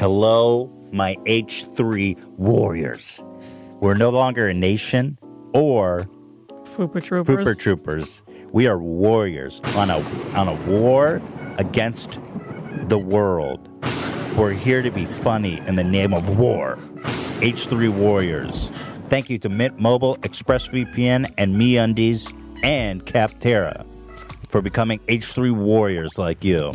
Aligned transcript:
Hello, 0.00 0.72
my 0.92 1.14
H3 1.26 2.18
warriors. 2.38 3.22
We're 3.80 3.92
no 3.92 4.08
longer 4.08 4.48
a 4.48 4.54
nation 4.54 5.18
or 5.52 6.08
Fooper 6.74 7.04
Troopers. 7.04 7.26
Trooper 7.36 7.54
Troopers. 7.54 8.22
We 8.50 8.66
are 8.66 8.78
warriors 8.78 9.60
on 9.76 9.90
a 9.90 9.98
on 10.34 10.48
a 10.48 10.54
war 10.66 11.20
against 11.58 12.18
the 12.88 12.96
world. 12.96 13.68
We're 14.38 14.54
here 14.54 14.80
to 14.80 14.90
be 14.90 15.04
funny 15.04 15.60
in 15.66 15.76
the 15.76 15.84
name 15.84 16.14
of 16.14 16.38
war. 16.38 16.78
H3 17.42 17.90
Warriors. 17.90 18.72
Thank 19.04 19.28
you 19.28 19.38
to 19.40 19.50
Mint 19.50 19.78
Mobile, 19.78 20.16
ExpressVPN, 20.22 21.30
and 21.36 21.56
MeUndies 21.56 22.34
and 22.64 23.04
Capterra 23.04 23.84
for 24.48 24.62
becoming 24.62 24.98
H3 25.00 25.54
Warriors 25.54 26.16
like 26.16 26.42
you. 26.42 26.72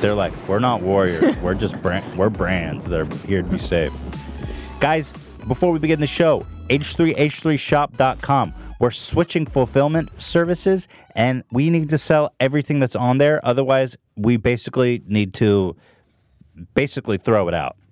They're 0.00 0.14
like, 0.14 0.32
we're 0.48 0.58
not 0.58 0.82
warriors. 0.82 1.36
we're 1.42 1.54
just 1.54 1.80
brand, 1.82 2.18
we're 2.18 2.28
brands 2.30 2.86
that 2.88 3.00
are 3.00 3.26
here 3.26 3.42
to 3.42 3.48
be 3.48 3.58
safe. 3.58 3.92
Guys, 4.80 5.12
before 5.48 5.72
we 5.72 5.78
begin 5.78 6.00
the 6.00 6.06
show, 6.06 6.44
h3h3shop.com. 6.68 8.54
We're 8.78 8.90
switching 8.90 9.46
fulfillment 9.46 10.10
services 10.20 10.86
and 11.14 11.44
we 11.50 11.70
need 11.70 11.88
to 11.90 11.96
sell 11.98 12.34
everything 12.40 12.78
that's 12.78 12.94
on 12.96 13.16
there. 13.16 13.40
Otherwise, 13.42 13.96
we 14.16 14.36
basically 14.36 15.02
need 15.06 15.32
to 15.34 15.76
basically 16.74 17.16
throw 17.16 17.48
it 17.48 17.54
out. 17.54 17.76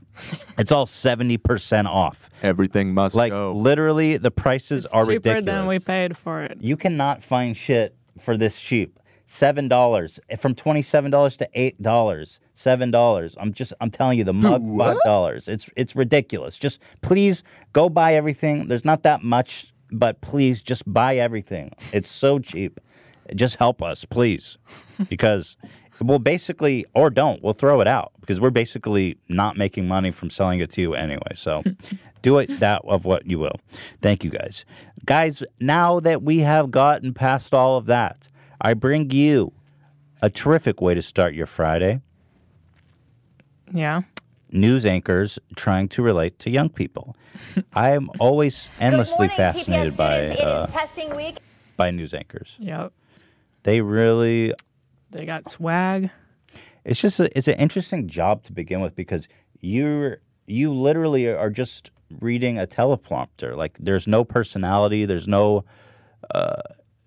It's 0.58 0.70
all 0.70 0.86
70% 0.86 1.86
off. 1.86 2.30
Everything 2.42 2.94
must 2.94 3.16
Like 3.16 3.32
go. 3.32 3.52
literally 3.52 4.16
the 4.18 4.30
prices 4.30 4.86
are 4.86 5.02
Cheaper 5.02 5.12
ridiculous. 5.30 5.44
than 5.46 5.66
we 5.66 5.78
paid 5.80 6.16
for 6.16 6.42
it. 6.44 6.58
You 6.60 6.76
cannot 6.76 7.24
find 7.24 7.56
shit 7.56 7.96
for 8.20 8.36
this 8.36 8.60
cheap. 8.60 9.00
Seven 9.26 9.68
dollars 9.68 10.20
eh, 10.28 10.36
from 10.36 10.54
twenty-seven 10.54 11.10
dollars 11.10 11.36
to 11.38 11.48
eight 11.54 11.80
dollars. 11.80 12.40
Seven 12.54 12.90
dollars. 12.90 13.34
I'm 13.40 13.52
just 13.52 13.72
I'm 13.80 13.90
telling 13.90 14.18
you 14.18 14.24
the 14.24 14.32
mug 14.34 14.62
five 14.78 14.98
dollars. 15.04 15.48
It's 15.48 15.68
it's 15.76 15.96
ridiculous. 15.96 16.58
Just 16.58 16.80
please 17.00 17.42
go 17.72 17.88
buy 17.88 18.14
everything. 18.14 18.68
There's 18.68 18.84
not 18.84 19.02
that 19.02 19.22
much, 19.22 19.72
but 19.90 20.20
please 20.20 20.62
just 20.62 20.82
buy 20.92 21.16
everything. 21.16 21.72
It's 21.92 22.10
so 22.10 22.38
cheap. 22.38 22.80
Just 23.34 23.56
help 23.56 23.82
us, 23.82 24.04
please. 24.04 24.58
Because 25.08 25.56
we'll 26.00 26.20
basically 26.20 26.86
or 26.94 27.10
don't, 27.10 27.42
we'll 27.42 27.52
throw 27.52 27.80
it 27.80 27.88
out 27.88 28.12
because 28.20 28.40
we're 28.40 28.50
basically 28.50 29.18
not 29.28 29.56
making 29.56 29.88
money 29.88 30.12
from 30.12 30.30
selling 30.30 30.60
it 30.60 30.70
to 30.70 30.80
you 30.80 30.94
anyway. 30.94 31.32
So 31.34 31.64
do 32.22 32.38
it 32.38 32.60
that 32.60 32.82
of 32.84 33.04
what 33.04 33.26
you 33.26 33.40
will. 33.40 33.56
Thank 34.02 34.22
you 34.22 34.30
guys. 34.30 34.64
Guys, 35.04 35.42
now 35.60 35.98
that 35.98 36.22
we 36.22 36.40
have 36.40 36.70
gotten 36.70 37.12
past 37.12 37.52
all 37.52 37.76
of 37.76 37.86
that, 37.86 38.28
I 38.64 38.72
bring 38.72 39.10
you 39.10 39.52
a 40.22 40.30
terrific 40.30 40.80
way 40.80 40.94
to 40.94 41.02
start 41.02 41.34
your 41.34 41.44
Friday. 41.46 42.00
Yeah. 43.70 44.02
News 44.50 44.86
anchors 44.86 45.38
trying 45.54 45.88
to 45.88 46.02
relate 46.02 46.38
to 46.40 46.50
young 46.50 46.70
people. 46.70 47.14
I 47.74 47.90
am 47.90 48.08
always 48.18 48.70
endlessly 48.80 49.26
morning, 49.26 49.36
fascinated 49.36 49.96
by 49.98 50.28
uh, 50.30 50.66
testing 50.68 51.14
week. 51.14 51.38
by 51.76 51.90
news 51.90 52.14
anchors. 52.14 52.56
Yep. 52.58 52.92
They 53.64 53.82
really 53.82 54.54
They 55.10 55.26
got 55.26 55.50
swag. 55.50 56.10
it's 56.84 57.00
just 57.00 57.20
a, 57.20 57.36
it's 57.36 57.48
an 57.48 57.54
interesting 57.58 58.08
job 58.08 58.44
to 58.44 58.52
begin 58.52 58.80
with 58.80 58.94
because 58.96 59.28
you're 59.60 60.18
you 60.46 60.72
literally 60.72 61.26
are 61.28 61.50
just 61.50 61.90
reading 62.20 62.58
a 62.58 62.66
teleprompter 62.66 63.56
like 63.56 63.76
there's 63.80 64.06
no 64.06 64.24
personality 64.24 65.04
there's 65.06 65.26
no 65.26 65.64
uh, 66.34 66.60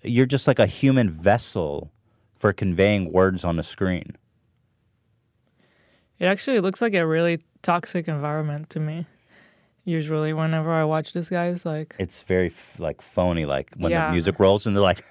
you're 0.04 0.26
just 0.26 0.48
like 0.48 0.60
a 0.60 0.66
human 0.68 1.10
vessel 1.10 1.92
for 2.38 2.54
conveying 2.54 3.12
words 3.12 3.44
on 3.44 3.56
the 3.58 3.64
screen 3.64 4.16
It 6.20 6.26
actually 6.26 6.60
looks 6.60 6.82
like 6.82 6.94
a 6.96 7.06
really 7.06 7.40
toxic 7.62 8.08
environment 8.08 8.70
to 8.72 8.80
me. 8.80 9.06
Usually, 9.86 10.34
whenever 10.34 10.72
I 10.74 10.84
watch 10.84 11.14
this 11.14 11.30
guy, 11.30 11.48
it's 11.48 11.64
like, 11.66 11.96
it's 12.00 12.22
very 12.24 12.48
f- 12.48 12.80
like 12.80 13.02
phony 13.02 13.46
like 13.46 13.74
when 13.78 13.92
Yeah. 13.92 14.08
the 14.08 14.12
music 14.14 14.40
rolls 14.40 14.66
and 14.68 14.76
they're 14.76 14.82
like 14.84 15.04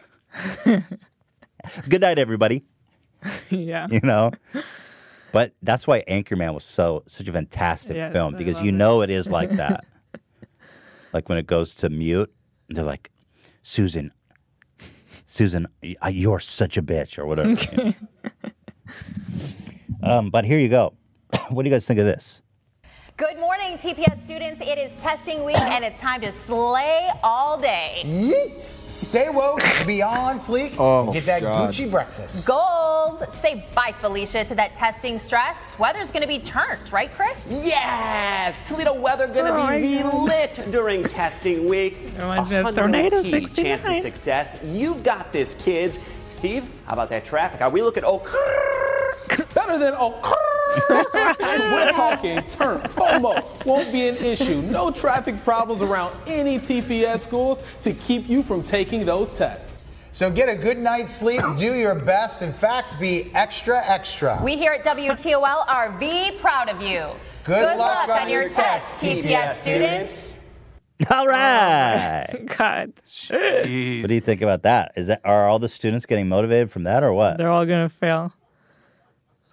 good 1.89 2.01
night 2.03 2.19
everybody 2.19 2.65
yeah. 3.51 3.87
you 3.91 4.01
know 4.03 4.31
but 5.33 5.53
that's 5.63 5.87
why 5.87 6.03
anchorman 6.09 6.53
was 6.55 6.65
so 6.65 7.03
such 7.07 7.27
a 7.29 7.33
fantastic 7.33 7.97
Yes, 7.97 8.13
film 8.13 8.35
because 8.37 8.61
you 8.61 8.69
it. 8.69 8.75
know 8.75 9.01
it 9.03 9.11
is 9.11 9.29
like 9.31 9.51
that 9.53 9.85
like 11.13 11.29
when 11.29 11.39
it 11.39 11.47
goes 11.47 11.75
to 11.77 11.89
mute 11.89 12.33
they're 12.69 12.85
like 12.85 13.11
susan 13.63 14.13
susan 15.37 15.67
you're 16.09 16.41
such 16.41 16.77
a 16.77 16.83
bitch 16.83 17.19
or 17.19 17.27
whatever 17.27 17.55
know. 17.77 17.95
um, 20.03 20.31
but 20.31 20.45
here 20.45 20.59
you 20.59 20.69
go 20.69 20.95
what 21.51 21.63
do 21.63 21.69
you 21.69 21.75
guys 21.75 21.87
think 21.87 22.01
of 22.01 22.07
this 22.07 22.41
Good 23.19 23.39
morning, 23.41 23.79
TPS 23.79 24.19
students. 24.23 24.61
It 24.61 24.77
is 24.77 24.93
testing 24.97 25.43
week, 25.43 25.59
and 25.59 25.83
it's 25.83 25.99
time 26.01 26.21
to 26.21 26.31
slay 26.31 27.09
all 27.23 27.59
day. 27.59 28.03
Yeet. 28.05 28.61
Stay 28.91 29.31
woke, 29.31 29.63
beyond 29.87 30.43
fleek, 30.43 30.75
Oh, 30.79 31.11
get 31.15 31.25
that 31.25 31.41
God. 31.41 31.71
Gucci 31.73 31.91
breakfast. 31.91 32.47
Goals. 32.47 33.23
Say 33.35 33.65
bye, 33.75 33.95
Felicia, 34.01 34.45
to 34.45 34.55
that 34.57 34.75
testing 34.75 35.19
stress. 35.19 35.79
Weather's 35.79 36.11
going 36.11 36.21
to 36.21 36.29
be 36.29 36.41
turned, 36.41 36.93
right, 36.93 37.11
Chris? 37.11 37.47
Yes! 37.49 38.61
Toledo 38.69 38.93
weather 38.93 39.29
gonna 39.29 39.55
Oh 39.55 39.81
be 39.81 40.03
lit 40.03 40.71
during 40.71 41.03
testing 41.05 41.67
week. 41.67 41.97
Reminds 42.19 42.51
me 42.51 42.57
of 42.57 42.65
100 42.65 42.75
Tornado 42.75 43.23
key 43.23 43.31
69. 43.31 43.65
chance 43.65 43.87
of 43.89 44.03
success. 44.03 44.63
You've 44.63 45.03
got 45.03 45.33
this, 45.33 45.55
kids. 45.55 45.99
Steve, 46.29 46.69
how 46.85 46.93
about 46.93 47.09
that 47.09 47.25
traffic? 47.25 47.63
Are 47.63 47.71
we 47.71 47.81
looking? 47.81 48.05
Oh, 48.05 48.19
Better 49.67 49.79
than 49.79 49.95
oh. 49.99 50.13
We're 50.89 51.93
talking 51.93 52.37
turn. 52.45 52.83
FOMO 52.83 53.65
won't 53.65 53.91
be 53.91 54.07
an 54.07 54.17
issue. 54.17 54.63
No 54.63 54.93
traffic 54.93 55.43
problems 55.43 55.83
around 55.83 56.15
any 56.27 56.59
TPS 56.59 57.21
schools 57.21 57.63
to 57.81 57.93
keep 57.93 58.29
you 58.29 58.45
from 58.45 58.63
taking 58.63 59.05
those 59.05 59.33
tests. 59.33 59.75
So 60.13 60.31
get 60.31 60.49
a 60.49 60.55
good 60.55 60.79
night's 60.79 61.13
sleep, 61.13 61.41
do 61.57 61.75
your 61.75 61.95
best. 61.97 62.43
In 62.43 62.53
fact, 62.53 63.01
be 63.01 63.31
extra, 63.35 63.83
extra. 63.85 64.41
We 64.43 64.57
here 64.57 64.73
at 64.73 64.85
WTOL 64.85 65.67
are 65.69 65.91
V 65.99 66.33
proud 66.39 66.69
of 66.69 66.81
you. 66.81 67.11
Good 67.45 67.77
luck 67.77 68.09
on 68.09 68.23
on 68.23 68.29
your 68.29 68.43
your 68.43 68.51
test, 68.51 68.99
TPS 68.99 69.55
students. 69.55 70.37
all 71.11 71.27
right 71.27 72.27
God. 72.57 72.93
what 73.29 73.65
do 73.65 74.15
you 74.15 74.21
think 74.21 74.43
about 74.43 74.63
that 74.63 74.93
is 74.97 75.09
that 75.09 75.21
are 75.25 75.49
all 75.49 75.59
the 75.59 75.69
students 75.69 76.07
getting 76.07 76.29
motivated 76.29 76.71
from 76.71 76.85
that 76.85 77.03
or 77.03 77.13
what 77.13 77.37
They're 77.37 77.51
all 77.51 77.67
going 77.67 77.89
to 77.89 77.95
fail. 77.95 78.33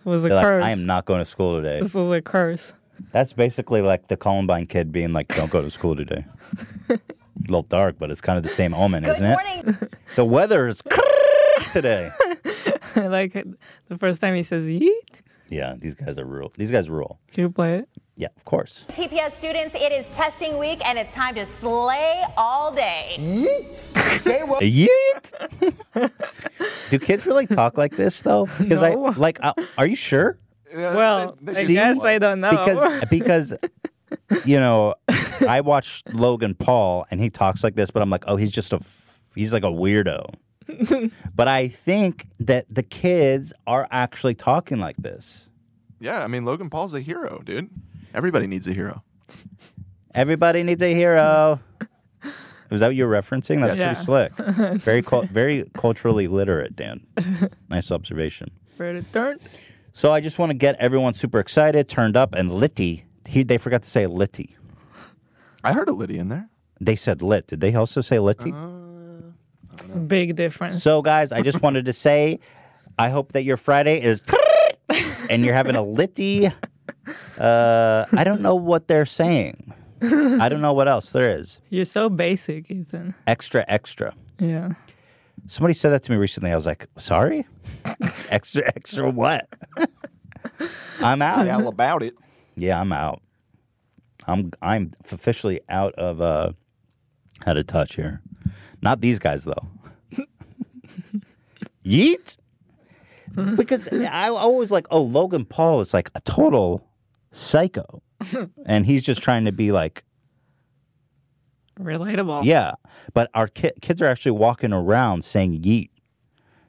This 0.04 0.12
was 0.12 0.26
a 0.26 0.28
They're 0.30 0.36
like, 0.38 0.46
curse. 0.46 0.64
i 0.66 0.70
am 0.72 0.86
not 0.86 1.06
going 1.06 1.20
to 1.20 1.26
school 1.26 1.56
today 1.62 1.80
This 1.82 1.94
was 1.94 2.10
a 2.12 2.22
curse. 2.22 2.74
That's 3.12 3.34
basically 3.34 3.82
like 3.82 4.08
the 4.08 4.18
Columbine 4.18 4.68
kid 4.68 4.92
being 4.92 5.14
like, 5.14 5.28
"Don't 5.30 5.50
go 5.52 5.62
to 5.62 5.70
school 5.70 5.96
today." 5.96 6.26
a 6.90 7.00
little 7.48 7.64
dark, 7.64 7.96
but 8.00 8.12
it's 8.12 8.22
kind 8.22 8.38
of 8.38 8.44
the 8.44 8.50
same 8.50 8.74
omen, 8.74 9.04
Good 9.04 9.16
isn't 9.16 9.26
it? 9.26 9.66
morning. 9.66 9.78
The 10.16 10.24
weather 10.26 10.68
is 10.68 10.82
today. 11.72 12.12
like 12.96 13.34
the 13.34 13.98
first 13.98 14.22
time 14.22 14.36
he 14.36 14.44
says 14.44 14.66
yeet. 14.66 14.90
Yeah, 15.50 15.76
these 15.78 15.96
guys 15.96 16.18
are 16.18 16.26
rule. 16.26 16.54
These 16.58 16.72
guys 16.72 16.90
rule. 16.90 17.20
Can 17.32 17.42
you 17.44 17.50
play 17.50 17.80
it? 17.80 17.90
Yeah, 18.16 18.28
of 18.38 18.46
course. 18.46 18.86
TPS 18.90 19.32
students, 19.32 19.74
it 19.76 19.92
is 19.92 20.08
testing 20.12 20.60
week, 20.60 20.86
and 20.86 20.98
it's 21.00 21.12
time 21.14 21.34
to 21.36 21.46
slay 21.48 22.24
all 22.38 22.72
day. 22.72 23.16
Yeet. 23.20 23.74
Stay 24.20 24.44
woke. 24.44 24.62
Yeet. 25.96 26.12
Do 26.92 27.00
kids 27.00 27.26
really 27.26 27.48
talk 27.48 27.78
like 27.78 27.96
this 27.96 28.22
though? 28.22 28.46
Because 28.60 28.82
No. 28.82 29.08
I 29.08 29.10
like. 29.14 29.40
uh, 29.42 29.54
are 29.78 29.88
you 29.88 29.96
sure? 29.96 30.38
Well, 30.76 31.38
they- 31.42 31.62
I 31.62 31.66
guess 31.66 32.02
I 32.04 32.20
don't 32.20 32.40
know. 32.40 32.52
Because 32.52 33.06
because 33.10 33.54
you 34.46 34.60
know, 34.60 34.94
I 35.48 35.62
watched 35.62 36.14
Logan 36.14 36.54
Paul 36.56 37.06
and 37.10 37.20
he 37.20 37.30
talks 37.32 37.64
like 37.64 37.76
this, 37.76 37.90
but 37.92 38.02
I'm 38.04 38.10
like, 38.12 38.26
oh, 38.28 38.36
he's 38.36 38.52
just 38.52 38.74
a 38.74 38.78
f- 38.78 39.24
he's 39.36 39.54
like 39.54 39.64
a 39.64 39.68
weirdo. 39.72 40.34
but 41.36 41.48
I 41.48 41.68
think 41.68 42.28
that 42.40 42.66
the 42.70 42.84
kids 42.84 43.54
are 43.68 43.88
actually 43.92 44.36
talking 44.36 44.78
like 44.80 44.98
this. 44.98 45.48
Yeah, 46.00 46.20
I 46.24 46.28
mean 46.28 46.46
Logan 46.46 46.70
Paul's 46.70 46.94
a 46.94 47.00
hero, 47.02 47.42
dude. 47.44 47.70
Everybody 48.14 48.48
needs 48.48 48.68
a 48.68 48.74
hero. 48.74 49.04
Everybody 50.14 50.64
needs 50.64 50.82
a 50.82 50.94
hero. 50.94 51.60
Was 52.70 52.82
that 52.82 52.88
what 52.88 52.96
you're 52.96 53.10
referencing? 53.10 53.62
That's 53.62 53.80
Yeah. 53.80 53.94
pretty 53.94 54.06
slick. 54.06 54.34
Very 54.82 55.02
cul- 55.02 55.24
very 55.28 55.70
culturally 55.76 56.28
literate, 56.28 56.76
Dan. 56.76 57.06
Nice 57.70 57.92
observation. 57.92 58.50
For 58.78 58.94
the 58.94 59.02
turn. 59.04 59.40
So 59.92 60.12
I 60.12 60.22
just 60.22 60.40
want 60.40 60.50
to 60.50 60.56
get 60.56 60.76
everyone 60.80 61.14
super 61.14 61.40
excited, 61.40 61.88
turned 61.88 62.18
up, 62.18 62.34
and 62.34 62.52
litty. 62.52 63.06
He, 63.28 63.44
they 63.44 63.58
forgot 63.60 63.84
to 63.84 63.90
say 63.90 64.08
litty. 64.08 64.56
I 65.64 65.74
heard 65.74 65.88
a 65.88 65.94
Liddy 65.94 66.18
in 66.18 66.30
there. 66.30 66.50
They 66.82 66.96
said 66.96 67.22
lit. 67.22 67.48
Did 67.48 67.62
they 67.62 67.74
also 67.76 68.02
say 68.02 68.18
litty? 68.20 68.52
Uh, 68.52 69.98
Big 70.08 70.36
difference. 70.36 70.82
So, 70.82 71.02
guys, 71.02 71.32
I 71.32 71.42
just 71.42 71.62
wanted 71.62 71.86
to 71.86 71.94
say, 71.94 72.40
I 72.98 73.10
hope 73.10 73.32
that 73.34 73.44
your 73.44 73.58
Friday 73.58 74.02
is 74.02 74.22
and 75.30 75.46
you're 75.46 75.54
having 75.54 75.76
a 75.76 75.84
litty. 75.84 76.50
Uh, 77.38 78.06
I 78.14 78.24
don't 78.24 78.42
know 78.42 78.56
what 78.56 78.88
they're 78.88 79.06
saying. 79.06 79.74
I 80.02 80.50
don't 80.50 80.62
know 80.62 80.74
what 80.74 80.88
else 80.88 81.12
there 81.12 81.30
is. 81.30 81.62
You're 81.70 81.86
so 81.86 82.10
basic, 82.10 82.70
Ethan. 82.70 83.16
Extra, 83.26 83.64
extra. 83.68 84.14
Yeah. 84.40 84.74
Somebody 85.48 85.74
said 85.74 85.90
that 85.92 86.04
to 86.04 86.12
me 86.12 86.18
recently. 86.18 86.52
I 86.52 86.56
was 86.56 86.66
like, 86.66 86.88
sorry? 86.98 87.46
extra, 88.30 88.64
extra 88.76 89.10
what? 89.10 89.48
I'm 91.00 91.22
out. 91.22 91.48
All 91.48 91.68
about 91.68 92.04
it. 92.04 92.16
Yeah, 92.56 92.80
I'm 92.80 92.92
out. 92.92 93.22
I'm 94.28 94.52
I'm 94.62 94.94
officially 95.12 95.60
out 95.70 95.94
of 95.96 96.22
uh 96.22 96.52
how 97.46 97.54
to 97.54 97.64
touch 97.64 97.96
here. 97.96 98.22
Not 98.82 99.02
these 99.02 99.20
guys 99.20 99.44
though. 99.44 99.68
Yeet. 101.86 102.38
Because 103.58 103.88
I 103.92 104.30
always 104.30 104.70
like, 104.72 104.86
oh, 104.92 105.02
Logan 105.02 105.46
Paul 105.46 105.82
is 105.82 105.94
like 105.94 106.10
a 106.16 106.22
total 106.22 106.88
psycho, 107.32 108.02
and 108.66 108.86
he's 108.86 109.04
just 109.04 109.22
trying 109.22 109.46
to 109.46 109.52
be 109.52 109.72
like, 109.72 110.04
Relatable. 111.80 112.46
yeah. 112.46 112.74
But 113.14 113.30
our 113.34 113.48
ki- 113.48 113.72
kids 113.82 114.02
are 114.02 114.06
actually 114.08 114.34
walking 114.34 114.72
around 114.74 115.24
saying 115.26 115.62
yeet. 115.64 115.90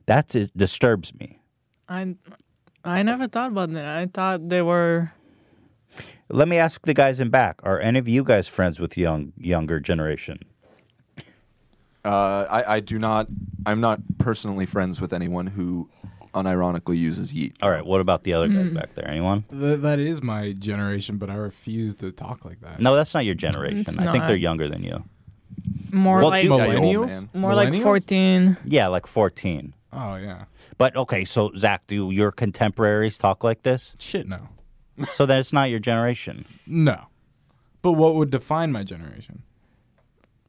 That 0.07 0.29
dis- 0.29 0.51
disturbs 0.53 1.15
me. 1.15 1.39
I 1.89 2.15
I 2.85 3.03
never 3.03 3.29
thought 3.29 3.51
about 3.53 3.73
that. 3.73 3.85
I 3.87 4.07
thought 4.07 4.49
they 4.49 4.63
were 4.63 5.13
Let 6.31 6.49
me 6.49 6.57
ask 6.57 6.85
the 6.87 6.95
guys 6.95 7.21
in 7.21 7.29
back: 7.29 7.61
Are 7.63 7.79
any 7.79 7.99
of 7.99 8.09
you 8.09 8.25
guys 8.25 8.49
friends 8.49 8.81
with 8.81 8.97
young 8.97 9.33
younger 9.37 9.81
generation? 9.81 10.39
Uh, 12.05 12.47
I, 12.51 12.77
I 12.77 12.81
do 12.81 12.99
not. 12.99 13.29
I'm 13.67 13.81
not 13.81 14.01
personally 14.19 14.67
friends 14.67 15.01
with 15.01 15.13
anyone 15.13 15.47
who 15.47 15.89
unironically 16.35 16.97
uses 16.99 17.33
yeet. 17.33 17.55
All 17.63 17.71
right. 17.71 17.85
What 17.85 18.01
about 18.01 18.25
the 18.25 18.35
other 18.35 18.49
guys 18.49 18.67
mm. 18.67 18.75
back 18.75 18.95
there? 18.95 19.09
Anyone? 19.09 19.45
Th- 19.51 19.81
that 19.81 19.99
is 19.99 20.23
my 20.23 20.53
generation, 20.53 21.17
but 21.17 21.31
I 21.31 21.35
refuse 21.35 21.95
to 21.97 22.13
talk 22.13 22.45
like 22.45 22.61
that. 22.61 22.81
No, 22.81 22.95
that's 22.95 23.15
not 23.15 23.25
your 23.25 23.35
generation. 23.35 23.81
It's 23.81 23.99
I 23.99 24.13
think 24.13 24.27
they're 24.27 24.37
younger 24.37 24.69
than 24.69 24.83
you. 24.83 25.05
more 25.93 26.19
Well, 26.19 26.31
like 26.31 26.43
dude, 26.43 26.53
Yeah, 26.53 26.67
you 26.67 26.79
old 26.79 27.09
Millennials? 27.09 27.09
man. 27.09 27.31
more 27.35 27.55
like 27.55 27.69
Millennials? 27.69 27.83
14. 27.83 28.57
Yeah, 28.65 28.89
like 28.89 29.07
14. 29.07 29.75
Oh 29.93 30.17
yeah. 30.17 30.45
But 30.77 30.97
okay, 30.97 31.25
so 31.25 31.53
Zach, 31.57 31.87
do 31.87 32.11
your 32.11 32.33
contemporaries 32.33 33.17
talk 33.17 33.45
like 33.45 33.63
this? 33.63 33.95
Shit 33.99 34.27
no. 34.27 34.49
So 35.13 35.27
then 35.27 35.41
it's 35.41 35.53
not 35.53 35.71
your 35.71 35.81
generation. 35.81 36.45
No. 36.67 37.07
But 37.83 37.93
what 37.93 38.15
would 38.15 38.31
define 38.31 38.73
my 38.73 38.85
generation? 38.85 39.43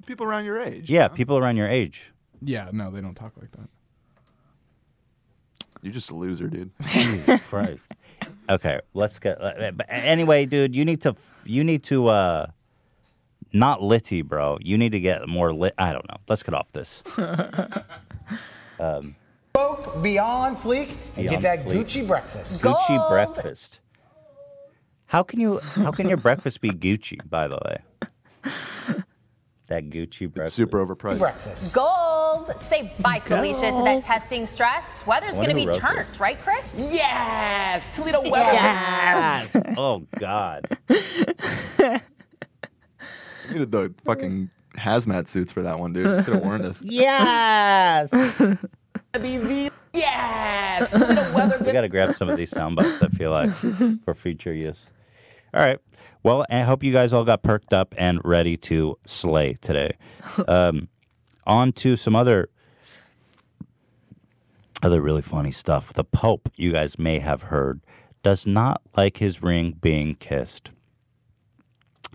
People 0.05 0.25
around 0.25 0.45
your 0.45 0.59
age. 0.59 0.89
Yeah, 0.89 1.07
people 1.07 1.38
around 1.38 1.57
your 1.57 1.67
age. 1.67 2.11
Yeah, 2.41 2.69
no, 2.71 2.91
they 2.91 3.01
don't 3.01 3.15
talk 3.15 3.33
like 3.39 3.51
that. 3.51 3.69
You're 5.85 5.93
just 5.93 6.09
a 6.09 6.15
loser, 6.15 6.47
dude. 6.47 6.71
Jesus 6.89 7.39
Christ. 7.41 7.91
Okay, 8.49 8.79
let's 8.95 9.19
get. 9.19 9.37
But 9.39 9.85
anyway, 9.87 10.47
dude, 10.47 10.75
you 10.75 10.83
need 10.83 11.01
to. 11.01 11.15
You 11.45 11.63
need 11.63 11.83
to. 11.83 12.07
uh 12.07 12.47
Not 13.53 13.83
litty, 13.83 14.23
bro. 14.23 14.57
You 14.61 14.79
need 14.79 14.93
to 14.93 14.99
get 14.99 15.27
more 15.27 15.53
lit. 15.53 15.75
I 15.77 15.93
don't 15.93 16.07
know. 16.09 16.17
Let's 16.27 16.41
get 16.41 16.55
off 16.55 16.71
this. 16.73 17.03
Spoke 19.55 20.01
beyond 20.01 20.57
Fleek 20.57 20.89
and 20.89 21.27
Beyond 21.27 21.29
get 21.29 21.41
that 21.43 21.65
Fleek. 21.65 21.83
Gucci 21.85 22.07
breakfast. 22.07 22.63
Gucci 22.63 22.88
Goals. 22.97 23.09
breakfast. 23.09 23.79
How 25.05 25.21
can 25.21 25.39
you? 25.39 25.59
How 25.59 25.91
can 25.91 26.09
your 26.09 26.17
breakfast 26.17 26.61
be 26.61 26.71
Gucci? 26.71 27.19
By 27.29 27.47
the 27.47 27.59
way, 27.63 27.77
that 29.67 29.89
Gucci 29.89 30.21
It's 30.23 30.33
breakfast. 30.33 30.56
super 30.56 30.85
overpriced. 30.85 31.19
Breakfast. 31.19 31.73
Goals. 31.73 32.51
Say 32.62 32.94
bye, 33.00 33.19
Felicia, 33.25 33.71
to 33.71 33.83
that 33.83 34.03
testing 34.03 34.45
stress. 34.45 35.06
Weather's 35.07 35.35
going 35.35 35.50
to 35.50 35.56
be 35.56 35.65
wrote 35.67 35.79
turned, 35.79 36.00
this. 36.00 36.19
right, 36.19 36.39
Chris? 36.39 36.73
Yes! 36.77 37.89
Toledo 37.95 38.21
weather. 38.29 38.51
Yes. 38.53 39.56
oh 39.77 40.06
God. 40.19 40.77
We 43.47 43.53
needed 43.53 43.71
the 43.71 43.94
fucking 44.06 44.50
hazmat 44.75 45.27
suits 45.27 45.51
for 45.51 45.62
that 45.62 45.77
one, 45.79 45.94
dude. 45.94 46.25
Could 46.25 46.33
have 46.33 46.44
warned 46.44 46.65
us. 46.65 46.81
Yes. 46.81 48.09
BV. 49.13 49.69
Yes! 49.94 50.89
Toledo 50.89 51.31
weather. 51.31 51.57
we 51.63 51.71
got 51.71 51.81
to 51.81 51.88
grab 51.89 52.15
some 52.15 52.27
of 52.27 52.38
these 52.38 52.50
sound 52.50 52.75
bites. 52.75 53.03
I 53.03 53.07
feel 53.09 53.29
like 53.29 53.51
for 54.03 54.15
future 54.15 54.51
use. 54.51 54.88
All 55.53 55.62
right. 55.62 55.77
Well, 56.25 56.44
I 56.50 56.62
hope 56.63 56.81
you 56.81 56.92
guys 56.92 57.13
all 57.13 57.24
got 57.24 57.44
perked 57.44 57.72
up 57.72 57.94
and 58.00 58.19
ready 58.25 58.57
to 58.57 58.98
slay 59.06 59.60
today. 59.62 59.92
Um, 60.48 60.89
on 61.45 61.72
to 61.74 61.95
some 61.95 62.16
other 62.16 62.50
other 64.81 65.00
really 65.01 65.22
funny 65.22 65.51
stuff. 65.51 65.94
The 65.94 66.04
Pope, 66.04 66.50
you 66.56 66.72
guys 66.72 66.98
may 66.98 67.19
have 67.19 67.44
heard, 67.44 67.81
does 68.24 68.48
not 68.48 68.81
like 68.98 69.18
his 69.18 69.44
ring 69.44 69.77
being 69.80 70.16
kissed. 70.16 70.72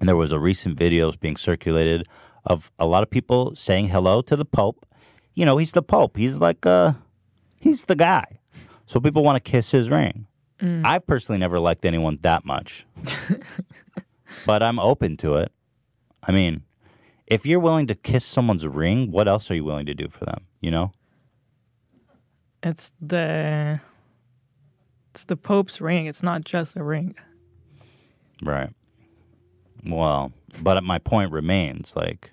And 0.01 0.09
there 0.09 0.17
was 0.17 0.33
a 0.33 0.41
recent 0.41 0.77
video 0.77 1.13
being 1.13 1.37
circulated 1.37 2.05
of 2.45 2.73
a 2.81 2.87
lot 2.87 3.05
of 3.05 3.11
people 3.11 3.55
saying 3.55 3.91
hello 3.91 4.23
to 4.23 4.35
the 4.35 4.45
Pope. 4.45 4.85
You 5.35 5.47
know, 5.47 5.57
he's 5.57 5.71
the 5.71 5.83
Pope. 5.83 6.17
He's 6.17 6.39
like 6.39 6.67
uh 6.67 6.95
he's 7.61 7.85
the 7.85 7.97
guy. 7.97 8.41
So 8.87 8.99
people 8.99 9.23
want 9.23 9.43
to 9.43 9.51
kiss 9.51 9.71
his 9.71 9.89
ring. 9.89 10.27
I've 10.85 11.07
personally 11.07 11.39
never 11.39 11.59
liked 11.59 11.85
anyone 11.85 12.19
that 12.23 12.45
much. 12.45 12.85
but 14.47 14.63
I'm 14.63 14.79
open 14.79 15.17
to 15.19 15.37
it. 15.37 15.53
I 16.23 16.33
mean, 16.33 16.63
if 17.27 17.47
you're 17.47 17.61
willing 17.61 17.87
to 17.87 17.95
kiss 17.95 18.25
someone's 18.25 18.67
ring, 18.67 19.11
what 19.11 19.29
else 19.29 19.51
are 19.51 19.55
you 19.55 19.65
willing 19.65 19.87
to 19.87 19.95
do 19.95 20.09
for 20.09 20.25
them? 20.25 20.47
You 20.61 20.71
know? 20.71 20.93
It's 22.63 22.91
the 23.01 23.81
it's 25.15 25.25
the 25.25 25.37
Pope's 25.37 25.81
ring. 25.81 26.07
It's 26.07 26.23
not 26.23 26.45
just 26.45 26.77
a 26.77 26.83
ring. 26.83 27.15
Right. 28.43 28.71
Well, 29.85 30.33
but 30.61 30.83
my 30.85 30.99
point 30.99 31.33
remains 31.33 31.95
like 31.97 32.31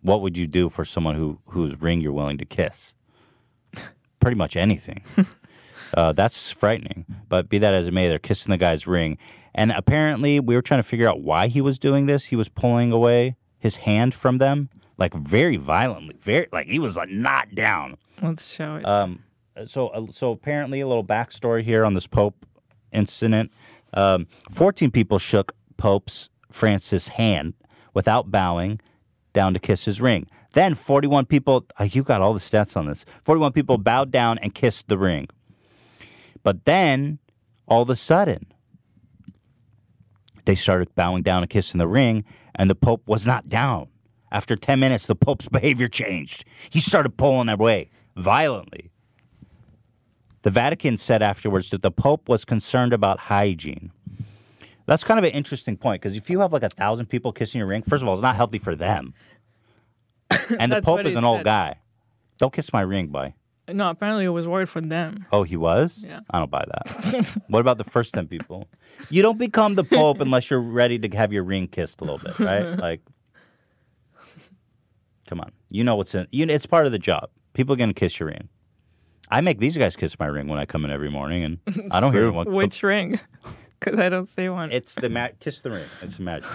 what 0.00 0.20
would 0.20 0.36
you 0.36 0.46
do 0.46 0.68
for 0.68 0.84
someone 0.84 1.14
who 1.14 1.38
whose 1.46 1.80
ring 1.80 2.00
you're 2.00 2.12
willing 2.12 2.38
to 2.38 2.44
kiss? 2.44 2.94
Pretty 4.20 4.36
much 4.36 4.56
anything. 4.56 5.02
uh, 5.94 6.12
that's 6.12 6.50
frightening. 6.50 7.04
But 7.28 7.48
be 7.48 7.58
that 7.58 7.74
as 7.74 7.86
it 7.86 7.92
may, 7.92 8.08
they're 8.08 8.18
kissing 8.18 8.50
the 8.50 8.58
guy's 8.58 8.86
ring. 8.86 9.18
And 9.54 9.70
apparently, 9.72 10.40
we 10.40 10.54
were 10.54 10.62
trying 10.62 10.80
to 10.80 10.88
figure 10.88 11.08
out 11.08 11.20
why 11.20 11.48
he 11.48 11.60
was 11.60 11.78
doing 11.78 12.06
this. 12.06 12.26
He 12.26 12.36
was 12.36 12.48
pulling 12.48 12.92
away 12.92 13.36
his 13.60 13.76
hand 13.76 14.14
from 14.14 14.38
them, 14.38 14.70
like 14.96 15.14
very 15.14 15.56
violently, 15.56 16.16
very 16.18 16.48
like 16.52 16.66
he 16.66 16.78
was 16.78 16.96
like 16.96 17.10
not 17.10 17.54
down. 17.54 17.96
Let's 18.22 18.52
show 18.52 18.76
it. 18.76 18.86
Um, 18.86 19.22
so, 19.66 19.88
uh, 19.88 20.06
so 20.10 20.30
apparently, 20.30 20.80
a 20.80 20.88
little 20.88 21.04
backstory 21.04 21.62
here 21.62 21.84
on 21.84 21.94
this 21.94 22.06
Pope 22.06 22.46
incident. 22.92 23.52
Um, 23.92 24.26
Fourteen 24.50 24.90
people 24.90 25.18
shook 25.18 25.54
Pope's 25.76 26.30
Francis' 26.50 27.08
hand 27.08 27.54
without 27.94 28.30
bowing 28.30 28.80
down 29.34 29.52
to 29.54 29.60
kiss 29.60 29.84
his 29.84 30.00
ring. 30.00 30.26
Then, 30.54 30.74
forty-one 30.74 31.26
people. 31.26 31.66
Uh, 31.78 31.84
you 31.84 32.02
got 32.02 32.22
all 32.22 32.32
the 32.32 32.40
stats 32.40 32.76
on 32.76 32.86
this. 32.86 33.04
Forty-one 33.24 33.52
people 33.52 33.76
bowed 33.76 34.10
down 34.10 34.38
and 34.38 34.54
kissed 34.54 34.88
the 34.88 34.96
ring. 34.96 35.28
But 36.42 36.64
then, 36.64 37.18
all 37.66 37.82
of 37.82 37.90
a 37.90 37.96
sudden, 37.96 38.46
they 40.44 40.54
started 40.54 40.94
bowing 40.94 41.22
down 41.22 41.42
and 41.42 41.50
kissing 41.50 41.78
the 41.78 41.88
ring, 41.88 42.24
and 42.54 42.68
the 42.68 42.74
Pope 42.74 43.02
was 43.06 43.26
not 43.26 43.48
down. 43.48 43.88
After 44.30 44.56
10 44.56 44.80
minutes, 44.80 45.06
the 45.06 45.14
Pope's 45.14 45.48
behavior 45.52 45.88
changed. 45.88 46.44
He 46.70 46.80
started 46.80 47.16
pulling 47.16 47.48
away 47.48 47.90
violently. 48.16 48.90
The 50.42 50.50
Vatican 50.50 50.96
said 50.96 51.22
afterwards 51.22 51.70
that 51.70 51.82
the 51.82 51.90
Pope 51.90 52.28
was 52.28 52.44
concerned 52.44 52.92
about 52.92 53.18
hygiene. 53.18 53.92
That's 54.86 55.04
kind 55.04 55.18
of 55.18 55.24
an 55.24 55.30
interesting 55.30 55.76
point 55.76 56.02
because 56.02 56.16
if 56.16 56.28
you 56.28 56.40
have 56.40 56.52
like 56.52 56.64
a 56.64 56.68
thousand 56.68 57.06
people 57.06 57.32
kissing 57.32 57.60
your 57.60 57.68
ring, 57.68 57.82
first 57.82 58.02
of 58.02 58.08
all, 58.08 58.14
it's 58.14 58.22
not 58.22 58.34
healthy 58.34 58.58
for 58.58 58.74
them. 58.74 59.14
And 60.58 60.72
the 60.72 60.82
Pope 60.82 61.06
is 61.06 61.14
an 61.14 61.24
old 61.24 61.44
guy. 61.44 61.76
Don't 62.38 62.52
kiss 62.52 62.72
my 62.72 62.80
ring, 62.80 63.06
boy. 63.08 63.34
No, 63.68 63.90
apparently 63.90 64.24
it 64.24 64.30
was 64.30 64.46
worried 64.48 64.68
for 64.68 64.80
them. 64.80 65.26
Oh, 65.32 65.42
he 65.42 65.56
was? 65.56 66.02
Yeah. 66.06 66.20
I 66.30 66.38
don't 66.38 66.50
buy 66.50 66.64
that. 66.66 67.42
what 67.48 67.60
about 67.60 67.78
the 67.78 67.84
first 67.84 68.14
10 68.14 68.26
people? 68.28 68.68
You 69.10 69.22
don't 69.22 69.38
become 69.38 69.74
the 69.74 69.84
Pope 69.84 70.20
unless 70.20 70.50
you're 70.50 70.60
ready 70.60 70.98
to 70.98 71.08
have 71.16 71.32
your 71.32 71.44
ring 71.44 71.68
kissed 71.68 72.00
a 72.00 72.04
little 72.04 72.18
bit, 72.18 72.38
right? 72.38 72.78
Like, 72.78 73.00
come 75.26 75.40
on. 75.40 75.52
You 75.70 75.84
know 75.84 75.96
what's 75.96 76.14
in 76.14 76.26
you, 76.30 76.46
It's 76.46 76.66
part 76.66 76.86
of 76.86 76.92
the 76.92 76.98
job. 76.98 77.30
People 77.54 77.74
are 77.74 77.76
going 77.76 77.90
to 77.90 77.94
kiss 77.94 78.18
your 78.18 78.28
ring. 78.28 78.48
I 79.30 79.40
make 79.40 79.58
these 79.60 79.78
guys 79.78 79.96
kiss 79.96 80.18
my 80.18 80.26
ring 80.26 80.48
when 80.48 80.58
I 80.58 80.66
come 80.66 80.84
in 80.84 80.90
every 80.90 81.10
morning, 81.10 81.42
and 81.44 81.58
I 81.90 82.00
don't 82.00 82.12
hear 82.12 82.24
anyone. 82.24 82.52
Which 82.52 82.82
ring? 82.82 83.18
Because 83.80 83.98
I 83.98 84.10
don't 84.10 84.28
see 84.36 84.48
one. 84.48 84.70
It's 84.70 84.94
the 84.94 85.08
ma- 85.08 85.30
kiss 85.40 85.62
the 85.62 85.72
ring. 85.72 85.86
It's 86.02 86.20
magic. 86.20 86.48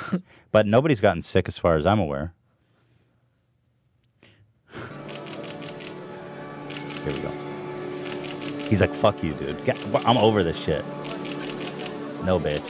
but 0.54 0.66
nobody's 0.66 1.02
gotten 1.02 1.22
sick 1.22 1.50
as 1.50 1.58
far 1.58 1.76
as 1.76 1.86
I'm 1.86 2.00
aware. 2.00 2.34
Here 7.08 7.16
we 7.16 7.22
go. 7.22 7.32
He's 8.68 8.82
like, 8.82 8.94
"Fuck 8.94 9.24
you, 9.24 9.34
dude. 9.34 9.64
Get, 9.64 9.78
I'm 10.06 10.18
over 10.18 10.44
this 10.44 10.58
shit." 10.58 10.84
No, 12.26 12.38
bitch. 12.38 12.68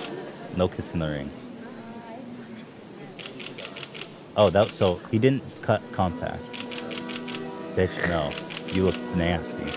No 0.55 0.67
kiss 0.67 0.93
in 0.93 0.99
the 0.99 1.07
ring. 1.07 1.31
Oh, 4.35 4.51
that 4.51 4.69
so 4.69 4.99
he 5.09 5.17
didn't 5.17 5.41
cut 5.63 5.81
contact. 5.91 6.43
Bitch, 7.75 8.09
no. 8.09 8.31
You 8.71 8.83
look 8.83 8.97
nasty. 9.15 9.73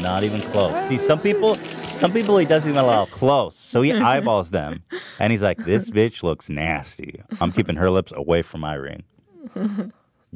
Not 0.00 0.24
even 0.24 0.40
close. 0.50 0.88
See, 0.88 0.96
some 0.96 1.20
people, 1.20 1.56
some 1.92 2.12
people 2.12 2.38
he 2.38 2.46
doesn't 2.46 2.70
even 2.70 2.82
allow 2.82 3.04
close. 3.04 3.54
So 3.54 3.82
he 3.82 3.92
eyeballs 3.92 4.48
them, 4.48 4.82
and 5.18 5.30
he's 5.30 5.42
like, 5.42 5.58
"This 5.58 5.90
bitch 5.90 6.22
looks 6.22 6.48
nasty. 6.48 7.20
I'm 7.38 7.52
keeping 7.52 7.76
her 7.76 7.90
lips 7.90 8.12
away 8.16 8.40
from 8.40 8.62
my 8.62 8.74
ring." 8.74 9.04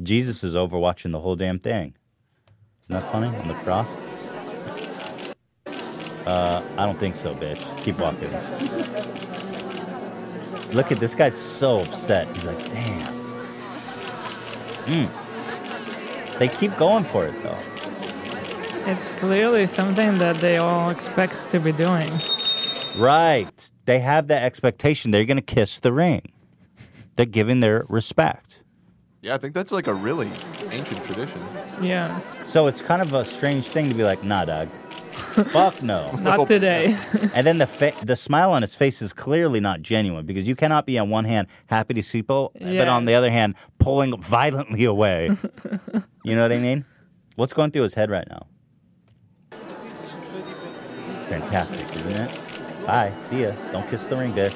Jesus 0.03 0.43
is 0.43 0.53
overwatching 0.53 1.11
the 1.11 1.19
whole 1.19 1.35
damn 1.35 1.57
thing. 1.57 1.95
Isn't 2.83 2.99
that 2.99 3.11
funny 3.11 3.27
on 3.27 3.47
the 3.47 3.53
cross? 3.55 3.87
Uh, 6.25 6.63
I 6.77 6.85
don't 6.85 6.99
think 6.99 7.15
so, 7.15 7.33
bitch. 7.35 7.83
Keep 7.83 7.99
walking. 7.99 8.31
Look 10.73 10.91
at 10.91 10.99
this 10.99 11.15
guy's 11.15 11.37
so 11.37 11.81
upset. 11.81 12.27
He's 12.35 12.45
like, 12.45 12.57
damn. 12.69 13.13
Mm. 14.85 16.39
They 16.39 16.47
keep 16.47 16.75
going 16.77 17.03
for 17.03 17.25
it 17.25 17.43
though. 17.43 17.59
It's 18.85 19.09
clearly 19.09 19.67
something 19.67 20.17
that 20.17 20.41
they 20.41 20.57
all 20.57 20.89
expect 20.89 21.35
to 21.51 21.59
be 21.59 21.71
doing. 21.71 22.11
Right. 22.97 23.71
They 23.85 23.99
have 23.99 24.27
that 24.27 24.43
expectation 24.43 25.11
they're 25.11 25.25
going 25.25 25.37
to 25.37 25.41
kiss 25.41 25.79
the 25.79 25.93
ring. 25.93 26.33
They're 27.15 27.25
giving 27.25 27.59
their 27.59 27.85
respect. 27.87 28.61
Yeah, 29.21 29.35
I 29.35 29.37
think 29.37 29.53
that's 29.53 29.71
like 29.71 29.87
a 29.87 29.93
really 29.93 30.29
ancient 30.73 31.05
tradition. 31.05 31.41
Yeah. 31.81 32.19
So 32.45 32.67
it's 32.67 32.81
kind 32.81 33.01
of 33.01 33.13
a 33.13 33.23
strange 33.23 33.67
thing 33.67 33.89
to 33.89 33.95
be 33.95 34.03
like, 34.03 34.23
nah, 34.23 34.45
dog. 34.45 34.69
Fuck 35.51 35.81
no. 35.83 36.11
Not 36.17 36.47
today. 36.47 36.97
and 37.33 37.45
then 37.45 37.59
the 37.59 37.67
fa- 37.67 37.93
the 38.03 38.15
smile 38.15 38.51
on 38.51 38.61
his 38.63 38.73
face 38.73 39.01
is 39.01 39.13
clearly 39.13 39.59
not 39.59 39.81
genuine 39.83 40.25
because 40.25 40.47
you 40.47 40.55
cannot 40.55 40.87
be 40.87 40.97
on 40.97 41.09
one 41.09 41.25
hand 41.25 41.47
happy 41.67 41.93
to 41.93 42.01
see 42.01 42.23
people, 42.23 42.51
but 42.59 42.87
on 42.87 43.05
the 43.05 43.13
other 43.13 43.29
hand 43.29 43.55
pulling 43.77 44.19
violently 44.19 44.85
away. 44.85 45.29
you 46.23 46.35
know 46.35 46.41
what 46.41 46.51
I 46.51 46.57
mean? 46.57 46.85
What's 47.35 47.53
going 47.53 47.71
through 47.71 47.83
his 47.83 47.93
head 47.93 48.09
right 48.09 48.27
now? 48.27 48.47
Fantastic, 51.29 51.95
isn't 51.95 52.11
it? 52.11 52.39
Bye. 52.85 53.13
See 53.29 53.43
ya. 53.43 53.55
Don't 53.71 53.87
kiss 53.89 54.05
the 54.07 54.17
ring, 54.17 54.33
bitch. 54.33 54.53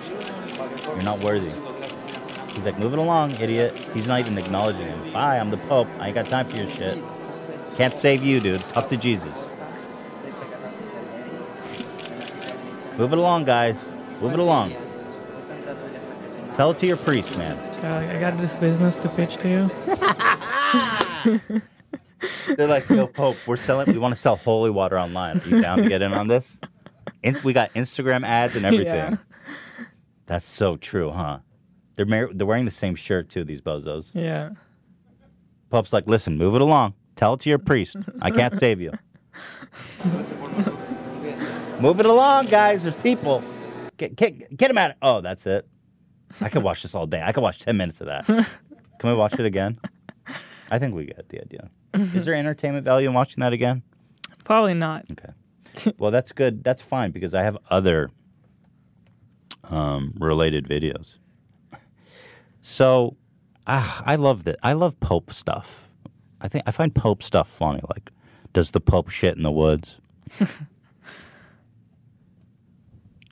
You're 0.86 1.04
not 1.04 1.20
worthy. 1.20 1.52
He's 2.58 2.66
like, 2.66 2.80
move 2.80 2.92
it 2.94 2.98
along, 2.98 3.34
idiot. 3.34 3.76
He's 3.94 4.08
not 4.08 4.20
even 4.20 4.36
acknowledging 4.36 4.88
him. 4.88 5.14
Bye, 5.14 5.38
I'm 5.38 5.52
the 5.52 5.58
Pope. 5.58 5.88
I 6.00 6.08
ain't 6.08 6.16
got 6.16 6.26
time 6.26 6.48
for 6.50 6.56
your 6.56 6.68
shit. 6.68 6.98
Can't 7.76 7.96
save 7.96 8.24
you, 8.24 8.40
dude. 8.40 8.62
Talk 8.70 8.90
to 8.90 8.98
Jesus. 8.98 9.36
Move 12.98 13.14
it 13.14 13.20
along, 13.20 13.44
guys. 13.46 13.78
Move 14.22 14.34
it 14.34 14.40
along. 14.40 14.76
Tell 16.56 16.72
it 16.72 16.80
to 16.80 16.88
your 16.88 16.98
priest, 16.98 17.38
man. 17.38 17.56
Uh, 17.86 18.12
I 18.12 18.20
got 18.20 18.40
this 18.40 18.56
business 18.56 18.96
to 18.96 19.10
pitch 19.10 19.38
to 19.38 19.48
you. 19.48 19.70
They're 22.56 22.66
like, 22.66 22.90
yo, 22.90 23.06
Pope, 23.06 23.38
we're 23.46 23.56
selling, 23.56 23.92
we 23.92 24.00
want 24.00 24.16
to 24.16 24.20
sell 24.20 24.38
holy 24.38 24.72
water 24.72 24.98
online. 24.98 25.42
Are 25.42 25.48
you 25.48 25.62
down 25.62 25.84
to 25.84 25.88
get 25.88 26.02
in 26.02 26.12
on 26.12 26.28
this? 26.28 26.58
In- 27.22 27.40
we 27.44 27.54
got 27.54 27.72
Instagram 27.76 28.26
ads 28.26 28.56
and 28.56 28.66
everything. 28.66 28.96
Yeah. 28.96 29.18
That's 30.26 30.48
so 30.50 30.76
true, 30.76 31.12
huh? 31.12 31.42
They're, 31.98 32.06
mar- 32.06 32.30
they're 32.34 32.48
wearing 32.48 32.63
the 32.66 32.72
same 32.72 32.96
shirt, 32.96 33.27
too, 33.30 33.44
these 33.44 33.60
bozos. 33.60 34.12
Yeah. 34.13 34.51
Pope's 35.70 35.92
like, 35.92 36.08
listen, 36.08 36.38
move 36.38 36.56
it 36.56 36.62
along. 36.62 36.94
Tell 37.18 37.34
it 37.34 37.42
to 37.42 37.50
your 37.50 37.58
priest. 37.60 37.98
I 38.22 38.32
can't 38.32 38.56
save 38.63 38.80
you. 38.80 38.94
move 41.82 42.00
it 42.00 42.06
along, 42.06 42.46
guys. 42.46 42.84
There's 42.84 42.96
people. 42.96 43.44
Get, 43.98 44.16
get, 44.16 44.56
get 44.56 44.70
him 44.72 44.77
at 44.77 44.92
it. 44.92 44.98
Oh, 45.01 45.22
that's 45.22 45.46
it. 45.46 45.68
I 46.39 46.50
could 46.50 46.63
watch 46.63 46.84
this 46.84 46.94
all 46.96 47.08
day. 47.08 47.22
I 47.24 47.32
could 47.32 47.42
watch 47.42 47.60
10 47.60 47.75
minutes 47.77 48.00
of 48.01 48.08
that. 48.08 48.25
Can 49.00 49.10
we 49.10 49.13
watch 49.16 49.34
it 49.34 49.46
again? 49.46 49.80
I 50.70 50.80
think 50.80 50.94
we 50.96 51.06
get 51.06 51.30
the 51.30 51.42
idea. 51.42 51.70
Is 52.16 52.25
there 52.25 52.36
entertainment 52.36 52.86
value 52.86 53.08
in 53.08 53.13
watching 53.13 53.42
that 53.42 53.54
again? 53.54 53.82
Probably 54.44 54.74
not. 54.74 55.06
Okay. 55.12 55.94
Well, 55.98 56.12
that's 56.12 56.32
good. 56.32 56.63
That's 56.63 56.82
fine 56.82 57.12
because 57.12 57.34
I 57.34 57.44
have 57.44 57.58
other 57.70 58.12
um, 59.66 60.13
related 60.20 60.68
videos. 60.68 61.16
So, 62.70 63.16
ah, 63.66 64.04
I 64.06 64.18
love 64.18 64.44
that. 64.44 64.58
I 64.62 64.74
love 64.74 65.00
Pope 65.00 65.32
stuff. 65.32 65.90
I 66.42 66.50
think 66.50 66.66
I 66.68 66.72
find 66.72 66.94
Pope 66.94 67.24
stuff 67.24 67.48
funny. 67.48 67.80
Like, 67.90 68.12
does 68.52 68.72
the 68.72 68.82
Pope 68.82 69.08
shit 69.10 69.38
in 69.38 69.44
the 69.44 69.52
woods? 69.52 69.96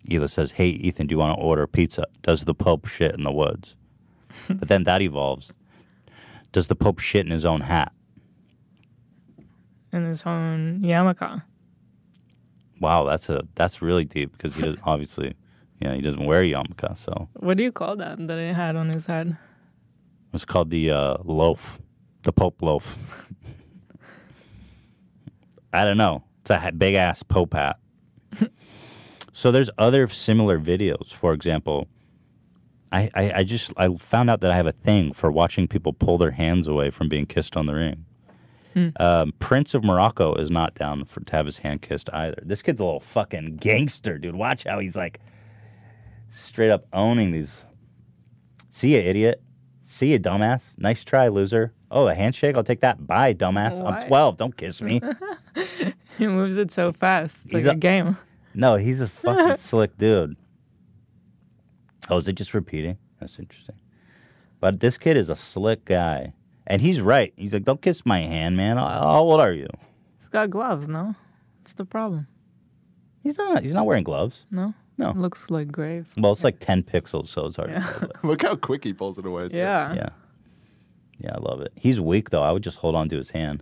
Hila 0.10 0.30
says, 0.30 0.54
"Hey, 0.54 0.70
Ethan, 0.70 1.08
do 1.08 1.14
you 1.14 1.20
want 1.20 1.38
to 1.38 1.44
order 1.44 1.68
pizza? 1.68 2.06
Does 2.24 2.46
the 2.46 2.54
Pope 2.56 2.88
shit 2.88 3.14
in 3.14 3.26
the 3.26 3.32
woods?" 3.32 3.76
but 4.48 4.70
then 4.70 4.86
that 4.86 5.02
evolves. 5.02 5.54
Does 6.54 6.70
the 6.70 6.76
Pope 6.76 7.00
shit 7.00 7.26
in 7.26 7.32
his 7.32 7.44
own 7.44 7.60
hat? 7.60 7.92
In 9.92 10.06
his 10.06 10.24
own 10.26 10.80
yarmulke. 10.82 11.44
Wow, 12.80 13.04
that's 13.04 13.28
a 13.30 13.46
that's 13.56 13.82
really 13.82 14.06
deep 14.06 14.32
because 14.32 14.56
he 14.56 14.78
obviously, 14.84 15.36
yeah, 15.82 15.94
he 15.94 16.02
doesn't 16.02 16.26
wear 16.26 16.44
yarmulke, 16.44 16.98
so 16.98 17.28
What 17.34 17.58
do 17.58 17.64
you 17.64 17.72
call 17.72 17.96
that 17.98 18.26
that 18.28 18.40
he 18.40 18.54
had 18.54 18.76
on 18.76 18.90
his 18.90 19.06
head? 19.06 19.38
it's 20.34 20.46
called 20.46 20.70
the 20.70 20.92
uh, 20.92 21.18
loaf, 21.24 21.80
the 22.24 22.34
Pope 22.34 22.62
loaf. 22.62 22.98
I 25.74 25.86
don't 25.86 25.98
know. 25.98 26.24
It's 26.42 26.50
a 26.50 26.72
big 26.72 26.96
ass 26.96 27.24
Pope 27.24 27.54
hat. 27.54 27.78
so 29.34 29.52
there's 29.52 29.70
other 29.78 30.08
similar 30.10 30.60
videos. 30.60 31.14
For 31.14 31.34
example, 31.34 31.88
I, 32.92 33.10
I 33.16 33.32
I 33.38 33.44
just 33.44 33.74
I 33.78 33.90
found 33.96 34.30
out 34.30 34.42
that 34.42 34.52
I 34.52 34.56
have 34.58 34.68
a 34.68 34.72
thing 34.72 35.14
for 35.14 35.32
watching 35.32 35.68
people 35.68 35.94
pull 35.94 36.18
their 36.18 36.32
hands 36.32 36.68
away 36.68 36.92
from 36.92 37.10
being 37.10 37.26
kissed 37.26 37.58
on 37.58 37.66
the 37.66 37.74
ring. 37.74 38.06
Um, 39.00 39.32
Prince 39.40 39.74
of 39.74 39.86
Morocco 39.86 40.36
is 40.36 40.52
not 40.52 40.76
down 40.76 41.06
for 41.06 41.22
to 41.22 41.32
have 41.32 41.46
his 41.46 41.60
hand 41.60 41.82
kissed 41.82 42.10
either. 42.12 42.36
This 42.44 42.62
kid's 42.62 42.82
a 42.82 42.84
little 42.84 43.00
fucking 43.00 43.56
gangster, 43.56 44.18
dude. 44.18 44.36
Watch 44.36 44.66
how 44.66 44.80
he's 44.80 44.98
like 44.98 45.22
straight 46.36 46.70
up 46.72 46.86
owning 46.94 47.32
these. 47.32 47.62
See 48.72 48.94
ya, 48.96 49.00
idiot. 49.10 49.42
See 49.84 50.12
ya, 50.12 50.18
dumbass. 50.18 50.74
Nice 50.78 51.04
try, 51.04 51.28
loser. 51.30 51.74
Oh, 51.92 52.08
a 52.08 52.14
handshake? 52.16 52.56
I'll 52.56 52.64
take 52.64 52.82
that. 52.82 53.06
Bye, 53.08 53.34
dumbass. 53.34 53.82
Why? 53.82 54.00
I'm 54.00 54.08
12. 54.08 54.38
Don't 54.38 54.56
kiss 54.58 54.82
me. 54.82 55.02
He 56.18 56.28
moves 56.28 56.56
it 56.56 56.72
so 56.72 56.94
fast. 56.94 57.36
It's 57.44 57.54
He's 57.54 57.66
like 57.66 57.74
a, 57.74 57.78
a- 57.78 57.80
game. 57.80 58.18
no, 58.54 58.76
he's 58.78 59.02
a 59.02 59.08
fucking 59.08 59.58
slick 59.62 59.98
dude. 59.98 60.38
Oh, 62.10 62.18
is 62.18 62.28
it 62.30 62.34
just 62.36 62.54
repeating? 62.54 62.98
That's 63.20 63.38
interesting. 63.38 63.76
But 64.62 64.80
this 64.80 64.98
kid 64.98 65.18
is 65.18 65.30
a 65.30 65.36
slick 65.36 65.84
guy. 65.84 66.32
And 66.68 66.82
he's 66.82 67.02
right. 67.02 67.34
He's 67.36 67.54
like, 67.54 67.66
don't 67.66 67.82
kiss 67.82 68.06
my 68.06 68.22
hand, 68.22 68.56
man. 68.56 68.78
How 68.78 68.88
how 68.88 69.20
old 69.24 69.42
are 69.42 69.52
you? 69.52 69.68
He's 70.20 70.30
got 70.30 70.50
gloves, 70.50 70.88
no? 70.88 71.16
What's 71.62 71.74
the 71.74 71.84
problem? 71.84 72.28
He's 73.22 73.38
not. 73.38 73.64
He's 73.64 73.74
not 73.74 73.86
wearing 73.86 74.06
gloves. 74.06 74.46
No? 74.50 74.74
No. 74.98 75.12
Looks 75.12 75.44
like 75.50 75.72
grave. 75.72 76.08
Well, 76.18 76.32
it's 76.32 76.44
like 76.44 76.60
10 76.60 76.84
pixels, 76.84 77.28
so 77.28 77.48
it's 77.48 77.58
hard 77.58 77.72
Yeah. 77.72 77.80
to 77.80 78.00
tell. 78.00 78.10
Look 78.30 78.42
how 78.44 78.56
quick 78.56 78.84
he 78.84 78.94
pulls 78.94 79.18
it 79.18 79.26
away. 79.26 79.50
too. 79.50 79.58
Yeah. 79.58 79.94
Yeah. 79.94 80.10
Yeah, 81.18 81.32
I 81.36 81.40
love 81.40 81.62
it. 81.62 81.72
He's 81.76 82.00
weak, 82.00 82.30
though. 82.30 82.44
I 82.44 82.52
would 82.52 82.64
just 82.64 82.78
hold 82.78 82.96
on 82.96 83.08
to 83.10 83.18
his 83.18 83.30
hand. 83.32 83.62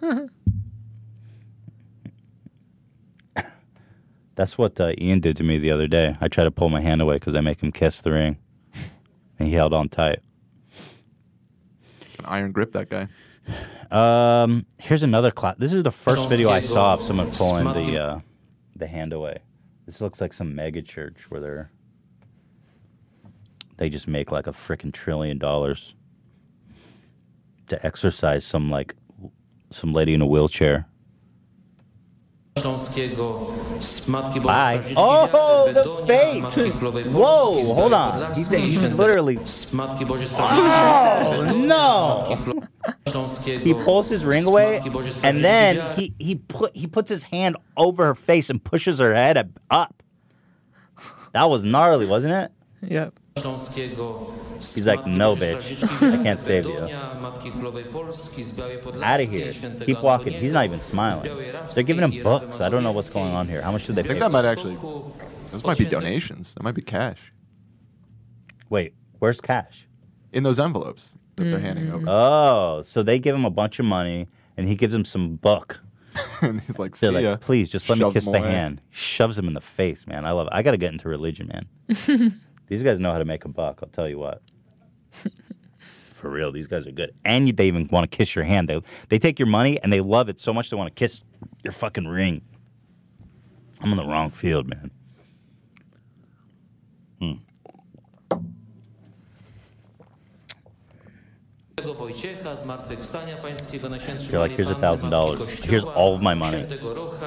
That's 4.36 4.58
what 4.58 4.80
uh, 4.80 4.92
Ian 4.98 5.20
did 5.20 5.36
to 5.36 5.44
me 5.44 5.58
the 5.58 5.70
other 5.70 5.86
day. 5.86 6.16
I 6.20 6.26
tried 6.28 6.44
to 6.44 6.50
pull 6.50 6.68
my 6.68 6.80
hand 6.80 7.00
away 7.00 7.14
because 7.16 7.36
I 7.36 7.40
make 7.40 7.62
him 7.62 7.70
kiss 7.70 8.00
the 8.00 8.10
ring. 8.12 8.36
And 9.38 9.48
he 9.48 9.54
held 9.54 9.72
on 9.72 9.88
tight. 9.88 10.20
An 12.18 12.24
iron 12.24 12.52
grip, 12.52 12.72
that 12.72 12.88
guy. 12.90 13.08
Um, 13.90 14.66
here's 14.78 15.02
another 15.04 15.30
class. 15.30 15.54
This 15.58 15.72
is 15.72 15.82
the 15.84 15.90
first 15.92 16.28
video 16.28 16.50
I 16.50 16.60
saw 16.60 16.94
of 16.94 17.02
someone 17.02 17.30
pulling 17.30 17.64
the 17.72 18.02
uh, 18.02 18.20
the 18.76 18.86
hand 18.86 19.12
away. 19.12 19.38
This 19.86 20.00
looks 20.00 20.20
like 20.20 20.32
some 20.32 20.54
mega 20.54 20.82
church 20.82 21.16
where 21.28 21.40
they're 21.40 21.70
they 23.76 23.88
just 23.88 24.06
make 24.06 24.30
like 24.30 24.46
a 24.46 24.52
freaking 24.52 24.92
trillion 24.92 25.38
dollars 25.38 25.94
to 27.68 27.84
exercise 27.86 28.44
some 28.44 28.70
like 28.70 28.94
some 29.70 29.92
lady 29.92 30.14
in 30.14 30.20
a 30.22 30.26
wheelchair. 30.26 30.86
Bye. 34.46 34.94
Oh, 34.96 35.72
the 35.72 36.06
face! 36.06 36.54
Whoa, 37.12 37.74
hold 37.74 37.92
on. 37.92 38.34
He's, 38.34 38.48
he's 38.50 38.94
literally. 38.94 39.38
Oh 40.40 41.52
no! 41.66 42.63
He 43.06 43.74
pulls 43.74 44.08
his 44.08 44.24
ring 44.24 44.44
away, 44.46 44.80
and 45.22 45.44
then 45.44 45.94
he 45.96 46.14
he 46.18 46.36
put 46.36 46.74
he 46.74 46.86
puts 46.86 47.08
his 47.10 47.22
hand 47.24 47.56
over 47.76 48.06
her 48.06 48.14
face 48.14 48.48
and 48.50 48.62
pushes 48.62 48.98
her 48.98 49.14
head 49.14 49.36
up- 49.36 49.60
up. 49.70 50.02
That 51.32 51.50
was 51.50 51.62
gnarly, 51.62 52.06
wasn't 52.06 52.32
it? 52.32 52.52
Yep. 52.90 53.14
He's 53.36 54.86
like, 54.86 55.06
no, 55.06 55.36
bitch, 55.36 55.82
I 56.02 56.22
can't 56.22 56.40
save 56.40 56.64
you. 56.64 56.78
Out 59.02 59.20
of 59.20 59.28
here. 59.28 59.52
Keep 59.84 60.00
walking. 60.00 60.32
He's 60.34 60.52
not 60.52 60.64
even 60.64 60.80
smiling. 60.80 61.52
They're 61.74 61.82
giving 61.84 62.04
him 62.10 62.22
books. 62.22 62.60
I 62.60 62.68
don't 62.68 62.82
know 62.82 62.92
what's 62.92 63.10
going 63.10 63.32
on 63.34 63.48
here. 63.48 63.60
How 63.60 63.72
much 63.72 63.86
did 63.86 63.96
they 63.96 64.00
I 64.00 64.04
pay? 64.04 64.08
think 64.10 64.20
that 64.20 64.30
might 64.30 64.44
actually. 64.44 64.76
Those 65.50 65.64
might 65.64 65.76
be 65.78 65.84
donations. 65.84 66.54
That 66.54 66.62
might 66.62 66.74
be 66.74 66.82
cash 66.82 67.18
Wait, 68.70 68.94
where's 69.18 69.40
cash? 69.40 69.86
in 70.32 70.42
those 70.42 70.58
envelopes 70.58 71.16
that 71.36 71.44
they're 71.44 71.58
handing 71.58 71.86
mm-hmm. 71.86 72.08
over. 72.08 72.08
Oh, 72.08 72.82
so 72.82 73.02
they 73.02 73.18
give 73.18 73.34
him 73.34 73.44
a 73.44 73.50
bunch 73.50 73.78
of 73.78 73.84
money, 73.84 74.28
and 74.56 74.68
he 74.68 74.74
gives 74.74 74.94
him 74.94 75.04
some 75.04 75.36
book. 75.36 75.80
and 76.42 76.60
he's 76.62 76.78
like, 76.78 76.94
"See 76.94 77.08
They're 77.08 77.20
ya." 77.20 77.30
like, 77.32 77.40
please, 77.40 77.68
just 77.68 77.88
let 77.88 77.98
me 77.98 78.04
Shoves 78.04 78.14
kiss 78.14 78.26
him 78.26 78.32
the 78.34 78.38
away. 78.38 78.50
hand. 78.50 78.80
Shoves 78.90 79.38
him 79.38 79.48
in 79.48 79.54
the 79.54 79.60
face, 79.60 80.06
man. 80.06 80.24
I 80.24 80.30
love 80.30 80.46
it. 80.46 80.52
I 80.54 80.62
got 80.62 80.72
to 80.72 80.76
get 80.76 80.92
into 80.92 81.08
religion, 81.08 81.48
man. 81.52 82.40
these 82.68 82.82
guys 82.82 82.98
know 82.98 83.12
how 83.12 83.18
to 83.18 83.24
make 83.24 83.44
a 83.44 83.48
buck. 83.48 83.80
I'll 83.82 83.88
tell 83.88 84.08
you 84.08 84.18
what. 84.18 84.42
For 86.14 86.30
real, 86.30 86.52
these 86.52 86.66
guys 86.66 86.86
are 86.86 86.92
good. 86.92 87.12
And 87.24 87.48
they 87.54 87.66
even 87.66 87.88
want 87.90 88.10
to 88.10 88.16
kiss 88.16 88.34
your 88.34 88.44
hand. 88.44 88.68
They 88.68 88.80
they 89.08 89.18
take 89.18 89.38
your 89.38 89.48
money 89.48 89.78
and 89.82 89.92
they 89.92 90.00
love 90.00 90.28
it 90.28 90.40
so 90.40 90.54
much 90.54 90.70
they 90.70 90.76
want 90.76 90.94
to 90.94 90.98
kiss 90.98 91.22
your 91.62 91.72
fucking 91.72 92.06
ring. 92.06 92.40
I'm 93.80 93.90
in 93.90 93.98
the 93.98 94.06
wrong 94.06 94.30
field, 94.30 94.66
man. 94.66 94.90
Hmm. 97.20 97.32
Wojciecha, 101.92 102.56
zmartwychwstania 102.56 103.36
pańskiego, 103.36 103.88
najświętszej 103.88 104.30
You're 104.30 104.48
like, 104.48 104.56
here's 104.56 104.70
a 104.70 104.74
thousand 104.80 105.10
dollars. 105.10 105.40
Here's 105.60 105.84
all 105.84 106.14
of 106.14 106.22
my 106.22 106.34
money. 106.34 106.64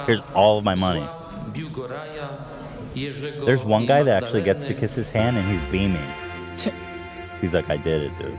Here's 0.08 0.22
all 0.34 0.58
of 0.58 0.66
my 0.66 0.76
money. 0.76 1.02
Słab, 1.02 1.52
Biłgoraja, 1.54 2.30
Jerzego 2.96 3.46
There's 3.46 3.64
one 3.64 3.86
guy 3.86 4.04
that 4.04 4.24
actually 4.24 4.44
gets 4.44 4.66
to 4.66 4.74
kiss 4.74 4.96
his 4.96 5.12
hand 5.12 5.38
and 5.38 5.48
he's 5.48 5.72
beaming. 5.72 6.08
He's 7.42 7.54
like, 7.54 7.70
I 7.70 7.78
did 7.78 8.02
it, 8.02 8.12
dude. 8.20 8.38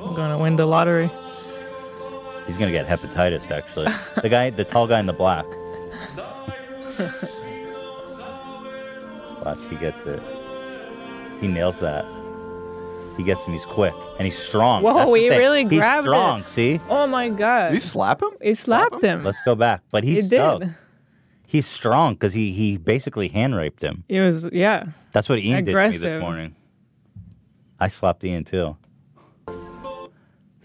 I'm 0.00 0.14
gonna 0.14 0.38
win 0.38 0.56
the 0.56 0.66
lottery. 0.66 1.10
He's 2.46 2.56
gonna 2.58 2.72
get 2.72 2.86
hepatitis, 2.86 3.50
actually. 3.50 3.88
the 4.22 4.28
guy, 4.28 4.50
the 4.50 4.64
tall 4.64 4.86
guy 4.86 5.00
in 5.00 5.06
the 5.06 5.12
black. 5.12 5.46
Watch, 9.44 9.58
he 9.70 9.76
gets 9.76 10.00
it. 10.06 10.22
He 11.40 11.48
nails 11.48 11.78
that. 11.80 12.04
He 13.16 13.22
gets 13.22 13.44
him. 13.44 13.52
He's 13.52 13.64
quick 13.64 13.94
and 14.18 14.26
he's 14.26 14.36
strong. 14.38 14.82
Whoa, 14.82 14.92
That's 14.94 15.10
the 15.12 15.18
he 15.20 15.28
thing. 15.28 15.38
really 15.38 15.62
he's 15.64 15.78
grabbed 15.78 16.06
strong. 16.06 16.40
it. 16.40 16.48
See, 16.48 16.80
Oh 16.88 17.06
my 17.06 17.28
god. 17.28 17.68
Did 17.68 17.74
he 17.74 17.80
slap 17.80 18.22
him? 18.22 18.30
He 18.42 18.54
slapped 18.54 19.02
him. 19.02 19.22
let's 19.24 19.38
go 19.44 19.54
back. 19.54 19.82
But 19.90 20.02
he's 20.04 20.16
he 20.16 20.20
he's 20.22 20.30
did. 20.30 20.74
He's 21.46 21.66
strong 21.66 22.14
because 22.14 22.32
he 22.32 22.52
he 22.52 22.76
basically 22.76 23.28
hand 23.28 23.54
raped 23.54 23.80
him. 23.82 24.02
It 24.08 24.20
was 24.20 24.48
yeah. 24.52 24.86
That's 25.12 25.28
what 25.28 25.38
Ian 25.38 25.64
did 25.64 25.72
to 25.74 25.90
me 25.90 25.96
this 25.98 26.20
morning. 26.20 26.56
I 27.78 27.88
slapped 27.88 28.24
Ian 28.24 28.44
too. 28.44 28.76
So 29.46 30.10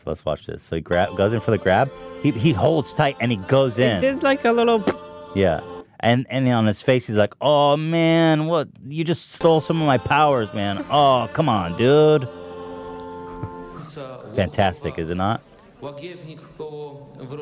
let's 0.06 0.24
watch 0.26 0.46
this. 0.48 0.64
So 0.64 0.76
he 0.78 0.82
grab 0.82 1.16
goes 1.18 1.34
in 1.34 1.42
for 1.42 1.52
the 1.52 1.58
grab. 1.58 1.92
He 2.24 2.32
he 2.32 2.52
holds 2.52 2.94
tight 2.94 3.18
and 3.20 3.32
he 3.32 3.38
goes 3.38 3.76
He 3.76 3.84
in. 3.84 4.02
did 4.02 4.24
like 4.24 4.46
a 4.46 4.52
little 4.52 4.84
Yeah. 5.36 5.60
And 6.02 6.26
and 6.30 6.48
on 6.48 6.66
his 6.66 6.82
face 6.82 7.08
he's 7.08 7.18
like, 7.18 7.34
"Oh 7.42 7.76
man, 7.76 8.46
what? 8.46 8.70
You 8.88 9.04
just 9.04 9.32
stole 9.32 9.60
some 9.60 9.82
of 9.82 9.88
my 9.88 9.98
powers, 9.98 10.54
man. 10.54 10.86
Oh, 10.90 11.30
come 11.34 11.50
on, 11.50 11.78
dude. 11.78 12.28
Fantastic, 14.36 14.98
is 14.98 15.10
it 15.10 15.16
not?" 15.16 15.42
Łagiewnik 15.82 16.40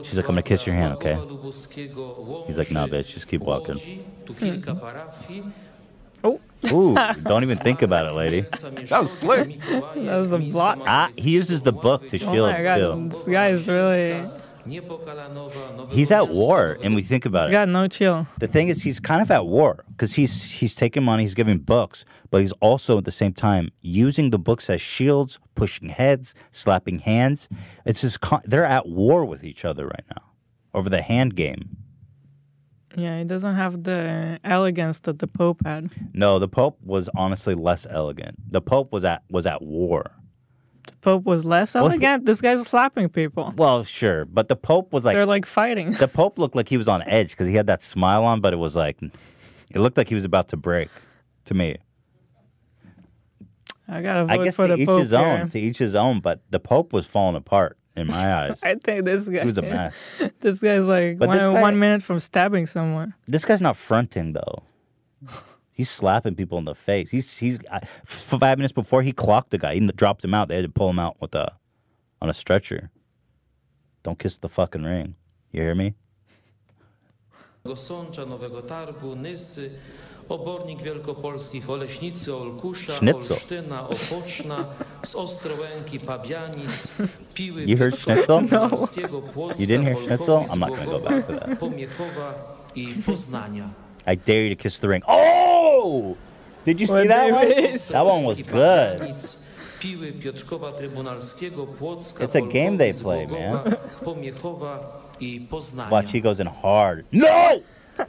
She's 0.05 0.15
like, 0.15 0.25
"I'm 0.25 0.31
gonna 0.31 0.41
kiss 0.43 0.65
your 0.65 0.75
hand, 0.75 0.93
okay?" 0.93 1.15
He's 2.47 2.57
like, 2.57 2.71
"No, 2.71 2.85
Łomży, 2.85 2.91
bitch, 2.91 3.13
just 3.13 3.27
keep 3.27 3.41
walking." 3.41 3.75
Łodzi, 4.25 4.63
tu. 4.63 5.51
Oh. 6.23 6.39
Ooh, 6.71 6.95
don't 7.23 7.43
even 7.43 7.57
think 7.57 7.81
about 7.83 8.07
it, 8.07 8.13
lady. 8.13 8.41
That 8.89 8.99
was 9.01 9.11
slick. 9.11 9.59
That 9.61 10.17
was 10.17 10.31
a 10.31 10.39
block. 10.39 10.79
Ah, 10.85 11.09
he 11.15 11.31
uses 11.31 11.61
the 11.61 11.71
book 11.71 12.07
to 12.09 12.17
Oh 12.17 12.33
shield 12.33 12.51
my 12.51 12.63
god, 12.63 12.77
too. 12.77 13.09
this 13.09 13.23
guy 13.27 13.49
is 13.49 13.67
really 13.67 14.27
He's 15.89 16.11
at 16.11 16.29
war, 16.29 16.77
and 16.81 16.95
we 16.95 17.01
think 17.01 17.25
about 17.25 17.43
he's 17.43 17.49
it. 17.49 17.53
got 17.53 17.69
no 17.69 17.87
chill. 17.87 18.27
The 18.39 18.47
thing 18.47 18.67
is, 18.67 18.83
he's 18.83 18.99
kind 18.99 19.21
of 19.21 19.31
at 19.31 19.45
war 19.45 19.83
because 19.91 20.13
he's 20.13 20.51
he's 20.51 20.75
taking 20.75 21.03
money, 21.03 21.23
he's 21.23 21.33
giving 21.33 21.59
books, 21.59 22.05
but 22.29 22.41
he's 22.41 22.51
also 22.53 22.97
at 22.97 23.05
the 23.05 23.11
same 23.11 23.33
time 23.33 23.69
using 23.81 24.29
the 24.29 24.39
books 24.39 24.69
as 24.69 24.81
shields, 24.81 25.39
pushing 25.55 25.89
heads, 25.89 26.35
slapping 26.51 26.99
hands. 26.99 27.49
It's 27.85 28.01
just 28.01 28.21
con- 28.21 28.41
they're 28.45 28.65
at 28.65 28.87
war 28.87 29.25
with 29.25 29.43
each 29.43 29.65
other 29.65 29.87
right 29.87 30.05
now 30.15 30.23
over 30.73 30.89
the 30.89 31.01
hand 31.01 31.35
game. 31.35 31.77
Yeah, 32.95 33.19
he 33.19 33.25
doesn't 33.25 33.55
have 33.55 33.83
the 33.83 34.39
elegance 34.43 35.01
that 35.01 35.19
the 35.19 35.27
Pope 35.27 35.63
had. 35.63 35.91
No, 36.13 36.39
the 36.39 36.47
Pope 36.47 36.79
was 36.83 37.09
honestly 37.15 37.53
less 37.53 37.85
elegant. 37.89 38.35
The 38.51 38.61
Pope 38.61 38.91
was 38.91 39.05
at 39.05 39.23
was 39.29 39.45
at 39.45 39.61
war. 39.61 40.11
The 40.87 40.93
Pope 41.01 41.23
was 41.25 41.45
less 41.45 41.75
elegant. 41.75 42.25
this 42.25 42.41
guy's 42.41 42.67
slapping 42.67 43.07
people. 43.09 43.53
Well, 43.55 43.83
sure, 43.83 44.25
but 44.25 44.47
the 44.49 44.55
Pope 44.55 44.91
was 44.91 45.05
like 45.05 45.15
They're 45.15 45.25
like 45.25 45.45
fighting. 45.45 45.93
the 45.93 46.07
Pope 46.07 46.37
looked 46.39 46.55
like 46.55 46.67
he 46.69 46.77
was 46.77 46.87
on 46.87 47.01
edge 47.03 47.29
because 47.31 47.47
he 47.47 47.55
had 47.55 47.67
that 47.67 47.81
smile 47.81 48.23
on, 48.25 48.41
but 48.41 48.51
it 48.53 48.57
was 48.57 48.75
like 48.75 48.97
it 49.01 49.79
looked 49.79 49.97
like 49.97 50.09
he 50.09 50.15
was 50.15 50.25
about 50.25 50.49
to 50.49 50.57
break. 50.57 50.89
To 51.45 51.53
me, 51.53 51.77
I 53.87 54.01
gotta 54.01 54.25
vote 54.25 54.31
I 54.41 54.43
guess 54.43 54.55
for 54.57 54.67
to 54.67 54.75
the 54.75 54.81
each 54.81 54.87
Pope 54.87 54.99
his 55.01 55.13
own. 55.13 55.49
To 55.49 55.59
each 55.59 55.77
his 55.77 55.95
own. 55.95 56.19
But 56.19 56.41
the 56.49 56.59
Pope 56.59 56.91
was 56.91 57.05
falling 57.05 57.35
apart 57.37 57.77
in 57.95 58.07
my 58.07 58.33
eyes. 58.43 58.59
I 58.63 58.75
think 58.75 59.05
this 59.05 59.25
guy 59.27 59.39
He 59.41 59.45
was 59.45 59.57
a 59.57 59.61
mess. 59.61 59.95
This 60.41 60.59
guy's 60.59 60.83
like 60.83 61.17
But 61.17 61.29
one, 61.29 61.37
this 61.37 61.47
guy- 61.47 61.61
one 61.61 61.79
minute 61.79 62.03
from 62.03 62.19
stabbing 62.19 62.65
someone. 62.67 63.13
This 63.27 63.45
guy's 63.45 63.61
not 63.61 63.77
fronting 63.77 64.33
though. 64.33 64.63
He's 65.77 65.91
slapping 65.91 66.33
people 66.35 66.57
in 66.57 66.65
the 66.65 66.73
face. 66.73 67.11
He's 67.11 67.37
he's 67.37 67.59
I- 67.71 67.85
five 68.03 68.57
minutes 68.57 68.73
before 68.73 69.03
he 69.03 69.11
clocked 69.11 69.51
the 69.51 69.59
guy. 69.59 69.75
He 69.75 69.79
dropped 69.95 70.23
him 70.25 70.33
out. 70.33 70.47
They 70.47 70.55
had 70.55 70.65
to 70.65 70.71
pull 70.71 70.89
him 70.89 70.97
out 70.97 71.17
with 71.21 71.35
a 71.35 71.53
on 72.19 72.29
a 72.29 72.33
stretcher. 72.33 72.89
Don't 74.01 74.17
kiss 74.17 74.39
the 74.39 74.49
fucking 74.49 74.81
ring. 74.83 75.13
You 75.51 75.61
hear 75.61 75.75
me? 75.75 75.93
Sącza, 77.75 78.25
Nowego 78.25 78.61
Targu, 78.61 79.15
Nysy, 79.15 79.69
Obornik 80.29 80.81
Wielkopolskich, 80.81 81.69
Oleśnicy, 81.69 82.35
Olkusza, 82.35 82.93
Schnitzel. 82.93 83.33
Olsztyna, 83.33 83.87
Opoczna, 83.89 84.65
z 85.03 85.15
Ostrołęki, 85.15 85.99
Pabianic, 85.99 86.97
Piły, 87.33 87.63
You 87.63 87.77
heard 87.77 87.99
schnitzel? 87.99 88.47
Piotrkowskiego, 88.49 89.21
Płocka, 89.21 89.61
You 89.61 89.67
didn't 89.67 89.83
hear 89.83 89.97
schnitzel? 89.97 90.45
I'm 90.49 90.59
not 90.59 90.69
gonna 90.69 90.85
go 90.85 90.99
back 90.99 91.27
to 91.27 91.33
that. 91.39 91.59
Pomiechowa 91.59 92.33
i 92.75 92.87
Poznania. 93.05 93.69
I 94.07 94.15
dare 94.17 94.47
you 94.47 94.55
to 94.55 94.63
kiss 94.63 94.79
the 94.79 94.87
ring. 94.87 95.03
Oh! 95.07 95.66
Did 96.65 96.81
you 96.81 96.87
see 96.87 97.07
that 97.07 97.31
one? 97.31 97.79
That 97.89 98.05
one 98.05 98.23
was 98.23 98.41
good. 98.41 98.99
Piły, 99.79 100.11
Piotrkowa 100.13 100.71
Trybunalskiego, 100.71 101.67
Płocka, 101.67 102.23
It's 102.23 102.35
a 102.35 102.41
game 102.41 102.77
they 102.77 102.93
play, 102.93 103.27
man. 103.27 103.75
Pomiechowa 104.03 104.79
i 105.19 105.47
Poznania. 105.49 105.91
Watch, 105.91 106.11
he 106.11 106.19
goes 106.19 106.39
in 106.39 106.47
hard. 106.47 107.05
No! 107.11 107.61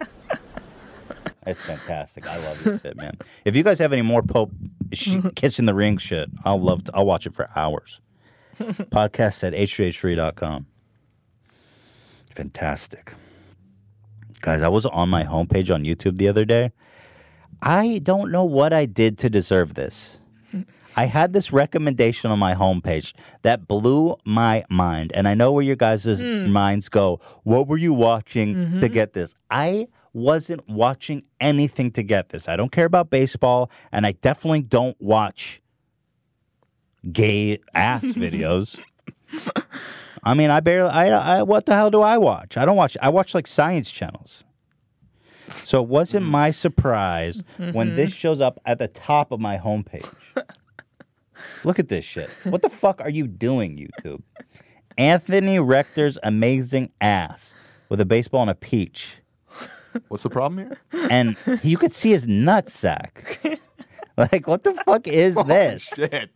It's 1.47 1.63
fantastic. 1.63 2.27
I 2.27 2.37
love 2.37 2.63
this 2.63 2.83
shit, 2.83 2.97
man. 2.97 3.17
If 3.47 3.57
you 3.57 3.63
guys 3.63 3.79
have 3.79 3.95
any 3.95 4.03
more 4.03 4.23
Pope 4.23 4.51
sh- 4.93 5.17
kissing 5.35 5.65
the 5.65 5.73
ring 5.75 5.97
shit, 5.97 6.29
I'll 6.45 6.61
love 6.61 6.85
to, 6.85 6.93
I'll 6.95 7.07
watch 7.07 7.27
it 7.27 7.35
for 7.35 7.49
hours. 7.57 8.01
Podcast 8.61 9.43
at 9.45 9.55
h3h3.com. 9.55 10.67
Fantastic. 12.31 13.15
Guys, 14.43 14.61
I 14.61 14.69
was 14.69 14.85
on 14.85 15.09
my 15.09 15.25
homepage 15.25 15.75
on 15.75 15.85
YouTube 15.85 16.19
the 16.19 16.29
other 16.29 16.45
day. 16.45 16.71
I 17.63 18.01
don't 18.03 18.31
know 18.31 18.45
what 18.45 18.73
I 18.73 18.87
did 18.87 19.19
to 19.19 19.31
deserve 19.31 19.75
this. 19.75 20.21
I 20.99 21.05
had 21.05 21.33
this 21.33 21.53
recommendation 21.53 22.33
on 22.33 22.41
my 22.41 22.55
homepage 22.55 23.13
that 23.43 23.69
blew 23.69 24.17
my 24.25 24.65
mind. 24.69 25.13
And 25.13 25.29
I 25.29 25.35
know 25.35 25.53
where 25.53 25.63
your 25.63 25.77
guys' 25.77 26.21
hmm. 26.21 26.51
minds 26.51 26.89
go. 26.89 27.21
What 27.45 27.69
were 27.69 27.77
you 27.77 27.93
watching 27.93 28.55
to 28.55 28.61
mm-hmm. 28.61 28.87
get 28.93 29.13
this? 29.13 29.33
I 29.49 29.87
wasn't 30.13 30.69
watching 30.69 31.23
anything 31.41 31.93
to 31.93 32.03
get 32.03 32.31
this. 32.31 32.49
I 32.49 32.57
don't 32.57 32.73
care 32.73 32.85
about 32.85 33.11
baseball, 33.11 33.71
and 33.93 34.07
I 34.07 34.13
definitely 34.13 34.63
don't 34.63 35.01
watch 35.01 35.63
gay 37.13 37.61
ass 37.75 38.03
videos. 38.05 38.77
I 40.25 40.35
mean, 40.35 40.51
I 40.51 40.59
barely. 40.59 40.91
I, 40.91 41.39
I. 41.39 41.43
What 41.43 41.67
the 41.67 41.75
hell 41.75 41.93
do 41.93 42.01
I 42.01 42.19
watch? 42.19 42.57
I 42.57 42.65
don't 42.65 42.77
watch. 42.77 42.97
I 43.01 43.09
watch 43.09 43.35
like 43.35 43.47
science 43.47 43.91
channels. 43.91 44.43
So 45.55 45.83
it 45.83 45.89
wasn't 45.89 46.27
mm. 46.27 46.31
my 46.31 46.51
surprise 46.51 47.43
when 47.59 47.97
this 47.97 48.11
mm-hmm. 48.11 48.17
shows 48.17 48.41
up 48.41 48.61
at 48.67 48.79
the 48.79 48.89
top 48.89 49.33
of 49.33 49.41
my 49.41 49.59
homepage. 49.59 50.09
Look 51.65 51.79
at 51.79 51.89
this 51.89 52.05
shit. 52.05 52.31
What 52.45 52.63
the 52.63 52.69
fuck 52.69 53.01
are 53.01 53.11
you 53.11 53.27
doing, 53.27 53.77
YouTube? 53.77 54.23
Anthony 54.97 55.61
Recker's 55.61 56.19
amazing 56.23 56.91
ass 57.01 57.55
with 57.89 58.01
a 58.01 58.05
baseball 58.05 58.43
and 58.43 58.51
a 58.51 58.55
peach. 58.55 59.19
What's 60.09 60.23
the 60.23 60.31
problem 60.31 60.59
here? 60.67 61.09
And 61.11 61.37
you 61.63 61.79
could 61.79 61.93
see 61.93 62.11
his 62.11 62.27
nutsack. 62.27 63.59
like, 64.17 64.47
what 64.47 64.65
the 64.65 64.75
fuck 64.85 65.07
is 65.07 65.35
this? 65.47 65.83
Shit. 65.83 66.31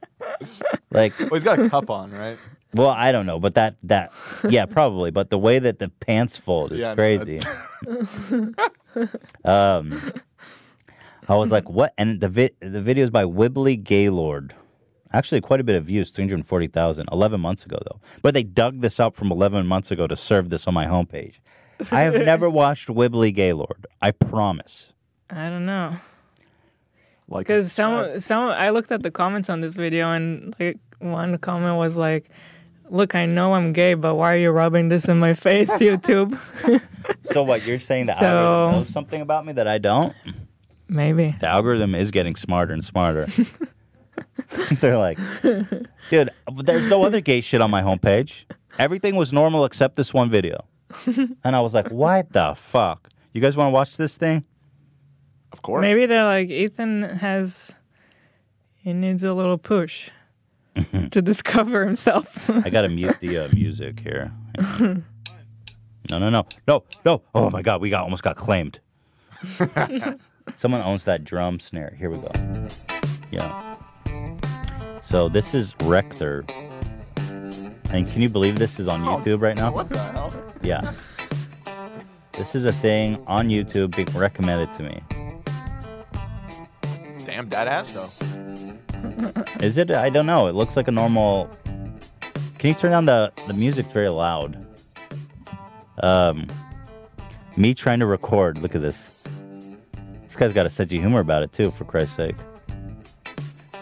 Like, 0.90 1.18
Well, 1.18 1.30
he's 1.34 1.42
got 1.42 1.58
a 1.58 1.68
cup 1.68 1.90
on, 1.90 2.10
right? 2.12 2.38
Well, 2.74 2.88
I 2.88 3.12
don't 3.12 3.26
know, 3.26 3.38
but 3.38 3.54
that 3.54 3.76
that 3.84 4.12
yeah, 4.48 4.66
probably. 4.70 5.10
But 5.10 5.30
the 5.30 5.38
way 5.38 5.58
that 5.58 5.78
the 5.78 5.88
pants 5.88 6.36
fold 6.36 6.72
is 6.72 6.80
Yeah, 6.80 6.88
no, 6.88 6.94
crazy. 6.94 7.40
um, 9.44 10.12
I 11.28 11.34
was 11.34 11.50
like, 11.50 11.68
what? 11.68 11.94
And 11.98 12.20
the 12.20 12.28
vi- 12.28 12.50
the 12.60 12.80
video 12.80 13.04
is 13.04 13.10
by 13.10 13.24
Wibbly 13.24 13.82
Gaylord. 13.82 14.54
Actually, 15.14 15.42
quite 15.42 15.60
a 15.60 15.64
bit 15.64 15.76
of 15.76 15.84
views, 15.84 16.10
340,000, 16.10 17.06
11 17.12 17.38
months 17.38 17.66
ago, 17.66 17.78
though. 17.84 18.00
But 18.22 18.32
they 18.32 18.42
dug 18.42 18.80
this 18.80 18.98
up 18.98 19.14
from 19.14 19.30
11 19.30 19.66
months 19.66 19.90
ago 19.90 20.06
to 20.06 20.16
serve 20.16 20.48
this 20.48 20.66
on 20.66 20.72
my 20.72 20.86
homepage. 20.86 21.34
I 21.90 22.00
have 22.00 22.14
never 22.24 22.48
watched 22.48 22.88
Wibbly 22.88 23.34
Gaylord. 23.34 23.86
I 24.00 24.12
promise. 24.12 24.92
I 25.28 25.50
don't 25.50 25.66
know. 25.66 25.96
Like 27.28 27.46
Because 27.46 27.72
some 27.72 28.20
some 28.20 28.48
I 28.48 28.70
looked 28.70 28.92
at 28.92 29.02
the 29.02 29.10
comments 29.10 29.48
on 29.48 29.60
this 29.60 29.74
video 29.74 30.10
and 30.12 30.54
like 30.58 30.78
one 30.98 31.38
comment 31.38 31.76
was 31.76 31.96
like, 31.96 32.28
"Look, 32.92 33.14
I 33.14 33.26
know 33.26 33.54
I'm 33.54 33.72
gay, 33.72 33.94
but 33.94 34.14
why 34.14 34.34
are 34.34 34.36
you 34.38 34.50
rubbing 34.50 34.88
this 34.88 35.06
in 35.06 35.18
my 35.18 35.34
face, 35.34 35.68
YouTube?" 35.70 36.38
So, 37.24 37.42
what, 37.42 37.66
you're 37.66 37.80
saying 37.80 38.06
the 38.06 38.18
So- 38.18 38.24
algorithm 38.26 38.78
knows 38.78 38.88
something 38.88 39.20
about 39.20 39.44
me 39.44 39.52
that 39.54 39.66
I 39.66 39.78
don't? 39.78 40.14
Maybe. 40.88 41.34
The 41.40 41.48
algorithm 41.48 41.94
is 41.96 42.10
getting 42.12 42.36
smarter 42.36 42.72
and 42.72 42.84
smarter. 42.84 43.26
They're 44.80 44.98
like, 44.98 45.18
dude, 46.10 46.30
there's 46.62 46.86
no 46.88 47.02
other 47.04 47.20
gay 47.20 47.40
shit 47.40 47.60
on 47.60 47.70
my 47.70 47.82
homepage. 47.82 48.44
Everything 48.78 49.16
was 49.16 49.32
normal 49.32 49.64
except 49.64 49.96
this 49.96 50.12
one 50.14 50.30
video. 50.30 50.64
And 51.44 51.56
I 51.56 51.60
was 51.60 51.74
like, 51.74 51.88
what 51.90 52.32
the 52.32 52.54
fuck? 52.54 53.08
You 53.32 53.40
guys 53.40 53.56
want 53.56 53.68
to 53.68 53.72
watch 53.72 53.96
this 53.96 54.16
thing? 54.16 54.44
Of 55.52 55.62
course. 55.62 55.80
Maybe 55.80 56.06
they're 56.06 56.24
like 56.24 56.50
Ethan 56.50 57.02
has. 57.02 57.74
He 58.76 58.92
needs 58.92 59.24
a 59.24 59.32
little 59.34 59.58
push. 59.58 60.10
To 61.10 61.20
discover 61.20 61.84
himself. 61.84 62.48
I 62.48 62.70
gotta 62.70 62.88
mute 62.88 63.16
the 63.20 63.38
uh, 63.38 63.48
music 63.52 64.00
here. 64.00 64.32
No, 66.10 66.18
no, 66.18 66.30
no, 66.30 66.46
no, 66.66 66.84
no! 67.04 67.22
Oh 67.34 67.50
my 67.50 67.62
God, 67.62 67.80
we 67.80 67.90
got 67.90 68.02
almost 68.02 68.22
got 68.22 68.36
claimed. 68.36 68.80
Someone 70.56 70.80
owns 70.80 71.04
that 71.04 71.24
drum 71.24 71.60
snare. 71.60 71.94
Here 71.98 72.10
we 72.10 72.18
go. 72.18 72.32
Yeah. 73.30 73.76
So 75.04 75.28
this 75.28 75.54
is 75.54 75.74
Recker. 75.74 76.48
And 77.90 78.08
can 78.10 78.22
you 78.22 78.28
believe 78.28 78.58
this 78.58 78.80
is 78.80 78.88
on 78.88 79.02
YouTube 79.02 79.42
right 79.42 79.56
now? 79.56 79.72
What 79.72 79.90
the 79.90 79.98
hell? 79.98 80.32
Yeah. 80.62 80.94
This 82.32 82.54
is 82.54 82.64
a 82.64 82.72
thing 82.72 83.22
on 83.26 83.48
YouTube 83.48 83.94
being 83.94 84.10
recommended 84.18 84.72
to 84.74 84.82
me. 84.82 85.02
Damn 87.26 87.48
dad 87.48 87.68
ass 87.68 87.92
though. 87.92 88.10
Is 89.60 89.78
it? 89.78 89.90
I 89.90 90.10
don't 90.10 90.26
know. 90.26 90.46
It 90.48 90.54
looks 90.54 90.76
like 90.76 90.88
a 90.88 90.92
normal. 90.92 91.50
Can 92.58 92.68
you 92.68 92.74
turn 92.74 92.90
down 92.90 93.06
the 93.06 93.32
the 93.46 93.54
music? 93.54 93.86
Very 93.86 94.08
loud. 94.08 94.66
Um, 96.02 96.46
me 97.56 97.74
trying 97.74 98.00
to 98.00 98.06
record. 98.06 98.58
Look 98.58 98.74
at 98.74 98.82
this. 98.82 99.22
This 100.22 100.36
guy's 100.36 100.52
got 100.52 100.66
a 100.66 100.70
sense 100.70 100.92
of 100.92 100.98
humor 100.98 101.20
about 101.20 101.42
it 101.42 101.52
too. 101.52 101.70
For 101.70 101.84
Christ's 101.84 102.16
sake. 102.16 102.36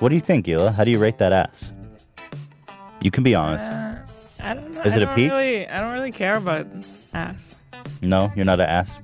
What 0.00 0.08
do 0.08 0.14
you 0.14 0.20
think, 0.20 0.46
Hila? 0.46 0.74
How 0.74 0.84
do 0.84 0.90
you 0.90 0.98
rate 0.98 1.18
that 1.18 1.32
ass? 1.32 1.72
You 3.02 3.10
can 3.10 3.22
be 3.22 3.34
honest. 3.34 3.64
Uh, 3.64 3.96
I 4.42 4.54
don't 4.54 4.72
know. 4.72 4.82
Is 4.82 4.94
I 4.94 4.96
it 4.96 5.02
a 5.02 5.14
peach? 5.14 5.30
Really, 5.30 5.68
I 5.68 5.80
don't 5.80 5.92
really 5.92 6.12
care 6.12 6.36
about 6.36 6.66
ass. 7.12 7.60
No, 8.02 8.32
you're 8.34 8.46
not 8.46 8.60
an 8.60 8.68
ass. 8.68 8.98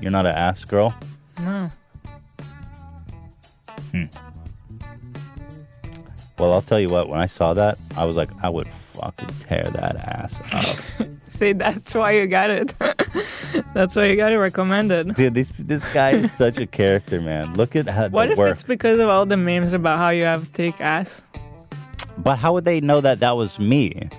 You're 0.00 0.10
not 0.10 0.26
an 0.26 0.34
ass 0.34 0.64
girl. 0.64 0.94
No. 1.40 1.70
Well, 6.42 6.54
I'll 6.54 6.60
tell 6.60 6.80
you 6.80 6.88
what. 6.90 7.08
When 7.08 7.20
I 7.20 7.26
saw 7.26 7.54
that, 7.54 7.78
I 7.96 8.04
was 8.04 8.16
like, 8.16 8.28
I 8.42 8.48
would 8.48 8.66
fucking 8.94 9.28
tear 9.46 9.62
that 9.62 9.94
ass 9.94 10.34
up. 10.52 11.06
See, 11.28 11.52
that's 11.52 11.94
why 11.94 12.10
you 12.10 12.26
got 12.26 12.50
it. 12.50 12.74
that's 13.74 13.94
why 13.94 14.06
you 14.06 14.16
got 14.16 14.32
it 14.32 14.38
recommended. 14.38 15.14
Dude, 15.14 15.34
this 15.34 15.52
this 15.56 15.84
guy 15.94 16.14
is 16.14 16.32
such 16.36 16.58
a 16.58 16.66
character, 16.66 17.20
man. 17.20 17.54
Look 17.54 17.76
at 17.76 17.86
how 17.86 18.08
What 18.08 18.32
if 18.32 18.38
work. 18.38 18.50
it's 18.50 18.64
because 18.64 18.98
of 18.98 19.08
all 19.08 19.24
the 19.24 19.36
memes 19.36 19.72
about 19.72 19.98
how 19.98 20.08
you 20.08 20.24
have 20.24 20.48
thick 20.48 20.80
ass? 20.80 21.22
But 22.18 22.38
how 22.40 22.54
would 22.54 22.64
they 22.64 22.80
know 22.80 23.00
that 23.00 23.20
that 23.20 23.36
was 23.36 23.60
me? 23.60 24.10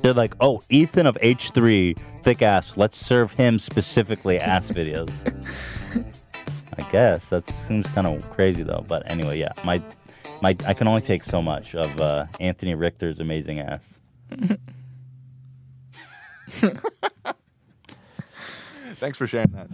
They're 0.00 0.14
like, 0.14 0.34
oh, 0.40 0.62
Ethan 0.70 1.06
of 1.06 1.16
H3, 1.16 1.98
thick 2.22 2.40
ass. 2.40 2.78
Let's 2.78 2.96
serve 2.96 3.32
him 3.32 3.58
specifically 3.58 4.38
ass 4.38 4.70
videos. 4.70 5.12
I 6.78 6.82
guess 6.90 7.28
that 7.28 7.44
seems 7.68 7.86
kind 7.88 8.06
of 8.06 8.30
crazy 8.30 8.62
though. 8.62 8.86
But 8.88 9.02
anyway, 9.04 9.38
yeah, 9.38 9.52
my 9.66 9.82
my 10.42 10.56
I 10.66 10.74
can 10.74 10.88
only 10.88 11.00
take 11.00 11.24
so 11.24 11.40
much 11.40 11.74
of 11.74 11.98
uh, 12.00 12.26
Anthony 12.40 12.74
Recker's 12.74 13.20
amazing 13.20 13.60
ass. 13.60 13.80
Thanks 18.94 19.16
for 19.16 19.26
sharing 19.26 19.52
that. 19.52 19.68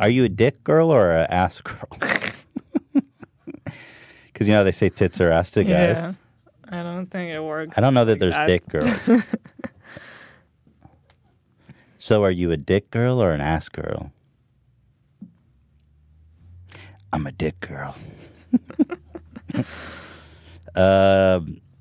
Are 0.00 0.08
you 0.08 0.24
a 0.24 0.28
dick 0.28 0.64
girl 0.64 0.90
or 0.90 1.12
an 1.12 1.26
ass 1.30 1.60
girl? 1.60 1.88
Because 4.32 4.46
you 4.46 4.54
know 4.54 4.62
they 4.62 4.70
say 4.70 4.88
tits 4.88 5.20
are 5.20 5.32
ass 5.32 5.50
to 5.50 5.64
guys. 5.64 5.96
Yeah. 5.96 6.12
I 6.68 6.84
don't 6.84 7.06
think 7.06 7.32
it 7.32 7.40
works. 7.40 7.76
I 7.76 7.80
don't 7.80 7.92
know 7.92 8.04
that 8.04 8.12
like 8.12 8.20
there's 8.20 8.34
that. 8.34 8.46
dick 8.46 8.68
girls. 8.68 9.22
so 11.98 12.22
are 12.22 12.30
you 12.30 12.52
a 12.52 12.56
dick 12.56 12.92
girl 12.92 13.20
or 13.20 13.32
an 13.32 13.40
ass 13.40 13.68
girl? 13.68 14.12
I'm 17.12 17.26
a 17.26 17.32
dick 17.32 17.58
girl. 17.58 17.96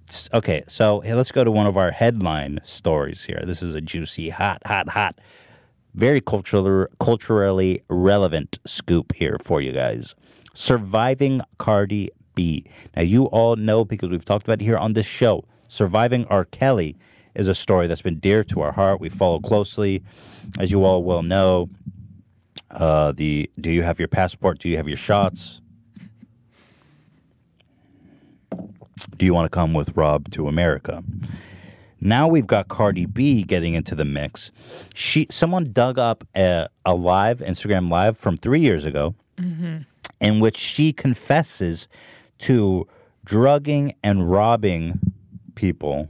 S- 0.10 0.30
okay, 0.34 0.64
so 0.68 1.02
hey, 1.02 1.14
let's 1.14 1.32
go 1.32 1.44
to 1.44 1.52
one 1.52 1.68
of 1.68 1.78
our 1.78 1.92
headline 1.92 2.60
stories 2.64 3.26
here. 3.26 3.44
This 3.46 3.62
is 3.62 3.76
a 3.76 3.82
juicy, 3.82 4.30
hot, 4.30 4.62
hot, 4.66 4.90
hot, 4.90 5.20
very 5.96 6.22
cultural, 6.22 6.88
culturally 7.00 7.82
relevant 7.90 8.60
scoop 8.66 9.14
here 9.14 9.38
for 9.44 9.62
you 9.62 9.74
guys. 9.74 10.16
Surviving 10.54 11.42
Cardi 11.58 12.10
B. 12.36 12.66
Now, 12.96 13.02
you 13.04 13.26
all 13.26 13.56
know 13.58 13.84
because 13.84 14.10
we've 14.10 14.24
talked 14.26 14.46
about 14.46 14.62
it 14.62 14.66
here 14.66 14.78
on 14.78 14.94
this 14.94 15.06
show. 15.06 15.44
Surviving 15.68 16.26
R. 16.28 16.46
Kelly 16.46 16.96
is 17.36 17.48
a 17.48 17.56
story 17.56 17.88
that's 17.88 18.02
been 18.02 18.20
dear 18.20 18.44
to 18.46 18.62
our 18.62 18.72
heart. 18.72 19.02
We 19.02 19.10
follow 19.10 19.40
closely, 19.40 20.04
as 20.60 20.72
you 20.72 20.86
all 20.86 21.04
well 21.04 21.22
know. 21.24 21.70
Uh, 22.72 23.12
the 23.12 23.50
do 23.60 23.72
you 23.72 23.84
have 23.84 24.00
your 24.00 24.08
passport? 24.08 24.60
Do 24.60 24.70
you 24.70 24.78
have 24.78 24.88
your 24.88 24.98
shots? 24.98 25.62
Do 29.18 29.26
you 29.26 29.34
want 29.34 29.46
to 29.46 29.50
come 29.50 29.74
with 29.74 29.96
Rob 29.96 30.32
to 30.32 30.48
America? 30.48 31.04
Now 32.00 32.28
we've 32.28 32.48
got 32.48 32.68
Cardi 32.68 33.06
B 33.06 33.44
getting 33.44 33.74
into 33.74 33.96
the 33.96 34.06
mix. 34.06 34.52
She 34.94 35.28
someone 35.32 35.72
dug 35.72 35.98
up 35.98 36.24
a, 36.36 36.68
a 36.86 36.94
live 36.94 37.40
Instagram 37.40 37.90
live 37.90 38.18
from 38.18 38.38
three 38.38 38.60
years 38.60 38.86
ago, 38.86 39.16
mm-hmm. 39.38 39.78
in 40.22 40.40
which 40.40 40.58
she 40.58 40.94
confesses 40.94 41.88
to 42.40 42.88
drugging 43.26 43.96
and 44.04 44.30
robbing 44.30 45.00
people 45.56 46.08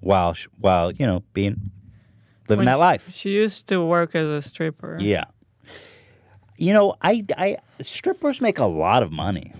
while 0.00 0.34
while 0.58 0.92
you 0.92 1.06
know 1.06 1.22
being 1.34 1.70
living 2.48 2.60
When 2.60 2.66
that 2.66 2.78
life. 2.78 3.10
She 3.12 3.30
used 3.30 3.66
to 3.68 3.84
work 3.84 4.14
as 4.14 4.28
a 4.28 4.42
stripper. 4.48 4.98
Yeah. 5.00 5.24
You 6.56 6.72
know, 6.72 6.96
I, 7.02 7.24
I 7.36 7.58
strippers 7.82 8.40
make 8.40 8.58
a 8.58 8.66
lot 8.66 9.02
of 9.02 9.12
money. 9.12 9.52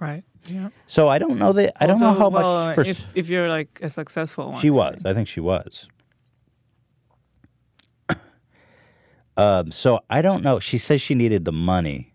Right. 0.00 0.24
Yeah. 0.46 0.70
So 0.86 1.08
I 1.08 1.18
don't 1.18 1.38
know 1.38 1.52
that 1.52 1.74
I 1.82 1.86
don't 1.86 2.00
know 2.00 2.14
how 2.14 2.28
well, 2.28 2.66
much. 2.66 2.74
For, 2.74 2.82
if 2.82 3.04
if 3.14 3.28
you're 3.28 3.48
like 3.48 3.78
a 3.82 3.90
successful 3.90 4.52
one. 4.52 4.60
she 4.60 4.70
was. 4.70 5.00
I 5.04 5.14
think 5.14 5.28
she 5.28 5.40
was. 5.40 5.88
um. 9.36 9.70
So 9.70 10.00
I 10.08 10.22
don't 10.22 10.42
know. 10.42 10.60
She 10.60 10.78
says 10.78 11.00
she 11.00 11.14
needed 11.14 11.44
the 11.44 11.52
money, 11.52 12.14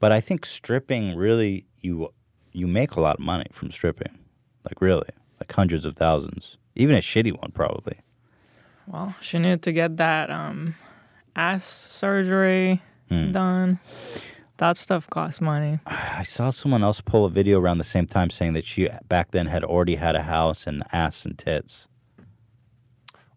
but 0.00 0.12
I 0.12 0.20
think 0.20 0.46
stripping 0.46 1.16
really 1.16 1.66
you 1.80 2.12
you 2.52 2.66
make 2.66 2.92
a 2.92 3.00
lot 3.00 3.16
of 3.16 3.20
money 3.20 3.46
from 3.52 3.70
stripping, 3.70 4.18
like 4.64 4.80
really, 4.80 5.08
like 5.40 5.52
hundreds 5.52 5.84
of 5.84 5.96
thousands. 5.96 6.58
Even 6.74 6.96
a 6.96 7.00
shitty 7.00 7.38
one, 7.38 7.50
probably. 7.52 7.98
Well, 8.86 9.14
she 9.20 9.38
needed 9.38 9.62
to 9.62 9.72
get 9.72 9.96
that 9.96 10.30
um 10.30 10.74
ass 11.34 11.64
surgery 11.64 12.82
Hmm. 13.12 13.32
done. 13.32 13.78
That 14.62 14.76
stuff 14.76 15.10
costs 15.10 15.40
money. 15.40 15.80
I 15.86 16.22
saw 16.22 16.50
someone 16.50 16.84
else 16.84 17.00
pull 17.00 17.24
a 17.24 17.28
video 17.30 17.58
around 17.58 17.78
the 17.78 17.84
same 17.84 18.06
time 18.06 18.30
saying 18.30 18.52
that 18.52 18.64
she 18.64 18.88
back 19.08 19.32
then 19.32 19.46
had 19.46 19.64
already 19.64 19.96
had 19.96 20.14
a 20.14 20.22
house 20.22 20.68
and 20.68 20.84
ass 20.92 21.24
and 21.24 21.36
tits. 21.36 21.88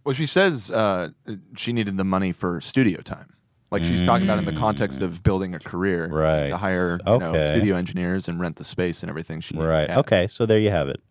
Well, 0.03 0.13
she 0.13 0.27
says 0.27 0.69
uh, 0.69 1.09
she 1.57 1.73
needed 1.73 1.97
the 1.97 2.03
money 2.03 2.31
for 2.31 2.61
studio 2.61 3.01
time. 3.01 3.33
Like 3.71 3.83
she's 3.83 4.03
talking 4.03 4.27
about 4.27 4.37
in 4.37 4.45
the 4.45 4.53
context 4.53 5.01
of 5.01 5.23
building 5.23 5.55
a 5.55 5.59
career, 5.59 6.09
Right. 6.09 6.49
To 6.49 6.57
hire 6.57 6.99
you 7.07 7.17
know, 7.17 7.31
Okay. 7.31 7.55
studio 7.57 7.75
engineers 7.75 8.27
and 8.27 8.39
rent 8.39 8.57
the 8.57 8.63
space 8.63 9.01
and 9.01 9.09
everything. 9.09 9.41
She 9.41 9.57
Right. 9.57 9.89
had. 9.89 9.97
Okay. 9.97 10.27
So 10.27 10.45
there 10.45 10.59
you 10.59 10.69
have 10.69 10.89
it. 10.89 11.01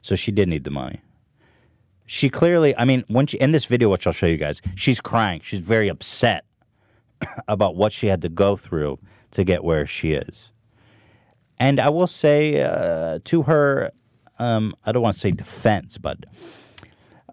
So 0.00 0.16
she 0.16 0.32
did 0.32 0.48
need 0.48 0.64
the 0.64 0.70
money. 0.70 1.02
She 2.06 2.30
clearly, 2.30 2.74
I 2.78 2.86
mean, 2.86 3.04
when 3.08 3.26
she 3.26 3.36
in 3.36 3.50
this 3.52 3.66
video, 3.66 3.90
which 3.90 4.06
I'll 4.06 4.14
show 4.14 4.24
you 4.24 4.38
guys, 4.38 4.62
she's 4.76 5.02
crying. 5.02 5.42
She's 5.44 5.60
very 5.60 5.88
upset 5.88 6.46
about 7.48 7.76
what 7.76 7.92
she 7.92 8.06
had 8.06 8.22
to 8.22 8.30
go 8.30 8.56
through 8.56 8.98
to 9.32 9.44
get 9.44 9.64
where 9.64 9.86
she 9.86 10.12
is. 10.12 10.50
And 11.58 11.80
I 11.80 11.88
will 11.88 12.06
say 12.06 12.62
uh, 12.62 13.18
to 13.24 13.42
her, 13.42 13.90
um, 14.38 14.74
I 14.86 14.92
don't 14.92 15.02
want 15.02 15.14
to 15.14 15.20
say 15.20 15.30
defense, 15.32 15.98
but 15.98 16.18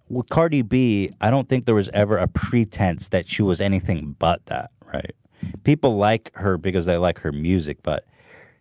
with 0.09 0.29
Cardi 0.29 0.61
B, 0.61 1.11
I 1.21 1.29
don't 1.29 1.47
think 1.47 1.65
there 1.65 1.75
was 1.75 1.89
ever 1.89 2.17
a 2.17 2.27
pretense 2.27 3.09
that 3.09 3.29
she 3.29 3.41
was 3.43 3.61
anything 3.61 4.15
but 4.17 4.45
that, 4.47 4.71
right? 4.93 5.11
People 5.63 5.97
like 5.97 6.31
her 6.35 6.57
because 6.57 6.85
they 6.85 6.97
like 6.97 7.19
her 7.19 7.31
music, 7.31 7.77
but 7.83 8.05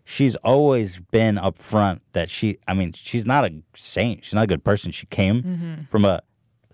she's 0.05 0.37
always 0.37 0.99
been 1.11 1.37
upfront 1.37 2.01
that 2.13 2.29
she, 2.31 2.57
I 2.69 2.75
mean, 2.75 2.93
she's 2.93 3.25
not 3.25 3.45
a 3.45 3.63
saint. 3.75 4.25
She's 4.25 4.35
not 4.35 4.45
a 4.45 4.47
good 4.47 4.65
person. 4.65 4.91
She 4.93 5.07
came 5.07 5.43
Mhm. 5.43 5.89
from 5.89 6.05
a 6.05 6.21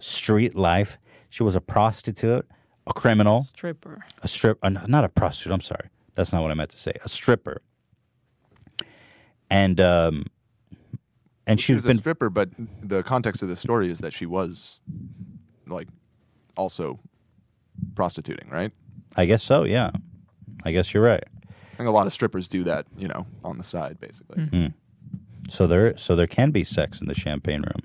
street 0.01 0.57
life. 0.57 0.99
She 1.29 1.45
was 1.45 1.55
a 1.55 1.61
prostitute, 1.61 2.47
a 2.89 2.93
criminal, 2.93 3.45
Stripper. 3.51 4.05
a 4.23 4.27
strip, 4.29 4.59
uh, 4.65 4.71
not 4.71 5.05
a 5.05 5.09
prostitute. 5.09 5.53
I'm 5.53 5.61
sorry. 5.61 5.89
That's 6.15 6.33
not 6.33 6.43
what 6.43 6.51
I 6.51 6.55
meant 6.55 6.71
to 6.71 6.79
say. 6.79 6.93
A 7.05 7.09
stripper. 7.09 7.63
And, 9.51 9.81
um, 9.81 10.27
and 11.47 11.59
She 11.59 11.67
she's 11.67 11.77
was 11.77 11.87
been 11.87 11.97
a 11.97 12.01
stripper, 12.01 12.31
but 12.31 12.51
the 12.83 13.03
context 13.03 13.43
of 13.43 13.49
the 13.49 13.57
story 13.57 13.91
is 13.91 13.99
that 14.01 14.13
she 14.13 14.27
was 14.27 14.81
like 15.67 15.89
also 16.57 17.01
prostituting, 17.95 18.49
right? 18.51 18.71
I 19.17 19.25
guess 19.25 19.43
so. 19.43 19.65
Yeah, 19.65 19.91
I 20.65 20.71
guess 20.73 20.95
you're 20.95 21.03
right. 21.03 21.25
I 21.49 21.77
think 21.77 21.89
a 21.89 21.93
lot 21.93 22.07
of 22.07 22.13
strippers 22.13 22.47
do 22.47 22.63
that, 22.65 22.87
you 22.97 23.09
know, 23.09 23.27
on 23.43 23.59
the 23.59 23.65
side, 23.65 23.99
basically. 23.99 24.45
Mm. 24.45 24.75
So 25.49 25.67
there, 25.67 25.97
so 25.97 26.15
there 26.15 26.27
can 26.29 26.51
be 26.51 26.63
sex 26.63 27.01
in 27.01 27.09
the 27.09 27.15
champagne 27.15 27.63
room. 27.63 27.83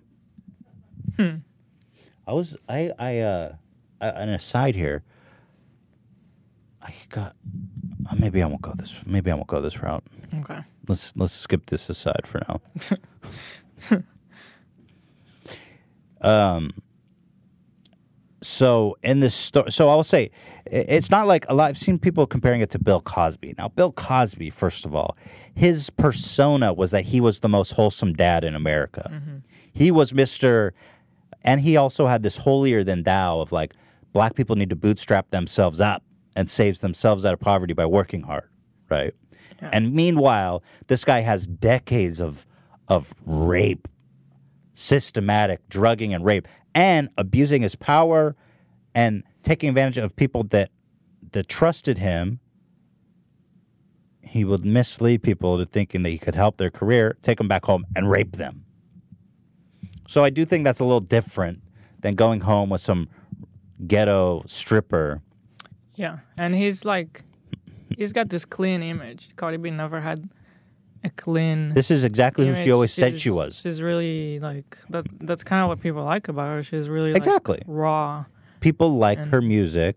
Hmm. 1.18 1.36
I 2.28 2.34
was, 2.34 2.56
I, 2.70 2.92
I, 3.00 3.20
uh, 3.20 3.56
I, 4.02 4.08
an 4.10 4.30
aside 4.30 4.76
here. 4.76 5.04
I 6.82 6.94
got. 7.10 7.36
Uh, 8.10 8.16
maybe 8.18 8.44
I 8.44 8.46
won't 8.46 8.62
go 8.62 8.74
this. 8.74 8.98
Maybe 9.06 9.32
I 9.32 9.36
won't 9.36 9.48
go 9.48 9.62
this 9.62 9.82
route. 9.82 10.04
Okay. 10.40 10.60
Let's 10.88 11.14
let's 11.16 11.34
skip 11.34 11.66
this 11.68 11.90
aside 11.90 12.26
for 12.26 12.42
now. 12.48 14.02
um. 16.22 16.74
So 18.42 18.96
in 19.02 19.22
this 19.22 19.34
story, 19.34 19.72
so 19.72 19.90
I'll 19.90 20.04
say 20.04 20.30
it's 20.68 21.10
not 21.10 21.26
like 21.26 21.46
a 21.50 21.54
lot. 21.56 21.70
I've 21.70 21.78
seen 21.80 21.98
people 21.98 22.28
comparing 22.28 22.62
it 22.62 22.70
to 22.72 22.80
Bill 22.80 23.02
Cosby. 23.02 23.56
Now, 23.58 23.70
Bill 23.70 23.92
Cosby, 23.92 24.52
first 24.52 24.86
of 24.86 24.96
all, 24.96 25.18
his 25.56 25.90
persona 25.90 26.74
was 26.74 26.92
that 26.92 27.06
he 27.06 27.20
was 27.20 27.40
the 27.40 27.50
most 27.50 27.72
wholesome 27.72 28.14
dad 28.14 28.44
in 28.44 28.54
America. 28.56 29.10
He 29.74 29.90
was 29.90 30.14
Mister, 30.14 30.74
and 31.44 31.60
he 31.62 31.76
also 31.76 32.06
had 32.06 32.22
this 32.22 32.38
holier 32.38 32.84
than 32.84 33.02
thou 33.04 33.40
of 33.40 33.52
like 33.52 33.74
black 34.14 34.36
people 34.36 34.56
need 34.56 34.70
to 34.70 34.76
bootstrap 34.76 35.32
themselves 35.32 35.82
up 35.82 36.04
and 36.36 36.50
saves 36.50 36.82
themselves 36.82 37.26
out 37.26 37.34
of 37.34 37.40
poverty 37.40 37.74
by 37.74 37.86
working 37.86 38.24
hard, 38.24 38.50
right? 38.90 39.14
And 39.62 39.94
meanwhile, 39.94 40.64
this 40.88 41.06
guy 41.06 41.22
has 41.22 41.48
decades 41.48 42.20
of 42.20 42.46
of 42.88 43.14
rape, 43.26 43.88
systematic 44.76 45.68
drugging 45.70 46.14
and 46.14 46.24
rape, 46.24 46.48
and 46.76 47.10
abusing 47.18 47.64
his 47.64 47.76
power 47.76 48.36
and 48.94 49.24
taking 49.44 49.70
advantage 49.70 49.98
of 49.98 50.16
people 50.16 50.44
that 50.44 50.72
that 51.32 51.48
trusted 51.48 51.98
him. 51.98 52.40
He 54.22 54.44
would 54.44 54.66
mislead 54.66 55.24
people 55.24 55.58
to 55.58 55.66
thinking 55.66 56.04
that 56.04 56.10
he 56.10 56.18
could 56.18 56.36
help 56.36 56.58
their 56.58 56.70
career, 56.72 57.16
take 57.22 57.38
them 57.38 57.48
back 57.48 57.66
home, 57.66 57.86
and 57.96 58.10
rape 58.10 58.36
them. 58.36 58.66
So 60.08 60.24
I 60.24 60.30
do 60.30 60.46
think 60.46 60.64
that's 60.64 60.80
a 60.80 60.84
little 60.84 61.00
different 61.00 61.62
than 62.02 62.16
going 62.16 62.42
home 62.42 62.70
with 62.70 62.82
some 62.82 63.08
ghetto 63.88 64.44
stripper. 64.46 65.22
Yeah, 65.96 66.20
and 66.38 66.54
he's 66.56 66.86
like, 66.86 67.24
he's 67.98 68.12
got 68.14 68.30
this 68.30 68.46
clean 68.46 68.84
image. 68.84 69.30
Cardi 69.36 69.58
B 69.58 69.70
never 69.72 70.02
had 70.02 70.30
a 71.04 71.10
clean. 71.12 71.74
This 71.74 71.90
is 71.92 72.04
exactly 72.04 72.46
who 72.48 72.54
she 72.56 72.62
image. 72.62 72.72
always 72.72 72.94
said 72.94 73.20
she 73.20 73.30
was. 73.30 73.62
She's 73.62 73.82
really 73.82 74.40
like 74.40 74.78
that. 74.90 75.06
That's 75.22 75.44
kind 75.44 75.62
of 75.62 75.70
what 75.70 75.82
people 75.82 76.04
like 76.04 76.28
about 76.28 76.48
her. 76.48 76.64
She's 76.64 76.90
really 76.90 77.14
like, 77.14 77.18
Exactly. 77.18 77.62
raw. 77.66 78.26
people 78.60 78.98
like 78.98 79.20
And- 79.20 79.32
her 79.32 79.42
music 79.42 79.96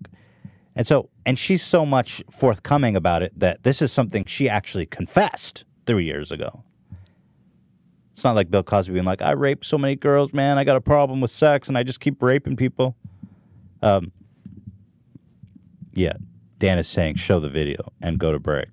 and 0.76 0.86
so 0.86 1.08
and 1.26 1.36
she's 1.38 1.62
so 1.64 1.84
much 1.86 2.22
forthcoming 2.30 2.94
about 2.94 3.22
it 3.22 3.32
that 3.36 3.62
this 3.64 3.80
is 3.82 3.90
something 3.90 4.24
she 4.26 4.48
actually 4.48 4.86
confessed 4.86 5.64
three 5.86 6.04
years 6.04 6.30
ago 6.30 6.62
it's 8.12 8.22
not 8.22 8.34
like 8.36 8.50
bill 8.50 8.62
cosby 8.62 8.92
being 8.92 9.04
like 9.06 9.22
i 9.22 9.30
raped 9.32 9.64
so 9.64 9.78
many 9.78 9.96
girls 9.96 10.32
man 10.32 10.58
i 10.58 10.64
got 10.64 10.76
a 10.76 10.80
problem 10.80 11.20
with 11.20 11.30
sex 11.30 11.66
and 11.68 11.76
i 11.78 11.82
just 11.82 11.98
keep 12.00 12.22
raping 12.22 12.54
people 12.56 12.94
um 13.82 14.12
yeah 15.98 16.12
dan 16.58 16.78
is 16.78 16.88
saying 16.88 17.14
show 17.16 17.38
the 17.40 17.48
video 17.48 17.80
and 18.02 18.18
go 18.18 18.30
to 18.32 18.38
break 18.38 18.68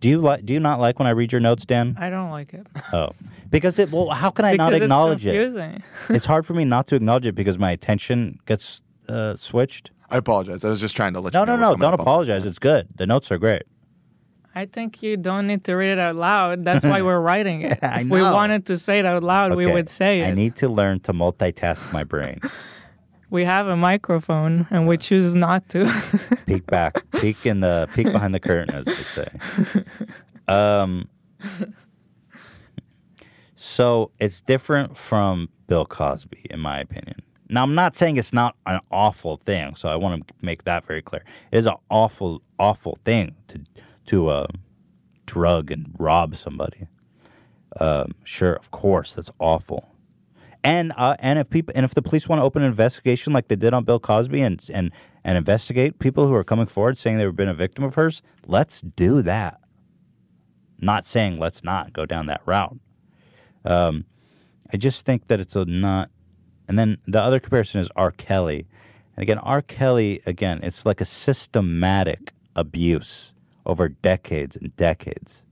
do 0.00 0.08
you 0.08 0.18
like 0.18 0.44
do 0.44 0.52
you 0.52 0.60
not 0.60 0.78
like 0.80 0.98
when 0.98 1.06
i 1.06 1.10
read 1.10 1.32
your 1.32 1.40
notes 1.40 1.64
dan 1.64 1.96
I 1.98 2.10
don't 2.10 2.30
like 2.30 2.52
it. 2.54 2.66
oh 2.92 3.10
because 3.50 3.78
it 3.78 3.90
well 3.90 4.10
how 4.10 4.30
can 4.30 4.44
i 4.44 4.52
not 4.54 4.70
Because 4.70 4.76
it's 4.76 4.82
acknowledge 4.84 5.26
it 5.26 5.32
confusing. 5.32 5.82
it's 6.16 6.26
hard 6.26 6.44
for 6.46 6.54
me 6.54 6.64
not 6.64 6.86
to 6.88 6.96
acknowledge 6.96 7.26
it 7.26 7.34
because 7.34 7.58
my 7.58 7.70
attention 7.70 8.38
gets 8.46 8.82
uh, 9.08 9.34
switched. 9.36 9.90
I 10.10 10.16
apologize. 10.16 10.64
I 10.64 10.70
was 10.70 10.80
just 10.80 10.96
trying 10.96 11.12
to 11.12 11.20
let 11.20 11.34
No, 11.34 11.40
you 11.40 11.46
know. 11.46 11.56
no, 11.56 11.68
what's 11.70 11.80
no. 11.80 11.90
Don't 11.90 12.00
apologize. 12.00 12.46
It's 12.46 12.58
good. 12.58 12.88
The 12.96 13.06
notes 13.06 13.30
are 13.30 13.36
great. 13.36 13.64
I 14.54 14.64
think 14.64 15.02
you 15.02 15.18
don't 15.18 15.46
need 15.46 15.64
to 15.64 15.74
read 15.74 15.92
it 15.92 15.98
out 15.98 16.16
loud. 16.16 16.64
That's 16.64 16.84
why 16.84 17.02
we're 17.08 17.20
writing 17.20 17.62
it. 17.62 17.78
I 17.82 18.00
if 18.00 18.08
we 18.08 18.20
know. 18.20 18.32
wanted 18.32 18.64
to 18.66 18.78
say 18.78 18.98
it 19.00 19.04
out 19.04 19.22
loud, 19.22 19.54
we 19.56 19.66
Okay, 19.66 19.74
would 19.74 19.90
say 19.90 20.20
it. 20.22 20.26
I 20.28 20.30
need 20.32 20.56
to 20.56 20.68
learn 20.70 21.00
to 21.00 21.12
multitask 21.12 21.92
my 21.92 22.02
brain. 22.04 22.40
we 23.34 23.44
have 23.44 23.66
a 23.66 23.76
microphone 23.76 24.64
and 24.70 24.86
we 24.86 24.96
choose 24.96 25.34
not 25.34 25.68
to. 25.70 25.92
peek 26.46 26.64
back, 26.66 27.04
peek 27.20 27.44
in 27.44 27.58
the 27.60 27.88
peek 27.92 28.06
behind 28.06 28.32
the 28.32 28.38
curtain, 28.38 28.72
as 28.72 28.86
they 28.86 28.94
say. 28.94 29.28
Um. 30.46 31.08
So 33.56 34.10
it's 34.20 34.42
different 34.42 34.96
from 34.96 35.48
Bill 35.66 35.86
Cosby, 35.86 36.46
in 36.50 36.60
my 36.60 36.78
opinion. 36.78 37.16
Now, 37.48 37.62
I'm 37.62 37.74
not 37.74 37.96
saying 37.96 38.18
it's 38.18 38.32
not 38.32 38.54
an 38.66 38.80
awful 38.90 39.38
thing, 39.38 39.74
so 39.74 39.88
I 39.88 39.96
want 39.96 40.28
to 40.28 40.34
make 40.42 40.64
that 40.64 40.84
very 40.84 41.00
clear. 41.00 41.24
It 41.50 41.58
is 41.58 41.66
an 41.66 41.76
awful, 41.90 42.42
awful 42.58 42.98
thing 43.04 43.34
to 43.48 43.60
to 44.06 44.28
uh, 44.28 44.46
drug 45.26 45.70
and 45.70 45.94
rob 45.98 46.36
somebody. 46.36 46.86
Um, 47.80 48.14
sure, 48.22 48.54
of 48.54 48.70
course, 48.70 49.14
that's 49.14 49.30
awful. 49.38 49.93
And 50.64 50.94
uh, 50.96 51.14
and 51.20 51.38
if 51.38 51.50
people 51.50 51.72
and 51.76 51.84
if 51.84 51.92
the 51.92 52.00
police 52.00 52.26
want 52.26 52.40
to 52.40 52.44
open 52.44 52.62
an 52.62 52.68
investigation 52.68 53.34
like 53.34 53.48
they 53.48 53.56
did 53.56 53.74
on 53.74 53.84
Bill 53.84 54.00
Cosby 54.00 54.40
and 54.40 54.64
and 54.72 54.90
and 55.22 55.36
investigate 55.36 55.98
people 55.98 56.26
who 56.26 56.34
are 56.34 56.42
coming 56.42 56.66
forward 56.66 56.96
saying 56.96 57.18
they've 57.18 57.36
been 57.36 57.48
a 57.48 57.54
victim 57.54 57.84
of 57.84 57.94
hers, 57.94 58.22
let's 58.46 58.80
do 58.80 59.20
that. 59.22 59.60
Not 60.78 61.04
saying 61.04 61.38
let's 61.38 61.62
not 61.62 61.92
go 61.92 62.06
down 62.06 62.26
that 62.26 62.40
route. 62.46 62.78
Um, 63.64 64.06
I 64.72 64.78
just 64.78 65.04
think 65.04 65.28
that 65.28 65.38
it's 65.38 65.54
a 65.54 65.66
not. 65.66 66.10
And 66.66 66.78
then 66.78 66.96
the 67.06 67.20
other 67.20 67.40
comparison 67.40 67.82
is 67.82 67.90
R. 67.94 68.10
Kelly, 68.10 68.66
and 69.16 69.22
again, 69.22 69.36
R. 69.38 69.60
Kelly 69.60 70.22
again, 70.24 70.60
it's 70.62 70.86
like 70.86 71.02
a 71.02 71.04
systematic 71.04 72.32
abuse 72.56 73.34
over 73.66 73.90
decades 73.90 74.56
and 74.56 74.74
decades. 74.76 75.43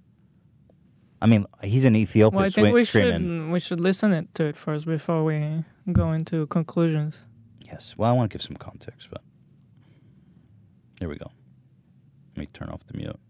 I 1.22 1.26
mean, 1.26 1.46
he's 1.62 1.84
in 1.84 1.94
Ethiopia 1.94 2.36
well, 2.36 2.46
I 2.46 2.50
think 2.50 2.66
swi- 2.68 2.72
we 2.74 2.84
screaming. 2.84 3.22
should 3.22 3.50
we 3.52 3.60
should 3.60 3.80
listen 3.80 4.12
it 4.12 4.34
to 4.34 4.44
it 4.44 4.56
first 4.56 4.86
before 4.86 5.22
we 5.22 5.64
go 5.92 6.10
into 6.12 6.46
conclusions. 6.48 7.24
Yes. 7.60 7.94
Well, 7.96 8.10
I 8.10 8.12
want 8.12 8.30
to 8.30 8.34
give 8.36 8.42
some 8.42 8.56
context, 8.56 9.08
but 9.08 9.22
here 10.98 11.08
we 11.08 11.16
go. 11.16 11.30
Let 12.34 12.38
me 12.38 12.46
turn 12.52 12.70
off 12.70 12.84
the 12.88 12.96
mute. 12.96 13.20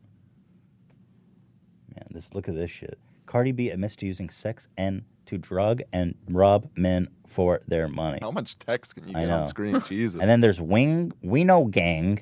Man, 1.94 2.06
this 2.12 2.30
look 2.32 2.48
at 2.48 2.54
this 2.54 2.70
shit. 2.70 2.98
Cardi 3.26 3.52
B 3.52 3.68
admits 3.68 3.94
to 3.96 4.06
using 4.06 4.30
sex 4.30 4.68
and 4.78 5.02
to 5.26 5.36
drug 5.36 5.82
and 5.92 6.14
rob 6.28 6.68
men 6.76 7.08
for 7.26 7.60
their 7.68 7.88
money. 7.88 8.18
How 8.22 8.30
much 8.30 8.58
text 8.58 8.94
can 8.94 9.06
you 9.08 9.14
I 9.16 9.20
get 9.20 9.28
know. 9.28 9.38
on 9.40 9.46
screen? 9.46 9.82
Jesus. 9.88 10.18
And 10.20 10.28
then 10.30 10.40
there's 10.40 10.60
Wing 10.60 11.12
We 11.22 11.44
Know 11.44 11.66
Gang, 11.66 12.20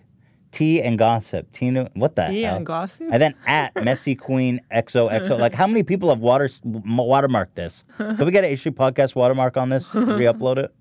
Tea 0.53 0.83
and 0.83 0.99
Gossip. 0.99 1.51
Tina, 1.53 1.89
what 1.95 2.17
the 2.17 2.27
Tea 2.29 2.43
hell? 2.43 2.57
and 2.57 2.67
Gossip? 2.67 3.09
And 3.13 3.23
then 3.23 3.35
at 3.47 3.75
Messy 3.85 4.15
Queen 4.15 4.61
XOXO. 4.73 5.39
Like, 5.39 5.55
how 5.55 5.67
many 5.67 5.83
people 5.83 6.09
have 6.09 6.19
water 6.21 6.49
watermarked 6.67 7.55
this? 7.55 7.85
Can 7.97 8.25
we 8.25 8.31
get 8.33 8.45
an 8.45 8.51
issue 8.51 8.71
podcast 8.71 9.15
watermark 9.15 9.57
on 9.57 9.69
this? 9.69 9.93
Re-upload 9.95 10.59
it. 10.59 10.75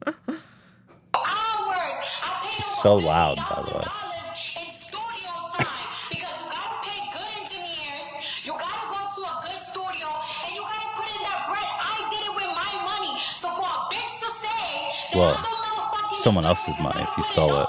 So 2.81 2.95
loud, 2.95 3.35
by 3.37 3.63
the 3.67 3.77
way. 3.77 3.83
You 8.45 8.53
gotta 8.53 8.87
go 8.87 8.99
to 9.15 9.21
a 9.21 9.41
good 9.43 9.59
studio 9.59 10.07
and 10.47 10.55
you 10.55 10.61
gotta 10.61 10.89
put 10.95 11.05
in 11.11 11.21
that 11.27 11.45
bread. 11.49 11.67
I 11.67 12.07
did 12.09 12.23
it 12.25 12.33
with 12.33 12.49
my 12.55 12.73
money. 12.87 13.19
So 13.35 13.49
for 13.49 13.67
a 13.67 13.91
bitch 13.91 14.19
to 15.11 15.17
Well, 15.17 15.35
someone 16.23 16.45
else's 16.45 16.79
money 16.79 17.01
if 17.01 17.17
you 17.17 17.23
stole 17.25 17.61
it. 17.61 17.67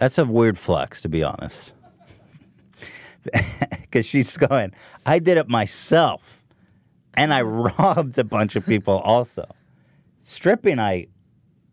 That's 0.00 0.16
a 0.16 0.24
weird 0.24 0.56
flex, 0.56 1.02
to 1.02 1.08
be 1.08 1.22
honest. 1.22 1.72
Because 3.82 4.06
she's 4.06 4.36
going, 4.36 4.72
I 5.04 5.18
did 5.18 5.36
it 5.36 5.48
myself. 5.48 6.40
And 7.14 7.34
I 7.34 7.42
robbed 7.42 8.16
a 8.18 8.24
bunch 8.24 8.54
of 8.54 8.64
people 8.64 8.98
also. 8.98 9.44
Stripping, 10.22 10.78
I 10.78 11.08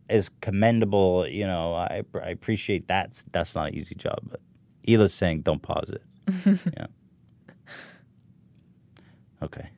is 0.10 0.32
commendable. 0.42 1.28
You 1.28 1.46
know, 1.46 1.76
I, 1.76 2.02
I 2.16 2.30
appreciate 2.30 2.88
that. 2.88 3.24
That's 3.32 3.54
not 3.54 3.68
an 3.68 3.76
easy 3.76 3.94
job. 3.94 4.18
But 4.24 4.40
Hila's 4.82 5.14
saying, 5.14 5.42
don't 5.42 5.62
pause 5.62 5.92
it. 5.92 6.02
yeah. 6.76 6.88
Okay. 9.44 9.70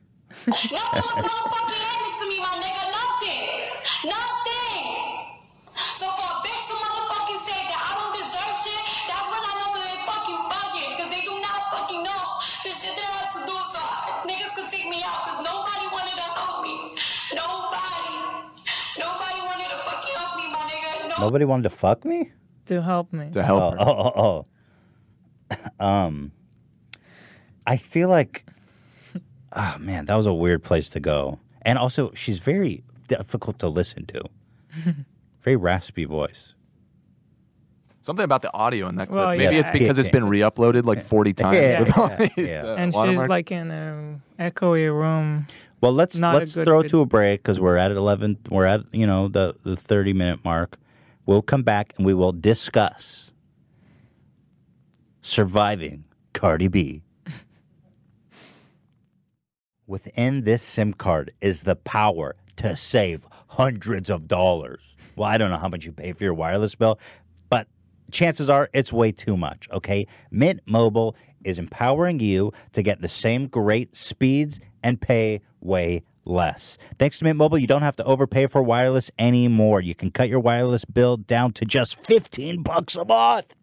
Nobody 21.20 21.44
wanted 21.44 21.64
to 21.64 21.70
fuck 21.70 22.04
me? 22.04 22.32
To 22.66 22.82
help 22.82 23.12
me. 23.12 23.30
To 23.32 23.42
help 23.42 23.62
oh, 23.62 23.70
her. 23.72 23.76
Oh, 23.80 24.12
oh, 24.16 24.44
oh. 25.80 25.84
um, 25.84 26.32
I 27.66 27.76
feel 27.76 28.08
like, 28.08 28.44
oh 29.52 29.76
man, 29.80 30.06
that 30.06 30.14
was 30.14 30.26
a 30.26 30.34
weird 30.34 30.62
place 30.62 30.88
to 30.90 31.00
go. 31.00 31.38
And 31.62 31.78
also, 31.78 32.12
she's 32.14 32.38
very 32.38 32.82
difficult 33.08 33.58
to 33.60 33.68
listen 33.68 34.06
to. 34.06 34.22
very 35.42 35.56
raspy 35.56 36.04
voice. 36.04 36.54
Something 38.02 38.24
about 38.24 38.40
the 38.40 38.52
audio 38.54 38.88
in 38.88 38.96
that 38.96 39.08
clip. 39.08 39.16
Well, 39.16 39.28
Maybe 39.36 39.54
yeah. 39.54 39.60
it's 39.60 39.70
because 39.70 39.98
it's 39.98 40.08
been 40.08 40.26
re-uploaded 40.26 40.86
like 40.86 41.04
40 41.04 41.34
times 41.34 41.56
Yeah, 41.56 41.80
with 41.80 41.98
all 41.98 42.08
yeah, 42.08 42.16
these 42.16 42.48
yeah. 42.48 42.62
uh, 42.64 42.76
and 42.76 42.92
she's 42.92 42.96
watermarks. 42.96 43.28
like 43.28 43.52
in 43.52 43.70
a 43.70 44.20
echoey 44.38 44.90
room. 44.90 45.46
Well, 45.82 45.92
let's 45.92 46.16
Not 46.16 46.34
a 46.34 46.38
let's 46.38 46.54
good 46.54 46.66
throw 46.66 46.80
vid- 46.80 46.90
to 46.92 47.00
a 47.02 47.06
break 47.06 47.42
because 47.42 47.60
we're 47.60 47.76
at 47.76 47.90
eleven. 47.90 48.38
We're 48.50 48.64
at 48.64 48.82
you 48.92 49.06
know 49.06 49.28
the 49.28 49.54
the 49.64 49.76
thirty 49.76 50.12
minute 50.14 50.44
mark. 50.44 50.78
We'll 51.30 51.42
come 51.42 51.62
back 51.62 51.94
and 51.96 52.04
we 52.04 52.12
will 52.12 52.32
discuss 52.32 53.30
surviving 55.20 56.02
Cardi 56.32 56.66
B. 56.66 57.04
Within 59.86 60.42
this 60.42 60.60
SIM 60.60 60.92
card 60.92 61.32
is 61.40 61.62
the 61.62 61.76
power 61.76 62.34
to 62.56 62.74
save 62.74 63.28
hundreds 63.46 64.10
of 64.10 64.26
dollars. 64.26 64.96
Well, 65.14 65.28
I 65.28 65.38
don't 65.38 65.50
know 65.50 65.56
how 65.58 65.68
much 65.68 65.86
you 65.86 65.92
pay 65.92 66.12
for 66.14 66.24
your 66.24 66.34
wireless 66.34 66.74
bill, 66.74 66.98
but 67.48 67.68
chances 68.10 68.50
are 68.50 68.68
it's 68.72 68.92
way 68.92 69.12
too 69.12 69.36
much, 69.36 69.68
okay? 69.70 70.08
Mint 70.32 70.58
Mobile 70.66 71.14
is 71.44 71.60
empowering 71.60 72.18
you 72.18 72.52
to 72.72 72.82
get 72.82 73.02
the 73.02 73.08
same 73.08 73.46
great 73.46 73.94
speeds 73.94 74.58
and 74.82 75.00
pay 75.00 75.42
way 75.60 76.02
less. 76.24 76.78
Thanks 76.98 77.18
to 77.18 77.24
Mint 77.24 77.36
Mobile, 77.36 77.58
you 77.58 77.66
don't 77.66 77.82
have 77.82 77.96
to 77.96 78.04
overpay 78.04 78.46
for 78.46 78.62
wireless 78.62 79.10
anymore. 79.18 79.80
You 79.80 79.94
can 79.94 80.10
cut 80.10 80.28
your 80.28 80.40
wireless 80.40 80.84
bill 80.84 81.16
down 81.16 81.52
to 81.54 81.64
just 81.64 81.96
15 81.96 82.62
bucks 82.62 82.96
a 82.96 83.04
month. 83.04 83.54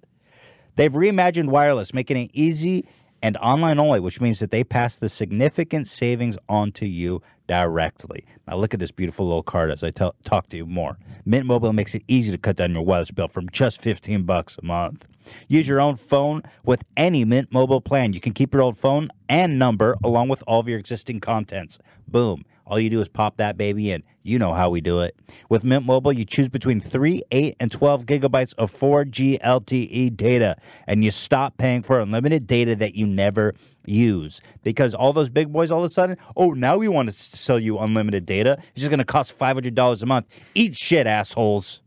They've 0.75 0.91
reimagined 0.91 1.49
wireless, 1.49 1.93
making 1.93 2.17
it 2.17 2.31
easy 2.33 2.87
and 3.21 3.37
online 3.37 3.79
only, 3.79 3.99
which 3.99 4.21
means 4.21 4.39
that 4.39 4.51
they 4.51 4.63
pass 4.63 4.95
the 4.95 5.09
significant 5.09 5.87
savings 5.87 6.37
on 6.47 6.71
to 6.73 6.87
you 6.87 7.21
directly. 7.47 8.25
Now, 8.47 8.57
look 8.57 8.73
at 8.73 8.79
this 8.79 8.91
beautiful 8.91 9.25
little 9.25 9.43
card 9.43 9.71
as 9.71 9.83
I 9.83 9.91
talk 9.91 10.49
to 10.49 10.57
you 10.57 10.65
more. 10.65 10.97
Mint 11.25 11.45
Mobile 11.45 11.73
makes 11.73 11.95
it 11.95 12.03
easy 12.07 12.31
to 12.31 12.37
cut 12.37 12.57
down 12.57 12.73
your 12.73 12.83
wireless 12.83 13.11
bill 13.11 13.27
from 13.27 13.49
just 13.49 13.81
15 13.81 14.23
bucks 14.23 14.57
a 14.61 14.65
month. 14.65 15.05
Use 15.47 15.67
your 15.67 15.81
own 15.81 15.95
phone 15.95 16.43
with 16.63 16.83
any 16.95 17.25
Mint 17.25 17.51
Mobile 17.51 17.81
plan. 17.81 18.13
You 18.13 18.19
can 18.19 18.33
keep 18.33 18.53
your 18.53 18.63
old 18.63 18.77
phone 18.77 19.09
and 19.27 19.59
number 19.59 19.97
along 20.03 20.29
with 20.29 20.43
all 20.47 20.59
of 20.59 20.67
your 20.67 20.79
existing 20.79 21.19
contents. 21.19 21.79
Boom. 22.07 22.45
All 22.67 22.79
you 22.79 22.89
do 22.89 22.99
is 23.01 23.07
pop 23.07 23.37
that 23.37 23.57
baby 23.57 23.91
in. 23.91 24.03
You 24.23 24.37
know 24.37 24.53
how 24.53 24.69
we 24.69 24.81
do 24.81 24.99
it. 24.99 25.15
With 25.49 25.63
Mint 25.63 25.85
Mobile, 25.85 26.11
you 26.11 26.25
choose 26.25 26.49
between 26.49 26.81
3, 26.81 27.23
8, 27.31 27.55
and 27.61 27.71
12 27.71 28.05
gigabytes 28.05 28.53
of 28.57 28.71
4G 28.71 29.39
LTE 29.41 30.17
data, 30.17 30.57
and 30.85 31.03
you 31.03 31.11
stop 31.11 31.57
paying 31.57 31.81
for 31.81 32.01
unlimited 32.01 32.45
data 32.45 32.75
that 32.75 32.95
you 32.95 33.07
never 33.07 33.55
use. 33.85 34.41
Because 34.63 34.93
all 34.93 35.13
those 35.13 35.29
big 35.29 35.51
boys, 35.53 35.71
all 35.71 35.79
of 35.79 35.85
a 35.85 35.89
sudden, 35.89 36.17
oh, 36.35 36.51
now 36.51 36.77
we 36.77 36.89
want 36.89 37.07
to 37.07 37.15
sell 37.15 37.57
you 37.57 37.79
unlimited 37.79 38.25
data. 38.25 38.57
It's 38.71 38.81
just 38.81 38.89
going 38.89 38.99
to 38.99 39.05
cost 39.05 39.37
$500 39.39 40.01
a 40.01 40.05
month. 40.05 40.27
Eat 40.53 40.75
shit, 40.75 41.07
assholes. 41.07 41.81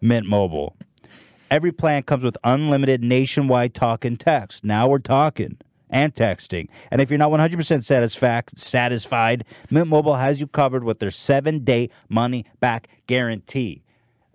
Mint 0.00 0.26
Mobile. 0.26 0.76
Every 1.50 1.72
plan 1.72 2.02
comes 2.02 2.24
with 2.24 2.36
unlimited 2.44 3.02
nationwide 3.02 3.74
talk 3.74 4.04
and 4.04 4.18
text. 4.18 4.64
Now 4.64 4.88
we're 4.88 4.98
talking 4.98 5.56
and 5.90 6.14
texting. 6.14 6.68
And 6.90 7.00
if 7.00 7.10
you're 7.10 7.18
not 7.18 7.30
100% 7.30 7.56
satisfac- 7.56 8.58
satisfied, 8.58 9.44
Mint 9.70 9.88
Mobile 9.88 10.16
has 10.16 10.40
you 10.40 10.46
covered 10.46 10.84
with 10.84 10.98
their 10.98 11.10
seven 11.10 11.64
day 11.64 11.90
money 12.08 12.44
back 12.60 12.88
guarantee. 13.06 13.82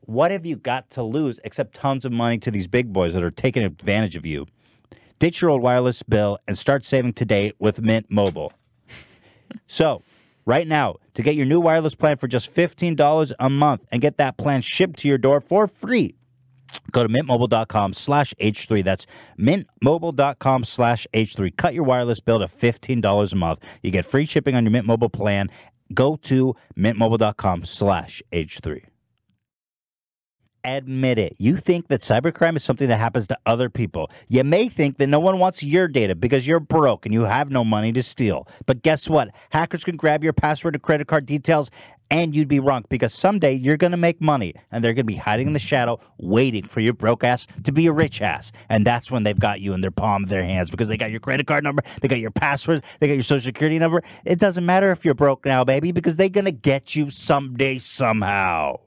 What 0.01 0.31
have 0.31 0.45
you 0.45 0.57
got 0.57 0.89
to 0.91 1.03
lose 1.03 1.39
except 1.43 1.75
tons 1.75 2.03
of 2.03 2.11
money 2.11 2.37
to 2.39 2.51
these 2.51 2.67
big 2.67 2.91
boys 2.91 3.13
that 3.13 3.23
are 3.23 3.31
taking 3.31 3.63
advantage 3.63 4.15
of 4.15 4.25
you? 4.25 4.47
Ditch 5.19 5.41
your 5.41 5.51
old 5.51 5.61
wireless 5.61 6.03
bill 6.03 6.37
and 6.47 6.57
start 6.57 6.83
saving 6.83 7.13
today 7.13 7.53
with 7.57 7.81
Mint 7.81 8.07
Mobile. 8.09 8.51
So, 9.67 10.01
right 10.45 10.67
now, 10.67 10.97
to 11.13 11.23
get 11.23 11.35
your 11.35 11.45
new 11.45 11.61
wireless 11.61 11.95
plan 11.95 12.17
for 12.17 12.27
just 12.27 12.53
$15 12.53 13.31
a 13.39 13.49
month 13.49 13.85
and 13.91 14.01
get 14.01 14.17
that 14.17 14.35
plan 14.37 14.61
shipped 14.61 14.99
to 14.99 15.07
your 15.07 15.17
door 15.17 15.39
for 15.39 15.67
free, 15.67 16.15
go 16.91 17.03
to 17.03 17.09
mintmobile.com 17.09 17.93
slash 17.93 18.33
h3 18.41 18.83
that's 18.83 19.05
mintmobile.com 19.39 20.63
slash 20.63 21.07
h3 21.13 21.55
cut 21.57 21.73
your 21.73 21.83
wireless 21.83 22.19
bill 22.19 22.39
to 22.39 22.45
$15 22.45 23.31
a 23.31 23.35
month 23.35 23.59
you 23.81 23.91
get 23.91 24.05
free 24.05 24.25
shipping 24.25 24.55
on 24.55 24.63
your 24.63 24.71
mint 24.71 24.87
mobile 24.87 25.09
plan 25.09 25.49
go 25.93 26.15
to 26.15 26.55
mintmobile.com 26.77 27.63
slash 27.63 28.21
h3 28.31 28.85
admit 30.63 31.17
it. 31.19 31.35
You 31.37 31.57
think 31.57 31.87
that 31.87 32.01
cybercrime 32.01 32.55
is 32.55 32.63
something 32.63 32.87
that 32.87 32.99
happens 32.99 33.27
to 33.27 33.37
other 33.45 33.69
people. 33.69 34.09
You 34.29 34.43
may 34.43 34.69
think 34.69 34.97
that 34.97 35.07
no 35.07 35.19
one 35.19 35.39
wants 35.39 35.63
your 35.63 35.87
data 35.87 36.15
because 36.15 36.47
you're 36.47 36.59
broke 36.59 37.05
and 37.05 37.13
you 37.13 37.23
have 37.23 37.51
no 37.51 37.63
money 37.63 37.91
to 37.93 38.03
steal. 38.03 38.47
But 38.65 38.81
guess 38.81 39.09
what? 39.09 39.29
Hackers 39.49 39.83
can 39.83 39.97
grab 39.97 40.23
your 40.23 40.33
password 40.33 40.75
and 40.75 40.81
credit 40.81 41.07
card 41.07 41.25
details 41.25 41.69
and 42.13 42.35
you'd 42.35 42.47
be 42.47 42.59
wrong 42.59 42.85
because 42.89 43.11
someday 43.11 43.53
you're 43.53 43.75
going 43.75 43.89
to 43.89 43.97
make 43.97 44.21
money 44.21 44.53
and 44.71 44.83
they're 44.83 44.93
going 44.93 45.07
to 45.07 45.11
be 45.11 45.15
hiding 45.15 45.47
in 45.47 45.53
the 45.53 45.59
shadow 45.59 45.99
waiting 46.19 46.63
for 46.63 46.79
your 46.79 46.93
broke 46.93 47.23
ass 47.23 47.47
to 47.63 47.71
be 47.71 47.87
a 47.87 47.91
rich 47.91 48.21
ass. 48.21 48.51
And 48.69 48.85
that's 48.85 49.09
when 49.09 49.23
they've 49.23 49.39
got 49.39 49.61
you 49.61 49.73
in 49.73 49.81
their 49.81 49.89
palm 49.89 50.21
of 50.23 50.29
their 50.29 50.43
hands 50.43 50.69
because 50.69 50.87
they 50.87 50.95
got 50.95 51.09
your 51.09 51.19
credit 51.19 51.47
card 51.47 51.63
number, 51.63 51.81
they 52.01 52.07
got 52.07 52.19
your 52.19 52.29
passwords, 52.29 52.83
they 52.99 53.07
got 53.07 53.15
your 53.15 53.23
social 53.23 53.45
security 53.45 53.79
number. 53.79 54.03
It 54.25 54.37
doesn't 54.37 54.63
matter 54.63 54.91
if 54.91 55.03
you're 55.03 55.15
broke 55.15 55.43
now, 55.43 55.63
baby, 55.63 55.91
because 55.91 56.15
they're 56.15 56.29
going 56.29 56.45
to 56.45 56.51
get 56.51 56.95
you 56.95 57.09
someday 57.09 57.79
somehow. 57.79 58.77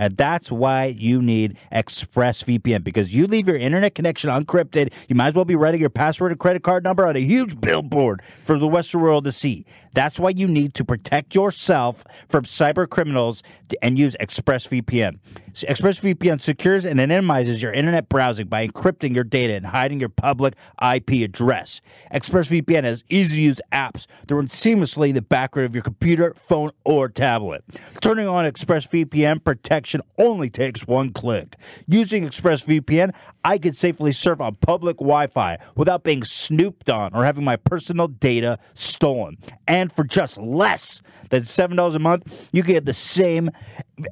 And 0.00 0.16
that's 0.16 0.50
why 0.50 0.86
you 0.86 1.20
need 1.20 1.58
ExpressVPN 1.72 2.82
because 2.82 3.14
you 3.14 3.26
leave 3.26 3.46
your 3.46 3.58
internet 3.58 3.94
connection 3.94 4.30
unencrypted. 4.30 4.94
You 5.08 5.14
might 5.14 5.28
as 5.28 5.34
well 5.34 5.44
be 5.44 5.56
writing 5.56 5.78
your 5.78 5.90
password 5.90 6.32
and 6.32 6.40
credit 6.40 6.62
card 6.62 6.84
number 6.84 7.06
on 7.06 7.16
a 7.16 7.20
huge 7.20 7.60
billboard 7.60 8.22
for 8.46 8.58
the 8.58 8.66
Western 8.66 9.02
world 9.02 9.24
to 9.24 9.32
see. 9.32 9.66
That's 9.92 10.20
why 10.20 10.30
you 10.30 10.46
need 10.46 10.74
to 10.74 10.84
protect 10.84 11.34
yourself 11.34 12.04
from 12.28 12.44
cyber 12.44 12.88
criminals 12.88 13.42
and 13.82 13.98
use 13.98 14.16
ExpressVPN. 14.20 15.18
ExpressVPN 15.52 16.40
secures 16.40 16.84
and 16.84 17.00
anonymizes 17.00 17.60
your 17.60 17.72
internet 17.72 18.08
browsing 18.08 18.46
by 18.46 18.66
encrypting 18.66 19.14
your 19.14 19.24
data 19.24 19.52
and 19.54 19.66
hiding 19.66 19.98
your 19.98 20.08
public 20.08 20.54
IP 20.80 21.10
address. 21.24 21.80
ExpressVPN 22.14 22.84
has 22.84 23.02
easy 23.08 23.36
to 23.36 23.42
use 23.42 23.60
apps 23.72 24.06
that 24.26 24.34
run 24.34 24.46
seamlessly 24.46 25.08
in 25.08 25.14
the 25.16 25.22
background 25.22 25.66
of 25.66 25.74
your 25.74 25.82
computer, 25.82 26.34
phone, 26.36 26.70
or 26.84 27.08
tablet. 27.08 27.64
Turning 28.00 28.28
on 28.28 28.44
ExpressVPN 28.44 29.42
protection 29.90 30.02
only 30.18 30.50
takes 30.50 30.86
one 30.86 31.12
click. 31.12 31.56
Using 31.86 32.26
ExpressVPN, 32.26 33.12
I 33.44 33.58
can 33.58 33.72
safely 33.72 34.12
surf 34.12 34.40
on 34.40 34.54
public 34.56 34.98
Wi 34.98 35.26
Fi 35.28 35.58
without 35.76 36.04
being 36.04 36.22
snooped 36.22 36.88
on 36.88 37.14
or 37.14 37.24
having 37.24 37.44
my 37.44 37.56
personal 37.56 38.08
data 38.08 38.58
stolen. 38.74 39.36
And 39.66 39.90
for 39.90 40.04
just 40.04 40.38
less 40.38 41.02
than 41.30 41.42
$7 41.42 41.94
a 41.94 41.98
month, 41.98 42.48
you 42.52 42.62
can 42.62 42.74
get 42.74 42.86
the 42.86 42.92
same 42.92 43.50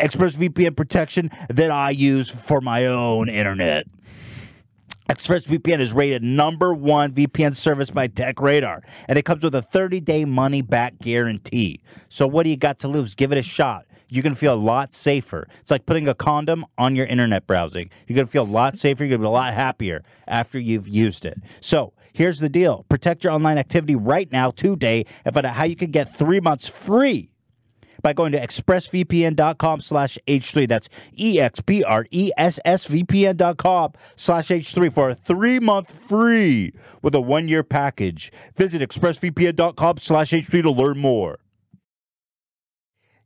ExpressVPN 0.00 0.76
protection 0.76 1.30
that 1.48 1.70
I 1.70 1.90
use 1.90 2.30
for 2.30 2.60
my 2.60 2.86
own 2.86 3.28
internet. 3.28 3.86
ExpressVPN 5.08 5.80
is 5.80 5.94
rated 5.94 6.22
number 6.22 6.74
one 6.74 7.12
VPN 7.12 7.56
service 7.56 7.88
by 7.88 8.08
TechRadar, 8.08 8.82
and 9.08 9.18
it 9.18 9.24
comes 9.24 9.42
with 9.42 9.54
a 9.54 9.62
30 9.62 10.00
day 10.00 10.26
money 10.26 10.60
back 10.60 10.98
guarantee. 10.98 11.80
So, 12.10 12.26
what 12.26 12.42
do 12.42 12.50
you 12.50 12.58
got 12.58 12.78
to 12.80 12.88
lose? 12.88 13.14
Give 13.14 13.32
it 13.32 13.38
a 13.38 13.42
shot. 13.42 13.86
You're 14.10 14.22
going 14.22 14.34
to 14.34 14.38
feel 14.38 14.54
a 14.54 14.56
lot 14.56 14.90
safer. 14.90 15.46
It's 15.60 15.70
like 15.70 15.86
putting 15.86 16.08
a 16.08 16.14
condom 16.14 16.64
on 16.78 16.96
your 16.96 17.06
internet 17.06 17.46
browsing. 17.46 17.90
You're 18.06 18.16
going 18.16 18.26
to 18.26 18.32
feel 18.32 18.44
a 18.44 18.44
lot 18.44 18.78
safer. 18.78 19.04
You're 19.04 19.10
going 19.10 19.20
to 19.20 19.24
be 19.24 19.28
a 19.28 19.30
lot 19.30 19.52
happier 19.54 20.02
after 20.26 20.58
you've 20.58 20.88
used 20.88 21.24
it. 21.24 21.38
So, 21.60 21.92
here's 22.12 22.38
the 22.40 22.48
deal 22.48 22.84
protect 22.88 23.22
your 23.24 23.32
online 23.32 23.58
activity 23.58 23.94
right 23.94 24.30
now, 24.32 24.50
today, 24.50 25.04
and 25.24 25.34
find 25.34 25.46
out 25.46 25.54
how 25.54 25.64
you 25.64 25.76
can 25.76 25.90
get 25.90 26.14
three 26.14 26.40
months 26.40 26.68
free 26.68 27.30
by 28.02 28.12
going 28.12 28.32
to 28.32 28.40
expressvpn.com 28.40 29.80
slash 29.80 30.18
h3 30.26 30.68
that's 30.68 30.88
E 31.16 31.38
e-x-p-r-e-s-s-v-p-n 31.38 33.36
dot 33.36 33.56
com 33.56 33.92
slash 34.16 34.48
h3 34.48 34.92
for 34.92 35.10
a 35.10 35.14
three-month 35.14 35.90
free 35.90 36.72
with 37.02 37.14
a 37.14 37.20
one-year 37.20 37.62
package 37.62 38.32
visit 38.56 38.80
expressvpn.com 38.80 39.98
slash 39.98 40.30
h3 40.30 40.62
to 40.62 40.70
learn 40.70 40.98
more 40.98 41.38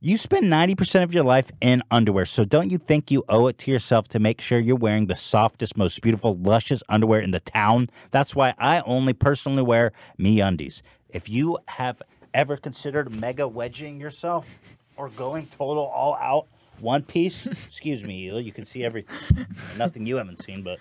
you 0.04 0.18
spend 0.18 0.46
90% 0.46 1.04
of 1.04 1.14
your 1.14 1.22
life 1.22 1.52
in 1.60 1.80
underwear, 1.88 2.26
so 2.26 2.44
don't 2.44 2.70
you 2.70 2.78
think 2.78 3.12
you 3.12 3.22
owe 3.28 3.46
it 3.46 3.56
to 3.58 3.70
yourself 3.70 4.08
to 4.08 4.18
make 4.18 4.40
sure 4.40 4.58
you're 4.58 4.74
wearing 4.74 5.06
the 5.06 5.14
softest, 5.14 5.76
most 5.76 6.02
beautiful, 6.02 6.36
luscious 6.38 6.82
underwear 6.88 7.20
in 7.20 7.30
the 7.30 7.38
town? 7.38 7.88
That's 8.10 8.34
why 8.34 8.52
I 8.58 8.80
only 8.80 9.12
personally 9.12 9.62
wear 9.62 9.92
Me 10.18 10.40
Undies. 10.40 10.82
If 11.10 11.28
you 11.28 11.56
have 11.68 12.02
ever 12.34 12.56
considered 12.56 13.12
mega 13.12 13.46
wedging 13.46 14.00
yourself 14.00 14.48
or 14.96 15.08
going 15.10 15.46
total 15.46 15.84
all 15.84 16.16
out 16.16 16.48
one 16.80 17.04
piece, 17.04 17.46
excuse 17.68 18.02
me, 18.02 18.28
you 18.40 18.50
can 18.50 18.66
see 18.66 18.82
everything. 18.82 19.46
nothing 19.78 20.04
you 20.04 20.16
haven't 20.16 20.42
seen, 20.42 20.62
but 20.62 20.80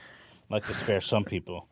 I 0.50 0.56
like 0.56 0.66
to 0.66 0.74
spare 0.74 1.00
some 1.00 1.26
people. 1.26 1.68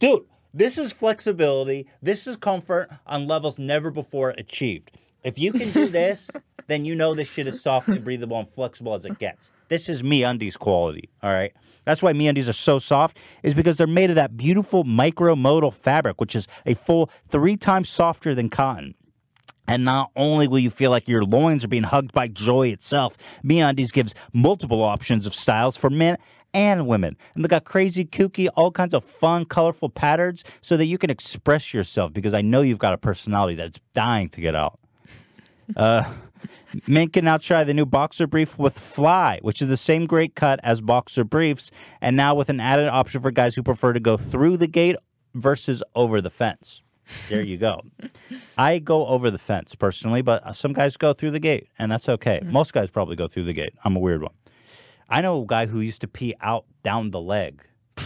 Dude, 0.00 0.24
this 0.52 0.76
is 0.76 0.92
flexibility. 0.92 1.86
This 2.02 2.26
is 2.26 2.34
comfort 2.34 2.90
on 3.06 3.28
levels 3.28 3.58
never 3.58 3.92
before 3.92 4.30
achieved. 4.30 4.90
If 5.24 5.38
you 5.38 5.52
can 5.52 5.70
do 5.70 5.88
this, 5.88 6.30
then 6.68 6.84
you 6.84 6.94
know 6.94 7.14
this 7.14 7.28
shit 7.28 7.46
is 7.46 7.60
soft 7.60 7.88
and 7.88 8.04
breathable 8.04 8.38
and 8.38 8.48
flexible 8.48 8.94
as 8.94 9.04
it 9.04 9.18
gets. 9.18 9.50
This 9.68 9.88
is 9.88 10.02
me 10.02 10.22
undies 10.22 10.56
quality. 10.56 11.08
All 11.22 11.32
right. 11.32 11.52
That's 11.84 12.02
why 12.02 12.12
me 12.12 12.28
undies 12.28 12.48
are 12.48 12.54
so 12.54 12.78
soft, 12.78 13.18
is 13.42 13.54
because 13.54 13.76
they're 13.76 13.86
made 13.86 14.10
of 14.10 14.16
that 14.16 14.36
beautiful 14.36 14.84
micromodal 14.84 15.74
fabric, 15.74 16.20
which 16.20 16.36
is 16.36 16.46
a 16.66 16.74
full 16.74 17.10
three 17.28 17.56
times 17.56 17.88
softer 17.88 18.34
than 18.34 18.48
cotton. 18.48 18.94
And 19.66 19.84
not 19.84 20.10
only 20.16 20.48
will 20.48 20.58
you 20.58 20.70
feel 20.70 20.90
like 20.90 21.08
your 21.08 21.24
loins 21.24 21.64
are 21.64 21.68
being 21.68 21.82
hugged 21.82 22.12
by 22.12 22.28
joy 22.28 22.68
itself, 22.68 23.18
MeUndies 23.44 23.92
gives 23.92 24.14
multiple 24.32 24.82
options 24.82 25.26
of 25.26 25.34
styles 25.34 25.76
for 25.76 25.90
men 25.90 26.16
and 26.54 26.86
women. 26.86 27.16
And 27.34 27.44
they 27.44 27.48
got 27.48 27.64
crazy, 27.64 28.06
kooky, 28.06 28.48
all 28.56 28.70
kinds 28.70 28.94
of 28.94 29.04
fun, 29.04 29.44
colorful 29.44 29.90
patterns 29.90 30.42
so 30.62 30.78
that 30.78 30.86
you 30.86 30.96
can 30.96 31.10
express 31.10 31.74
yourself 31.74 32.14
because 32.14 32.32
I 32.32 32.40
know 32.40 32.62
you've 32.62 32.78
got 32.78 32.94
a 32.94 32.98
personality 32.98 33.56
that's 33.56 33.78
dying 33.92 34.30
to 34.30 34.40
get 34.40 34.54
out. 34.54 34.78
Uh, 35.76 36.12
men 36.86 37.08
can 37.08 37.24
now 37.24 37.36
try 37.36 37.64
the 37.64 37.74
new 37.74 37.86
boxer 37.86 38.26
brief 38.26 38.58
with 38.58 38.78
fly, 38.78 39.38
which 39.42 39.60
is 39.62 39.68
the 39.68 39.76
same 39.76 40.06
great 40.06 40.34
cut 40.34 40.60
as 40.62 40.80
boxer 40.80 41.24
briefs, 41.24 41.70
and 42.00 42.16
now 42.16 42.34
with 42.34 42.48
an 42.48 42.60
added 42.60 42.88
option 42.88 43.20
for 43.20 43.30
guys 43.30 43.54
who 43.54 43.62
prefer 43.62 43.92
to 43.92 44.00
go 44.00 44.16
through 44.16 44.56
the 44.56 44.66
gate 44.66 44.96
versus 45.34 45.82
over 45.94 46.20
the 46.20 46.30
fence. 46.30 46.82
There 47.28 47.42
you 47.42 47.56
go. 47.56 47.82
I 48.58 48.78
go 48.78 49.06
over 49.06 49.30
the 49.30 49.38
fence 49.38 49.74
personally, 49.74 50.22
but 50.22 50.54
some 50.56 50.72
guys 50.72 50.96
go 50.96 51.12
through 51.12 51.30
the 51.30 51.40
gate, 51.40 51.68
and 51.78 51.90
that's 51.90 52.08
okay. 52.08 52.40
Most 52.44 52.72
guys 52.72 52.90
probably 52.90 53.16
go 53.16 53.28
through 53.28 53.44
the 53.44 53.52
gate. 53.54 53.72
I'm 53.84 53.96
a 53.96 54.00
weird 54.00 54.22
one. 54.22 54.34
I 55.08 55.22
know 55.22 55.42
a 55.42 55.46
guy 55.46 55.66
who 55.66 55.80
used 55.80 56.02
to 56.02 56.08
pee 56.08 56.34
out 56.40 56.66
down 56.82 57.10
the 57.10 57.20
leg. 57.20 57.62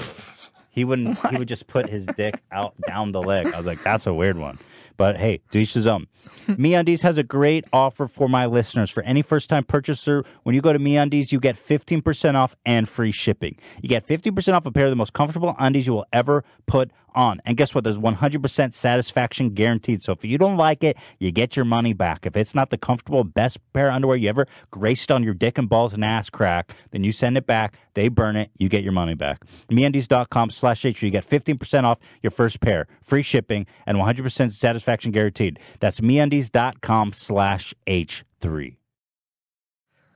He 0.75 0.87
wouldn't. 0.87 1.19
He 1.29 1.37
would 1.37 1.49
just 1.49 1.67
put 1.67 1.91
his 1.91 2.07
dick 2.17 2.41
out 2.51 2.73
down 2.89 3.13
the 3.13 3.21
leg. 3.21 3.53
I 3.53 3.59
was 3.59 3.67
like, 3.67 3.83
that's 3.83 4.07
a 4.07 4.15
weird 4.15 4.39
one. 4.39 4.59
But 4.97 5.17
hey, 5.19 5.41
to 5.51 5.59
each 5.59 5.75
his 5.75 5.87
own. 5.87 6.07
MeUndies 6.49 7.03
has 7.03 7.19
a 7.19 7.23
great 7.23 7.65
offer 7.73 8.09
for 8.09 8.29
my 8.29 8.47
listeners. 8.47 8.91
For 8.91 9.03
any 9.05 9.23
first-time 9.23 9.65
purchaser, 9.65 10.25
when 10.43 10.55
you 10.55 10.61
go 10.61 10.73
to 10.73 10.79
MeUndies, 10.79 11.33
you 11.33 11.41
get 11.41 11.57
15% 11.57 12.35
off 12.35 12.57
and 12.67 12.89
free 12.89 13.13
shipping. 13.13 13.59
You 13.81 13.89
get 13.89 14.07
50% 14.07 14.55
off 14.55 14.67
a 14.67 14.73
pair 14.73 14.87
of 14.87 14.91
the 14.91 14.97
most 14.97 15.13
comfortable 15.13 15.55
undies 15.59 15.87
you 15.87 15.93
will 15.93 16.07
ever 16.13 16.45
put 16.67 16.91
on. 17.15 17.41
And 17.45 17.57
guess 17.57 17.75
what? 17.75 17.85
There's 17.85 17.99
100% 17.99 18.75
satisfaction 18.75 19.51
guaranteed. 19.51 20.03
So 20.03 20.13
if 20.13 20.25
you 20.25 20.39
don't 20.39 20.57
like 20.57 20.85
it, 20.85 20.97
you 21.19 21.31
get 21.33 21.57
your 21.57 21.65
money 21.65 21.93
back. 21.93 22.27
If 22.27 22.37
it's 22.37 22.55
not 22.55 22.71
the 22.71 22.79
comfortable 22.79 23.25
best 23.25 23.59
pair 23.73 23.89
of 23.89 23.95
underwear 23.95 24.17
you 24.17 24.29
ever 24.29 24.47
graced 24.71 25.11
on 25.11 25.23
your 25.23 25.35
dick 25.35 25.59
and 25.59 25.69
balls 25.69 25.93
and 25.93 26.05
ass 26.05 26.31
crack, 26.31 26.75
then 26.91 27.05
you 27.05 27.13
send 27.13 27.37
it 27.37 27.47
back. 27.47 27.77
They 27.95 28.09
burn 28.09 28.37
it. 28.37 28.51
You 28.59 28.69
get 28.69 28.83
your 28.83 28.93
money 28.93 29.15
back. 29.15 29.45
MeUndies.com 29.71 30.51
slash 30.51 30.83
H3. 30.83 31.03
You 31.03 31.11
get 31.11 31.27
15% 31.29 31.85
off 31.85 31.99
your 32.23 32.31
first 32.31 32.61
pair, 32.61 32.87
free 33.03 33.23
shipping, 33.23 33.67
and 33.87 33.99
100% 33.99 34.53
satisfaction 34.53 35.13
guaranteed. 35.13 35.59
That's 35.81 36.01
MeUndies.com 36.01 37.13
slash 37.13 37.75
H3. 37.87 38.77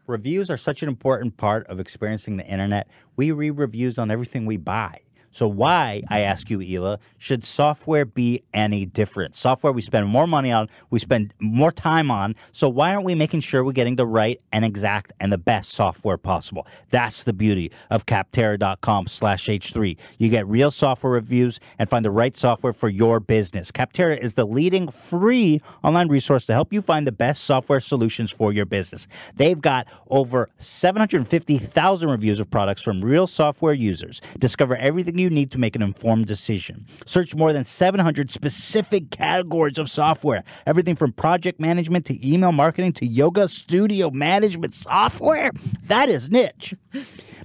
Reviews 0.07 0.51
are 0.51 0.57
such 0.57 0.82
an 0.82 0.88
important 0.88 1.36
part 1.36 1.66
of 1.66 1.80
experiencing 1.80 2.36
the 2.36 2.47
internet. 2.47 2.88
We 3.16 3.32
read 3.32 3.53
reviews 3.53 3.99
on 3.99 4.11
everything 4.11 4.47
we 4.47 4.57
buy. 4.57 5.01
So 5.31 5.47
why, 5.49 6.03
I 6.09 6.20
ask 6.20 6.51
you, 6.51 6.59
Hila, 6.59 6.99
should 7.18 7.45
software 7.45 8.05
be 8.05 8.43
any 8.55 8.87
different? 8.87 9.37
Software 9.37 9.72
we 9.72 9.83
spend 9.83 10.07
more 10.07 10.27
money 10.27 10.53
on, 10.53 10.68
we 10.91 10.99
spend 10.99 11.35
more 11.41 11.72
time 11.72 12.11
on. 12.11 12.35
So 12.53 12.68
why 12.68 12.95
aren't 12.95 13.05
we 13.05 13.14
making 13.14 13.41
sure 13.41 13.64
we're 13.64 13.72
getting 13.72 13.97
the 13.97 14.07
right 14.07 14.41
and 14.53 14.64
exact 14.64 15.12
and 15.20 15.33
the 15.33 15.39
best 15.39 15.70
software 15.70 16.16
possible? 16.16 16.66
That's 16.91 17.24
the 17.24 17.33
beauty 17.33 17.72
of 17.91 18.07
Capterra.com 18.07 19.07
slash 19.07 19.47
H3. 19.47 19.97
You 20.18 20.29
get 20.29 20.47
real 20.47 20.70
software 20.70 21.12
reviews 21.12 21.61
and 21.79 21.89
find 21.89 22.05
the 22.05 22.11
right 22.11 22.37
software 22.37 22.72
for 22.72 22.89
your 22.89 23.20
business. 23.20 23.70
Capterra 23.70 24.18
is 24.18 24.35
the 24.35 24.47
leading 24.47 24.89
free 24.89 25.61
online 25.83 26.09
resource 26.09 26.47
to 26.47 26.53
help 26.53 26.72
you 26.72 26.81
find 26.81 27.07
the 27.07 27.12
best 27.12 27.45
software 27.45 27.81
solutions 27.81 28.33
for 28.33 28.53
your 28.53 28.64
business. 28.64 29.07
They've 29.35 29.61
got 29.61 29.87
over 30.09 30.49
750,000 30.59 32.11
reviews 32.11 32.41
of 32.41 32.51
products 32.51 32.83
from 32.83 33.05
real 33.05 33.27
software 33.27 33.72
users. 33.74 34.20
Discover 34.39 34.77
everything 34.77 35.18
you 35.18 35.26
need 35.31 35.51
to 35.53 35.59
make 35.59 35.77
an 35.77 35.83
informed 35.83 36.27
decision. 36.27 36.87
Search 37.05 37.35
more 37.35 37.53
than 37.53 37.64
700 37.64 38.31
specific 38.31 39.11
categories 39.11 39.79
of 39.79 39.91
software, 39.91 40.45
everything 40.66 40.97
from 40.97 41.12
project 41.12 41.61
management 41.61 42.07
to 42.07 42.29
email 42.29 42.53
marketing 42.53 42.93
to 42.95 43.07
yoga 43.07 43.49
studio 43.49 44.11
management 44.11 44.74
software. 44.74 45.51
That 45.85 46.09
is 46.09 46.31
niche. 46.31 46.74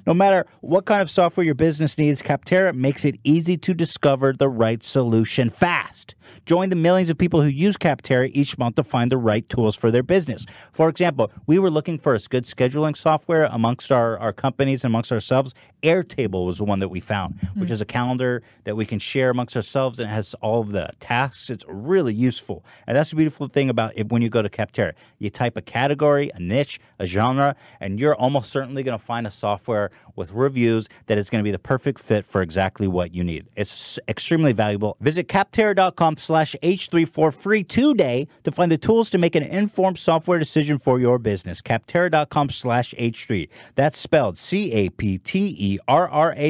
No 0.06 0.14
matter 0.14 0.48
what 0.62 0.86
kind 0.86 1.02
of 1.02 1.10
software 1.10 1.46
your 1.46 1.56
business 1.56 1.98
needs, 1.98 2.22
Capterra 2.22 2.74
makes 2.74 3.06
it 3.06 3.20
easy 3.24 3.58
to 3.58 3.74
discover 3.74 4.34
the 4.34 4.50
right 4.50 4.82
solution 4.82 5.50
fast. 5.50 6.16
Join 6.46 6.70
the 6.70 6.76
millions 6.76 7.10
of 7.10 7.18
people 7.18 7.42
who 7.42 7.48
use 7.48 7.78
Capterra 7.78 8.30
each 8.34 8.58
month 8.58 8.76
to 8.76 8.84
find 8.84 9.12
the 9.12 9.18
right 9.18 9.48
tools 9.50 9.76
for 9.76 9.92
their 9.92 10.04
business. 10.04 10.46
For 10.74 10.90
example, 10.90 11.32
we 11.48 11.60
were 11.60 11.70
looking 11.70 11.98
for 11.98 12.16
a 12.16 12.20
good 12.20 12.46
scheduling 12.46 12.96
software 12.96 13.46
amongst 13.52 13.92
our, 13.92 14.18
our 14.20 14.34
companies 14.34 14.84
and 14.84 14.92
amongst 14.92 15.12
ourselves. 15.12 15.54
Airtable 15.84 16.46
was 16.46 16.60
the 16.60 16.64
one 16.64 16.80
that 16.80 16.90
we 16.90 17.00
found, 17.00 17.40
hmm. 17.40 17.62
which 17.62 17.72
is 17.72 17.82
a 17.82 17.86
calendar 17.86 18.44
that 18.66 18.76
we 18.76 18.86
can 18.86 19.00
share 19.00 19.32
amongst 19.32 19.56
ourselves 19.56 20.00
and 20.00 20.10
it 20.10 20.14
has 20.14 20.36
all 20.36 20.62
of 20.62 20.72
the 20.72 20.90
tasks. 21.00 21.50
It's 21.50 21.66
really 21.68 22.14
useful. 22.14 22.64
And 22.88 22.96
that's 22.96 23.10
the 23.10 23.16
beautiful 23.16 23.48
thing 23.48 23.70
about 23.70 23.94
it 23.96 24.10
when 24.10 24.22
you 24.22 24.30
go 24.30 24.42
to 24.42 24.50
Capterra. 24.50 24.94
You 25.20 25.30
type 25.30 25.58
a 25.58 25.62
category, 25.62 26.32
a 26.34 26.40
niche, 26.40 26.80
a 27.00 27.06
genre, 27.06 27.56
and 27.80 28.00
you're 28.00 28.16
almost 28.16 28.52
certainly 28.52 28.84
going 28.84 28.98
to 28.98 29.04
find 29.04 29.26
a 29.26 29.32
software 29.32 29.92
with 30.16 30.32
reviews 30.32 30.88
that 31.08 31.18
is 31.18 31.30
going 31.30 31.42
to 31.42 31.44
be 31.44 31.52
the 31.52 31.60
perfect 31.60 32.00
fit 32.00 32.26
for 32.26 32.42
exactly 32.42 32.88
what 32.88 33.14
you 33.14 33.24
need. 33.24 33.48
It's 33.56 34.00
extremely 34.08 34.54
valuable. 34.54 34.98
Visit 35.00 35.28
capterra.com 35.28 36.18
slash 36.18 36.56
H3 36.64 37.08
for 37.08 37.32
free 37.32 37.64
today 37.64 38.28
to 38.44 38.52
find 38.52 38.72
the 38.72 38.78
tools 38.78 39.10
to 39.12 39.18
make 39.18 39.36
an 39.36 39.44
informed 39.44 39.98
software 40.00 40.40
decision 40.40 40.80
for 40.80 41.00
your 41.00 41.18
business. 41.18 41.62
Capterra.com 41.62 42.50
slash 42.50 42.94
H3. 42.98 43.50
That's 43.76 43.98
spelled 44.00 44.38
C-A-P-T-E-R-R-A 44.38 44.94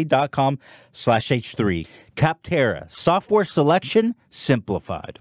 dot 0.06 0.32
com 0.32 0.60
slash 0.92 1.28
H3. 1.30 1.88
Capterra. 2.16 2.92
Software 2.92 3.46
selection 3.46 4.16
simplified. 4.30 5.20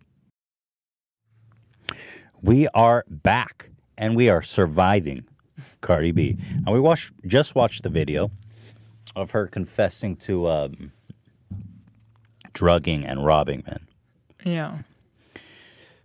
We 2.42 2.68
are 2.68 3.04
back 3.08 3.70
and 3.98 4.16
we 4.16 4.30
are 4.30 4.40
surviving 4.42 5.26
Cardi 5.80 6.12
B. 6.12 6.36
And 6.54 6.72
we 6.72 6.80
watched 6.80 7.12
just 7.26 7.54
watched 7.54 7.82
the 7.82 7.90
video 7.90 8.30
of 9.16 9.32
her 9.32 9.46
confessing 9.46 10.16
to 10.16 10.48
um, 10.48 10.92
drugging 12.52 13.04
and 13.04 13.24
robbing 13.24 13.62
men. 13.66 13.86
Yeah. 14.44 14.78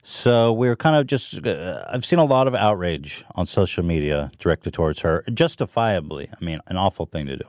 So 0.03 0.53
we're 0.53 0.75
kind 0.75 0.95
of 0.95 1.07
just. 1.07 1.45
Uh, 1.45 1.83
I've 1.89 2.05
seen 2.05 2.19
a 2.19 2.25
lot 2.25 2.47
of 2.47 2.53
outrage 2.53 3.25
on 3.33 3.45
social 3.45 3.83
media 3.83 4.31
directed 4.37 4.73
towards 4.73 5.01
her, 5.01 5.23
justifiably. 5.33 6.29
I 6.31 6.45
mean, 6.45 6.59
an 6.67 6.77
awful 6.77 7.05
thing 7.07 7.25
to 7.25 7.37
do. 7.37 7.45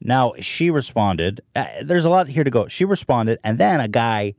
Now 0.00 0.32
she 0.40 0.70
responded. 0.70 1.42
Uh, 1.54 1.66
there's 1.82 2.06
a 2.06 2.10
lot 2.10 2.28
here 2.28 2.42
to 2.42 2.50
go. 2.50 2.68
She 2.68 2.86
responded, 2.86 3.38
and 3.44 3.58
then 3.58 3.80
a 3.80 3.88
guy 3.88 4.34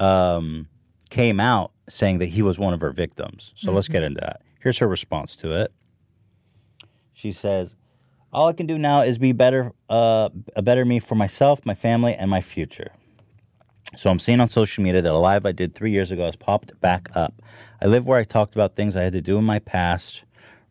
um, 0.00 0.68
came 1.10 1.40
out 1.40 1.72
saying 1.90 2.18
that 2.18 2.30
he 2.30 2.40
was 2.40 2.58
one 2.58 2.72
of 2.72 2.80
her 2.80 2.90
victims. 2.90 3.52
So 3.54 3.70
let's 3.70 3.88
get 3.88 4.02
into 4.02 4.20
that. 4.20 4.40
Here's 4.58 4.78
her 4.78 4.88
response 4.88 5.36
to 5.36 5.52
it. 5.52 5.72
She 7.12 7.32
says, 7.32 7.76
"All 8.32 8.48
I 8.48 8.52
can 8.52 8.66
do 8.66 8.78
now 8.78 9.02
is 9.02 9.18
be 9.18 9.32
better, 9.32 9.72
uh, 9.88 10.28
a 10.54 10.62
better 10.62 10.84
me 10.84 10.98
for 10.98 11.14
myself, 11.14 11.64
my 11.64 11.74
family, 11.74 12.14
and 12.14 12.30
my 12.30 12.40
future." 12.40 12.92
So 13.96 14.10
I'm 14.10 14.18
seeing 14.18 14.40
on 14.40 14.48
social 14.48 14.84
media 14.84 15.00
that 15.00 15.12
a 15.12 15.18
live 15.18 15.46
I 15.46 15.52
did 15.52 15.74
three 15.74 15.90
years 15.90 16.10
ago 16.10 16.26
has 16.26 16.36
popped 16.36 16.78
back 16.80 17.08
up. 17.14 17.40
I 17.80 17.86
live 17.86 18.06
where 18.06 18.18
I 18.18 18.24
talked 18.24 18.54
about 18.54 18.76
things 18.76 18.96
I 18.96 19.02
had 19.02 19.14
to 19.14 19.20
do 19.20 19.38
in 19.38 19.44
my 19.44 19.58
past, 19.58 20.22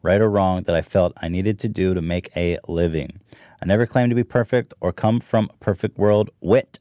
right 0.02 0.22
or 0.22 0.30
wrong, 0.30 0.64
that 0.64 0.76
I 0.76 0.82
felt 0.82 1.14
I 1.18 1.28
needed 1.28 1.58
to 1.60 1.68
do 1.68 1.94
to 1.94 2.02
make 2.02 2.30
a 2.38 2.60
living. 2.68 3.20
I 3.62 3.66
never 3.66 3.88
claimed 3.88 4.12
to 4.12 4.16
be 4.16 4.24
perfect 4.24 4.74
or 4.82 4.94
come 4.94 5.20
from 5.20 5.50
a 5.52 5.58
perfect 5.58 5.98
world. 5.98 6.30
Wit, 6.42 6.80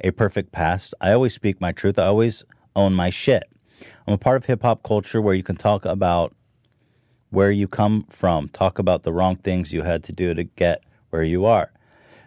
a 0.00 0.12
perfect 0.12 0.52
past. 0.52 0.94
I 1.00 1.12
always 1.12 1.34
speak 1.34 1.60
my 1.60 1.72
truth. 1.72 1.98
I 1.98 2.06
always 2.06 2.44
own 2.76 2.94
my 2.94 3.10
shit. 3.10 3.42
I'm 4.06 4.14
a 4.14 4.18
part 4.18 4.36
of 4.36 4.44
hip 4.44 4.62
hop 4.62 4.82
culture 4.84 5.20
where 5.20 5.34
you 5.34 5.42
can 5.42 5.56
talk 5.56 5.84
about 5.84 6.32
where 7.32 7.50
you 7.50 7.66
come 7.66 8.04
from, 8.10 8.48
talk 8.50 8.78
about 8.78 9.02
the 9.02 9.12
wrong 9.12 9.36
things 9.36 9.72
you 9.72 9.82
had 9.82 10.04
to 10.04 10.12
do 10.12 10.34
to 10.34 10.44
get 10.44 10.84
where 11.08 11.22
you 11.22 11.46
are. 11.46 11.72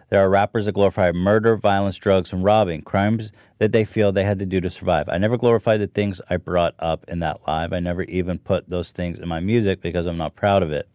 There 0.08 0.20
are 0.20 0.28
rappers 0.28 0.66
that 0.66 0.72
glorify 0.72 1.12
murder, 1.12 1.56
violence, 1.56 1.96
drugs, 1.96 2.32
and 2.32 2.42
robbing, 2.42 2.82
crimes 2.82 3.32
that 3.58 3.70
they 3.70 3.84
feel 3.84 4.10
they 4.10 4.24
had 4.24 4.40
to 4.40 4.46
do 4.46 4.60
to 4.60 4.68
survive. 4.68 5.08
I 5.08 5.18
never 5.18 5.36
glorified 5.36 5.80
the 5.80 5.86
things 5.86 6.20
I 6.28 6.36
brought 6.36 6.74
up 6.80 7.04
in 7.06 7.20
that 7.20 7.40
live. 7.46 7.72
I 7.72 7.78
never 7.78 8.02
even 8.02 8.38
put 8.38 8.68
those 8.68 8.90
things 8.90 9.18
in 9.18 9.28
my 9.28 9.38
music 9.38 9.80
because 9.80 10.06
I'm 10.06 10.18
not 10.18 10.34
proud 10.34 10.64
of 10.64 10.72
it 10.72 10.88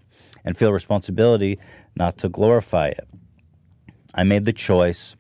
and 0.44 0.58
feel 0.58 0.74
responsibility 0.74 1.58
not 1.96 2.18
to 2.20 2.30
glorify 2.30 2.88
it. 2.88 3.08
I 4.14 4.24
made 4.24 4.44
the 4.44 4.54
choice 4.54 5.16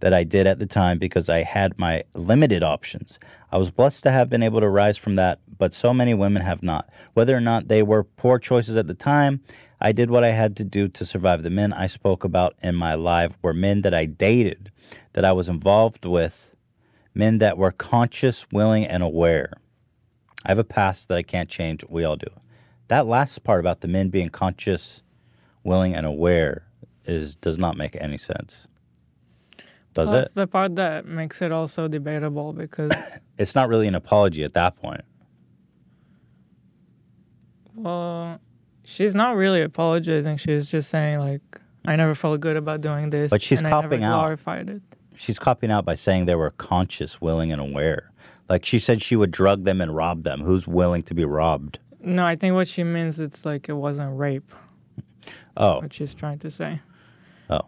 that 0.00 0.14
I 0.14 0.22
did 0.22 0.46
at 0.46 0.60
the 0.60 0.66
time 0.66 0.98
because 0.98 1.28
I 1.28 1.42
had 1.42 1.76
my 1.76 2.04
limited 2.14 2.62
options. 2.62 3.18
I 3.50 3.58
was 3.58 3.70
blessed 3.70 4.02
to 4.02 4.10
have 4.10 4.28
been 4.28 4.42
able 4.42 4.60
to 4.60 4.68
rise 4.68 4.98
from 4.98 5.14
that, 5.16 5.40
but 5.58 5.72
so 5.72 5.94
many 5.94 6.12
women 6.12 6.42
have 6.42 6.62
not. 6.62 6.88
Whether 7.14 7.36
or 7.36 7.40
not 7.40 7.68
they 7.68 7.82
were 7.82 8.04
poor 8.04 8.38
choices 8.38 8.76
at 8.76 8.86
the 8.86 8.94
time, 8.94 9.40
I 9.80 9.92
did 9.92 10.10
what 10.10 10.24
I 10.24 10.30
had 10.30 10.56
to 10.58 10.64
do 10.64 10.88
to 10.88 11.06
survive. 11.06 11.42
The 11.42 11.50
men 11.50 11.72
I 11.72 11.86
spoke 11.86 12.24
about 12.24 12.54
in 12.62 12.74
my 12.74 12.94
life 12.94 13.32
were 13.40 13.54
men 13.54 13.82
that 13.82 13.94
I 13.94 14.04
dated, 14.06 14.70
that 15.14 15.24
I 15.24 15.32
was 15.32 15.48
involved 15.48 16.04
with, 16.04 16.54
men 17.14 17.38
that 17.38 17.56
were 17.56 17.72
conscious, 17.72 18.46
willing, 18.52 18.84
and 18.84 19.02
aware. 19.02 19.52
I 20.44 20.50
have 20.50 20.58
a 20.58 20.64
past 20.64 21.08
that 21.08 21.18
I 21.18 21.22
can't 21.22 21.48
change. 21.48 21.84
We 21.88 22.04
all 22.04 22.16
do. 22.16 22.30
That 22.88 23.06
last 23.06 23.44
part 23.44 23.60
about 23.60 23.80
the 23.80 23.88
men 23.88 24.08
being 24.08 24.28
conscious, 24.28 25.02
willing, 25.64 25.94
and 25.94 26.06
aware 26.06 26.66
is 27.04 27.34
does 27.34 27.58
not 27.58 27.76
make 27.76 27.96
any 28.00 28.18
sense. 28.18 28.67
Does 29.98 30.10
That's 30.10 30.28
it? 30.28 30.34
the 30.34 30.46
part 30.46 30.76
that 30.76 31.06
makes 31.06 31.42
it 31.42 31.50
also 31.50 31.88
debatable 31.88 32.52
because 32.52 32.92
It's 33.38 33.54
not 33.54 33.68
really 33.68 33.86
an 33.88 33.94
apology 33.94 34.44
at 34.44 34.54
that 34.54 34.76
point. 34.76 35.02
Well, 37.74 38.40
she's 38.84 39.14
not 39.14 39.36
really 39.36 39.62
apologizing. 39.62 40.36
She's 40.36 40.70
just 40.70 40.90
saying 40.90 41.18
like, 41.20 41.60
I 41.86 41.96
never 41.96 42.14
felt 42.14 42.40
good 42.40 42.56
about 42.56 42.80
doing 42.80 43.10
this. 43.10 43.30
But 43.30 43.42
she's 43.42 43.58
and 43.58 43.68
I 43.68 43.80
never 43.80 43.94
out. 43.96 44.20
glorified 44.20 44.70
it. 44.70 44.82
She's 45.14 45.38
copying 45.38 45.72
out 45.72 45.84
by 45.84 45.94
saying 45.94 46.26
they 46.26 46.34
were 46.36 46.50
conscious, 46.50 47.20
willing, 47.20 47.50
and 47.50 47.60
aware. 47.60 48.12
Like 48.48 48.64
she 48.64 48.78
said, 48.78 49.02
she 49.02 49.16
would 49.16 49.30
drug 49.30 49.64
them 49.64 49.80
and 49.80 49.94
rob 49.94 50.22
them. 50.22 50.40
Who's 50.42 50.66
willing 50.68 51.02
to 51.04 51.14
be 51.14 51.24
robbed? 51.24 51.80
No, 52.00 52.24
I 52.24 52.36
think 52.36 52.54
what 52.54 52.68
she 52.68 52.84
means 52.84 53.18
it's 53.18 53.44
like 53.44 53.68
it 53.68 53.72
wasn't 53.74 54.16
rape. 54.16 54.52
Oh, 55.56 55.80
What 55.80 55.92
she's 55.92 56.14
trying 56.14 56.38
to 56.38 56.50
say. 56.52 56.80
oh. 57.50 57.62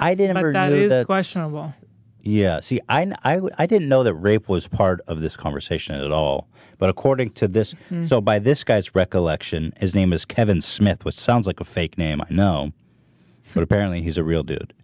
I 0.00 0.14
didn't 0.14 0.34
But 0.34 0.40
ever 0.40 0.52
that 0.54 0.70
knew 0.70 0.76
is 0.84 0.90
that. 0.90 1.06
questionable. 1.06 1.74
Yeah, 2.22 2.60
see, 2.60 2.80
I, 2.88 3.12
I, 3.24 3.40
I 3.58 3.64
didn't 3.66 3.88
know 3.88 4.02
that 4.02 4.12
rape 4.14 4.48
was 4.48 4.68
part 4.68 5.00
of 5.06 5.20
this 5.22 5.36
conversation 5.36 5.94
at 5.94 6.10
all. 6.12 6.48
But 6.78 6.90
according 6.90 7.30
to 7.32 7.48
this, 7.48 7.74
Mhm. 7.90 8.08
so 8.08 8.20
by 8.20 8.38
this 8.38 8.62
guy's 8.64 8.94
recollection, 8.94 9.72
his 9.78 9.94
name 9.94 10.12
is 10.12 10.24
Kevin 10.26 10.60
Smith, 10.60 11.04
which 11.04 11.14
sounds 11.14 11.46
like 11.46 11.60
a 11.60 11.64
fake 11.64 11.96
name, 11.96 12.20
I 12.20 12.26
know, 12.32 12.72
but 13.54 13.62
apparently 13.62 14.02
he's 14.02 14.18
a 14.18 14.24
real 14.24 14.42
dude. 14.42 14.74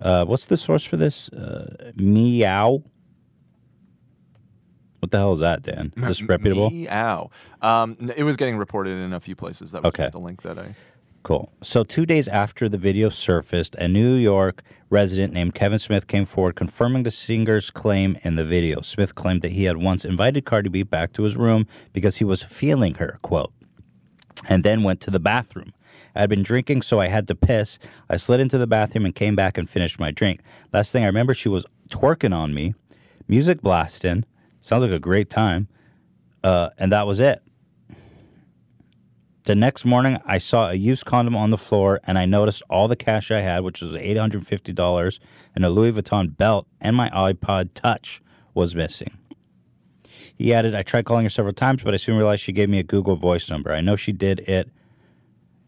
Uh, 0.00 0.24
what's 0.24 0.46
the 0.46 0.56
source 0.56 0.84
for 0.84 0.96
this? 0.96 1.28
Uh, 1.30 1.90
meow. 1.96 2.82
What 5.00 5.10
the 5.10 5.18
hell 5.18 5.32
is 5.32 5.40
that, 5.40 5.62
Dan? 5.62 5.92
Is 5.96 6.02
this 6.04 6.22
reputable? 6.22 6.70
Meow. 6.70 7.30
Um, 7.62 7.96
it 8.16 8.22
was 8.22 8.36
getting 8.36 8.58
reported 8.58 8.98
in 8.98 9.12
a 9.12 9.20
few 9.20 9.34
places. 9.34 9.72
That 9.72 9.82
was 9.82 9.88
Okay. 9.88 10.08
the 10.12 10.18
link 10.18 10.42
that 10.42 10.58
I. 10.58 10.74
Cool. 11.22 11.52
So, 11.62 11.84
two 11.84 12.06
days 12.06 12.28
after 12.28 12.68
the 12.68 12.78
video 12.78 13.10
surfaced, 13.10 13.74
a 13.74 13.86
New 13.86 14.14
York 14.14 14.62
resident 14.88 15.34
named 15.34 15.54
Kevin 15.54 15.78
Smith 15.78 16.06
came 16.06 16.24
forward 16.24 16.56
confirming 16.56 17.02
the 17.02 17.10
singer's 17.10 17.70
claim 17.70 18.16
in 18.22 18.36
the 18.36 18.44
video. 18.44 18.80
Smith 18.80 19.14
claimed 19.14 19.42
that 19.42 19.52
he 19.52 19.64
had 19.64 19.76
once 19.76 20.04
invited 20.04 20.46
Cardi 20.46 20.70
B 20.70 20.82
back 20.82 21.12
to 21.12 21.24
his 21.24 21.36
room 21.36 21.66
because 21.92 22.16
he 22.16 22.24
was 22.24 22.42
feeling 22.42 22.94
her, 22.94 23.18
quote, 23.20 23.52
and 24.48 24.64
then 24.64 24.82
went 24.82 25.00
to 25.02 25.10
the 25.10 25.20
bathroom. 25.20 25.74
I 26.14 26.20
had 26.20 26.30
been 26.30 26.42
drinking, 26.42 26.82
so 26.82 27.00
I 27.00 27.08
had 27.08 27.28
to 27.28 27.34
piss. 27.34 27.78
I 28.08 28.16
slid 28.16 28.40
into 28.40 28.56
the 28.56 28.66
bathroom 28.66 29.04
and 29.04 29.14
came 29.14 29.36
back 29.36 29.58
and 29.58 29.68
finished 29.68 30.00
my 30.00 30.10
drink. 30.10 30.40
Last 30.72 30.90
thing 30.90 31.04
I 31.04 31.06
remember, 31.06 31.34
she 31.34 31.50
was 31.50 31.66
twerking 31.90 32.34
on 32.34 32.54
me, 32.54 32.74
music 33.28 33.60
blasting. 33.60 34.24
Sounds 34.62 34.82
like 34.82 34.90
a 34.90 34.98
great 34.98 35.28
time. 35.28 35.68
Uh, 36.42 36.70
and 36.78 36.90
that 36.90 37.06
was 37.06 37.20
it. 37.20 37.42
The 39.44 39.54
next 39.54 39.86
morning, 39.86 40.18
I 40.26 40.36
saw 40.38 40.68
a 40.68 40.74
used 40.74 41.06
condom 41.06 41.34
on 41.34 41.50
the 41.50 41.56
floor 41.56 42.00
and 42.04 42.18
I 42.18 42.26
noticed 42.26 42.62
all 42.68 42.88
the 42.88 42.96
cash 42.96 43.30
I 43.30 43.40
had, 43.40 43.60
which 43.60 43.80
was 43.80 43.92
$850, 43.92 45.18
and 45.54 45.64
a 45.64 45.70
Louis 45.70 45.92
Vuitton 45.92 46.36
belt, 46.36 46.66
and 46.80 46.94
my 46.94 47.08
iPod 47.10 47.70
Touch 47.74 48.22
was 48.52 48.74
missing. 48.74 49.16
He 50.36 50.52
added, 50.52 50.74
I 50.74 50.82
tried 50.82 51.06
calling 51.06 51.24
her 51.24 51.30
several 51.30 51.54
times, 51.54 51.82
but 51.82 51.94
I 51.94 51.96
soon 51.96 52.16
realized 52.16 52.42
she 52.42 52.52
gave 52.52 52.68
me 52.68 52.78
a 52.78 52.82
Google 52.82 53.16
voice 53.16 53.48
number. 53.48 53.72
I 53.72 53.80
know 53.80 53.96
she 53.96 54.12
did 54.12 54.40
it, 54.40 54.68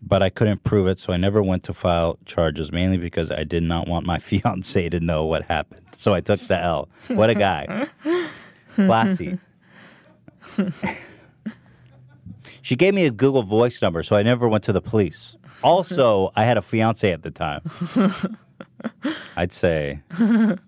but 0.03 0.23
I 0.23 0.29
couldn't 0.29 0.64
prove 0.64 0.87
it, 0.87 1.01
so 1.01 1.12
I 1.12 1.16
never 1.16 1.43
went 1.43 1.64
to 1.64 1.73
file 1.73 2.18
charges, 2.27 2.73
mainly 2.73 2.99
because 2.99 3.31
I 3.31 3.45
did 3.45 3.62
not 3.62 3.89
want 3.89 4.05
my 4.05 4.18
fiance 4.18 4.89
to 4.91 5.01
know 5.01 5.25
what 5.25 5.45
happened. 5.45 5.87
So 5.95 6.12
I 6.12 6.20
took 6.20 6.41
the 6.41 6.59
L. 6.59 6.89
What 7.09 7.31
a 7.31 7.35
guy. 7.35 7.89
Classy. 8.75 9.39
She 12.63 12.77
gave 12.77 12.95
me 12.95 13.05
a 13.07 13.11
Google 13.11 13.43
Voice 13.43 13.83
number, 13.83 14.03
so 14.03 14.17
I 14.17 14.23
never 14.23 14.49
went 14.49 14.65
to 14.65 14.73
the 14.73 14.81
police. 14.81 15.37
Also, 15.63 16.31
I 16.37 16.45
had 16.45 16.57
a 16.57 16.63
fiance 16.63 17.11
at 17.11 17.23
the 17.23 17.31
time. 17.31 17.61
I'd 19.37 19.53
say, 19.53 20.01
It's 20.11 20.21
a 20.21 20.59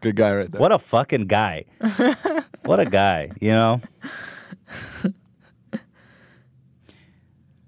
good 0.00 0.16
guy 0.16 0.34
right 0.36 0.50
there. 0.50 0.60
what 0.60 0.72
a 0.72 0.78
fucking 0.78 1.26
guy. 1.26 1.64
What 2.64 2.80
a 2.80 2.86
guy, 2.86 3.30
you 3.40 3.52
know? 3.52 3.80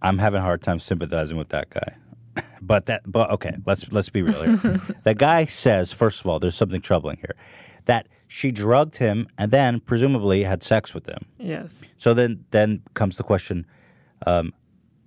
I'm 0.03 0.19
having 0.19 0.39
a 0.41 0.43
hard 0.43 0.63
time 0.63 0.79
sympathizing 0.79 1.37
with 1.37 1.49
that 1.49 1.71
guy. 1.71 1.97
But 2.61 2.87
that 2.87 3.03
but 3.07 3.31
okay, 3.31 3.57
let's 3.65 3.91
let's 3.93 4.09
be 4.11 4.23
real 4.23 4.43
here. 4.43 4.81
the 5.05 5.15
guy 5.15 5.47
says, 5.47 5.93
first 5.93 6.21
of 6.21 6.27
all, 6.27 6.39
there's 6.39 6.55
something 6.57 6.81
troubling 6.81 7.17
here. 7.19 7.35
That 7.87 8.07
she 8.28 8.51
drugged 8.51 8.97
him 8.97 9.28
and 9.39 9.51
then 9.51 9.80
presumably 9.80 10.43
had 10.45 10.62
sex 10.62 10.95
with 10.95 11.07
him. 11.09 11.24
Yes. 11.39 11.70
So 11.97 12.14
then, 12.14 12.45
then 12.51 12.82
comes 12.95 13.16
the 13.16 13.22
question. 13.22 13.66
Um, 14.26 14.53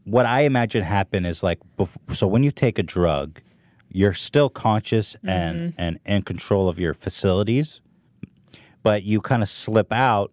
what 0.05 0.25
I 0.25 0.41
imagine 0.41 0.83
happen 0.83 1.25
is 1.25 1.43
like, 1.43 1.59
bef- 1.77 1.97
so 2.15 2.27
when 2.27 2.43
you 2.43 2.51
take 2.51 2.79
a 2.79 2.83
drug, 2.83 3.39
you're 3.91 4.13
still 4.13 4.49
conscious 4.49 5.15
and 5.23 5.73
and 5.77 5.99
in 6.05 6.21
control 6.21 6.69
of 6.69 6.79
your 6.79 6.93
facilities, 6.93 7.81
but 8.83 9.03
you 9.03 9.19
kind 9.19 9.41
of 9.41 9.49
slip 9.49 9.91
out, 9.91 10.31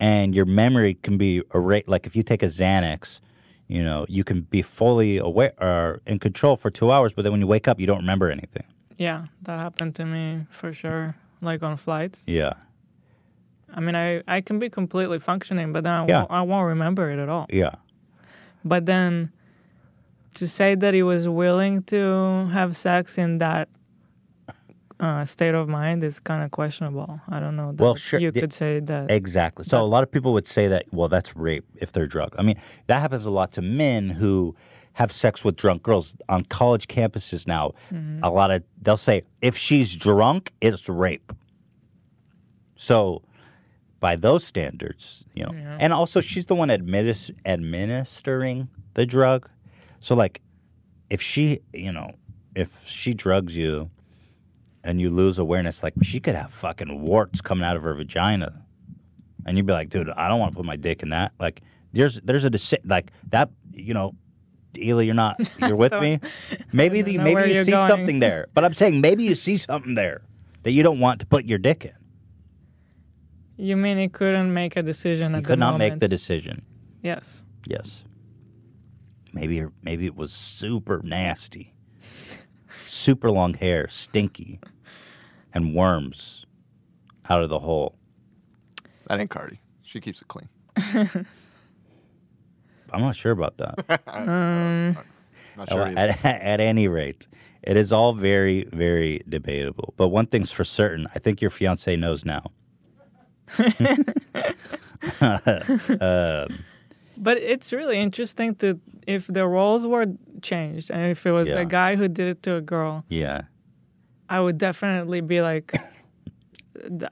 and 0.00 0.34
your 0.34 0.44
memory 0.44 0.94
can 1.02 1.16
be 1.16 1.42
erased. 1.54 1.86
Like 1.88 2.06
if 2.06 2.16
you 2.16 2.22
take 2.24 2.42
a 2.42 2.46
Xanax, 2.46 3.20
you 3.68 3.84
know, 3.84 4.04
you 4.08 4.24
can 4.24 4.42
be 4.42 4.62
fully 4.62 5.16
aware 5.18 5.52
or 5.60 6.00
in 6.06 6.18
control 6.18 6.56
for 6.56 6.70
two 6.70 6.90
hours, 6.90 7.12
but 7.12 7.22
then 7.22 7.30
when 7.32 7.40
you 7.40 7.46
wake 7.46 7.68
up, 7.68 7.78
you 7.78 7.86
don't 7.86 8.00
remember 8.00 8.30
anything. 8.30 8.64
Yeah, 8.98 9.26
that 9.42 9.58
happened 9.58 9.94
to 9.96 10.04
me 10.04 10.46
for 10.50 10.72
sure. 10.74 11.14
Like 11.42 11.62
on 11.62 11.76
flights. 11.76 12.22
Yeah, 12.26 12.52
I 13.74 13.80
mean, 13.80 13.96
I, 13.96 14.22
I 14.28 14.40
can 14.40 14.58
be 14.58 14.70
completely 14.70 15.18
functioning, 15.18 15.72
but 15.72 15.82
then 15.84 15.92
I, 15.92 16.06
Yeah. 16.06 16.18
won't, 16.20 16.30
I 16.30 16.42
won't 16.42 16.68
remember 16.68 17.10
it 17.10 17.18
at 17.18 17.28
all. 17.28 17.46
yeah. 17.50 17.74
But 18.64 18.86
then 18.86 19.32
to 20.34 20.46
say 20.46 20.74
that 20.76 20.94
he 20.94 21.02
was 21.02 21.28
willing 21.28 21.82
to 21.84 22.46
have 22.52 22.76
sex 22.76 23.18
in 23.18 23.38
that 23.38 23.68
uh, 25.00 25.24
state 25.24 25.52
of 25.54 25.68
mind 25.68 26.04
is 26.04 26.20
kind 26.20 26.44
of 26.44 26.52
questionable. 26.52 27.20
I 27.28 27.40
don't 27.40 27.56
know. 27.56 27.72
That 27.72 27.82
Well, 27.82 27.96
sure. 27.96 28.20
You 28.20 28.30
could 28.30 28.52
say 28.52 28.78
that. 28.78 29.10
Exactly. 29.10 29.64
So 29.64 29.80
a 29.82 29.84
lot 29.84 30.04
of 30.04 30.12
people 30.12 30.32
would 30.32 30.46
say 30.46 30.68
that, 30.68 30.84
well, 30.92 31.08
that's 31.08 31.34
rape 31.36 31.64
if 31.76 31.90
they're 31.90 32.06
drunk. 32.06 32.34
I 32.38 32.42
mean, 32.42 32.56
that 32.86 33.00
happens 33.00 33.26
a 33.26 33.30
lot 33.30 33.50
to 33.52 33.62
men 33.62 34.10
who 34.10 34.54
have 34.94 35.10
sex 35.10 35.44
with 35.44 35.56
drunk 35.56 35.82
girls 35.82 36.16
on 36.28 36.44
college 36.44 36.86
campuses 36.88 37.46
now. 37.46 37.72
A 38.22 38.30
lot 38.30 38.50
of, 38.50 38.62
they'll 38.80 38.96
say, 38.96 39.22
if 39.40 39.56
she's 39.56 39.94
drunk, 39.96 40.52
it's 40.60 40.88
rape. 40.88 41.32
So 42.76 43.22
by 44.00 44.16
those 44.16 44.44
standards, 44.44 45.24
you 45.34 45.44
know, 45.44 45.52
Yeah. 45.52 45.76
and 45.80 45.92
also 45.92 46.20
she's 46.20 46.46
the 46.46 46.54
one 46.54 46.68
administ- 46.68 47.30
administering 47.46 48.68
the 48.94 49.06
drug. 49.06 49.48
So, 50.00 50.14
like, 50.14 50.40
if 51.08 51.22
she, 51.22 51.60
you 51.72 51.92
know, 51.92 52.12
if 52.54 52.86
she 52.86 53.14
drugs 53.14 53.56
you 53.56 53.90
and 54.84 55.00
you 55.00 55.10
lose 55.10 55.38
awareness, 55.38 55.82
like 55.82 55.94
she 56.02 56.18
could 56.20 56.34
have 56.34 56.50
fucking 56.52 57.00
warts 57.00 57.40
coming 57.40 57.64
out 57.64 57.76
of 57.76 57.82
her 57.84 57.94
vagina, 57.94 58.64
and 59.46 59.56
you'd 59.56 59.66
be 59.66 59.72
like, 59.72 59.88
dude, 59.88 60.10
I 60.10 60.28
don't 60.28 60.40
want 60.40 60.52
to 60.52 60.56
put 60.56 60.66
my 60.66 60.76
dick 60.76 61.02
in 61.02 61.10
that. 61.10 61.32
Like, 61.38 61.62
there's 61.92 62.20
there's 62.22 62.44
a 62.44 62.50
deci- 62.50 62.80
like 62.84 63.12
that, 63.30 63.50
you 63.72 63.94
know, 63.94 64.14
Hila, 64.74 65.04
you're 65.04 65.14
not, 65.14 65.40
you're 65.58 65.76
with 65.76 65.92
me. 66.00 66.20
Maybe 66.72 67.02
the, 67.02 67.18
maybe 67.18 67.52
you 67.52 67.64
see 67.64 67.70
going. 67.72 67.88
something 67.90 68.20
there, 68.20 68.46
but 68.54 68.64
I'm 68.64 68.72
saying 68.72 69.00
maybe 69.00 69.24
you 69.24 69.34
see 69.34 69.56
something 69.56 69.94
there 69.94 70.22
that 70.62 70.70
you 70.72 70.82
don't 70.82 71.00
want 71.00 71.20
to 71.20 71.26
put 71.26 71.44
your 71.44 71.58
dick 71.58 71.84
in. 71.84 71.92
you 73.56 73.76
mean 73.76 73.98
he 73.98 74.08
couldn't 74.08 74.52
make 74.52 74.76
a 74.76 74.82
decision 74.82 75.32
He 75.32 75.38
at 75.38 75.44
could 75.44 75.52
the 75.52 75.56
not 75.56 75.78
make 75.78 75.98
the 76.00 76.08
decision. 76.08 76.64
Yes. 77.02 77.44
Yes. 77.66 78.04
Maybe 79.34 79.64
maybe 79.82 80.06
it 80.06 80.14
was 80.16 80.32
super 80.32 81.00
nasty, 81.02 81.74
super 82.84 83.30
long 83.30 83.54
hair, 83.54 83.88
stinky, 83.88 84.60
and 85.54 85.74
worms 85.74 86.44
out 87.30 87.42
of 87.42 87.48
the 87.48 87.58
hole. 87.60 87.96
That 89.08 89.20
ain't 89.20 89.30
Cardi. 89.30 89.60
She 89.82 90.00
keeps 90.00 90.20
it 90.22 90.28
clean. 90.28 90.48
I'm 92.92 93.00
not 93.00 93.16
sure 93.16 93.32
about 93.32 93.56
that. 93.58 94.00
Um, 94.06 94.96
Not 95.56 95.68
sure 95.70 95.82
at, 95.82 95.98
either. 95.98 96.18
at 96.28 96.60
any 96.60 96.88
rate, 96.88 97.26
it 97.62 97.76
is 97.76 97.92
all 97.92 98.12
very, 98.14 98.64
very 98.72 99.22
debatable. 99.28 99.92
But 99.96 100.08
one 100.08 100.26
thing's 100.26 100.50
for 100.50 100.64
certain: 100.64 101.06
I 101.14 101.18
think 101.18 101.40
your 101.42 101.50
fiance 101.50 101.94
knows 101.96 102.24
now. 102.24 102.50
um, 106.00 106.64
But 107.18 107.36
it's 107.38 107.72
really 107.72 107.98
interesting 107.98 108.54
to 108.56 108.80
if 109.06 109.26
the 109.26 109.46
roles 109.46 109.86
were 109.86 110.06
changed 110.42 110.90
and 110.90 111.10
if 111.10 111.26
it 111.26 111.32
was 111.32 111.48
Yeah. 111.48 111.60
a 111.60 111.64
guy 111.64 111.96
who 111.96 112.08
did 112.08 112.28
it 112.28 112.42
to 112.44 112.54
a 112.56 112.60
girl, 112.60 113.04
yeah, 113.08 113.42
I 114.28 114.40
would 114.40 114.58
definitely 114.58 115.20
be 115.20 115.42
like, 115.42 115.72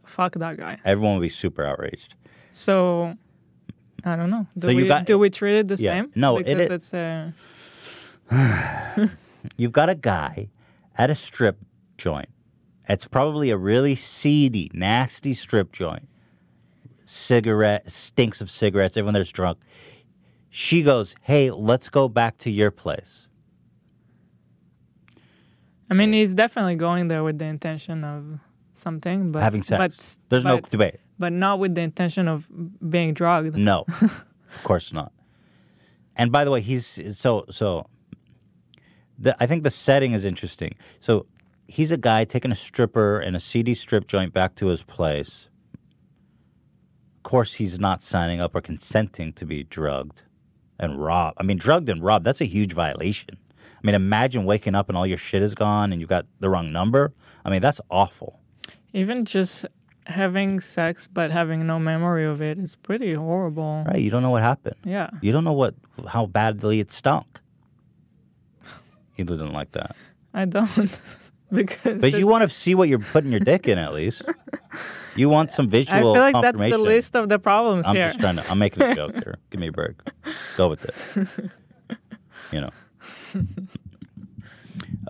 "Fuck 0.06 0.34
that 0.36 0.56
guy." 0.56 0.78
everyone 0.84 1.14
would 1.16 1.22
be 1.22 1.28
super 1.28 1.64
outraged. 1.64 2.14
So 2.52 3.14
I 4.04 4.16
don't 4.16 4.30
know. 4.30 4.46
Do 4.56 4.68
So 4.68 4.74
we 4.74 4.86
got- 4.86 5.04
do 5.06 5.18
we 5.18 5.30
treat 5.30 5.58
it 5.58 5.68
the 5.68 5.76
Yeah. 5.76 5.92
same? 6.02 6.12
No, 6.14 6.36
because 6.38 6.70
it's 6.70 6.94
uh, 6.94 7.32
You've 9.56 9.72
got 9.72 9.88
a 9.88 9.94
guy 9.94 10.48
at 10.96 11.10
a 11.10 11.14
strip 11.14 11.58
joint. 11.98 12.28
It's 12.88 13.06
probably 13.06 13.50
a 13.50 13.56
really 13.56 13.94
seedy, 13.94 14.70
nasty 14.74 15.32
strip 15.34 15.72
joint. 15.72 16.08
Cigarette 17.06 17.90
stinks 17.90 18.40
of 18.40 18.50
cigarettes. 18.50 18.96
Everyone 18.96 19.14
there's 19.14 19.32
drunk. 19.32 19.58
She 20.50 20.82
goes, 20.82 21.14
"Hey, 21.22 21.50
let's 21.50 21.88
go 21.88 22.08
back 22.08 22.38
to 22.38 22.50
your 22.50 22.70
place." 22.70 23.26
I 25.90 25.94
mean, 25.94 26.12
he's 26.12 26.34
definitely 26.34 26.76
going 26.76 27.08
there 27.08 27.24
with 27.24 27.38
the 27.38 27.46
intention 27.46 28.04
of 28.04 28.38
something, 28.74 29.32
but 29.32 29.42
Having 29.42 29.62
sex. 29.64 29.78
But, 29.78 30.18
There's 30.30 30.44
no 30.44 30.60
debate. 30.60 30.96
But 31.20 31.32
not 31.32 31.60
with 31.60 31.76
the 31.76 31.82
intention 31.82 32.26
of 32.26 32.48
being 32.90 33.14
drugged. 33.14 33.56
No. 33.56 33.86
Of 34.52 34.64
course 34.64 34.92
not. 34.92 35.12
And 36.16 36.32
by 36.32 36.44
the 36.44 36.50
way, 36.50 36.60
he's 36.60 37.16
so 37.16 37.44
so. 37.52 37.86
The, 39.16 39.36
I 39.38 39.46
think 39.46 39.62
the 39.62 39.70
setting 39.70 40.12
is 40.12 40.24
interesting. 40.24 40.74
So 40.98 41.26
he's 41.68 41.92
a 41.92 41.96
guy 41.96 42.24
taking 42.24 42.50
a 42.50 42.56
stripper 42.56 43.20
and 43.20 43.36
a 43.36 43.40
seedy 43.40 43.74
strip 43.74 44.08
joint 44.08 44.32
back 44.32 44.56
to 44.56 44.66
his 44.66 44.82
place. 44.82 45.48
Of 47.18 47.22
course, 47.22 47.54
he's 47.54 47.78
not 47.78 48.02
signing 48.02 48.40
up 48.40 48.56
or 48.56 48.60
consenting 48.60 49.32
to 49.34 49.46
be 49.46 49.62
drugged 49.62 50.22
and 50.80 51.00
robbed. 51.00 51.36
I 51.38 51.44
mean, 51.44 51.58
drugged 51.58 51.88
and 51.88 52.02
robbed, 52.02 52.24
that's 52.24 52.40
a 52.40 52.46
huge 52.46 52.72
violation. 52.72 53.36
I 53.54 53.86
mean, 53.86 53.94
imagine 53.94 54.44
waking 54.44 54.74
up 54.74 54.88
and 54.88 54.98
all 54.98 55.06
your 55.06 55.18
shit 55.18 55.42
is 55.42 55.54
gone 55.54 55.92
and 55.92 56.00
you 56.00 56.06
got 56.06 56.26
the 56.40 56.50
wrong 56.50 56.72
number. 56.72 57.12
I 57.44 57.50
mean, 57.50 57.62
that's 57.62 57.80
awful. 57.90 58.40
Even 58.92 59.24
just 59.24 59.64
having 60.10 60.60
sex 60.60 61.08
but 61.12 61.30
having 61.30 61.66
no 61.66 61.78
memory 61.78 62.24
of 62.26 62.42
it 62.42 62.58
is 62.58 62.76
pretty 62.76 63.14
horrible. 63.14 63.84
Right? 63.86 64.00
You 64.00 64.10
don't 64.10 64.22
know 64.22 64.30
what 64.30 64.42
happened. 64.42 64.76
Yeah. 64.84 65.10
You 65.22 65.32
don't 65.32 65.44
know 65.44 65.52
what 65.52 65.74
how 66.08 66.26
badly 66.26 66.80
it 66.80 66.90
stunk. 66.90 67.26
You 69.16 69.24
didn't 69.24 69.52
like 69.52 69.72
that. 69.72 69.96
I 70.34 70.44
don't 70.44 70.98
because 71.52 72.00
But 72.00 72.12
you 72.12 72.26
want 72.26 72.42
to 72.48 72.50
see 72.54 72.74
what 72.74 72.88
you're 72.88 72.98
putting 72.98 73.30
your 73.30 73.40
dick 73.40 73.68
in 73.68 73.78
at 73.78 73.92
least. 73.92 74.22
You 75.16 75.28
want 75.28 75.52
some 75.52 75.68
visual 75.68 76.12
I 76.12 76.14
feel 76.14 76.22
like 76.22 76.42
that's 76.42 76.58
the 76.58 76.78
list 76.78 77.16
of 77.16 77.28
the 77.28 77.38
problems 77.38 77.86
I'm 77.86 77.96
here. 77.96 78.06
just 78.06 78.20
trying 78.20 78.36
to. 78.36 78.50
I'm 78.50 78.58
making 78.58 78.82
a 78.82 78.94
joke 79.00 79.14
here. 79.14 79.36
Give 79.50 79.60
me 79.60 79.68
a 79.68 79.72
break. 79.72 79.96
Go 80.56 80.68
with 80.68 80.84
it. 80.84 80.94
You 82.52 82.60
know. 82.62 82.70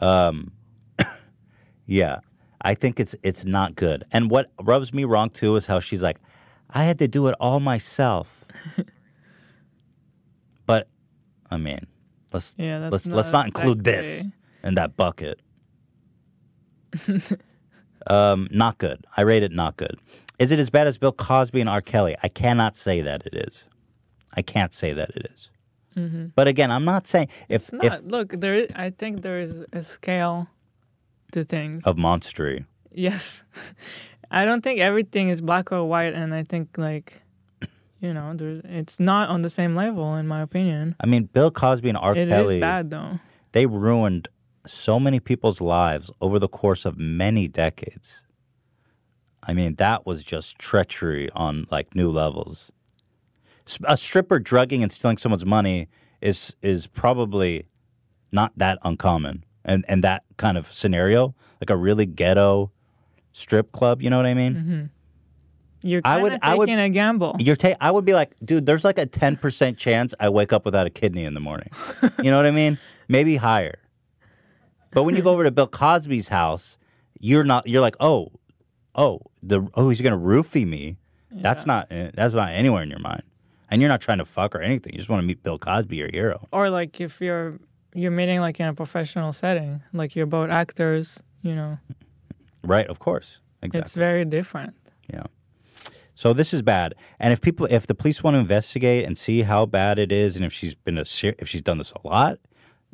Um. 0.02 0.52
yeah, 1.86 2.20
I 2.62 2.74
think 2.74 3.00
it's 3.00 3.14
it's 3.22 3.44
not 3.44 3.74
good. 3.74 4.04
And 4.12 4.30
what 4.30 4.50
rubs 4.62 4.92
me 4.92 5.04
wrong 5.04 5.30
too 5.30 5.56
is 5.56 5.66
how 5.66 5.80
she's 5.80 6.02
like, 6.02 6.18
I 6.70 6.84
had 6.84 6.98
to 6.98 7.08
do 7.08 7.26
it 7.28 7.34
all 7.40 7.60
myself. 7.60 8.44
but, 10.66 10.88
I 11.50 11.56
mean, 11.56 11.86
let's 12.32 12.54
Yeah, 12.58 12.88
let's 12.90 13.06
let's 13.06 13.32
not 13.32 13.38
not 13.38 13.46
include 13.46 13.84
this 13.84 14.06
exactly- 14.06 14.32
in 14.64 14.74
that 14.74 14.96
bucket. 14.96 15.40
um, 18.06 18.48
not 18.50 18.78
good. 18.78 19.04
I 19.16 19.22
rate 19.22 19.42
it 19.42 19.52
not 19.52 19.76
good. 19.76 19.98
Is 20.38 20.50
it 20.52 20.58
as 20.58 20.70
bad 20.70 20.86
as 20.86 20.98
Bill 20.98 21.12
Cosby 21.12 21.60
and 21.60 21.68
R. 21.68 21.80
Kelly? 21.80 22.16
I 22.22 22.28
cannot 22.28 22.76
say 22.76 23.00
that 23.02 23.22
it 23.26 23.34
is. 23.34 23.66
I 24.34 24.42
can't 24.42 24.72
say 24.74 24.92
that 24.92 25.10
it 25.10 25.26
is. 25.34 25.50
Mhm. 25.96 26.32
But 26.34 26.46
again, 26.48 26.70
I'm 26.70 26.84
not 26.84 27.06
saying 27.08 27.28
if 27.48 27.62
It's 27.68 27.72
if 27.84 27.92
not, 27.92 28.06
look, 28.08 28.32
there. 28.40 28.54
is- 28.54 28.70
I 28.74 28.90
think 28.90 29.22
there 29.22 29.40
is 29.40 29.64
a 29.72 29.82
scale 29.82 30.48
to 31.32 31.44
things. 31.44 31.84
of 31.86 31.96
monstery. 31.96 32.64
Yes, 32.92 33.42
I 34.30 34.44
don't 34.44 34.62
think 34.62 34.80
everything 34.80 35.28
is 35.28 35.40
black 35.40 35.72
or 35.72 35.84
white, 35.84 36.14
and 36.14 36.34
I 36.34 36.44
think 36.44 36.76
like, 36.76 37.20
you 38.00 38.12
know, 38.14 38.32
there's 38.34 38.62
it's 38.64 39.00
not 39.00 39.28
on 39.28 39.42
the 39.42 39.50
same 39.50 39.74
level 39.76 40.14
in 40.16 40.26
my 40.26 40.42
opinion. 40.42 40.96
I 41.00 41.06
mean, 41.06 41.24
Bill 41.24 41.50
Cosby 41.50 41.88
and 41.88 41.98
R. 41.98 42.14
It 42.14 42.28
is 42.28 42.32
Kelly. 42.32 42.60
bad 42.60 42.90
though. 42.90 43.18
They 43.52 43.66
ruined 43.66 44.28
so 44.66 45.00
many 45.00 45.20
people's 45.20 45.60
lives 45.60 46.10
over 46.20 46.38
the 46.38 46.48
course 46.48 46.84
of 46.84 46.98
many 46.98 47.48
decades. 47.48 48.22
I 49.42 49.54
mean, 49.54 49.76
that 49.76 50.06
was 50.06 50.22
just 50.22 50.58
treachery 50.58 51.30
on 51.34 51.66
like 51.70 51.94
new 51.94 52.10
levels. 52.10 52.70
A 53.84 53.96
stripper 53.96 54.38
drugging 54.38 54.82
and 54.82 54.90
stealing 54.92 55.16
someone's 55.16 55.46
money 55.46 55.88
is 56.20 56.54
is 56.62 56.86
probably 56.86 57.66
not 58.32 58.52
that 58.56 58.78
uncommon. 58.82 59.44
And 59.64 59.84
and 59.88 60.02
that 60.04 60.22
kind 60.36 60.56
of 60.58 60.72
scenario, 60.72 61.34
like 61.60 61.70
a 61.70 61.76
really 61.76 62.06
ghetto 62.06 62.70
strip 63.32 63.72
club, 63.72 64.02
you 64.02 64.10
know 64.10 64.16
what 64.16 64.26
I 64.26 64.34
mean? 64.34 64.54
hmm 64.54 64.82
You're 65.88 66.00
I 66.04 66.12
kind 66.14 66.22
would- 66.22 66.32
of 66.34 66.38
I 66.42 66.54
would- 66.54 66.66
taking 66.66 66.80
a 66.80 66.88
gamble. 66.90 67.36
You're 67.38 67.56
ta- 67.56 67.76
I 67.80 67.90
would 67.90 68.04
be 68.04 68.14
like, 68.14 68.34
dude, 68.44 68.66
there's 68.66 68.84
like 68.84 68.98
a 68.98 69.06
10% 69.06 69.76
chance 69.76 70.14
I 70.20 70.28
wake 70.28 70.52
up 70.52 70.64
without 70.64 70.86
a 70.86 70.90
kidney 70.90 71.24
in 71.24 71.34
the 71.34 71.40
morning. 71.40 71.70
You 72.22 72.30
know 72.30 72.36
what 72.36 72.46
I 72.46 72.50
mean? 72.50 72.78
Maybe 73.08 73.36
higher. 73.36 73.78
But 74.92 75.04
when 75.04 75.14
you 75.16 75.22
go 75.22 75.30
over 75.32 75.44
to 75.44 75.50
Bill 75.50 75.66
Cosby's 75.68 76.28
house, 76.28 76.76
you're 77.18 77.44
not 77.44 77.66
you're 77.66 77.80
like, 77.80 77.96
"Oh, 78.00 78.32
oh, 78.94 79.20
the 79.42 79.66
oh, 79.74 79.88
he's 79.88 80.00
going 80.00 80.12
to 80.12 80.18
roofie 80.18 80.66
me." 80.66 80.96
That's 81.30 81.64
not 81.64 81.86
eh, 81.92 82.10
that's 82.14 82.34
not 82.34 82.50
anywhere 82.50 82.82
in 82.82 82.90
your 82.90 82.98
mind. 82.98 83.22
And 83.70 83.80
you're 83.80 83.88
not 83.88 84.00
trying 84.00 84.18
to 84.18 84.24
fuck 84.24 84.54
or 84.56 84.60
anything. 84.60 84.92
You 84.92 84.98
just 84.98 85.08
want 85.08 85.22
to 85.22 85.26
meet 85.26 85.44
Bill 85.44 85.58
Cosby, 85.58 85.96
your 85.96 86.10
hero. 86.12 86.48
Or 86.52 86.70
like 86.70 87.00
if 87.00 87.20
you're 87.20 87.60
you're 87.94 88.10
meeting 88.10 88.40
like 88.40 88.60
in 88.60 88.66
a 88.66 88.74
professional 88.74 89.32
setting, 89.32 89.82
like 89.92 90.14
you're 90.16 90.26
both 90.26 90.50
actors, 90.50 91.18
you 91.42 91.54
know, 91.54 91.78
Right, 92.62 92.86
of 92.88 92.98
course. 92.98 93.38
Exactly. 93.62 93.80
it's 93.80 93.94
very 93.94 94.24
different. 94.24 94.74
Yeah. 95.12 95.24
So 96.14 96.32
this 96.34 96.52
is 96.52 96.60
bad. 96.62 96.94
And 97.18 97.32
if 97.32 97.40
people, 97.40 97.66
if 97.70 97.86
the 97.86 97.94
police 97.94 98.22
want 98.22 98.34
to 98.34 98.38
investigate 98.38 99.06
and 99.06 99.16
see 99.16 99.42
how 99.42 99.64
bad 99.66 99.98
it 99.98 100.12
is, 100.12 100.36
and 100.36 100.44
if 100.44 100.52
she's 100.52 100.74
been 100.74 100.98
a, 100.98 101.04
ser- 101.04 101.34
if 101.38 101.48
she's 101.48 101.62
done 101.62 101.78
this 101.78 101.92
a 101.92 102.06
lot, 102.06 102.38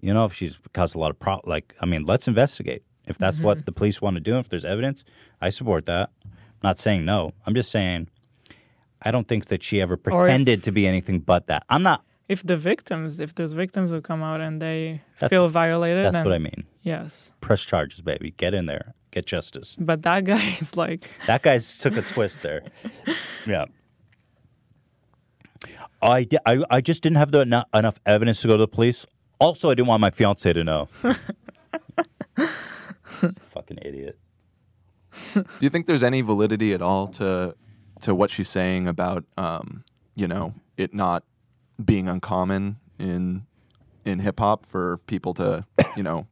you 0.01 0.14
know, 0.14 0.24
if 0.24 0.32
she's 0.32 0.59
caused 0.72 0.94
a 0.94 0.99
lot 0.99 1.11
of 1.11 1.18
pro, 1.18 1.40
like, 1.44 1.74
I 1.80 1.86
mean, 1.86 2.05
let's 2.05 2.28
investigate. 2.28 2.82
If 3.07 3.18
that's 3.18 3.38
Mhm. 3.38 3.42
what 3.42 3.66
the 3.66 3.72
police 3.72 4.01
want 4.01 4.14
to 4.14 4.20
do, 4.20 4.38
if 4.38 4.49
there's 4.49 4.64
evidence, 4.64 5.03
I 5.40 5.51
support 5.51 5.86
that. 5.86 6.11
I'm 6.24 6.30
not 6.62 6.78
saying 6.78 7.05
no. 7.05 7.32
I'm 7.47 7.55
just 7.55 7.70
saying, 7.70 8.09
I 9.03 9.11
don't 9.11 9.26
think 9.28 9.47
that 9.47 9.62
she 9.62 9.80
ever 9.80 9.94
Or 9.94 9.97
if- 9.97 10.03
pretended 10.05 10.62
to 10.64 10.72
be 10.72 10.86
anything 10.86 11.18
but 11.20 11.47
that. 11.49 11.64
I'm 11.68 11.82
not. 11.82 12.05
If 12.29 12.43
the 12.43 12.57
victims, 12.57 13.20
if 13.20 13.35
those 13.37 13.53
victims 13.53 13.91
will 13.93 14.01
come 14.01 14.22
out 14.22 14.41
and 14.41 14.61
they 14.61 15.03
That's- 15.18 15.31
feel 15.31 15.49
violated, 15.49 16.05
That's 16.07 16.12
then 16.14 16.24
what 16.24 16.35
I 16.35 16.39
mean. 16.39 16.64
Yes, 16.83 17.31
Press 17.41 17.62
charges, 17.62 18.01
baby. 18.01 18.33
Get 18.37 18.53
in 18.55 18.66
there. 18.66 18.95
Get 19.12 19.27
justice. 19.27 19.77
but 19.79 20.03
that 20.03 20.24
guy 20.24 20.57
is 20.61 20.77
like, 20.77 21.09
That 21.27 21.43
guy's 21.43 21.79
took 21.79 21.97
a 21.97 22.03
twist 22.03 22.43
there. 22.43 22.62
Yeah. 23.47 23.66
I, 26.03 26.27
I, 26.45 26.62
I 26.68 26.81
just 26.81 27.03
didn't 27.03 27.16
have 27.16 27.31
the 27.33 27.41
eno- 27.41 27.64
enough 27.72 27.99
evidence 28.05 28.43
to 28.43 28.49
go 28.49 28.55
to 28.55 28.59
the 28.64 28.68
police. 28.68 29.07
Also, 29.39 29.70
I 29.70 29.74
didn't 29.74 29.89
want 29.89 30.01
my 30.01 30.11
fiance 30.11 30.53
to 30.53 30.64
know. 30.64 30.89
Fucking 32.37 33.79
idiot. 33.83 34.18
Do 35.35 35.45
you 35.61 35.70
think 35.70 35.87
there's 35.87 36.03
any 36.03 36.20
validity 36.20 36.72
at 36.74 36.83
all 36.83 37.09
to 37.09 37.55
to 38.01 38.14
what 38.14 38.31
she's 38.31 38.49
saying 38.49 38.87
about 38.87 39.24
um, 39.39 39.85
you 40.14 40.29
know 40.29 40.53
it 40.77 40.93
not 40.93 41.24
being 41.85 42.09
uncommon 42.09 42.77
in 42.99 43.47
in 44.05 44.18
hip 44.20 44.39
hop 44.41 44.64
for 44.66 44.99
people 45.07 45.35
to 45.35 45.64
you 45.97 46.03
know 46.03 46.27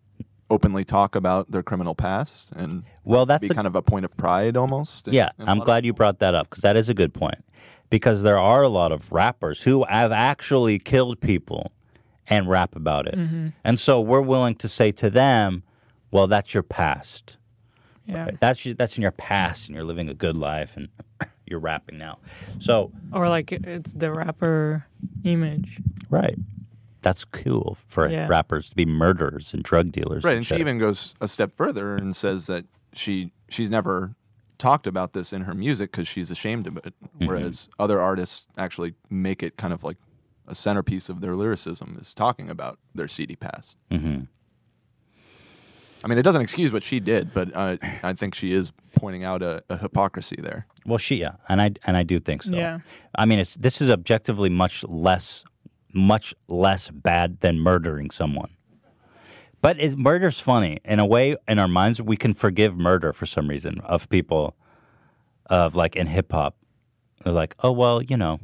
openly 0.51 0.85
talk 0.85 1.15
about 1.17 1.51
their 1.51 1.63
criminal 1.63 1.95
past 1.95 2.51
and 2.55 2.85
Well, 3.03 3.27
that's 3.27 3.41
be 3.43 3.49
the- 3.49 3.55
kind 3.55 3.67
of 3.67 3.75
a 3.75 3.83
point 3.83 4.05
of 4.05 4.17
pride 4.17 4.57
almost. 4.57 5.09
Yeah, 5.09 5.31
in 5.39 5.47
a 5.47 5.51
I'm 5.51 5.59
lot 5.59 5.63
of- 5.63 5.67
glad 5.67 5.85
you 5.87 5.93
brought 5.93 6.19
that 6.21 6.35
up 6.35 6.51
because 6.51 6.63
that 6.63 6.77
is 6.77 6.89
a 6.89 6.95
good 6.95 7.13
point. 7.15 7.45
Because 7.91 8.23
there 8.23 8.39
are 8.39 8.63
a 8.63 8.69
lot 8.69 8.93
of 8.93 9.11
rappers 9.13 9.63
who 9.63 9.85
have 9.85 10.13
actually 10.13 10.79
killed 10.79 11.21
people 11.21 11.73
and 12.29 12.49
rap 12.49 12.75
about 12.77 13.07
it. 13.07 13.15
Mhm. 13.17 13.53
And 13.65 13.79
so 13.81 14.01
we're 14.01 14.21
willing 14.23 14.55
to 14.57 14.69
say 14.69 14.91
to 14.93 15.11
them, 15.11 15.63
well, 16.11 16.27
that's 16.27 16.55
your 16.55 16.63
past. 16.63 17.37
yeah, 18.07 18.25
Right? 18.25 18.41
That's 18.41 18.65
that's 18.77 18.97
in 18.97 19.03
your 19.03 19.11
past 19.13 19.67
and 19.67 19.75
you're 19.75 19.85
living 19.85 20.09
a 20.09 20.15
good 20.15 20.37
life 20.37 20.77
and 20.77 20.89
you're 21.47 21.61
rapping 21.61 21.99
now. 21.99 22.19
So, 22.59 22.93
or 23.13 23.29
like 23.29 23.53
it's 23.53 23.93
the 23.93 24.13
rapper 24.13 24.87
image. 25.25 25.79
right. 26.11 26.37
That's 27.03 27.25
cool 27.27 27.77
for 27.87 28.09
Yeah. 28.09 28.27
rappers 28.29 28.71
to 28.71 28.77
be 28.77 28.87
murderers 28.87 29.53
and 29.53 29.63
drug 29.63 29.93
dealers. 29.93 30.25
Right, 30.25 30.39
and 30.39 30.47
she 30.47 30.57
even 30.57 30.79
goes 30.79 31.15
a 31.21 31.29
step 31.29 31.53
further 31.55 31.97
and 31.97 32.17
says 32.17 32.47
that 32.47 32.65
she 32.95 33.31
she's 33.51 33.69
never 33.71 34.15
talked 34.57 34.87
about 34.87 35.13
this 35.13 35.31
in 35.33 35.43
her 35.43 35.53
music 35.53 35.91
because 35.93 36.09
she's 36.09 36.31
ashamed 36.31 36.67
of 36.67 36.79
it, 36.79 36.95
Mm-hmm. 37.05 37.27
whereas 37.27 37.69
other 37.79 38.01
artists 38.01 38.47
actually 38.57 38.95
make 39.11 39.43
it 39.43 39.57
kind 39.59 39.75
of 39.75 39.85
like 39.85 39.99
a 40.49 40.55
centerpiece 40.55 41.09
of 41.11 41.21
their 41.21 41.35
lyricism 41.37 41.99
is 42.01 42.15
talking 42.15 42.49
about 42.49 42.79
their 42.95 43.09
seedy 43.09 43.37
past. 43.37 43.77
Mhm. 43.91 44.29
I 46.05 46.07
mean, 46.07 46.19
it 46.19 46.23
doesn't 46.23 46.43
excuse 46.43 46.71
what 46.71 46.83
she 46.83 47.01
did, 47.01 47.33
but 47.33 47.57
uh, 47.57 47.79
I 48.03 48.13
think 48.13 48.35
she 48.35 48.53
is 48.53 48.73
pointing 48.95 49.25
out 49.25 49.41
a, 49.41 49.65
a 49.71 49.79
hypocrisy 49.79 50.37
there. 50.39 50.67
Well, 50.85 50.99
she 50.99 51.17
yeah, 51.17 51.37
and 51.49 51.63
I 51.63 51.71
and 51.87 51.97
I 51.97 52.03
do 52.03 52.21
think 52.21 52.43
so. 52.43 52.55
Yeah. 52.55 52.81
I 53.15 53.25
mean, 53.25 53.39
it's 53.39 53.55
this 53.55 53.81
is 53.81 53.89
objectively 53.89 54.51
much 54.51 54.85
less, 54.85 55.47
much 55.95 56.35
less 56.47 56.91
bad 56.91 57.41
than 57.41 57.59
murdering 57.59 58.11
someone. 58.11 58.51
But 59.63 59.81
is 59.81 59.97
murder's 59.97 60.41
funny 60.41 60.79
in 60.85 60.99
a 60.99 61.07
way. 61.07 61.37
In 61.49 61.59
our 61.59 61.69
minds, 61.69 62.03
we 62.03 62.19
can 62.19 62.35
forgive 62.35 62.77
murder 62.77 63.15
for 63.15 63.25
some 63.25 63.49
reason 63.49 63.81
of 63.81 64.07
people, 64.11 64.57
of 65.47 65.75
like 65.75 65.97
in 65.97 66.07
hip 66.07 66.33
hop, 66.33 66.55
they're 67.25 67.33
like, 67.33 67.55
oh 67.61 67.73
well, 67.73 68.03
you 68.03 68.19
know, 68.19 68.41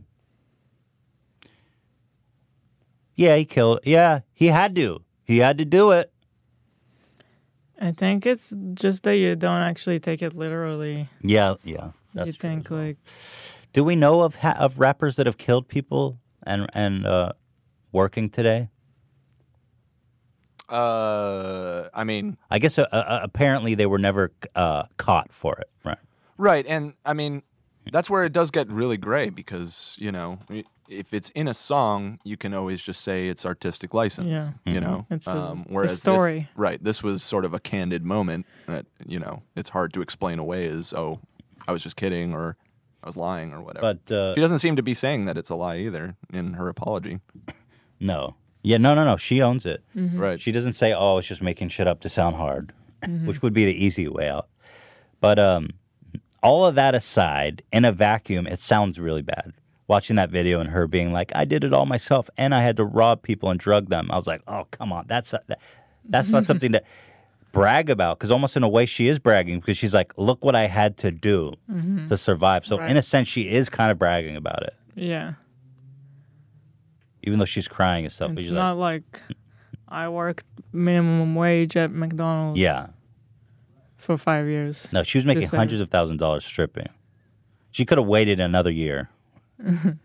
yeah, 3.17 3.37
he 3.37 3.45
killed. 3.45 3.81
Yeah, 3.85 4.21
he 4.33 4.47
had 4.47 4.75
to. 4.77 5.03
He 5.25 5.39
had 5.39 5.59
to 5.59 5.67
do 5.67 5.91
it. 5.91 6.11
I 7.81 7.93
think 7.93 8.27
it's 8.27 8.55
just 8.75 9.05
that 9.05 9.17
you 9.17 9.35
don't 9.37 9.63
actually 9.63 10.01
take 10.01 10.21
it 10.23 10.35
literally. 10.35 11.09
Yeah, 11.23 11.55
yeah. 11.65 11.93
That's 12.15 12.27
you 12.27 12.33
think 12.35 12.71
like 12.71 12.99
Do 13.73 13.83
we 13.85 13.97
know 13.97 14.21
of 14.23 14.35
ha- 14.37 14.57
of 14.59 14.79
rappers 14.79 15.17
that 15.17 15.27
have 15.27 15.39
killed 15.39 15.69
people 15.69 16.19
and 16.43 16.67
and 16.75 17.07
uh, 17.07 17.33
working 17.93 18.29
today? 18.29 18.69
Uh, 20.69 21.89
I 21.93 22.05
mean, 22.05 22.37
I 22.51 22.59
guess 22.59 22.79
uh, 22.79 22.83
uh, 22.93 23.21
apparently 23.23 23.75
they 23.75 23.87
were 23.87 23.99
never 23.99 24.31
uh, 24.55 24.85
caught 24.99 25.33
for 25.33 25.57
it, 25.59 25.69
right? 25.85 25.99
right, 26.39 26.65
and 26.67 26.95
I 27.05 27.13
mean, 27.13 27.43
that's 27.91 28.09
where 28.09 28.25
it 28.25 28.33
does 28.33 28.51
get 28.53 28.69
really 28.71 28.97
gray 28.97 29.31
because 29.31 29.97
you 29.99 30.13
know, 30.13 30.39
i- 30.49 30.65
if 30.91 31.15
it's 31.15 31.31
in 31.31 31.47
a 31.49 31.55
song, 31.55 32.19
you 32.25 32.37
can 32.37 32.53
always 32.53 32.83
just 32.83 33.01
say 33.03 33.29
it's 33.29 33.47
artistic 33.47 33.95
license. 33.95 34.27
Yeah. 34.29 34.51
You 34.67 34.81
Mhm. 34.81 34.83
know, 34.83 35.07
It's 35.11 35.27
a- 35.27 35.31
um, 35.31 35.61
it's 35.61 35.71
a 35.71 35.73
whereas 35.73 36.03
this- 36.03 36.45
right? 36.57 36.83
This 36.83 37.03
was 37.03 37.23
sort 37.23 37.45
of 37.45 37.55
a 37.55 37.61
candid 37.61 38.05
moment 38.05 38.45
that 38.67 38.87
you 39.07 39.19
know 39.19 39.43
it's 39.57 39.69
hard 39.71 39.93
to 39.95 40.03
explain 40.03 40.39
away 40.39 40.67
as 40.67 40.93
oh, 40.93 41.21
I 41.69 41.73
was 41.73 41.83
just 41.83 41.97
kidding 41.97 42.35
or 42.35 42.57
I 43.03 43.07
was 43.07 43.17
lying 43.17 43.53
or 43.53 43.63
whatever. 43.63 43.95
But 44.05 44.13
uh, 44.15 44.35
she 44.35 44.41
doesn't 44.41 44.59
seem 44.59 44.77
to 44.77 44.83
be 44.83 44.93
saying 44.95 45.25
that 45.27 45.39
it's 45.39 45.49
a 45.49 45.55
lie 45.55 45.79
either 45.79 46.17
in 46.33 46.55
her 46.55 46.69
apology. 46.69 47.21
no, 48.01 48.35
yeah, 48.63 48.77
no, 48.77 48.95
no, 48.95 49.05
no. 49.05 49.17
She 49.17 49.41
owns 49.41 49.65
it. 49.65 49.83
Mhm. 49.97 50.19
Right. 50.19 50.41
She 50.41 50.53
doesn't 50.53 50.75
say, 50.75 50.93
"Oh, 50.93 51.13
I 51.13 51.15
was 51.15 51.27
just 51.27 51.41
making 51.43 51.69
shit 51.71 51.87
up 51.87 52.01
to 52.01 52.09
sound 52.09 52.37
hard," 52.37 52.73
Mhm. 53.03 53.27
which 53.27 53.43
would 53.43 53.53
be 53.55 53.65
the 53.65 53.85
easy 53.85 54.09
way 54.09 54.29
out. 54.29 54.49
But 55.21 55.39
um, 55.39 55.71
all 56.43 56.67
of 56.67 56.75
that 56.75 56.95
aside, 56.95 57.63
in 57.73 57.85
a 57.85 57.93
vacuum, 57.93 58.47
it 58.47 58.61
sounds 58.61 58.99
really 58.99 59.23
bad. 59.23 59.53
Watching 59.91 60.15
that 60.17 60.31
video 60.31 60.61
and 60.61 60.71
her 60.71 60.87
being 60.87 61.13
like, 61.13 61.33
"I 61.35 61.45
did 61.45 61.65
it 61.65 61.73
all 61.73 61.85
myself, 61.85 62.31
and 62.39 62.55
I 62.55 62.63
had 62.63 62.77
to 62.77 62.85
rob 62.85 63.23
people 63.23 63.51
and 63.51 63.59
drug 63.59 63.89
them," 63.91 64.09
I 64.13 64.15
was 64.15 64.25
like, 64.29 64.41
"Oh, 64.47 64.69
come 64.71 64.93
on, 64.93 65.07
that's 65.09 65.33
that, 65.33 65.59
that's 66.09 66.29
not 66.31 66.47
something 66.51 66.71
to 66.71 66.83
brag 67.51 67.91
about." 67.91 68.17
Because 68.21 68.31
almost 68.31 68.57
in 68.57 68.63
a 68.63 68.69
way, 68.69 68.87
she 68.87 69.09
is 69.09 69.19
bragging 69.19 69.59
because 69.59 69.77
she's 69.77 69.93
like, 69.93 70.13
"Look 70.17 70.45
what 70.45 70.55
I 70.55 70.69
had 70.69 70.97
to 70.99 71.11
do 71.11 71.55
Mhm. 71.69 72.07
to 72.07 72.17
survive." 72.17 72.65
So 72.65 72.81
in 72.81 72.97
a 72.97 73.03
sense, 73.03 73.27
she 73.27 73.49
is 73.51 73.69
kind 73.69 73.91
of 73.91 73.99
bragging 73.99 74.37
about 74.37 74.63
it, 74.63 74.75
Yeah. 74.95 75.33
even 77.25 77.41
though 77.41 77.45
she's 77.45 77.67
crying 77.67 78.05
and 78.05 78.13
stuff. 78.13 78.31
It's 78.31 78.43
she's 78.43 78.53
like, 78.53 78.59
not 78.59 78.77
like 78.79 79.21
I 79.89 80.09
worked 80.09 80.45
minimum 80.73 81.35
wage 81.35 81.77
at 81.77 81.91
McDonald's 81.91 82.61
yeah. 82.61 82.87
for 83.97 84.17
five 84.17 84.47
years. 84.47 84.87
No, 84.93 85.03
she 85.03 85.19
was 85.19 85.27
making 85.27 85.41
Just 85.43 85.51
saying. 85.51 85.59
hundreds 85.59 85.81
of 85.81 85.89
thousand 85.89 86.19
dollars 86.19 86.45
stripping. 86.45 86.87
She 87.73 87.85
could 87.85 87.99
have 87.99 88.07
waited 88.07 88.39
another 88.39 88.71
year 88.71 89.09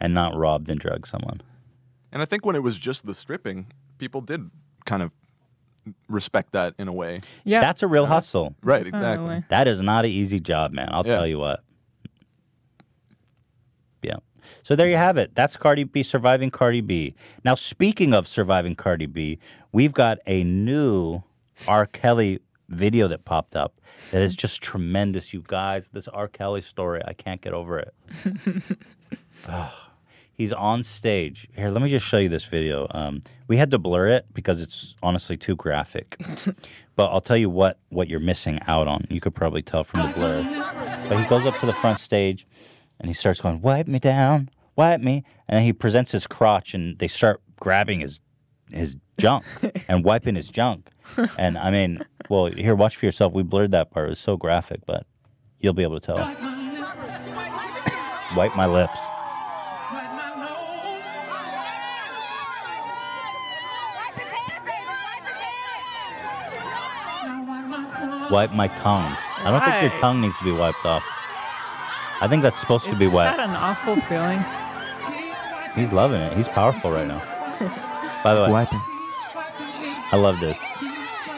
and 0.00 0.14
not 0.14 0.36
robbed 0.36 0.70
and 0.70 0.78
drugged 0.78 1.06
someone. 1.06 1.40
And 2.12 2.22
I 2.22 2.24
think 2.24 2.44
when 2.44 2.56
it 2.56 2.62
was 2.62 2.78
just 2.78 3.06
the 3.06 3.14
stripping, 3.14 3.66
people 3.98 4.20
did 4.20 4.50
kind 4.86 5.02
of 5.02 5.12
respect 6.08 6.52
that 6.52 6.74
in 6.78 6.88
a 6.88 6.92
way. 6.92 7.20
Yeah. 7.44 7.60
That's 7.60 7.82
a 7.82 7.86
real 7.86 8.04
uh-huh. 8.04 8.14
hustle. 8.14 8.54
Right, 8.62 8.86
exactly. 8.86 9.44
That 9.48 9.68
is 9.68 9.80
not 9.80 10.04
an 10.04 10.10
easy 10.10 10.40
job, 10.40 10.72
man. 10.72 10.88
I'll 10.92 11.04
tell 11.04 11.26
you 11.26 11.38
what. 11.38 11.62
Yeah. 14.02 14.16
So 14.62 14.76
there 14.76 14.88
you 14.88 14.96
have 14.96 15.16
it. 15.16 15.34
That's 15.34 15.56
Cardi 15.56 15.84
B 15.84 16.02
surviving 16.02 16.50
Cardi 16.50 16.80
B. 16.80 17.14
Now, 17.44 17.54
speaking 17.54 18.14
of 18.14 18.26
surviving 18.26 18.74
Cardi 18.74 19.06
B, 19.06 19.38
we've 19.72 19.92
got 19.92 20.18
a 20.26 20.44
new 20.44 21.22
R. 21.66 21.86
Kelly 21.86 22.40
video 22.68 23.08
that 23.08 23.24
popped 23.24 23.56
up 23.56 23.80
that 24.10 24.22
is 24.22 24.34
just 24.34 24.62
tremendous, 24.62 25.34
you 25.34 25.42
guys. 25.46 25.88
This 25.88 26.08
R. 26.08 26.28
Kelly 26.28 26.60
story, 26.60 27.02
I 27.06 27.12
can't 27.12 27.40
get 27.40 27.52
over 27.52 27.78
it. 27.78 27.94
He's 30.32 30.52
on 30.52 30.84
stage. 30.84 31.48
Here, 31.54 31.68
let 31.68 31.82
me 31.82 31.88
just 31.88 32.06
show 32.06 32.18
you 32.18 32.28
this 32.28 32.44
video. 32.44 32.86
Um, 32.92 33.22
we 33.48 33.56
had 33.56 33.72
to 33.72 33.78
blur 33.78 34.08
it 34.08 34.26
because 34.32 34.62
it's 34.62 34.94
honestly 35.02 35.36
too 35.36 35.56
graphic. 35.56 36.16
but 36.96 37.10
I'll 37.10 37.20
tell 37.20 37.36
you 37.36 37.50
what 37.50 37.78
what 37.88 38.08
you're 38.08 38.20
missing 38.20 38.60
out 38.68 38.86
on. 38.86 39.04
You 39.10 39.20
could 39.20 39.34
probably 39.34 39.62
tell 39.62 39.82
from 39.82 40.06
the 40.06 40.12
blur. 40.14 40.44
But 41.08 41.18
he 41.20 41.24
goes 41.28 41.44
up 41.44 41.58
to 41.58 41.66
the 41.66 41.72
front 41.72 41.98
stage 41.98 42.46
and 43.00 43.08
he 43.08 43.14
starts 43.14 43.40
going, 43.40 43.60
"Wipe 43.62 43.88
me 43.88 43.98
down, 43.98 44.48
wipe 44.76 45.00
me," 45.00 45.24
and 45.48 45.56
then 45.56 45.64
he 45.64 45.72
presents 45.72 46.12
his 46.12 46.28
crotch 46.28 46.72
and 46.72 46.96
they 47.00 47.08
start 47.08 47.42
grabbing 47.58 48.00
his 48.00 48.20
his 48.70 48.96
junk 49.18 49.44
and 49.88 50.04
wiping 50.04 50.36
his 50.36 50.48
junk. 50.48 50.88
And 51.38 51.58
I 51.58 51.70
mean, 51.70 52.04
well, 52.28 52.46
here, 52.46 52.74
watch 52.74 52.96
for 52.96 53.06
yourself. 53.06 53.32
We 53.32 53.42
blurred 53.42 53.70
that 53.72 53.90
part. 53.90 54.06
It 54.06 54.10
was 54.10 54.18
so 54.18 54.36
graphic, 54.36 54.80
but 54.86 55.06
you'll 55.58 55.72
be 55.74 55.82
able 55.82 55.98
to 56.00 56.06
tell. 56.06 56.16
Wipe 58.36 58.54
my 58.56 58.66
lips. 58.66 59.00
Wipe 68.30 68.52
my 68.52 68.68
tongue. 68.68 69.16
I 69.38 69.50
don't 69.50 69.64
think 69.64 69.90
your 69.90 70.00
tongue 70.00 70.20
needs 70.20 70.36
to 70.38 70.44
be 70.44 70.52
wiped 70.52 70.84
off. 70.84 71.02
I 72.20 72.26
think 72.28 72.42
that's 72.42 72.58
supposed 72.58 72.84
to 72.86 72.96
be 72.96 73.04
Isn't 73.06 73.14
wet. 73.14 73.36
that 73.36 73.48
an 73.48 73.56
awful 73.56 73.96
feeling? 74.02 74.44
He's 75.74 75.92
loving 75.92 76.20
it. 76.20 76.36
He's 76.36 76.48
powerful 76.48 76.90
right 76.90 77.06
now. 77.06 77.22
By 78.22 78.34
the 78.34 78.42
way, 78.42 78.50
Wiping. 78.50 78.80
I 80.10 80.16
love 80.16 80.40
this. 80.40 80.58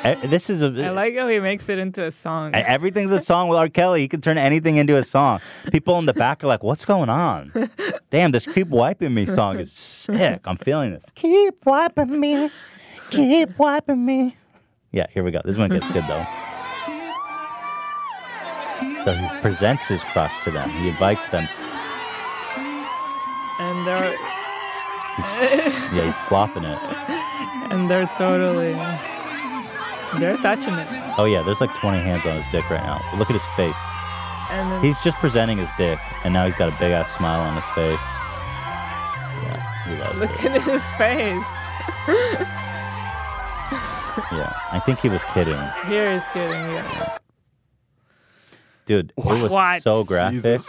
Eh, 0.03 0.14
This 0.26 0.48
is 0.48 0.62
a. 0.62 0.66
I 0.66 0.90
like 0.90 1.14
how 1.16 1.28
he 1.28 1.38
makes 1.40 1.68
it 1.68 1.78
into 1.78 2.05
a 2.05 2.11
song. 2.11 2.55
E- 2.55 2.59
Everything's 2.59 3.11
a 3.11 3.20
song 3.20 3.48
with 3.48 3.59
R. 3.59 3.68
Kelly. 3.68 4.01
He 4.01 4.09
can 4.09 4.20
turn 4.20 4.38
anything 4.38 4.76
into 4.76 4.96
a 4.96 5.05
song. 5.05 5.40
People 5.70 5.98
in 5.98 6.07
the 6.07 6.14
back 6.14 6.42
are 6.42 6.46
like, 6.46 6.62
"What's 6.62 6.84
going 6.86 7.11
on?" 7.11 7.53
Damn, 8.11 8.30
this 8.30 8.46
"Keep 8.46 8.68
Wiping 8.68 9.12
Me" 9.12 9.26
song 9.26 9.59
is 9.59 9.70
sick. 9.72 10.40
I'm 10.44 10.57
feeling 10.57 10.92
this. 10.92 11.05
Keep 11.14 11.66
wiping 11.66 12.18
me, 12.18 12.51
keep 13.11 13.59
wiping 13.59 14.05
me. 14.05 14.36
Yeah, 14.92 15.07
here 15.11 15.22
we 15.22 15.30
go. 15.30 15.40
This 15.44 15.57
one 15.59 15.68
gets 15.70 15.88
good 15.90 16.05
though. 16.09 16.26
So 19.05 19.12
he 19.12 19.40
presents 19.40 19.84
his 19.84 20.03
crush 20.05 20.32
to 20.44 20.51
them. 20.51 20.68
He 20.70 20.88
invites 20.88 21.28
them. 21.28 21.46
and 23.59 23.86
they're 23.86 24.14
Yeah, 25.94 26.05
he's 26.07 26.16
flopping 26.28 26.64
it. 26.64 26.78
and 27.70 27.90
they're 27.90 28.11
totally 28.16 28.72
they're 30.19 30.37
touching 30.39 30.75
it. 30.75 30.87
Oh 31.19 31.25
yeah, 31.25 31.43
there's 31.43 31.61
like 31.61 31.75
20 31.75 31.99
hands 31.99 32.25
on 32.27 32.37
his 32.37 32.47
dick 32.53 32.69
right 32.71 32.83
now. 32.83 33.01
But 33.11 33.19
look 33.19 33.31
at 33.31 33.35
his 33.35 33.45
face. 33.57 33.75
And 34.51 34.71
then 34.73 34.83
He's 34.83 34.99
just 35.01 35.17
presenting 35.19 35.59
his 35.59 35.69
dick, 35.79 35.99
and 36.25 36.35
now 36.35 36.45
he's 36.47 36.57
got 36.57 36.69
a 36.69 36.77
big 36.81 36.91
ass 36.93 37.15
smile 37.17 37.41
on 37.41 37.55
his 37.55 37.65
face. 37.75 38.01
Yeah, 39.45 39.85
he 39.85 39.97
loves 39.97 40.19
look 40.19 40.45
it. 40.45 40.53
at 40.53 40.63
his 40.63 40.85
face. 40.99 42.47
Yeah, 44.33 44.53
I 44.73 44.81
think 44.85 44.99
he 45.01 45.09
was 45.09 45.23
kidding. 45.33 45.57
Here 45.87 46.13
he's 46.13 46.27
kidding. 46.33 46.51
Yeah. 46.51 47.19
Dude, 48.87 49.13
it 49.17 49.25
was 49.25 49.51
What? 49.51 49.83
so 49.83 50.03
graphic. 50.05 50.61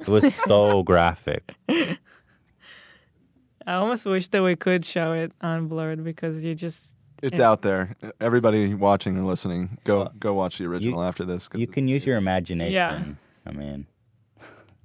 it 0.00 0.08
was 0.08 0.24
so 0.46 0.82
graphic. 0.84 1.54
I 1.68 1.96
almost 3.66 4.04
wish 4.06 4.28
that 4.28 4.42
we 4.42 4.56
could 4.56 4.84
show 4.84 5.12
it 5.14 5.32
unblurred 5.42 6.04
because 6.04 6.44
you 6.44 6.54
just 6.54 6.80
It's 7.22 7.38
out 7.38 7.62
there. 7.62 7.96
Everybody 8.20 8.74
watching 8.74 9.16
and 9.16 9.26
listening, 9.26 9.78
go 9.84 10.10
go 10.18 10.34
watch 10.34 10.58
the 10.58 10.64
original 10.66 11.02
after 11.02 11.24
this. 11.24 11.48
You 11.54 11.66
can 11.66 11.88
use 11.88 12.04
your 12.06 12.16
imagination. 12.16 12.72
Yeah. 12.72 13.04
I 13.46 13.52
mean, 13.52 13.86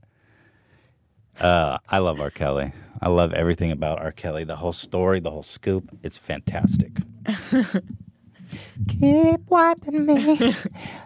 uh, 1.40 1.78
I 1.90 1.98
love 1.98 2.22
R. 2.22 2.30
Kelly. 2.30 2.72
I 3.02 3.10
love 3.10 3.34
everything 3.34 3.72
about 3.72 4.00
R. 4.00 4.12
Kelly. 4.12 4.44
The 4.44 4.56
whole 4.56 4.74
story, 4.74 5.20
the 5.20 5.32
whole 5.32 5.44
scoop. 5.44 5.90
It's 6.04 6.18
fantastic. 6.18 7.00
Keep 8.88 9.42
wiping 9.50 10.06
me. 10.06 10.56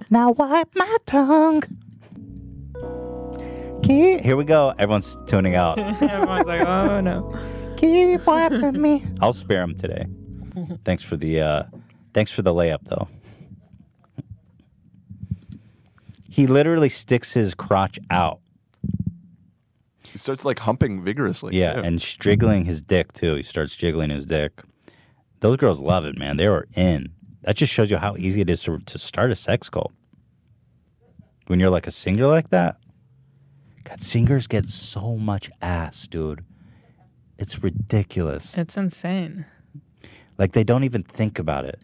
now 0.10 0.32
wipe 0.32 0.70
my 0.76 0.98
tongue. 1.06 1.64
Keep. 3.84 4.22
Here 4.22 4.36
we 4.36 4.44
go. 4.44 4.74
Everyone's 4.78 5.18
tuning 5.28 5.56
out. 5.56 5.78
everyone's 6.02 6.46
like, 6.46 6.62
oh 6.68 7.02
no. 7.02 7.38
Keep 7.78 8.26
wiping 8.26 8.82
me. 8.82 9.04
I'll 9.22 9.34
spare 9.34 9.62
him 9.62 9.76
today. 9.76 10.06
Thanks 10.84 11.04
for 11.04 11.18
the 11.18 11.42
uh 11.42 11.64
thanks 12.14 12.32
for 12.32 12.42
the 12.42 12.54
layup 12.54 12.84
though. 12.86 13.08
He 16.30 16.48
literally 16.48 16.90
sticks 16.90 17.34
his 17.34 17.54
crotch 17.56 17.98
out. 18.10 18.40
He 20.04 20.18
starts 20.18 20.44
like 20.46 20.60
humping 20.60 21.04
vigorously. 21.04 21.58
Yeah, 21.58 21.74
too. 21.76 21.82
and 21.82 22.00
jiggling 22.00 22.66
his 22.66 22.82
dick 22.82 23.14
too. 23.14 23.36
He 23.36 23.44
starts 23.44 23.76
jiggling 23.76 24.10
his 24.10 24.26
dick. 24.26 24.62
Those 25.40 25.58
girls 25.58 25.80
love 25.80 26.06
it, 26.06 26.18
man. 26.18 26.38
They 26.38 26.48
were 26.50 26.68
in. 26.76 27.10
That 27.44 27.56
just 27.56 27.72
shows 27.72 27.92
you 27.92 27.98
how 27.98 28.16
easy 28.18 28.42
it 28.42 28.50
is 28.50 28.64
to 28.64 28.80
to 28.80 28.98
start 29.00 29.32
a 29.32 29.36
sex 29.36 29.70
cult. 29.70 29.94
When 31.48 31.60
you're 31.60 31.70
like 31.70 31.88
a 31.88 31.92
singer 31.92 32.28
like 32.28 32.50
that. 32.50 32.78
God, 33.84 34.02
singers 34.02 34.48
get 34.48 34.68
so 34.68 35.16
much 35.16 35.50
ass, 35.62 36.08
dude. 36.08 36.44
It's 37.38 37.62
ridiculous. 37.62 38.54
It's 38.58 38.76
insane. 38.78 39.46
Like 40.38 40.52
they 40.54 40.64
don't 40.64 40.84
even 40.84 41.04
think 41.04 41.40
about 41.40 41.66
it. 41.66 41.80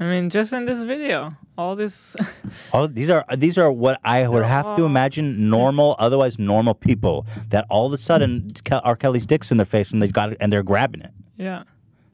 I 0.00 0.04
mean, 0.04 0.28
just 0.28 0.52
in 0.52 0.64
this 0.64 0.82
video, 0.82 1.36
all 1.56 1.76
this 1.76 2.16
All 2.72 2.88
these 2.88 3.08
are 3.10 3.24
these 3.36 3.56
are 3.56 3.70
what 3.70 4.00
I 4.04 4.26
would 4.26 4.44
have 4.44 4.76
to 4.76 4.84
imagine 4.84 5.48
normal, 5.48 5.94
otherwise 5.98 6.38
normal 6.38 6.74
people 6.74 7.26
that 7.50 7.64
all 7.70 7.86
of 7.86 7.92
a 7.92 7.98
sudden 7.98 8.50
R. 8.70 8.96
Kelly's 8.96 9.26
dick's 9.26 9.50
in 9.52 9.56
their 9.56 9.64
face 9.64 9.92
and 9.92 10.02
they've 10.02 10.12
got 10.12 10.32
it 10.32 10.38
and 10.40 10.50
they're 10.52 10.64
grabbing 10.64 11.02
it. 11.02 11.12
yeah. 11.36 11.62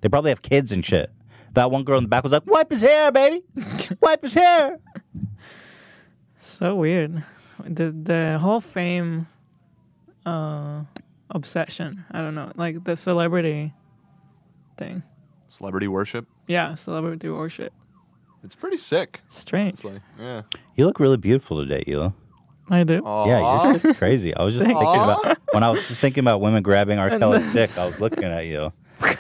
They 0.03 0.09
probably 0.09 0.31
have 0.31 0.41
kids 0.41 0.73
and 0.73 0.85
shit. 0.85 1.11
That 1.53 1.71
one 1.71 1.85
girl 1.85 1.99
in 1.99 2.05
the 2.05 2.09
back 2.09 2.23
was 2.23 2.33
like, 2.33 2.47
"Wipe 2.47 2.71
his 2.71 2.81
hair, 2.81 3.13
baby. 3.13 3.43
Wipe 4.01 4.23
his 4.23 4.33
hair." 4.35 4.79
So 6.41 6.75
weird. 6.75 7.23
The 7.65 7.91
the 7.91 8.39
whole 8.41 8.61
fame 8.61 9.27
uh 10.25 10.85
obsession. 11.31 12.05
I 12.11 12.19
don't 12.21 12.35
know. 12.35 12.53
Like 12.57 12.85
the 12.85 12.97
celebrity 12.97 13.73
thing. 14.77 15.03
Celebrity 15.51 15.89
worship. 15.89 16.27
Yeah, 16.47 16.77
celebrity 16.77 17.29
worship. 17.29 17.73
It's 18.45 18.55
pretty 18.55 18.79
sick. 18.79 19.21
Strange. 19.29 19.75
It's 19.75 19.85
like, 19.85 20.01
yeah. 20.19 20.43
You 20.77 20.87
look 20.87 21.01
really 21.01 21.17
beautiful 21.17 21.61
today, 21.61 21.83
Hila. 21.87 22.15
I 22.71 22.85
do. 22.85 23.03
Yeah, 23.05 23.65
you're 23.65 23.79
just 23.81 23.99
crazy. 23.99 24.35
I 24.35 24.45
was 24.45 24.55
just 24.55 24.65
Thank 24.65 24.79
thinking 24.79 24.95
you. 24.95 25.03
about 25.03 25.39
when 25.53 25.65
I 25.65 25.71
was 25.71 25.87
just 25.89 26.01
thinking 26.01 26.23
about 26.23 26.41
women 26.41 26.63
grabbing 26.63 26.99
R. 27.01 27.09
And 27.09 27.21
Kelly's 27.21 27.53
dick. 27.53 27.77
I 27.77 27.85
was 27.85 27.99
looking 27.99 28.23
at 28.23 28.47
you, 28.47 28.73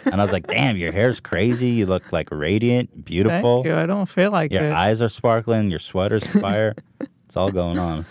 and 0.04 0.20
I 0.20 0.22
was 0.24 0.30
like, 0.30 0.46
"Damn, 0.46 0.76
your 0.76 0.92
hair's 0.92 1.18
crazy. 1.18 1.70
You 1.70 1.86
look 1.86 2.12
like 2.12 2.28
radiant, 2.30 3.04
beautiful. 3.04 3.64
Thank 3.64 3.74
you. 3.74 3.76
I 3.76 3.86
don't 3.86 4.06
feel 4.06 4.30
like 4.30 4.52
Your 4.52 4.66
it. 4.66 4.72
eyes 4.72 5.02
are 5.02 5.08
sparkling. 5.08 5.68
Your 5.68 5.80
sweater's 5.80 6.24
fire. 6.24 6.76
it's 7.24 7.36
all 7.36 7.50
going 7.50 7.78
on." 7.78 8.06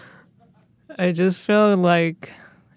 I 0.97 1.13
just 1.13 1.39
feel 1.39 1.77
like 1.77 2.31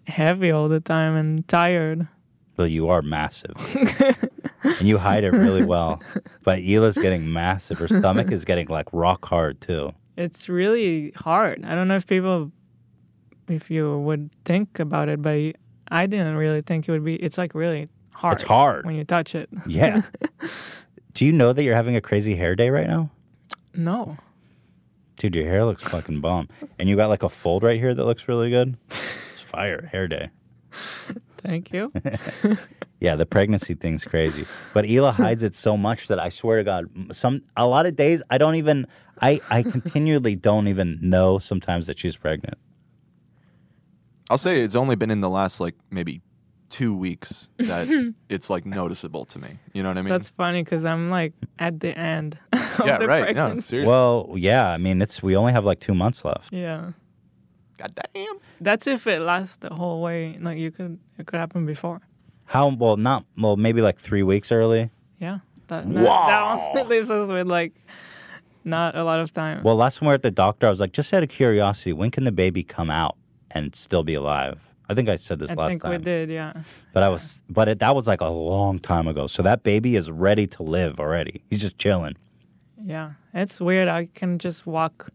heavy 0.07 0.53
all 0.53 0.68
the 0.68 0.78
time 0.78 1.16
and 1.16 1.47
tired. 1.49 2.07
But 2.55 2.70
you 2.70 2.88
are 2.90 3.03
massive, 3.03 3.55
and 4.64 4.86
you 4.88 4.98
hide 4.98 5.24
it 5.24 5.30
really 5.32 5.64
well. 5.64 6.00
But 6.44 6.60
Hila's 6.60 6.96
getting 6.98 7.32
massive. 7.32 7.78
Her 7.78 7.88
stomach 7.88 8.30
is 8.30 8.44
getting 8.44 8.68
like 8.68 8.88
rock 8.92 9.24
hard 9.26 9.60
too. 9.60 9.92
It's 10.16 10.48
really 10.48 11.12
hard. 11.16 11.64
I 11.64 11.74
don't 11.74 11.88
know 11.88 11.96
if 11.96 12.06
people, 12.06 12.52
if 13.48 13.70
you 13.70 13.98
would 14.00 14.30
think 14.44 14.78
about 14.78 15.08
it, 15.08 15.22
but 15.22 15.56
I 15.88 16.06
didn't 16.06 16.36
really 16.36 16.62
think 16.62 16.88
it 16.88 16.92
would 16.92 17.04
be. 17.04 17.16
It's 17.16 17.38
like 17.38 17.54
really 17.54 17.88
hard. 18.10 18.34
It's 18.34 18.42
hard. 18.42 18.84
when 18.86 18.94
you 18.94 19.04
touch 19.04 19.34
it. 19.34 19.48
Yeah. 19.66 20.02
Do 21.14 21.24
you 21.26 21.32
know 21.32 21.52
that 21.52 21.62
you're 21.62 21.74
having 21.76 21.96
a 21.96 22.00
crazy 22.00 22.36
hair 22.36 22.54
day 22.56 22.70
right 22.70 22.86
now? 22.86 23.10
no. 23.74 24.16
Dude, 25.16 25.36
your 25.36 25.44
hair 25.44 25.64
looks 25.64 25.82
fucking 25.84 26.20
bomb. 26.20 26.48
And 26.80 26.88
you 26.88 26.96
got 26.96 27.08
like 27.08 27.22
a 27.22 27.28
fold 27.28 27.62
right 27.62 27.78
here 27.78 27.94
that 27.94 28.04
looks 28.04 28.26
really 28.26 28.50
good. 28.50 28.76
It's 29.30 29.40
fire, 29.40 29.88
hair 29.92 30.08
day. 30.08 30.30
Thank 31.38 31.72
you. 31.72 31.92
Yeah, 33.03 33.16
the 33.16 33.26
pregnancy 33.26 33.74
thing's 33.74 34.05
crazy. 34.05 34.46
But 34.72 34.84
Hila 34.84 35.12
hides 35.24 35.42
it 35.42 35.57
so 35.57 35.76
much 35.76 36.07
that 36.07 36.20
I 36.20 36.28
swear 36.28 36.59
to 36.59 36.64
God, 36.64 36.86
some 37.11 37.42
a 37.57 37.66
lot 37.66 37.84
of 37.84 37.96
days 37.96 38.22
I 38.30 38.38
don't 38.38 38.55
even 38.55 38.86
I 39.20 39.40
I 39.50 39.64
continually 39.64 40.36
don't 40.36 40.68
even 40.68 40.98
know 41.03 41.40
sometimes 41.40 41.88
that 41.88 41.98
she's 41.98 42.16
pregnant. 42.16 42.59
I'll 44.30 44.38
say 44.38 44.61
it's 44.61 44.76
only 44.76 44.94
been 44.94 45.11
in 45.11 45.20
the 45.20 45.28
last 45.28 45.59
like 45.59 45.74
maybe 45.90 46.22
two 46.70 46.94
weeks 46.94 47.48
that 47.59 47.88
it's 48.28 48.48
like 48.48 48.64
noticeable 48.64 49.24
to 49.26 49.40
me. 49.40 49.59
You 49.72 49.82
know 49.82 49.88
what 49.88 49.98
I 49.98 50.03
mean? 50.03 50.12
That's 50.12 50.30
funny 50.30 50.62
because 50.62 50.84
I'm 50.84 51.11
like 51.11 51.32
at 51.59 51.80
the 51.80 51.98
end. 51.98 52.38
of 52.53 52.86
yeah, 52.86 52.98
the 52.98 53.09
right. 53.09 53.34
No, 53.34 53.59
seriously. 53.59 53.84
Well, 53.84 54.32
yeah, 54.36 54.70
I 54.70 54.78
mean 54.78 55.03
it's 55.03 55.20
we 55.20 55.34
only 55.34 55.53
have 55.53 55.64
like 55.64 55.80
two 55.80 55.94
months 55.94 56.24
left. 56.24 56.53
Yeah. 56.53 56.92
God 57.78 58.00
damn. 58.14 58.36
That's 58.61 58.86
if 58.86 59.09
it 59.09 59.22
lasts 59.22 59.57
the 59.57 59.74
whole 59.74 60.00
way. 60.00 60.36
Like 60.38 60.59
you 60.59 60.70
could, 60.70 61.00
it 61.18 61.26
could 61.26 61.40
happen 61.40 61.66
before. 61.66 62.00
How 62.53 62.68
well 62.68 62.98
not 62.98 63.24
well 63.38 63.57
maybe 63.57 63.80
like 63.80 63.98
three 63.98 64.22
weeks 64.22 64.53
early. 64.53 64.90
Yeah. 65.18 65.38
That, 65.68 65.90
that, 65.94 66.74
that 66.74 66.88
leaves 66.92 67.09
us 67.09 67.30
with 67.30 67.46
like 67.46 67.72
not 68.62 68.94
a 68.94 69.05
lot 69.05 69.20
of 69.20 69.32
time. 69.32 69.62
Well, 69.62 69.74
last 69.76 69.98
time 69.98 70.07
we 70.07 70.11
were 70.11 70.14
at 70.16 70.22
the 70.22 70.30
doctor, 70.30 70.66
I 70.66 70.70
was 70.70 70.78
like, 70.78 70.92
just 70.92 71.14
out 71.14 71.22
of 71.22 71.30
curiosity, 71.30 71.94
when 71.94 72.11
can 72.11 72.24
the 72.24 72.30
baby 72.32 72.62
come 72.62 72.90
out 72.90 73.16
and 73.53 73.74
still 73.74 74.03
be 74.03 74.12
alive? 74.12 74.61
I 74.90 74.94
think 74.94 75.09
I 75.09 75.16
said 75.16 75.38
this 75.38 75.48
last 75.48 75.57
time. 75.57 75.59
I 75.59 75.62
last 75.62 75.70
think 75.70 75.82
time. 75.82 75.90
we 75.92 75.98
did, 75.98 76.28
yeah. 76.28 76.53
But 76.92 77.03
I 77.03 77.09
was, 77.09 77.40
but 77.48 77.68
it, 77.68 77.78
that 77.78 77.94
was 77.94 78.07
like 78.07 78.20
a 78.20 78.28
long 78.28 78.78
time 78.78 79.09
ago. 79.09 79.26
So 79.26 79.42
that 79.42 79.62
baby 79.62 79.96
is 79.96 80.11
ready 80.11 80.46
to 80.48 80.62
live 80.62 81.00
already. 81.00 81.42
He's 81.48 81.62
just 81.62 81.78
chilling. 81.78 82.16
Yeah. 82.84 83.12
It's 83.32 83.61
weird. 83.62 83.88
I 83.88 84.11
can 84.14 84.38
just 84.38 84.66
walk 84.66 85.09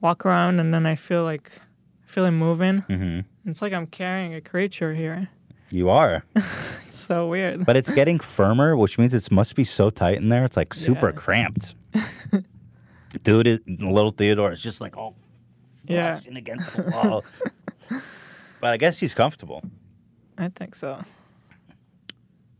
walk 0.00 0.24
around 0.24 0.60
and 0.60 0.72
then 0.72 0.86
I 0.86 0.94
feel 0.94 1.24
like 1.24 1.50
I 2.04 2.06
feel 2.06 2.24
it 2.24 2.30
moving. 2.30 2.78
hmm 2.82 3.20
It's 3.44 3.60
like 3.62 3.72
I'm 3.72 3.88
carrying 3.88 4.32
a 4.34 4.40
creature 4.40 4.94
here. 4.94 5.28
You 5.70 5.90
are, 5.90 6.24
It's 6.86 6.98
so 7.06 7.28
weird. 7.28 7.64
but 7.66 7.76
it's 7.76 7.90
getting 7.90 8.18
firmer, 8.18 8.76
which 8.76 8.98
means 8.98 9.14
it 9.14 9.30
must 9.30 9.54
be 9.56 9.64
so 9.64 9.90
tight 9.90 10.16
in 10.18 10.28
there. 10.28 10.44
It's 10.44 10.56
like 10.56 10.74
super 10.74 11.08
Yeah. 11.10 11.12
cramped. 11.16 11.74
Dude, 13.22 13.46
it, 13.46 13.62
little 13.80 14.10
Theodore 14.10 14.52
is 14.52 14.60
just 14.62 14.80
like 14.80 14.96
all 14.96 15.16
yeah, 15.86 16.20
against 16.34 16.74
the 16.74 16.82
wall. 16.82 17.24
but 18.60 18.72
I 18.72 18.76
guess 18.76 18.98
he's 18.98 19.14
comfortable. 19.14 19.62
I 20.36 20.48
think 20.48 20.74
so. 20.74 21.02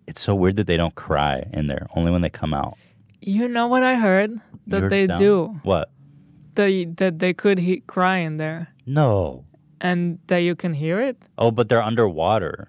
It's 0.07 0.20
so 0.20 0.34
weird 0.34 0.57
that 0.57 0.66
they 0.68 0.76
don't 0.76 0.94
cry 0.94 1.44
in 1.52 1.66
there, 1.66 1.86
only 1.96 2.11
when 2.12 2.22
they 2.22 2.30
come 2.30 2.54
out. 2.54 2.78
You 3.20 3.48
know 3.48 3.66
what 3.66 3.82
I 3.82 3.96
heard 3.96 4.40
that 4.68 4.88
they 4.88 5.07
do 5.09 5.59
What? 5.64 5.90
that 6.54 6.94
that 6.98 7.18
they 7.18 7.34
could 7.34 7.59
he- 7.59 7.80
cry 7.86 8.18
in 8.18 8.36
there 8.36 8.68
No. 8.86 9.44
and 9.80 10.18
that 10.28 10.38
you 10.38 10.54
can 10.54 10.74
hear 10.74 11.00
it. 11.00 11.16
Oh, 11.36 11.50
but 11.50 11.68
they're 11.68 11.82
underwater. 11.82 12.68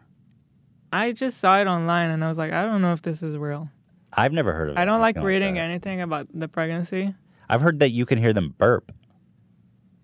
I 0.91 1.11
just 1.11 1.39
saw 1.39 1.59
it 1.59 1.67
online 1.67 2.09
and 2.11 2.23
I 2.23 2.27
was 2.27 2.37
like, 2.37 2.53
I 2.53 2.65
don't 2.65 2.81
know 2.81 2.93
if 2.93 3.01
this 3.01 3.21
is 3.23 3.37
real. 3.37 3.69
I've 4.13 4.33
never 4.33 4.53
heard 4.53 4.69
of. 4.69 4.77
It. 4.77 4.79
I 4.79 4.85
don't 4.85 5.01
like 5.01 5.17
reading 5.17 5.55
that. 5.55 5.61
anything 5.61 6.01
about 6.01 6.27
the 6.33 6.47
pregnancy. 6.47 7.13
I've 7.49 7.61
heard 7.61 7.79
that 7.79 7.91
you 7.91 8.05
can 8.05 8.17
hear 8.17 8.33
them 8.33 8.55
burp 8.57 8.91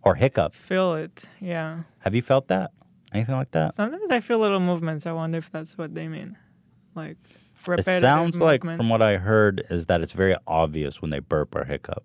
or 0.02 0.16
hiccup. 0.16 0.54
Feel 0.56 0.94
it, 0.96 1.26
yeah. 1.40 1.80
Have 2.00 2.16
you 2.16 2.22
felt 2.22 2.48
that? 2.50 2.72
Anything 3.14 3.36
like 3.36 3.52
that? 3.52 3.76
Sometimes 3.76 4.10
I 4.10 4.20
feel 4.20 4.40
little 4.40 4.60
movements. 4.60 5.06
I 5.06 5.12
wonder 5.14 5.38
if 5.38 5.52
that's 5.52 5.78
what 5.78 5.94
they 5.94 6.08
mean, 6.08 6.38
like 6.96 7.12
It 7.12 7.68
repetitive 7.68 8.02
sounds 8.02 8.40
like, 8.40 8.62
from 8.62 8.90
what 8.90 9.02
I 9.02 9.18
heard, 9.18 9.64
is 9.70 9.86
that 9.86 10.02
it's 10.02 10.12
very 10.12 10.36
obvious 10.48 11.02
when 11.02 11.12
they 11.12 11.20
burp 11.20 11.56
or 11.56 11.64
hiccup. 11.66 12.04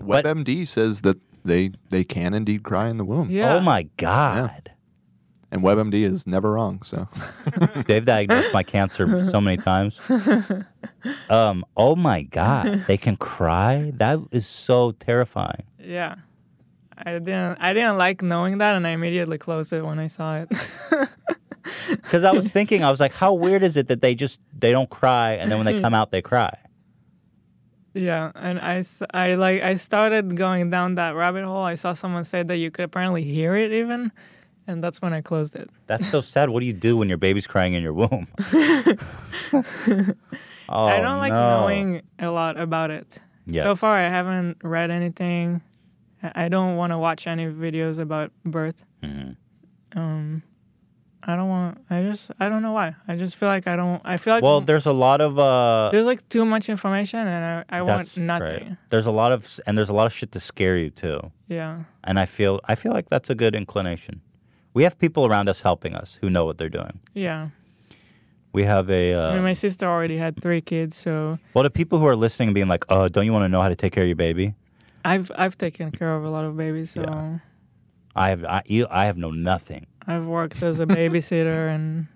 WebMD 0.00 0.66
says 0.66 1.02
that 1.02 1.18
they 1.44 1.70
they 1.90 2.04
can 2.04 2.34
indeed 2.34 2.62
cry 2.62 2.88
in 2.88 2.96
the 2.96 3.04
womb. 3.04 3.30
Yeah. 3.30 3.54
Oh 3.54 3.60
my 3.60 3.84
god! 3.96 4.72
And 5.50 5.62
WebMD 5.62 6.02
is 6.02 6.26
never 6.26 6.52
wrong. 6.52 6.82
So 6.82 7.08
They've 7.86 8.04
diagnosed 8.04 8.52
my 8.52 8.62
cancer 8.62 9.28
so 9.30 9.40
many 9.40 9.56
times. 9.56 10.00
Um. 11.30 11.64
Oh 11.76 11.94
my 11.94 12.22
god! 12.22 12.84
They 12.88 12.96
can 12.96 13.16
cry. 13.16 13.92
That 13.94 14.18
is 14.32 14.46
so 14.46 14.90
terrifying. 14.92 15.62
Yeah. 15.78 16.16
I 16.98 17.12
didn't 17.18 17.58
I 17.60 17.72
didn't 17.74 17.98
like 17.98 18.22
knowing 18.22 18.58
that 18.58 18.74
and 18.74 18.86
I 18.86 18.90
immediately 18.90 19.38
closed 19.38 19.72
it 19.72 19.82
when 19.82 19.98
I 19.98 20.06
saw 20.08 20.38
it. 20.38 20.50
Because 21.88 22.22
I 22.22 22.30
was 22.30 22.46
thinking, 22.46 22.84
I 22.84 22.90
was 22.90 23.00
like, 23.00 23.12
how 23.12 23.32
weird 23.34 23.64
is 23.64 23.76
it 23.76 23.88
that 23.88 24.00
they 24.00 24.14
just 24.14 24.40
they 24.56 24.70
don't 24.70 24.88
cry 24.88 25.32
and 25.32 25.50
then 25.50 25.58
when 25.58 25.66
they 25.66 25.80
come 25.80 25.94
out 25.94 26.12
they 26.12 26.22
cry? 26.22 26.56
yeah, 27.96 28.30
and 28.34 28.60
I, 28.60 28.84
I 29.12 29.34
like 29.34 29.62
I 29.62 29.76
started 29.76 30.36
going 30.36 30.70
down 30.70 30.96
that 30.96 31.14
rabbit 31.16 31.44
hole. 31.44 31.62
I 31.62 31.74
saw 31.74 31.92
someone 31.94 32.24
say 32.24 32.42
that 32.42 32.56
you 32.56 32.70
could 32.70 32.84
apparently 32.84 33.24
hear 33.24 33.56
it 33.56 33.72
even, 33.72 34.12
and 34.66 34.82
that's 34.82 35.00
when 35.02 35.12
I 35.12 35.20
closed 35.20 35.54
it. 35.54 35.70
That's 35.86 36.08
so 36.10 36.20
sad. 36.20 36.50
What 36.50 36.60
do 36.60 36.66
you 36.66 36.72
do 36.72 36.96
when 36.96 37.08
your 37.08 37.18
baby's 37.18 37.46
crying 37.46 37.74
in 37.74 37.82
your 37.82 37.92
womb? 37.92 38.26
oh, 40.68 40.86
I 40.86 41.00
don't 41.00 41.18
like 41.18 41.32
no. 41.32 41.60
knowing 41.60 42.02
a 42.18 42.30
lot 42.30 42.58
about 42.58 42.90
it. 42.90 43.18
So 43.52 43.76
far, 43.76 43.96
I 43.96 44.08
haven't 44.08 44.58
read 44.62 44.90
anything. 44.90 45.62
I 46.22 46.48
don't 46.48 46.76
want 46.76 46.92
to 46.92 46.98
watch 46.98 47.26
any 47.26 47.46
videos 47.46 47.98
about 47.98 48.32
birth. 48.44 48.84
Mhm. 49.04 49.36
Um, 49.94 50.42
I 51.22 51.36
don't 51.36 51.48
want. 51.48 51.78
I 51.90 52.02
just. 52.02 52.30
I 52.40 52.48
don't 52.48 52.62
know 52.62 52.72
why. 52.72 52.94
I 53.06 53.16
just 53.16 53.36
feel 53.36 53.48
like 53.48 53.66
I 53.68 53.76
don't. 53.76 54.00
I 54.04 54.16
feel 54.16 54.34
like 54.34 54.42
Well, 54.42 54.60
there's 54.60 54.86
a 54.86 54.92
lot 54.92 55.20
of 55.20 55.38
uh. 55.38 55.90
there's 55.92 56.06
like 56.06 56.28
too 56.28 56.44
much 56.44 56.68
information, 56.68 57.20
and 57.20 57.64
I, 57.70 57.78
I 57.78 57.82
want 57.82 58.16
nothing. 58.16 58.68
right. 58.68 58.76
There's 58.88 59.06
a 59.06 59.12
lot 59.12 59.30
of 59.32 59.60
and 59.66 59.78
there's 59.78 59.90
a 59.90 59.94
lot 59.94 60.06
of 60.06 60.12
shit 60.12 60.32
to 60.32 60.40
scare 60.40 60.76
you 60.76 60.90
too. 60.90 61.20
Yeah. 61.48 61.84
And 62.04 62.18
I 62.18 62.26
feel 62.26 62.60
I 62.64 62.74
feel 62.74 62.92
like 62.92 63.08
that's 63.10 63.30
a 63.30 63.34
good 63.34 63.54
inclination. 63.54 64.20
We 64.76 64.82
have 64.82 64.98
people 64.98 65.24
around 65.24 65.48
us 65.48 65.62
helping 65.62 65.94
us 65.94 66.18
who 66.20 66.28
know 66.28 66.44
what 66.44 66.58
they're 66.58 66.68
doing. 66.68 67.00
Yeah. 67.14 67.48
We 68.52 68.64
have 68.64 68.90
a 68.90 69.14
uh, 69.14 69.30
I 69.30 69.34
mean, 69.36 69.42
my 69.42 69.54
sister 69.54 69.86
already 69.86 70.18
had 70.18 70.42
three 70.42 70.60
kids, 70.60 70.98
so 70.98 71.38
well, 71.54 71.62
the 71.62 71.70
people 71.70 71.98
who 71.98 72.04
are 72.04 72.14
listening 72.14 72.50
and 72.50 72.54
being 72.54 72.68
like, 72.68 72.84
"Oh, 72.90 73.08
don't 73.08 73.24
you 73.24 73.32
want 73.32 73.44
to 73.44 73.48
know 73.48 73.62
how 73.62 73.70
to 73.70 73.74
take 73.74 73.94
care 73.94 74.02
of 74.02 74.06
your 74.06 74.16
baby?" 74.16 74.54
I've 75.02 75.32
I've 75.34 75.56
taken 75.56 75.92
care 75.92 76.14
of 76.14 76.24
a 76.24 76.28
lot 76.28 76.44
of 76.44 76.58
babies. 76.58 76.90
So 76.90 77.40
I 78.14 78.28
have 78.28 78.44
I, 78.44 78.62
you, 78.66 78.86
I 78.90 79.06
have 79.06 79.16
know 79.16 79.30
nothing. 79.30 79.86
I've 80.06 80.26
worked 80.26 80.62
as 80.62 80.78
a 80.78 80.84
babysitter 80.84 81.70
and 81.74 82.06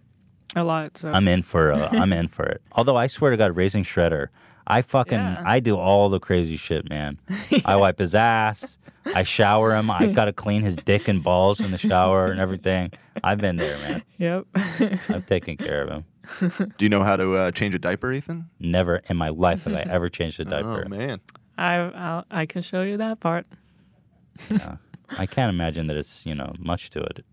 a 0.55 0.63
lot. 0.63 0.99
So 0.99 1.11
I'm 1.11 1.29
in 1.29 1.43
for 1.43 1.73
uh, 1.73 1.89
I'm 1.93 2.13
in 2.13 2.29
for 2.29 2.45
it. 2.45 2.61
Although 2.73 2.97
I 2.97 3.07
swear 3.07 3.31
to 3.31 3.39
God, 3.39 3.57
raising 3.57 3.85
Shredder, 3.85 4.29
I 4.67 4.83
fucking 4.83 5.19
Yeah. 5.19 5.43
I 5.45 5.61
do 5.61 5.77
all 5.77 6.09
the 6.11 6.21
crazy 6.21 6.57
shit, 6.57 6.89
man. 6.89 7.19
I 7.65 7.77
wipe 7.77 7.99
his 7.99 8.15
ass. 8.15 8.79
I 9.15 9.23
shower 9.23 9.75
him. 9.75 9.91
I 9.91 10.13
gotta 10.13 10.33
clean 10.33 10.63
his 10.63 10.77
dick 10.77 11.09
and 11.09 11.23
balls 11.23 11.61
in 11.61 11.71
the 11.71 11.79
shower 11.79 12.27
and 12.31 12.41
everything. 12.41 12.93
I've 13.25 13.39
been 13.39 13.57
there, 13.57 13.77
man. 13.79 14.03
Yep. 14.19 14.47
I've 15.09 15.27
taken 15.27 15.57
care 15.57 15.83
of 15.83 15.91
him. 15.91 16.05
do 16.79 16.85
you 16.85 16.89
know 16.89 17.03
how 17.03 17.17
to 17.17 17.35
uh, 17.37 17.51
change 17.51 17.75
a 17.75 17.79
diaper, 17.79 18.13
Ethan? 18.13 18.49
Never 18.61 19.01
in 19.09 19.17
my 19.17 19.31
life 19.31 19.65
have 19.65 19.75
I 19.75 19.81
ever 19.91 20.09
changed 20.09 20.39
a 20.39 20.45
diaper. 20.57 20.85
Oh 20.87 20.89
man. 20.89 21.21
I 21.59 21.75
I'll, 21.77 22.25
I 22.31 22.47
can 22.47 22.63
show 22.63 22.83
you 22.83 22.97
that 22.99 23.21
part. 23.21 23.47
yeah. 24.51 24.77
I 25.19 25.27
can't 25.27 25.51
imagine 25.51 25.89
that 25.89 25.97
it's 25.97 26.25
you 26.25 26.35
know 26.35 26.53
much 26.59 26.91
to 26.91 27.01
it. 27.01 27.25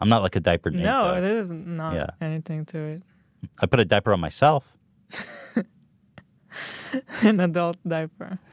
I'm 0.00 0.08
not 0.08 0.22
like 0.22 0.36
a 0.36 0.40
diaper 0.40 0.70
ninja. 0.70 0.82
No, 0.82 1.20
there 1.20 1.38
is 1.38 1.50
not 1.50 1.94
Yeah. 1.94 2.06
anything 2.20 2.64
to 2.66 2.78
it. 2.78 3.02
I 3.60 3.66
put 3.66 3.78
a 3.80 3.84
diaper 3.84 4.12
on 4.12 4.20
myself. 4.20 4.64
An 7.22 7.40
adult 7.40 7.76
diaper. 7.86 8.38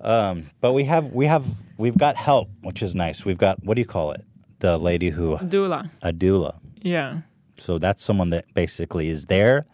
Um, 0.00 0.50
but 0.60 0.74
we 0.74 0.84
have 0.84 1.06
we 1.12 1.26
have 1.26 1.44
we've 1.76 1.98
got 1.98 2.14
help, 2.16 2.48
which 2.62 2.82
is 2.84 2.94
nice. 2.94 3.24
We've 3.24 3.36
got 3.38 3.64
what 3.64 3.74
do 3.74 3.80
you 3.80 3.86
call 3.86 4.12
it? 4.12 4.24
The 4.60 4.78
lady 4.78 5.10
who 5.10 5.36
Doula. 5.38 5.90
a 6.02 6.12
doula. 6.12 6.60
Yeah. 6.80 7.22
So 7.56 7.76
that's 7.78 8.00
someone 8.00 8.30
that 8.30 8.44
basically 8.54 9.08
is 9.08 9.26
there 9.26 9.66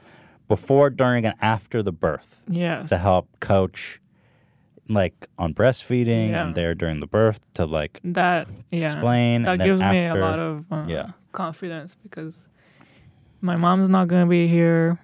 before, 0.48 0.88
during, 0.88 1.26
and 1.26 1.34
after 1.42 1.82
the 1.82 1.92
birth 1.92 2.42
Yes. 2.48 2.88
to 2.88 2.96
help 2.96 3.28
coach. 3.40 4.00
like 4.88 5.26
on 5.36 5.52
breastfeeding 5.52 6.30
Yeah. 6.30 6.46
and 6.46 6.54
there 6.54 6.74
during 6.74 7.00
the 7.00 7.06
birth 7.08 7.40
to 7.54 7.66
like 7.66 8.00
That 8.02 8.48
yeah, 8.70 8.86
explain. 8.86 9.42
That 9.42 9.58
gives 9.58 9.82
me 9.82 10.06
a 10.06 10.14
lot 10.14 10.38
of 10.38 10.64
uh, 10.72 10.84
yeah. 10.88 11.10
confidence 11.32 11.94
because 12.02 12.34
my 13.42 13.56
mom's 13.56 13.90
not 13.90 14.08
gonna 14.08 14.26
be 14.26 14.46
here. 14.48 14.98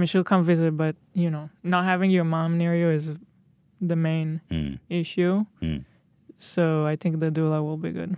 I 0.00 0.02
mean, 0.02 0.06
she'll 0.06 0.24
come 0.24 0.42
visit, 0.44 0.76
but 0.78 0.96
you 1.12 1.28
know, 1.30 1.50
not 1.62 1.84
having 1.84 2.10
your 2.10 2.24
mom 2.24 2.56
near 2.56 2.74
you 2.74 2.88
is 2.88 3.10
the 3.82 3.96
main 3.96 4.40
Mm. 4.50 4.78
issue. 4.88 5.44
Mm. 5.60 5.84
So 6.38 6.86
I 6.86 6.96
think 6.96 7.20
the 7.20 7.30
doula 7.30 7.62
will 7.62 7.76
be 7.76 7.90
good. 7.90 8.16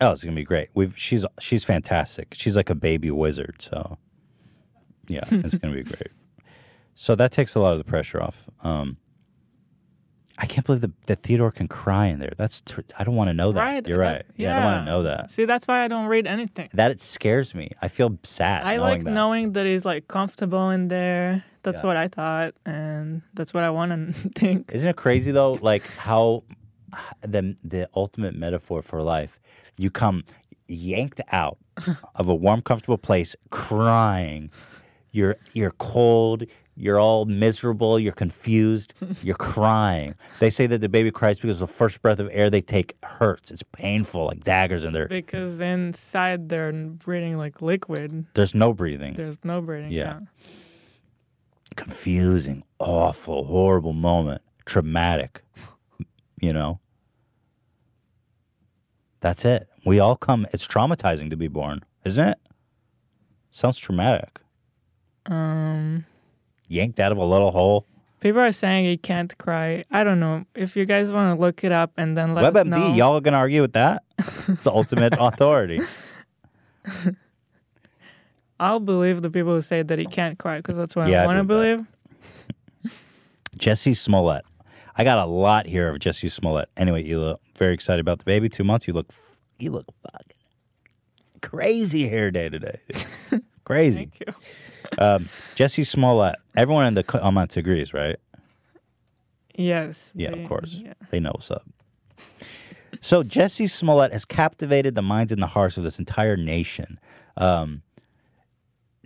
Oh, 0.00 0.10
it's 0.10 0.24
gonna 0.24 0.34
be 0.34 0.42
great. 0.42 0.70
We've 0.74 0.98
she's 0.98 1.24
she's 1.38 1.62
fantastic. 1.64 2.34
She's 2.34 2.56
like 2.56 2.68
a 2.68 2.74
baby 2.74 3.12
wizard. 3.12 3.62
So 3.62 3.96
yeah, 5.06 5.22
it's 5.30 5.54
gonna 5.54 5.74
be 5.74 5.82
great. 5.94 6.08
So 6.96 7.14
that 7.14 7.30
takes 7.30 7.54
a 7.54 7.60
lot 7.60 7.72
of 7.72 7.78
the 7.78 7.84
pressure 7.84 8.20
off. 8.20 8.44
Um, 8.64 8.96
I 10.36 10.46
can't 10.46 10.66
believe 10.66 10.80
that, 10.80 11.06
that 11.06 11.22
Theodore 11.22 11.52
can 11.52 11.68
cry 11.68 12.06
in 12.06 12.18
there. 12.18 12.32
That's 12.36 12.60
tr- 12.62 12.80
I 12.98 13.04
don't 13.04 13.14
want 13.14 13.28
to 13.28 13.34
know 13.34 13.52
that. 13.52 13.60
Right? 13.62 13.86
You're 13.86 13.98
that- 13.98 14.12
right. 14.12 14.26
Yeah, 14.36 14.50
I 14.50 14.54
don't 14.56 14.64
want 14.64 14.80
to 14.86 14.90
know 14.92 15.02
that. 15.04 15.30
See, 15.30 15.44
that's 15.44 15.66
why 15.68 15.84
I 15.84 15.88
don't 15.88 16.06
read 16.06 16.26
anything. 16.26 16.68
That 16.74 16.90
it 16.90 17.00
scares 17.00 17.54
me. 17.54 17.70
I 17.80 17.86
feel 17.88 18.18
sad. 18.24 18.64
I 18.64 18.76
knowing 18.76 18.80
like 18.90 19.04
that. 19.04 19.10
knowing 19.12 19.52
that 19.52 19.64
he's 19.66 19.84
like 19.84 20.08
comfortable 20.08 20.70
in 20.70 20.88
there. 20.88 21.44
That's 21.62 21.78
Yeah. 21.82 21.86
what 21.86 21.96
I 21.96 22.08
thought, 22.08 22.54
and 22.66 23.22
that's 23.34 23.54
what 23.54 23.62
I 23.64 23.70
want 23.70 23.92
to 23.92 24.28
think. 24.34 24.70
Isn't 24.72 24.88
it 24.88 24.96
crazy 24.96 25.30
though? 25.30 25.54
Like 25.54 25.86
how 25.96 26.42
the 27.22 27.56
the 27.62 27.88
ultimate 27.94 28.34
metaphor 28.34 28.82
for 28.82 29.02
life. 29.02 29.40
You 29.76 29.90
come 29.90 30.24
yanked 30.68 31.20
out 31.32 31.58
of 32.16 32.28
a 32.28 32.34
warm, 32.34 32.60
comfortable 32.60 32.98
place, 32.98 33.34
crying. 33.50 34.50
You're 35.12 35.36
you're 35.52 35.70
cold. 35.72 36.44
You're 36.76 36.98
all 36.98 37.24
miserable. 37.24 37.98
You're 38.00 38.12
confused. 38.12 38.94
You're 39.22 39.36
crying. 39.36 40.14
They 40.40 40.50
say 40.50 40.66
that 40.66 40.80
the 40.80 40.88
baby 40.88 41.10
cries 41.10 41.38
because 41.38 41.60
the 41.60 41.66
first 41.68 42.02
breath 42.02 42.18
of 42.18 42.28
air 42.32 42.50
they 42.50 42.60
take 42.60 42.96
hurts. 43.04 43.50
It's 43.50 43.62
painful, 43.62 44.26
like 44.26 44.42
daggers 44.42 44.84
in 44.84 44.92
their. 44.92 45.06
Because 45.06 45.60
inside 45.60 46.48
they're 46.48 46.72
breathing 46.72 47.36
like 47.38 47.62
liquid. 47.62 48.26
There's 48.34 48.54
no 48.54 48.72
breathing. 48.72 49.14
There's 49.14 49.38
no 49.44 49.60
breathing. 49.60 49.92
Yeah. 49.92 50.20
confusing, 51.76 52.62
awful, 52.78 53.44
horrible 53.46 53.92
moment, 53.92 54.42
traumatic. 54.64 55.42
You 56.40 56.52
know? 56.52 56.80
That's 59.20 59.44
it. 59.44 59.68
We 59.86 60.00
all 60.00 60.16
come, 60.16 60.46
it's 60.52 60.66
traumatizing 60.66 61.30
to 61.30 61.36
be 61.36 61.48
born, 61.48 61.82
isn't 62.04 62.28
it? 62.28 62.38
Sounds 63.50 63.78
traumatic. 63.78 64.40
Um, 65.26 66.04
Yanked 66.68 66.98
out 67.00 67.12
of 67.12 67.18
a 67.18 67.24
little 67.24 67.50
hole. 67.50 67.86
people 68.20 68.40
are 68.40 68.52
saying 68.52 68.86
he 68.86 68.96
can't 68.96 69.36
cry. 69.38 69.84
I 69.90 70.02
don't 70.04 70.18
know. 70.20 70.44
If 70.54 70.76
you 70.76 70.84
guys 70.86 71.10
want 71.12 71.36
to 71.36 71.40
look 71.40 71.62
it 71.64 71.72
up 71.72 71.92
and 71.96 72.16
then 72.16 72.34
let 72.34 72.44
us 72.44 72.52
WebMD, 72.64 72.68
know. 72.70 72.94
y'all 72.94 73.16
are 73.16 73.20
going 73.20 73.32
to 73.32 73.38
argue 73.38 73.60
with 73.60 73.74
that? 73.74 74.02
it's 74.48 74.64
the 74.64 74.72
ultimate 74.72 75.14
authority. 75.20 75.80
I'll 78.60 78.80
believe 78.80 79.20
the 79.22 79.30
people 79.30 79.52
who 79.52 79.60
say 79.62 79.82
that 79.82 79.98
he 79.98 80.06
can't 80.06 80.38
cry 80.38 80.58
because 80.58 80.76
that's 80.76 80.94
what 80.94 81.08
Yeah, 81.08 81.24
I 81.24 81.26
want 81.26 81.38
to 81.38 81.44
believe 81.44 81.86
believe. 82.82 82.92
Jesse 83.58 83.94
Smollett. 83.94 84.44
I 84.96 85.02
got 85.04 85.18
a 85.18 85.26
lot 85.26 85.66
here 85.66 85.88
of 85.90 85.98
Jesse 85.98 86.28
Smollett. 86.28 86.68
Anyway, 86.76 87.02
you 87.02 87.18
look 87.18 87.40
very 87.58 87.74
excited 87.74 88.00
about 88.00 88.18
the 88.20 88.24
baby. 88.24 88.48
Two 88.48 88.62
months. 88.64 88.86
You 88.86 88.94
look, 88.94 89.10
you 89.58 89.70
look 89.72 89.86
fucking 90.02 90.36
crazy 91.42 92.08
hair 92.08 92.30
day 92.30 92.48
today. 92.48 92.80
crazy. 93.64 93.96
Thank 93.96 94.20
you. 94.20 94.32
Um, 94.98 95.28
Jesse 95.54 95.84
Smollett. 95.84 96.36
Everyone 96.56 96.86
in 96.86 96.94
the 96.94 97.02
comments 97.02 97.56
agrees, 97.56 97.92
right? 97.94 98.16
Yes. 99.56 99.96
Yeah, 100.14 100.30
they- 100.32 100.42
of 100.42 100.48
course. 100.48 100.74
yeah. 100.82 100.94
They 101.10 101.20
know 101.20 101.30
what's 101.34 101.50
up. 101.50 101.64
So 103.00 103.22
Jesse 103.22 103.66
Smollett 103.66 104.12
has 104.12 104.24
captivated 104.24 104.94
the 104.94 105.02
minds 105.02 105.30
and 105.32 105.42
the 105.42 105.46
hearts 105.46 105.76
of 105.76 105.84
this 105.84 105.98
entire 105.98 106.36
nation. 106.36 106.98
Um, 107.36 107.82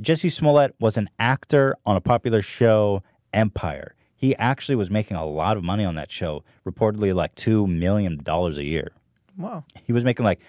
Jesse 0.00 0.30
Smollett 0.30 0.74
was 0.78 0.96
an 0.96 1.08
actor 1.18 1.74
on 1.84 1.96
a 1.96 2.00
popular 2.00 2.40
show, 2.42 3.02
Empire. 3.32 3.94
He 4.14 4.36
actually 4.36 4.76
was 4.76 4.90
making 4.90 5.16
a 5.16 5.24
lot 5.26 5.56
of 5.56 5.64
money 5.64 5.84
on 5.84 5.94
that 5.96 6.10
show, 6.12 6.44
reportedly 6.66 7.14
like 7.14 7.34
two 7.34 7.66
million 7.66 8.18
dollars 8.22 8.56
a 8.58 8.64
year. 8.64 8.92
Wow. 9.36 9.64
He 9.86 9.92
was 9.92 10.04
making 10.04 10.24
like 10.24 10.40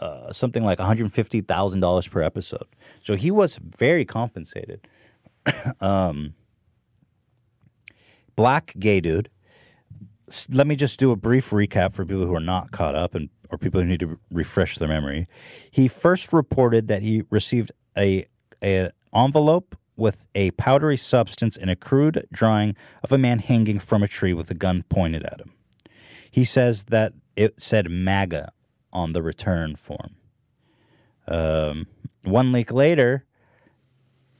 uh, 0.00 0.32
something 0.32 0.64
like 0.64 0.78
one 0.78 0.86
hundred 0.86 1.12
fifty 1.12 1.40
thousand 1.40 1.80
dollars 1.80 2.08
per 2.08 2.22
episode. 2.22 2.66
So 3.02 3.16
he 3.16 3.30
was 3.30 3.56
very 3.56 4.04
compensated. 4.04 4.86
um, 5.80 6.34
black 8.36 8.74
gay 8.78 9.00
dude. 9.00 9.30
Let 10.50 10.66
me 10.66 10.74
just 10.74 10.98
do 10.98 11.10
a 11.10 11.16
brief 11.16 11.50
recap 11.50 11.92
for 11.92 12.04
people 12.04 12.26
who 12.26 12.34
are 12.34 12.40
not 12.40 12.72
caught 12.72 12.94
up 12.94 13.14
and 13.14 13.28
or 13.50 13.58
people 13.58 13.80
who 13.80 13.86
need 13.86 14.00
to 14.00 14.06
re- 14.06 14.16
refresh 14.30 14.78
their 14.78 14.88
memory. 14.88 15.28
He 15.70 15.86
first 15.86 16.32
reported 16.32 16.88
that 16.88 17.02
he 17.02 17.24
received 17.30 17.72
a 17.96 18.26
a 18.62 18.90
envelope 19.14 19.76
with 19.96 20.26
a 20.34 20.50
powdery 20.52 20.96
substance 20.96 21.56
and 21.56 21.70
a 21.70 21.76
crude 21.76 22.26
drawing 22.32 22.74
of 23.02 23.12
a 23.12 23.18
man 23.18 23.38
hanging 23.38 23.78
from 23.78 24.02
a 24.02 24.08
tree 24.08 24.32
with 24.32 24.50
a 24.50 24.54
gun 24.54 24.82
pointed 24.88 25.22
at 25.22 25.40
him. 25.40 25.52
He 26.30 26.44
says 26.44 26.84
that 26.84 27.12
it 27.36 27.60
said 27.62 27.90
MAGA 27.90 28.50
on 28.94 29.12
the 29.12 29.22
return 29.22 29.76
form. 29.76 30.16
Um, 31.26 31.86
one 32.22 32.52
week 32.52 32.72
later, 32.72 33.24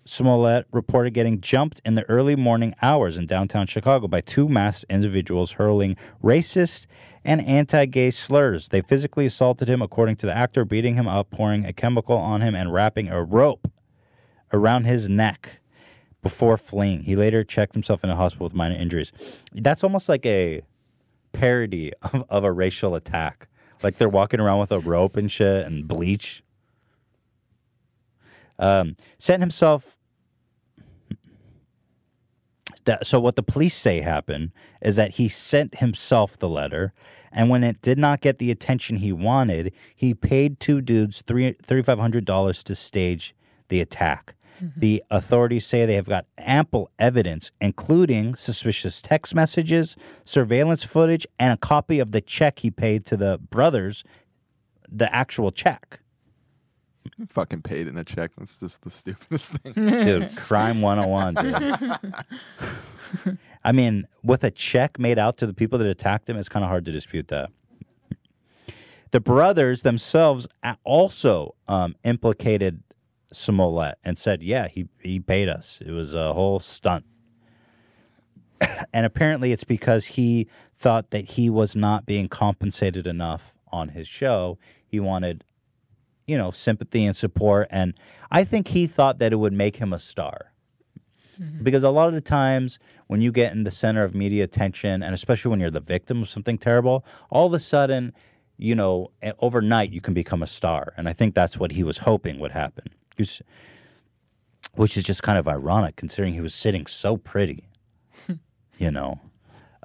Smollett 0.07 0.67
reported 0.71 1.15
getting 1.15 1.41
jumped 1.41 1.81
in 1.85 1.95
the 1.95 2.09
early 2.11 2.37
morning 2.37 2.75
hours 2.83 3.17
in 3.17 3.27
downtown 3.27 3.67
Chicago 3.67 4.07
by 4.07 4.21
two 4.21 4.49
masked 4.49 4.85
individuals 4.91 5.53
hurling 5.53 5.97
racist 6.23 6.87
and 7.25 7.41
anti 7.47 7.87
gay 7.87 8.11
slurs. 8.11 8.69
They 8.69 8.83
physically 8.83 9.27
assaulted 9.27 9.69
him, 9.69 9.81
according 9.81 10.17
to 10.17 10.27
the 10.27 10.37
actor, 10.37 10.65
beating 10.65 10.95
him 10.95 11.09
up, 11.09 11.31
pouring 11.31 11.65
a 11.65 11.73
chemical 11.73 12.17
on 12.17 12.43
him, 12.43 12.55
and 12.55 12.73
wrapping 12.73 13.09
a 13.09 13.23
rope 13.23 13.71
around 14.53 14.85
his 14.85 15.09
neck 15.09 15.61
before 16.23 16.59
fleeing. 16.59 17.01
He 17.01 17.17
later 17.17 17.43
checked 17.43 17.73
himself 17.75 18.05
in 18.05 18.11
a 18.11 18.17
hospital 18.17 18.45
with 18.45 18.55
minor 18.55 18.77
injuries. 18.77 19.13
That's 19.53 19.83
almost 19.83 20.09
like 20.09 20.27
a 20.27 20.63
parody 21.33 21.93
of, 22.03 22.25
of 22.29 22.45
a 22.45 22.53
racial 22.53 22.95
attack. 22.95 23.49
Like 23.85 23.99
they're 23.99 24.09
walking 24.09 24.41
around 24.41 24.59
with 24.61 24.73
a 24.73 24.81
rope 24.81 25.17
and 25.17 25.31
shit 25.31 25.67
and 25.67 25.87
bleach. 25.87 26.43
Um, 28.59 28.97
sent 29.19 29.43
himself. 29.43 29.99
That, 32.87 33.07
so 33.07 33.21
what 33.21 33.37
the 33.37 33.43
police 33.43 33.75
say 33.75 34.01
happened 34.01 34.53
is 34.83 34.97
that 34.97 35.13
he 35.13 35.29
sent 35.29 35.77
himself 35.77 36.39
the 36.39 36.49
letter, 36.49 36.93
and 37.33 37.49
when 37.49 37.65
it 37.65 37.81
did 37.81 37.99
not 37.99 38.21
get 38.21 38.39
the 38.39 38.51
attention 38.51 38.97
he 38.97 39.13
wanted, 39.13 39.73
he 39.95 40.15
paid 40.15 40.61
two 40.61 40.81
dudes 40.81 41.23
three 41.27 41.53
thirty 41.53 41.83
five 41.83 41.99
hundred 41.99 42.25
dollars 42.25 42.63
to 42.65 42.75
stage 42.75 43.35
the 43.69 43.81
attack. 43.81 44.35
The 44.77 45.03
authorities 45.11 45.67
say 45.67 45.87
they 45.87 45.95
have 45.95 46.09
got 46.09 46.27
ample 46.39 46.91
evidence, 46.99 47.51
including 47.61 48.35
suspicious 48.35 49.03
text 49.03 49.35
messages, 49.35 49.97
surveillance 50.25 50.85
footage, 50.85 51.27
and 51.39 51.53
a 51.53 51.57
copy 51.57 51.99
of 51.99 52.13
the 52.13 52.21
check 52.21 52.61
he 52.61 52.71
paid 52.71 53.05
to 53.07 53.17
the 53.17 53.39
brothers, 53.39 54.05
the 54.89 55.13
actual 55.15 55.51
check. 55.51 56.01
Fucking 57.29 57.63
paid 57.63 57.89
in 57.89 57.97
a 57.97 58.05
check. 58.05 58.33
That's 58.37 58.59
just 58.59 58.83
the 58.83 58.91
stupidest 58.91 59.53
thing. 59.53 59.73
Dude, 59.75 60.37
crime 60.37 60.81
101, 60.81 61.35
dude. 61.35 63.39
I 63.65 63.73
mean, 63.73 64.07
with 64.23 64.45
a 64.45 64.51
check 64.51 64.99
made 64.99 65.19
out 65.19 65.39
to 65.39 65.47
the 65.47 65.55
people 65.55 65.79
that 65.79 65.89
attacked 65.89 66.29
him, 66.29 66.37
it's 66.37 66.49
kind 66.49 66.65
of 66.65 66.69
hard 66.69 66.85
to 66.85 66.93
dispute 66.93 67.29
that. 67.29 67.51
The 69.11 69.21
brothers 69.21 69.83
themselves 69.83 70.49
also 70.83 71.55
um, 71.69 71.95
implicated 72.03 72.83
Smollett 73.35 73.99
and 74.05 74.19
said, 74.19 74.43
yeah, 74.43 74.69
he, 74.69 74.89
he 75.01 75.21
paid 75.21 75.49
us. 75.49 75.83
It 75.85 75.91
was 75.91 76.15
a 76.15 76.33
whole 76.33 76.61
stunt. 76.61 77.05
and 78.93 79.07
apparently 79.07 79.53
it's 79.53 79.65
because 79.65 80.07
he 80.07 80.49
thought 80.79 81.11
that 81.11 81.33
he 81.33 81.51
was 81.51 81.75
not 81.77 82.07
being 82.07 82.29
compensated 82.29 83.07
enough 83.07 83.55
on 83.73 83.91
his 83.91 84.09
show. 84.09 84.59
He 84.87 85.01
wanted, 85.01 85.45
you 86.27 86.39
know, 86.39 86.51
sympathy 86.51 87.05
and 87.05 87.17
support. 87.17 87.69
And 87.71 87.95
I 88.31 88.45
think 88.45 88.69
he 88.69 88.87
thought 88.87 89.19
that 89.19 89.33
it 89.33 89.37
would 89.37 89.53
make 89.53 89.77
him 89.77 89.93
a 89.93 89.99
star. 89.99 90.53
Because 91.65 91.83
a 91.83 91.91
lot 91.91 92.07
of 92.07 92.15
the 92.15 92.21
times 92.21 92.79
when 93.09 93.21
you 93.21 93.33
get 93.33 93.53
in 93.53 93.65
the 93.65 93.71
center 93.71 94.05
of 94.05 94.15
media 94.15 94.45
attention, 94.45 95.03
and 95.03 95.15
especially 95.15 95.51
when 95.51 95.59
you're 95.59 95.71
the 95.71 95.81
victim 95.81 96.23
of 96.23 96.29
something 96.29 96.59
terrible, 96.59 97.05
all 97.29 97.47
of 97.47 97.55
a 97.55 97.59
sudden, 97.59 98.13
you 98.57 98.75
know, 98.75 99.11
eh, 99.21 99.33
overnight 99.41 99.91
you 99.91 100.01
can 100.01 100.15
become 100.15 100.43
a 100.43 100.47
star. 100.47 100.93
And 100.97 101.09
I 101.09 101.13
think 101.13 101.35
that's 101.35 101.59
what 101.59 101.73
he 101.73 101.83
was 101.83 101.99
hoping 101.99 102.39
would 102.39 102.53
happen. 102.53 102.85
He's- 103.17 103.43
Which 104.75 104.97
is 104.97 105.05
just 105.05 105.23
kind 105.23 105.39
of 105.39 105.47
ironic 105.47 105.97
considering 105.97 106.35
he 106.35 106.41
was 106.41 106.55
sitting 106.55 106.87
so 106.87 107.17
pretty, 107.17 107.69
you 108.79 108.91
know. 108.91 109.21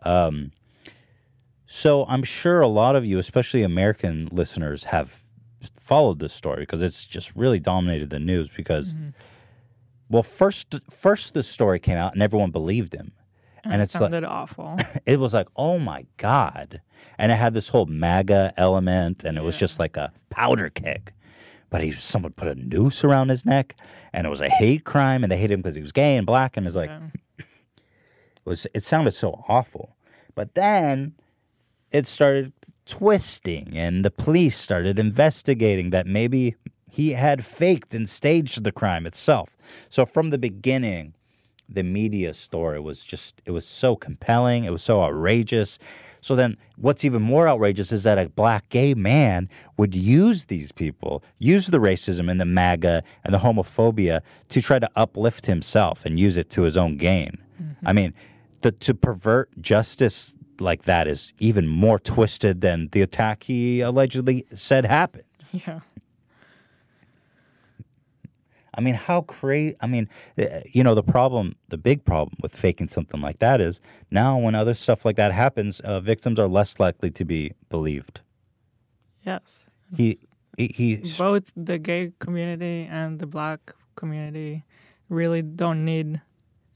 Um, 0.04 0.52
so 1.68 2.06
I'm 2.08 2.24
sure 2.24 2.62
a 2.62 2.68
lot 2.68 2.96
of 2.96 3.06
you, 3.06 3.20
especially 3.20 3.62
American 3.64 4.30
listeners, 4.32 4.86
have 4.86 5.22
followed 5.80 6.20
this 6.20 6.34
story 6.34 6.62
because 6.64 6.82
it's 6.82 7.06
just 7.06 7.36
really 7.36 7.60
dominated 7.60 8.10
the 8.10 8.20
news 8.20 8.50
because 8.56 8.94
well 10.10 10.24
first 10.24 10.74
first 10.90 11.34
the 11.34 11.44
story 11.44 11.80
came 11.80 11.98
out 11.98 12.14
and 12.14 12.22
everyone 12.24 12.50
believed 12.52 12.94
him 12.94 13.12
and 13.66 13.82
it 13.82 13.86
it's 13.86 13.96
like 13.96 14.02
sounded 14.04 14.24
awful. 14.24 14.78
it 15.06 15.20
was 15.20 15.34
like, 15.34 15.48
oh 15.58 15.78
my 15.80 16.06
god, 16.18 16.82
and 17.18 17.32
it 17.32 17.36
had 17.36 17.54
this 17.54 17.70
whole 17.70 17.86
MAGA 17.86 18.54
element, 18.56 19.24
and 19.26 19.38
it 19.38 19.44
was 19.44 19.58
just 19.58 19.78
like 19.80 19.98
a 19.98 20.12
powder 20.30 20.70
keg. 20.70 21.12
But 21.70 21.84
he, 21.84 21.91
someone 21.91 22.32
put 22.32 22.47
a 22.47 22.55
noose 22.55 23.03
around 23.03 23.30
his 23.30 23.45
neck, 23.45 23.76
and 24.11 24.26
it 24.26 24.30
was 24.30 24.41
a 24.41 24.49
hate 24.49 24.84
crime, 24.84 25.24
and 25.24 25.32
they 25.32 25.38
hated 25.38 25.53
him 25.53 25.61
because 25.61 25.76
he 25.76 25.82
was 25.82 25.91
gay 25.91 26.15
and 26.15 26.26
black, 26.26 26.57
and 26.57 26.65
it's 26.65 26.76
like, 26.76 26.89
it 27.38 27.45
was 28.45 28.65
it 28.74 28.84
sounded 28.84 29.11
so 29.11 29.43
awful. 29.47 29.95
But 30.36 30.55
then 30.55 31.13
it 31.91 32.07
started 32.07 32.53
twisting, 32.86 33.78
and 33.78 34.03
the 34.03 34.11
police 34.11 34.57
started 34.57 34.97
investigating 34.97 35.91
that 35.91 36.07
maybe 36.07 36.55
he 36.89 37.11
had 37.11 37.45
faked 37.45 37.93
and 37.93 38.09
staged 38.09 38.63
the 38.63 38.72
crime 38.72 39.05
itself. 39.05 39.55
So 39.89 40.05
from 40.05 40.32
the 40.32 40.38
beginning, 40.39 41.13
the 41.70 41.84
media 41.84 42.34
story 42.34 42.80
was 42.80 43.03
just 43.03 43.41
it 43.45 43.51
was 43.51 43.65
so 43.65 43.95
compelling, 43.95 44.63
it 44.63 44.72
was 44.72 44.84
so 44.84 45.03
outrageous. 45.03 45.78
So 46.22 46.36
then 46.36 46.57
what's 46.78 47.05
even 47.05 47.22
more 47.22 47.47
outrageous 47.47 47.91
is 47.91 48.03
that 48.03 48.17
a 48.17 48.30
black 48.30 48.70
gay 48.70 48.93
man 48.93 49.49
would 49.78 49.95
use 49.95 50.45
these 50.45 50.72
people, 50.72 51.24
use 51.38 51.67
the 51.67 51.78
racism 51.78 52.30
and 52.30 52.39
the 52.39 52.45
MAGA 52.45 53.03
and 53.24 53.34
the 53.34 53.39
homophobia 53.39 54.22
to 54.49 54.61
try 54.61 54.80
to 54.80 54.89
uplift 54.95 55.45
himself 55.45 56.05
and 56.05 56.20
use 56.20 56.38
it 56.38 56.49
to 56.51 56.63
his 56.63 56.78
own 56.78 56.97
gain. 56.97 57.38
Mm-hmm. 57.61 57.88
I 57.88 57.93
mean, 57.93 58.13
the, 58.61 58.72
to 58.72 58.93
pervert 58.93 59.49
justice 59.61 60.36
like 60.59 60.84
that 60.84 61.07
is 61.07 61.34
even 61.39 61.67
more 61.67 61.99
twisted 61.99 62.61
than 62.61 62.89
the 62.91 63.01
attack 63.01 63.43
he 63.43 63.82
allegedly 63.82 64.45
said 64.55 64.86
happened. 64.86 65.24
yeah. 65.51 65.80
I 68.74 68.82
mean, 68.82 68.95
how 68.95 69.22
crazy? 69.22 69.76
I 69.82 69.88
mean, 69.88 70.07
uh, 70.38 70.45
you 70.72 70.84
know, 70.84 70.95
the 70.95 71.03
problem, 71.03 71.55
the 71.70 71.78
big 71.78 72.05
problem 72.05 72.38
with 72.41 72.55
faking 72.55 72.88
something 72.88 73.22
like 73.22 73.39
that 73.39 73.61
is 73.61 73.80
now 74.11 74.38
when 74.38 74.55
other 74.55 74.74
stuff 74.74 75.05
like 75.05 75.15
that 75.17 75.32
happens, 75.32 75.80
uh, 75.82 75.99
victims 75.99 76.39
are 76.39 76.47
less 76.47 76.80
likely 76.80 77.11
to 77.11 77.26
be 77.26 77.53
believed. 77.70 78.22
Yes. 79.24 79.65
He, 79.95 80.20
he, 80.57 80.67
he 80.67 81.03
Both 81.17 81.51
the 81.55 81.78
gay 81.78 82.13
community 82.20 82.88
and 82.89 83.20
the 83.20 83.26
black 83.26 83.74
community 83.95 84.63
really 85.09 85.41
don't 85.41 85.84
need 85.84 86.22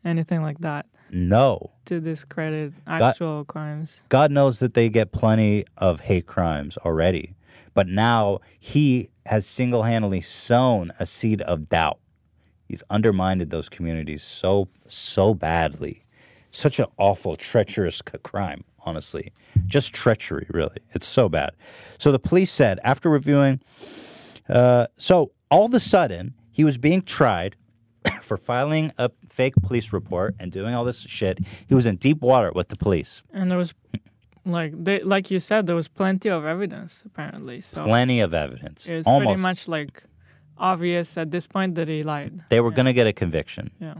anything 0.03 0.41
like 0.41 0.59
that 0.59 0.85
no. 1.13 1.71
to 1.85 1.99
discredit 1.99 2.73
actual 2.87 3.45
crimes. 3.45 4.01
God 4.09 4.31
knows 4.31 4.59
that 4.59 4.73
they 4.73 4.89
get 4.89 5.11
plenty 5.11 5.65
of 5.77 6.01
hate 6.01 6.25
crimes 6.25 6.77
already, 6.77 7.35
but 7.74 7.88
now 7.88 8.39
he 8.59 9.09
has 9.26 9.45
single 9.45 9.84
handedly 9.84 10.21
sown 10.21 10.91
a 10.99 11.05
seed 11.05 11.41
of 11.41 11.69
doubt. 11.69 11.99
He's 12.67 12.84
undermined 12.89 13.41
those 13.41 13.69
communities 13.69 14.24
so 14.24 14.67
so 14.88 15.34
badly. 15.34 16.05
Such 16.51 16.80
an 16.80 16.86
awful, 16.97 17.36
treacherous 17.36 18.01
crime, 18.01 18.63
honestly. 18.86 19.32
Just 19.65 19.93
treachery, 19.93 20.45
really. 20.49 20.78
It's 20.93 21.07
so 21.07 21.28
bad. 21.30 21.51
So 21.97 22.11
the 22.11 22.19
police 22.19 22.51
said 22.51 22.80
after 22.84 23.09
reviewing, 23.09 23.59
uh, 24.49 24.88
so 24.97 25.32
all 25.49 25.65
of 25.65 25.74
a 25.74 25.80
sudden 25.80 26.36
he 26.51 26.63
was 26.63 26.78
being 26.78 27.01
tried 27.01 27.55
for 28.21 28.38
filing 28.38 28.91
a 28.97 29.09
fake 29.30 29.55
police 29.63 29.91
report 29.91 30.36
and 30.39 30.51
doing 30.51 30.74
all 30.74 30.84
this 30.84 31.01
shit. 31.01 31.39
He 31.67 31.76
was 31.76 31.86
in 31.86 31.97
deep 31.97 32.21
water 32.21 32.51
with 32.53 32.69
the 32.69 32.76
police. 32.76 33.24
And 33.34 33.49
there 33.49 33.57
was, 33.57 33.74
like 34.45 34.71
they, 34.83 35.01
like 35.01 35.31
you 35.31 35.39
said, 35.39 35.67
there 35.67 35.75
was 35.75 35.87
plenty 35.87 36.29
of 36.29 36.45
evidence 36.45 37.03
apparently. 37.05 37.61
So 37.61 37.85
Plenty 37.85 38.19
of 38.19 38.33
evidence. 38.33 38.87
It 38.87 38.97
was 38.97 39.05
pretty 39.05 39.41
much 39.41 39.67
like 39.67 40.03
obvious 40.57 41.17
at 41.17 41.31
this 41.31 41.47
point 41.47 41.75
that 41.75 41.87
he 41.87 42.03
lied. 42.03 42.43
They 42.49 42.59
were 42.59 42.71
going 42.71 42.85
to 42.85 42.93
get 42.93 43.07
a 43.07 43.13
conviction. 43.13 43.71
Yeah. 43.79 43.95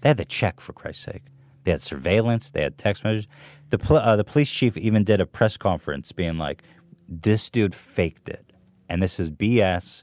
They 0.00 0.10
had 0.10 0.16
the 0.16 0.24
check, 0.24 0.60
for 0.60 0.72
Christ's 0.72 1.04
sake. 1.04 1.22
They 1.64 1.70
had 1.70 1.80
surveillance. 1.80 2.50
They 2.50 2.62
had 2.62 2.76
text 2.76 3.04
messages. 3.04 3.28
The 3.70 3.78
pol- 3.78 3.98
uh, 3.98 4.16
the 4.16 4.24
police 4.24 4.50
chief 4.50 4.76
even 4.76 5.04
did 5.04 5.20
a 5.20 5.26
press 5.26 5.56
conference, 5.56 6.10
being 6.12 6.38
like, 6.38 6.62
"This 7.08 7.48
dude 7.48 7.74
faked 7.74 8.28
it, 8.28 8.52
and 8.88 9.02
this 9.02 9.20
is 9.20 9.30
BS, 9.30 10.02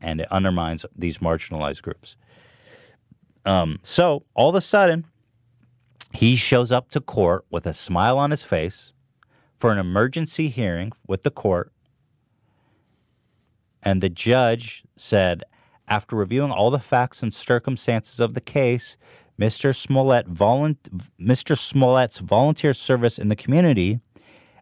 and 0.00 0.20
it 0.20 0.30
undermines 0.32 0.84
these 0.96 1.18
marginalized 1.18 1.82
groups." 1.82 2.16
Um, 3.44 3.78
so 3.82 4.24
all 4.34 4.48
of 4.50 4.56
a 4.56 4.60
sudden, 4.60 5.06
he 6.12 6.34
shows 6.34 6.72
up 6.72 6.90
to 6.90 7.00
court 7.00 7.46
with 7.48 7.64
a 7.64 7.74
smile 7.74 8.18
on 8.18 8.32
his 8.32 8.42
face 8.42 8.92
for 9.58 9.72
an 9.72 9.78
emergency 9.78 10.48
hearing 10.48 10.92
with 11.06 11.22
the 11.22 11.30
court 11.30 11.72
and 13.82 14.02
the 14.02 14.08
judge 14.08 14.84
said, 14.96 15.44
after 15.88 16.16
reviewing 16.16 16.50
all 16.50 16.70
the 16.70 16.78
facts 16.78 17.22
and 17.22 17.32
circumstances 17.32 18.20
of 18.20 18.34
the 18.34 18.40
case, 18.40 18.96
Mr. 19.40 19.74
Smollett 19.74 20.26
volunt- 20.26 20.88
Mr. 21.18 21.56
Smollett's 21.56 22.18
volunteer 22.18 22.74
service 22.74 23.18
in 23.18 23.28
the 23.28 23.36
community, 23.36 24.00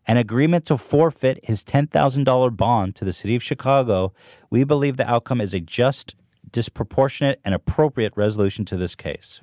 an 0.07 0.17
agreement 0.17 0.67
to 0.67 0.79
forfeit 0.79 1.41
his 1.43 1.65
$10,000 1.65 2.51
bond 2.57 2.95
to 2.95 3.05
the 3.05 3.13
city 3.13 3.35
of 3.35 3.43
Chicago, 3.43 4.13
we 4.51 4.63
believe 4.63 4.97
the 4.97 5.11
outcome 5.11 5.41
is 5.41 5.53
a 5.53 5.61
just, 5.61 6.15
disproportionate, 6.49 7.41
and 7.45 7.55
appropriate 7.55 8.13
resolution 8.15 8.65
to 8.67 8.77
this 8.77 8.95
case. 8.95 9.41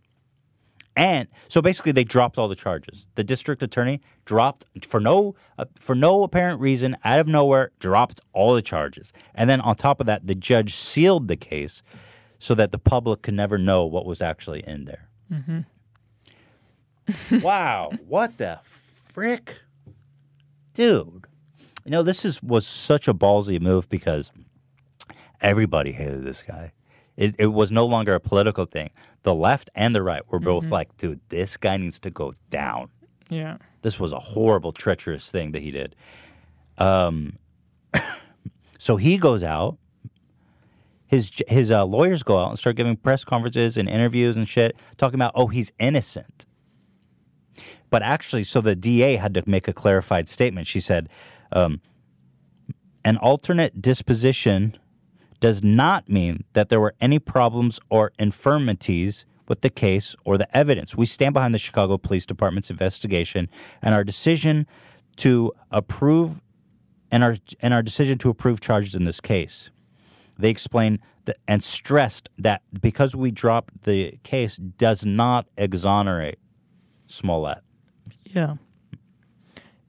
And 0.95 1.27
so 1.47 1.61
basically, 1.61 1.91
they 1.91 2.03
dropped 2.03 2.37
all 2.37 2.47
the 2.47 2.55
charges. 2.55 3.09
The 3.15 3.23
district 3.23 3.63
attorney 3.63 4.01
dropped 4.25 4.65
for 4.85 4.99
no 4.99 5.35
uh, 5.57 5.65
for 5.79 5.95
no 5.95 6.23
apparent 6.23 6.59
reason, 6.61 6.95
out 7.03 7.19
of 7.19 7.27
nowhere, 7.27 7.71
dropped 7.79 8.21
all 8.31 8.53
the 8.53 8.61
charges. 8.61 9.11
And 9.33 9.49
then 9.49 9.59
on 9.61 9.75
top 9.75 9.99
of 9.99 10.05
that, 10.05 10.27
the 10.27 10.35
judge 10.35 10.75
sealed 10.75 11.27
the 11.27 11.35
case 11.35 11.81
so 12.37 12.53
that 12.55 12.71
the 12.71 12.77
public 12.77 13.21
could 13.23 13.33
never 13.33 13.57
know 13.57 13.85
what 13.85 14.05
was 14.05 14.21
actually 14.21 14.63
in 14.67 14.85
there. 14.85 15.07
Mm-hmm. 15.31 15.61
wow, 17.41 17.91
what 18.07 18.37
the 18.37 18.59
frick, 19.05 19.61
dude? 20.73 21.25
You 21.85 21.91
know, 21.91 22.03
this 22.03 22.23
is 22.23 22.41
was 22.43 22.67
such 22.67 23.07
a 23.07 23.13
ballsy 23.13 23.59
move 23.59 23.89
because 23.89 24.31
everybody 25.41 25.91
hated 25.91 26.23
this 26.23 26.43
guy. 26.43 26.71
It, 27.15 27.35
it 27.37 27.47
was 27.47 27.69
no 27.71 27.85
longer 27.85 28.15
a 28.15 28.19
political 28.19 28.65
thing. 28.65 28.89
The 29.23 29.35
left 29.35 29.69
and 29.75 29.93
the 29.95 30.01
right 30.01 30.23
were 30.31 30.39
both 30.39 30.65
Mhm. 30.65 30.71
like, 30.71 30.97
dude, 30.97 31.19
this 31.29 31.57
guy 31.57 31.77
needs 31.77 31.99
to 31.99 32.09
go 32.09 32.33
down. 32.49 32.89
Yeah. 33.29 33.57
This 33.83 33.99
was 33.99 34.13
a 34.13 34.19
horrible, 34.19 34.71
treacherous 34.71 35.29
thing 35.29 35.51
that 35.51 35.61
he 35.61 35.71
did. 35.71 35.95
Um, 36.77 37.37
so 38.79 38.95
he 38.97 39.17
goes 39.17 39.43
out. 39.43 39.77
His 41.05 41.31
his 41.47 41.69
uh, 41.69 41.85
lawyers 41.85 42.23
go 42.23 42.39
out 42.39 42.49
and 42.49 42.57
start 42.57 42.75
giving 42.75 42.95
press 42.95 43.23
conferences 43.23 43.77
and 43.77 43.87
interviews 43.87 44.35
and 44.35 44.47
shit, 44.47 44.75
talking 44.97 45.15
about, 45.15 45.33
oh, 45.35 45.47
he's 45.47 45.71
innocent. 45.77 46.45
But 47.91 48.01
actually, 48.01 48.45
so 48.45 48.61
the 48.61 48.75
DA 48.75 49.17
had 49.17 49.35
to 49.35 49.43
make 49.45 49.67
a 49.67 49.73
clarified 49.73 50.27
statement. 50.27 50.65
She 50.65 50.79
said, 50.79 51.09
um, 51.51 51.81
an 53.05 53.17
alternate 53.17 53.79
disposition 53.79 54.75
does 55.43 55.61
not 55.61 56.07
mean 56.07 56.45
that 56.53 56.69
there 56.69 56.79
were 56.79 56.95
any 57.01 57.19
problems 57.19 57.77
or 57.89 58.13
infirmities 58.17 59.25
with 59.49 59.59
the 59.59 59.69
case 59.69 60.15
or 60.23 60.37
the 60.37 60.47
evidence. 60.57 60.95
We 60.95 61.05
stand 61.05 61.33
behind 61.33 61.53
the 61.53 61.59
Chicago 61.59 61.97
Police 61.97 62.25
Department's 62.25 62.69
investigation 62.69 63.49
and 63.81 63.93
our 63.93 64.05
decision 64.05 64.65
to 65.17 65.51
approve 65.69 66.41
and 67.11 67.25
our 67.25 67.35
and 67.59 67.73
our 67.73 67.83
decision 67.83 68.17
to 68.19 68.29
approve 68.29 68.61
charges 68.61 68.95
in 68.95 69.03
this 69.03 69.19
case. 69.19 69.69
They 70.39 70.49
explained 70.49 70.99
that, 71.25 71.35
and 71.45 71.61
stressed 71.61 72.29
that 72.37 72.61
because 72.81 73.13
we 73.13 73.29
dropped 73.29 73.83
the 73.83 74.17
case 74.23 74.55
does 74.55 75.05
not 75.05 75.45
exonerate 75.57 76.39
Smollett. 77.05 77.59
Yeah. 78.23 78.55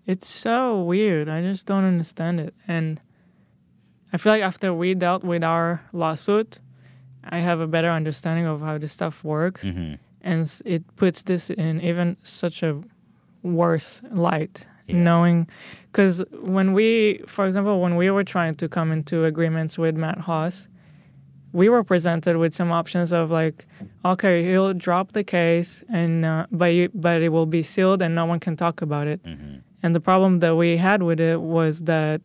It's 0.05 0.27
so 0.27 0.83
weird. 0.83 1.29
I 1.29 1.43
just 1.43 1.65
don't 1.65 1.85
understand 1.85 2.41
it. 2.41 2.55
And 2.67 3.01
I 4.15 4.17
feel 4.17 4.33
like 4.33 4.43
after 4.45 4.73
we 4.73 4.95
dealt 4.95 5.25
with 5.25 5.43
our 5.43 5.83
lawsuit, 5.93 6.61
I 7.31 7.39
have 7.41 7.59
a 7.59 7.67
better 7.67 7.91
understanding 7.91 8.47
of 8.47 8.61
how 8.61 8.79
this 8.79 8.93
stuff 8.93 9.25
works. 9.25 9.65
Mhm. 9.65 9.99
And 10.23 10.41
it 10.65 10.83
puts 10.95 11.23
this 11.23 11.51
in 11.51 11.81
even 11.81 12.17
such 12.23 12.63
a 12.63 12.81
worse 13.43 14.01
light, 14.13 14.65
knowing. 14.89 15.49
Because 15.91 16.23
when 16.41 16.73
we, 16.75 17.23
for 17.27 17.45
example, 17.47 17.81
when 17.81 17.97
we 17.97 18.09
were 18.11 18.23
trying 18.25 18.55
to 18.55 18.69
come 18.69 18.93
into 18.93 19.25
agreements 19.25 19.77
with 19.79 19.97
Matt 19.97 20.19
Hoss, 20.19 20.69
we 21.53 21.69
were 21.69 21.83
presented 21.83 22.37
with 22.37 22.55
some 22.55 22.71
options 22.71 23.13
of 23.13 23.31
like, 23.33 23.67
okay, 24.05 24.45
he'll 24.45 24.75
drop 24.75 25.13
the 25.13 25.25
case, 25.25 25.83
and 25.89 26.25
uh, 26.25 26.47
but 26.53 26.67
you, 26.67 26.89
but 26.95 27.21
it 27.21 27.31
will 27.31 27.47
be 27.47 27.63
sealed, 27.65 28.01
and 28.01 28.15
no 28.15 28.27
one 28.27 28.39
can 28.39 28.55
talk 28.57 28.81
about 28.81 29.07
it. 29.09 29.21
And 29.83 29.95
the 29.95 30.01
problem 30.01 30.39
that 30.41 30.55
we 30.57 30.77
had 30.77 31.03
with 31.03 31.21
it 31.21 31.41
was 31.41 31.81
that 31.83 32.21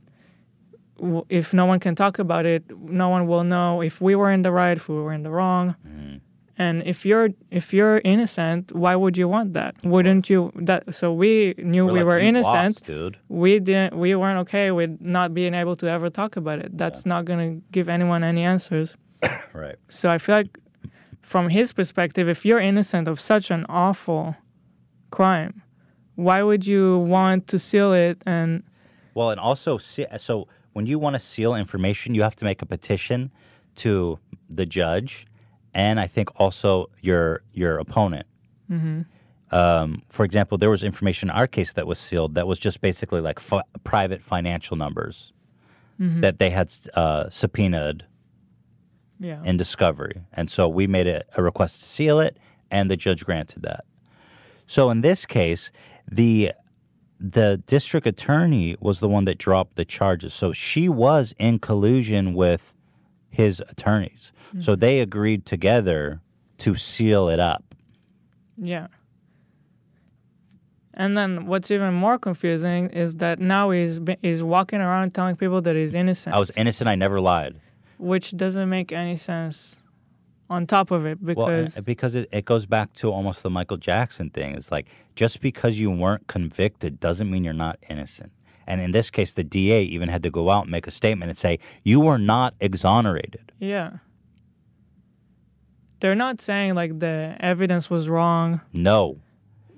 if 1.30 1.54
no 1.54 1.66
one 1.66 1.80
can 1.80 1.96
talk 1.96 2.20
about 2.20 2.46
it, 2.46 2.64
no 2.80 3.10
one 3.10 3.28
will 3.28 3.44
know 3.44 3.82
if 3.82 4.02
we 4.02 4.16
were 4.16 4.32
in 4.32 4.42
the 4.42 4.52
right, 4.52 4.78
if 4.78 4.88
we 4.90 4.96
were 4.96 5.14
in 5.14 5.24
the 5.24 5.32
wrong. 5.32 5.76
Mm-hmm. 5.88 6.18
And 6.58 6.84
if 6.86 7.06
you're 7.06 7.30
if 7.52 7.74
you're 7.74 8.02
innocent, 8.04 8.74
why 8.74 8.94
would 8.96 9.18
you 9.18 9.30
want 9.30 9.54
that? 9.54 9.76
Wouldn't 9.84 10.30
you? 10.30 10.52
That 10.56 10.94
so 10.94 11.14
we 11.14 11.56
knew 11.58 11.86
We're 11.86 11.94
we 11.94 12.00
like, 12.00 12.08
were 12.08 12.20
innocent, 12.20 12.76
lost, 12.76 12.86
dude." 12.86 13.18
We 13.30 13.60
didn't. 13.60 13.98
We 13.98 14.14
weren't 14.16 14.40
okay 14.40 14.72
with 14.72 14.98
not 15.00 15.34
being 15.34 15.54
able 15.54 15.78
to 15.78 15.88
ever 15.88 16.10
talk 16.10 16.36
about 16.36 16.60
it. 16.60 16.78
That's 16.78 17.06
not 17.06 17.24
gonna 17.24 17.56
give 17.72 17.88
anyone 17.88 18.24
any 18.24 18.44
answers. 18.44 18.96
Right. 19.54 19.78
So 19.88 20.10
I 20.10 20.20
feel 20.20 20.36
like, 20.36 20.58
from 21.22 21.50
his 21.50 21.74
perspective, 21.74 22.30
if 22.30 22.46
you're 22.46 22.60
innocent 22.60 23.08
of 23.08 23.20
such 23.20 23.52
an 23.52 23.66
awful 23.68 24.36
crime. 25.12 25.62
Why 26.16 26.44
would 26.44 26.66
you 26.68 27.00
want 27.00 27.48
to 27.48 27.60
seal 27.60 27.94
it 27.94 28.22
and 28.26 28.64
Well, 29.14 29.32
and 29.32 29.40
also, 29.40 29.78
so 29.78 30.48
when 30.74 30.86
you 30.86 31.00
want 31.00 31.16
to 31.16 31.20
seal 31.20 31.56
information, 31.56 32.16
you 32.16 32.22
have 32.24 32.36
to 32.38 32.46
make 32.46 32.62
a 32.62 32.66
petition 32.66 33.32
to 33.76 34.20
the 34.50 34.66
judge, 34.66 35.26
and 35.74 36.00
I 36.00 36.08
think 36.08 36.40
also 36.40 36.88
your 37.02 37.42
your 37.54 37.78
opponent. 37.80 38.26
Mhm. 38.70 39.06
Um, 39.52 40.04
for 40.10 40.24
example, 40.26 40.58
there 40.58 40.70
was 40.70 40.84
information 40.84 41.30
in 41.30 41.36
our 41.36 41.48
case 41.48 41.74
that 41.74 41.88
was 41.88 41.98
sealed 41.98 42.36
that 42.36 42.46
was 42.48 42.60
just 42.60 42.82
basically 42.82 43.20
like 43.22 43.40
fi- 43.40 43.64
private 43.84 44.22
financial 44.22 44.78
numbers 44.78 45.34
Mhm. 46.00 46.22
that 46.22 46.38
they 46.38 46.52
had 46.52 46.72
uh, 46.96 47.30
subpoenaed 47.32 48.06
Yeah. 49.20 49.42
in 49.44 49.58
discovery, 49.58 50.22
and 50.34 50.50
so 50.50 50.68
we 50.68 50.88
made 50.88 51.08
a, 51.08 51.24
a 51.38 51.42
request 51.44 51.82
to 51.82 51.86
seal 51.88 52.20
it, 52.20 52.38
and 52.72 52.90
the 52.92 52.96
judge 52.98 53.26
granted 53.26 53.64
that. 53.64 53.86
So 54.68 54.92
in 54.92 55.02
this 55.02 55.26
case, 55.26 55.72
the 56.10 56.52
the 57.20 57.62
district 57.66 58.08
attorney 58.08 58.76
was 58.80 59.00
the 59.00 59.10
one 59.10 59.26
that 59.26 59.38
dropped 59.38 59.76
the 59.76 59.86
charges. 59.86 60.34
So 60.34 60.54
she 60.54 60.88
was 60.88 61.34
in 61.38 61.60
collusion 61.60 62.34
with 62.34 62.74
his 63.30 63.62
attorneys. 63.70 64.32
So 64.60 64.74
mm-hmm. 64.74 64.80
they 64.80 65.00
agreed 65.02 65.46
together 65.46 66.22
to 66.60 66.76
seal 66.76 67.30
it 67.30 67.40
up. 67.40 67.76
Yeah. 68.58 68.88
And 70.94 71.18
then 71.18 71.46
what's 71.46 71.72
even 71.72 71.94
more 71.94 72.18
confusing 72.18 72.90
is 72.90 73.16
that 73.16 73.40
now 73.40 73.70
he's 73.70 74.00
he's 74.22 74.44
walking 74.44 74.82
around 74.82 75.14
telling 75.14 75.38
people 75.38 75.62
that 75.62 75.76
he's 75.76 75.94
innocent, 75.94 76.36
I 76.36 76.40
was 76.40 76.52
innocent. 76.58 76.90
I 76.90 76.96
never 76.96 77.22
lied. 77.22 77.56
which 77.98 78.36
doesn't 78.36 78.70
make 78.70 78.92
any 78.92 79.16
sense. 79.16 79.78
On 80.50 80.66
top 80.66 80.90
of 80.92 81.06
it, 81.06 81.24
because 81.24 81.78
and- 81.78 81.86
because 81.86 82.16
it, 82.16 82.28
it 82.32 82.46
goes 82.46 82.66
back 82.66 82.94
to 82.94 83.12
almost 83.12 83.44
the 83.44 83.50
Michael 83.50 83.78
Jackson 83.78 84.30
thing. 84.32 84.56
It's 84.56 84.72
like 84.72 84.88
just 85.16 85.42
because 85.42 85.80
you 85.80 85.92
weren't 85.92 86.26
convicted 86.28 87.00
doesn't 87.00 87.30
mean 87.30 87.44
you're 87.44 87.54
not 87.54 87.78
innocent. 87.90 88.32
And 88.66 88.82
in 88.82 88.92
this 88.92 89.10
case, 89.10 89.34
the 89.34 89.44
DA 89.44 89.84
even 89.84 90.10
had 90.10 90.22
to 90.24 90.30
go 90.32 90.50
out 90.50 90.64
and 90.64 90.72
make 90.72 90.86
a 90.88 90.92
statement 90.92 91.30
and 91.30 91.38
say, 91.38 91.60
you 91.84 92.00
were 92.00 92.18
not 92.20 92.54
exonerated. 92.60 93.52
yeah, 93.60 93.98
they're 96.00 96.16
not 96.16 96.40
saying 96.40 96.76
like 96.76 97.00
the 97.00 97.36
evidence 97.40 97.90
was 97.90 98.08
wrong. 98.08 98.62
No, 98.74 99.20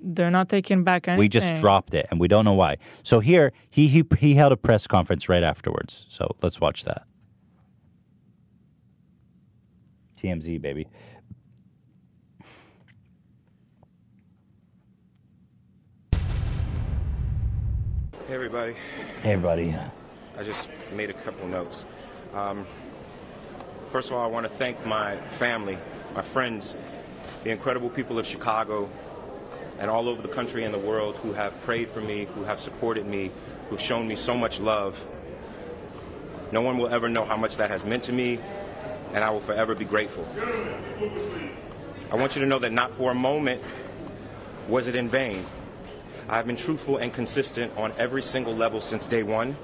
They're 0.02 0.30
not 0.30 0.48
taking 0.48 0.84
back 0.84 1.08
anything. 1.08 1.18
we 1.18 1.28
just 1.28 1.54
dropped 1.56 1.94
it 1.94 2.06
and 2.10 2.20
we 2.20 2.28
don't 2.28 2.44
know 2.44 2.52
why. 2.54 2.76
So 3.02 3.20
here, 3.20 3.52
he, 3.70 3.88
he, 3.88 4.04
he 4.18 4.34
held 4.34 4.52
a 4.52 4.56
press 4.56 4.86
conference 4.86 5.28
right 5.28 5.42
afterwards. 5.42 6.06
So 6.08 6.36
let's 6.42 6.60
watch 6.60 6.84
that. 6.84 7.02
TMZ, 10.22 10.60
baby. 10.60 10.86
Hey, 18.28 18.34
everybody. 18.34 18.74
Hey, 19.22 19.32
everybody. 19.32 19.74
I 20.38 20.42
just 20.44 20.68
made 20.92 21.10
a 21.10 21.12
couple 21.12 21.48
notes. 21.48 21.84
Um, 22.34 22.64
first 23.90 24.10
of 24.10 24.16
all, 24.16 24.22
I 24.22 24.28
want 24.28 24.46
to 24.46 24.52
thank 24.52 24.86
my 24.86 25.16
family, 25.38 25.76
my 26.14 26.22
friends, 26.22 26.76
the 27.42 27.50
incredible 27.50 27.90
people 27.90 28.18
of 28.18 28.26
Chicago 28.26 28.88
and 29.80 29.90
all 29.90 30.08
over 30.08 30.22
the 30.22 30.28
country 30.28 30.62
and 30.62 30.72
the 30.72 30.78
world 30.78 31.16
who 31.16 31.32
have 31.32 31.60
prayed 31.64 31.90
for 31.90 32.00
me, 32.00 32.26
who 32.36 32.44
have 32.44 32.60
supported 32.60 33.06
me, 33.06 33.32
who've 33.68 33.80
shown 33.80 34.06
me 34.06 34.14
so 34.14 34.36
much 34.36 34.60
love. 34.60 35.04
No 36.52 36.60
one 36.60 36.78
will 36.78 36.88
ever 36.88 37.08
know 37.08 37.24
how 37.24 37.36
much 37.36 37.56
that 37.56 37.70
has 37.70 37.84
meant 37.84 38.04
to 38.04 38.12
me, 38.12 38.38
and 39.12 39.22
I 39.22 39.30
will 39.30 39.40
forever 39.40 39.74
be 39.74 39.84
grateful. 39.84 40.26
I 42.10 42.16
want 42.16 42.36
you 42.36 42.42
to 42.42 42.46
know 42.46 42.58
that 42.58 42.72
not 42.72 42.92
for 42.94 43.10
a 43.10 43.14
moment 43.14 43.62
was 44.68 44.86
it 44.86 44.94
in 44.94 45.08
vain. 45.08 45.46
I've 46.28 46.46
been 46.46 46.56
truthful 46.56 46.98
and 46.98 47.12
consistent 47.12 47.76
on 47.76 47.92
every 47.98 48.22
single 48.22 48.54
level 48.54 48.80
since 48.80 49.06
day 49.06 49.22
one. 49.22 49.56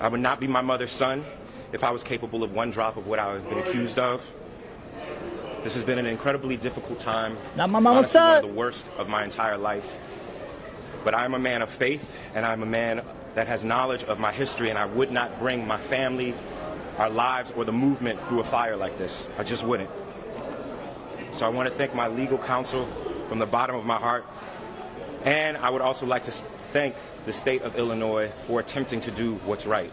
I 0.00 0.08
would 0.08 0.20
not 0.20 0.40
be 0.40 0.46
my 0.46 0.60
mother's 0.60 0.92
son 0.92 1.24
if 1.72 1.84
I 1.84 1.90
was 1.90 2.02
capable 2.02 2.42
of 2.44 2.52
one 2.52 2.70
drop 2.70 2.96
of 2.96 3.06
what 3.06 3.18
I 3.18 3.32
have 3.34 3.48
been 3.48 3.58
accused 3.58 3.98
of. 3.98 4.24
This 5.64 5.74
has 5.74 5.84
been 5.84 5.98
an 5.98 6.06
incredibly 6.06 6.56
difficult 6.56 6.98
time. 6.98 7.36
Not 7.56 7.70
my 7.70 7.80
mama's 7.80 8.14
honestly, 8.14 8.18
son. 8.18 8.28
One 8.28 8.44
of 8.44 8.50
the 8.50 8.56
worst 8.56 8.88
of 8.98 9.08
my 9.08 9.24
entire 9.24 9.58
life. 9.58 9.98
But 11.04 11.14
I'm 11.14 11.34
a 11.34 11.38
man 11.38 11.62
of 11.62 11.70
faith, 11.70 12.14
and 12.34 12.46
I'm 12.46 12.62
a 12.62 12.66
man 12.66 13.02
that 13.34 13.48
has 13.48 13.64
knowledge 13.64 14.04
of 14.04 14.18
my 14.18 14.32
history, 14.32 14.70
and 14.70 14.78
I 14.78 14.86
would 14.86 15.10
not 15.10 15.38
bring 15.40 15.66
my 15.66 15.78
family, 15.78 16.34
our 16.98 17.10
lives, 17.10 17.52
or 17.56 17.64
the 17.64 17.72
movement 17.72 18.20
through 18.22 18.40
a 18.40 18.44
fire 18.44 18.76
like 18.76 18.96
this. 18.98 19.26
I 19.38 19.44
just 19.44 19.64
wouldn't. 19.64 19.90
So 21.34 21.44
I 21.44 21.50
want 21.50 21.68
to 21.68 21.74
thank 21.74 21.94
my 21.94 22.08
legal 22.08 22.38
counsel 22.38 22.86
from 23.28 23.38
the 23.38 23.46
bottom 23.46 23.76
of 23.76 23.84
my 23.84 23.98
heart. 23.98 24.24
And 25.24 25.56
I 25.56 25.70
would 25.70 25.82
also 25.82 26.06
like 26.06 26.24
to 26.24 26.30
thank 26.72 26.94
the 27.26 27.32
state 27.32 27.62
of 27.62 27.76
Illinois 27.76 28.30
for 28.46 28.60
attempting 28.60 29.00
to 29.00 29.10
do 29.10 29.34
what's 29.44 29.66
right. 29.66 29.92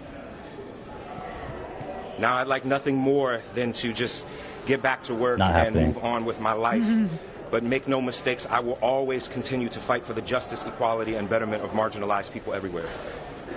Now, 2.20 2.36
I'd 2.36 2.48
like 2.48 2.64
nothing 2.64 2.96
more 2.96 3.42
than 3.56 3.72
to 3.74 3.92
just 3.92 4.26
get 4.66 4.82
back 4.82 5.04
to 5.04 5.16
work 5.16 5.40
Not 5.40 5.50
and 5.50 5.58
happening. 5.76 5.88
move 5.88 6.04
on 6.04 6.26
with 6.26 6.40
my 6.40 6.54
life. 6.54 6.86
But 7.52 7.62
make 7.62 7.88
no 7.88 8.02
mistakes, 8.02 8.48
I 8.50 8.62
will 8.62 8.80
always 8.82 9.28
continue 9.28 9.70
to 9.70 9.80
fight 9.80 10.08
for 10.08 10.14
the 10.14 10.24
justice, 10.24 10.66
equality, 10.66 11.14
and 11.14 11.30
betterment 11.30 11.64
of 11.64 11.70
marginalized 11.70 12.34
people 12.34 12.52
everywhere. 12.52 12.88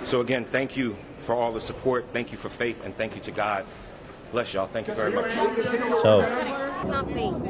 So, 0.05 0.21
again, 0.21 0.45
thank 0.51 0.77
you 0.77 0.95
for 1.27 1.35
all 1.35 1.51
the 1.51 1.59
support. 1.61 2.05
Thank 2.13 2.31
you 2.31 2.37
for 2.37 2.47
faith, 2.47 2.83
and 2.85 2.95
thank 2.95 3.13
you 3.13 3.21
to 3.21 3.31
God. 3.31 3.65
Bless 4.31 4.53
y'all. 4.53 4.67
Thank 4.67 4.87
you 4.87 4.93
very 4.93 5.11
much. 5.11 5.31
So, 6.01 6.21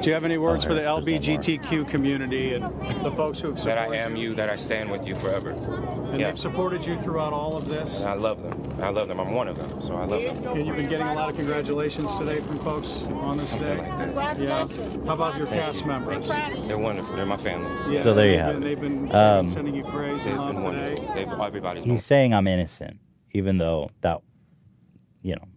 Do 0.01 0.07
you 0.07 0.13
have 0.13 0.23
any 0.25 0.37
words 0.37 0.63
for 0.65 0.73
the 0.73 0.81
LBGTQ 0.81 1.87
community 1.89 2.53
and 2.55 2.63
the 3.05 3.11
folks 3.11 3.39
who 3.39 3.49
have 3.53 3.63
that 3.65 3.77
I 3.77 3.95
am 3.95 4.15
you, 4.15 4.33
that 4.35 4.49
I 4.49 4.55
stand 4.55 4.89
with 4.91 5.05
you 5.05 5.15
forever. 5.15 5.51
and 5.51 6.19
Yeah. 6.19 6.29
they've 6.31 6.39
supported 6.39 6.85
you 6.85 6.99
throughout 7.01 7.33
all 7.33 7.55
of 7.57 7.67
this? 7.67 8.01
I 8.01 8.13
love 8.13 8.41
them. 8.41 8.73
I 8.81 8.89
love 8.89 9.07
them. 9.09 9.19
I'm 9.19 9.31
one 9.33 9.47
of 9.47 9.57
them, 9.57 9.81
so 9.81 9.95
I 9.95 10.05
love 10.05 10.21
them. 10.23 10.55
And 10.57 10.65
you've 10.67 10.75
been 10.77 10.87
getting 10.89 11.07
a 11.07 11.13
lot 11.15 11.29
of 11.29 11.35
congratulations 11.35 12.09
today 12.17 12.39
from 12.41 12.59
folks 12.59 12.89
on 13.21 13.35
this 13.37 13.49
day. 13.51 13.77
Yeah. 14.39 14.67
How 15.05 15.13
about 15.13 15.37
your 15.37 15.47
Thank 15.47 15.61
cast 15.65 15.81
you. 15.81 15.87
members? 15.87 16.27
They're 16.27 16.77
wonderful. 16.79 17.15
They're 17.15 17.25
my 17.25 17.37
family. 17.37 17.69
Yeah, 17.95 18.03
So 18.03 18.13
there 18.13 18.25
you 18.25 18.31
they've 18.33 18.41
have 18.41 18.53
been- 18.53 18.63
it. 18.63 18.65
They've 18.65 18.81
been 18.81 19.15
Um, 19.15 19.51
sending 19.53 19.73
you 19.75 19.83
praise 19.83 20.23
They've 20.23 20.33
and 20.33 20.63
love 20.63 20.73
been 20.73 20.95
today. 20.95 21.13
They've, 21.15 21.39
everybody's 21.39 21.83
he's 21.85 22.05
saying 22.05 22.33
I'm 22.33 22.47
innocent, 22.47 22.97
even 23.33 23.57
though 23.57 23.89
that, 24.01 24.21
you 25.21 25.35
know. 25.35 25.47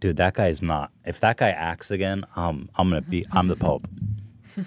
Dude, 0.00 0.16
that 0.18 0.34
guy 0.34 0.48
is 0.48 0.60
not. 0.60 0.90
If 1.06 1.20
that 1.20 1.38
guy 1.38 1.48
acts 1.50 1.90
again, 1.90 2.24
um, 2.36 2.68
I'm 2.76 2.90
gonna 2.90 3.00
be. 3.00 3.24
I'm 3.32 3.48
the 3.48 3.56
Pope. 3.56 3.88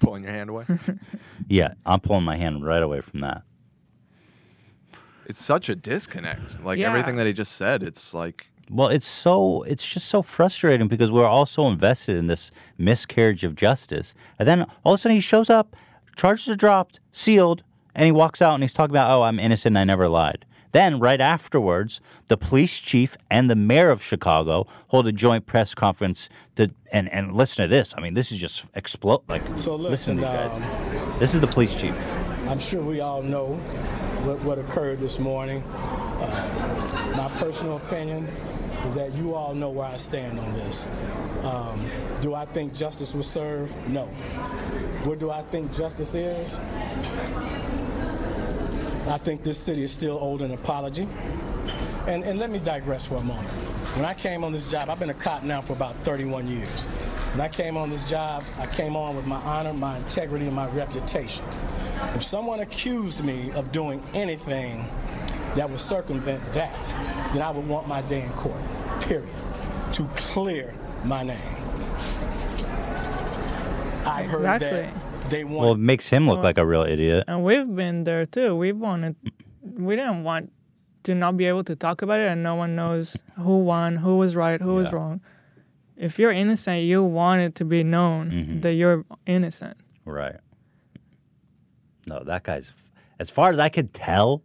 Pulling 0.00 0.22
your 0.24 0.32
hand 0.32 0.50
away. 0.50 0.64
Yeah, 1.48 1.74
I'm 1.84 2.00
pulling 2.00 2.24
my 2.24 2.36
hand 2.36 2.64
right 2.64 2.82
away 2.82 3.00
from 3.02 3.20
that. 3.20 3.42
It's 5.26 5.42
such 5.44 5.68
a 5.68 5.76
disconnect. 5.76 6.60
Like 6.64 6.78
Yeah. 6.78 6.88
everything 6.88 7.14
that 7.16 7.26
he 7.28 7.32
just 7.32 7.52
said, 7.52 7.84
it's 7.84 8.12
like 8.14 8.46
Well, 8.68 8.88
it's 8.88 9.06
so 9.06 9.62
it's 9.62 9.86
just 9.86 10.08
so 10.08 10.22
frustrating 10.22 10.88
because 10.88 11.12
we're 11.12 11.26
all 11.26 11.46
so 11.46 11.68
invested 11.68 12.16
in 12.16 12.26
this 12.26 12.50
miscarriage 12.78 13.44
of 13.44 13.54
justice, 13.54 14.12
and 14.40 14.48
then 14.48 14.66
all 14.84 14.94
of 14.94 14.98
a 14.98 15.02
sudden 15.02 15.14
he 15.14 15.20
shows 15.20 15.48
up, 15.48 15.76
charges 16.16 16.48
are 16.48 16.56
dropped, 16.56 16.98
sealed, 17.12 17.62
and 17.96 18.04
he 18.06 18.12
walks 18.12 18.40
out 18.40 18.54
and 18.54 18.62
he's 18.62 18.72
talking 18.72 18.92
about, 18.92 19.10
"Oh, 19.10 19.22
I'm 19.24 19.40
innocent. 19.40 19.72
and 19.76 19.78
I 19.78 19.84
never 19.84 20.08
lied." 20.08 20.44
Then 20.72 21.00
right 21.00 21.20
afterwards, 21.20 22.00
the 22.28 22.36
police 22.36 22.78
chief 22.78 23.16
and 23.30 23.48
the 23.48 23.54
mayor 23.56 23.88
of 23.90 24.02
Chicago 24.02 24.66
hold 24.88 25.08
a 25.08 25.12
joint 25.12 25.46
press 25.46 25.74
conference 25.74 26.28
to 26.56 26.70
and 26.92 27.08
and 27.12 27.32
listen 27.32 27.64
to 27.64 27.68
this. 27.68 27.94
I 27.96 28.00
mean, 28.00 28.14
this 28.14 28.30
is 28.30 28.38
just 28.38 28.66
explode. 28.74 29.22
Like, 29.28 29.42
So 29.56 29.74
listen 29.74 30.18
listen, 30.18 30.20
guys. 30.20 31.18
this 31.18 31.34
is 31.34 31.40
the 31.40 31.46
police 31.46 31.74
chief. 31.74 31.96
I'm 32.48 32.58
sure 32.60 32.82
we 32.82 33.00
all 33.00 33.22
know 33.22 33.54
what, 34.24 34.38
what 34.42 34.58
occurred 34.58 35.00
this 35.00 35.18
morning. 35.18 35.62
Uh, 35.64 37.14
my 37.16 37.28
personal 37.40 37.76
opinion 37.78 38.28
is 38.86 38.94
that 38.94 39.14
you 39.14 39.34
all 39.34 39.54
know 39.54 39.70
where 39.70 39.86
I 39.86 39.96
stand 39.96 40.38
on 40.38 40.52
this. 40.52 40.86
Um, 41.42 41.80
do 42.20 42.34
I 42.34 42.44
think 42.44 42.72
justice 42.74 43.14
was 43.14 43.26
served? 43.26 43.74
No. 43.88 44.04
Where 45.04 45.16
do 45.16 45.30
I 45.30 45.42
think 45.42 45.72
justice 45.72 46.14
is? 46.14 46.58
I 49.08 49.18
think 49.18 49.42
this 49.44 49.58
city 49.58 49.84
is 49.84 49.92
still 49.92 50.18
owed 50.20 50.40
an 50.40 50.50
apology. 50.52 51.08
And, 52.08 52.24
and 52.24 52.38
let 52.38 52.50
me 52.50 52.58
digress 52.58 53.06
for 53.06 53.16
a 53.16 53.20
moment. 53.22 53.48
When 53.96 54.04
I 54.04 54.14
came 54.14 54.42
on 54.42 54.52
this 54.52 54.68
job, 54.68 54.90
I've 54.90 54.98
been 54.98 55.10
a 55.10 55.14
cop 55.14 55.42
now 55.44 55.60
for 55.60 55.72
about 55.74 55.94
31 55.98 56.48
years. 56.48 56.84
When 57.34 57.40
I 57.40 57.48
came 57.48 57.76
on 57.76 57.88
this 57.88 58.08
job, 58.08 58.42
I 58.58 58.66
came 58.66 58.96
on 58.96 59.16
with 59.16 59.26
my 59.26 59.36
honor, 59.38 59.72
my 59.72 59.96
integrity, 59.98 60.46
and 60.46 60.54
my 60.54 60.68
reputation. 60.70 61.44
If 62.14 62.22
someone 62.22 62.60
accused 62.60 63.24
me 63.24 63.52
of 63.52 63.70
doing 63.72 64.02
anything 64.12 64.86
that 65.54 65.70
would 65.70 65.80
circumvent 65.80 66.44
that, 66.52 66.84
then 67.32 67.42
I 67.42 67.50
would 67.50 67.66
want 67.66 67.86
my 67.88 68.02
day 68.02 68.22
in 68.22 68.30
court, 68.32 68.60
period, 69.00 69.28
to 69.92 70.04
clear 70.16 70.74
my 71.04 71.22
name. 71.22 71.38
I've 74.04 74.26
heard 74.26 74.44
Exactly. 74.44 74.70
that 74.82 75.05
they 75.30 75.44
want 75.44 75.58
Well, 75.58 75.72
it 75.72 75.78
makes 75.78 76.08
him 76.08 76.26
look 76.26 76.36
Well- 76.36 76.44
like 76.44 76.58
a 76.58 76.66
real 76.66 76.82
idiot. 76.82 77.24
And 77.28 77.44
we've 77.44 77.74
been 77.74 78.04
there 78.04 78.26
too. 78.26 78.56
We 78.56 78.72
wanted, 78.72 79.16
we 79.62 79.96
didn't 79.96 80.24
want 80.24 80.52
to 81.04 81.14
not 81.14 81.36
be 81.36 81.44
able 81.46 81.64
to 81.64 81.76
talk 81.76 82.02
about 82.02 82.18
it, 82.20 82.28
and 82.28 82.42
no 82.42 82.54
one 82.56 82.74
knows 82.74 83.16
who 83.36 83.58
won, 83.58 83.96
who 83.96 84.16
was 84.16 84.34
right, 84.34 84.60
who 84.60 84.74
was 84.74 84.92
wrong. 84.92 85.20
If 85.96 86.18
you're 86.18 86.32
innocent, 86.32 86.82
you 86.82 87.02
want 87.04 87.40
it 87.42 87.54
to 87.56 87.64
be 87.64 87.82
known 87.82 88.30
Mm-hmm. 88.30 88.60
that 88.60 88.74
you're 88.74 89.04
innocent. 89.26 89.76
Right. 90.04 90.36
No, 92.06 92.22
that 92.24 92.42
guy's. 92.42 92.72
As 93.18 93.30
far 93.30 93.50
as 93.50 93.58
I 93.58 93.68
could 93.68 93.94
tell, 93.94 94.42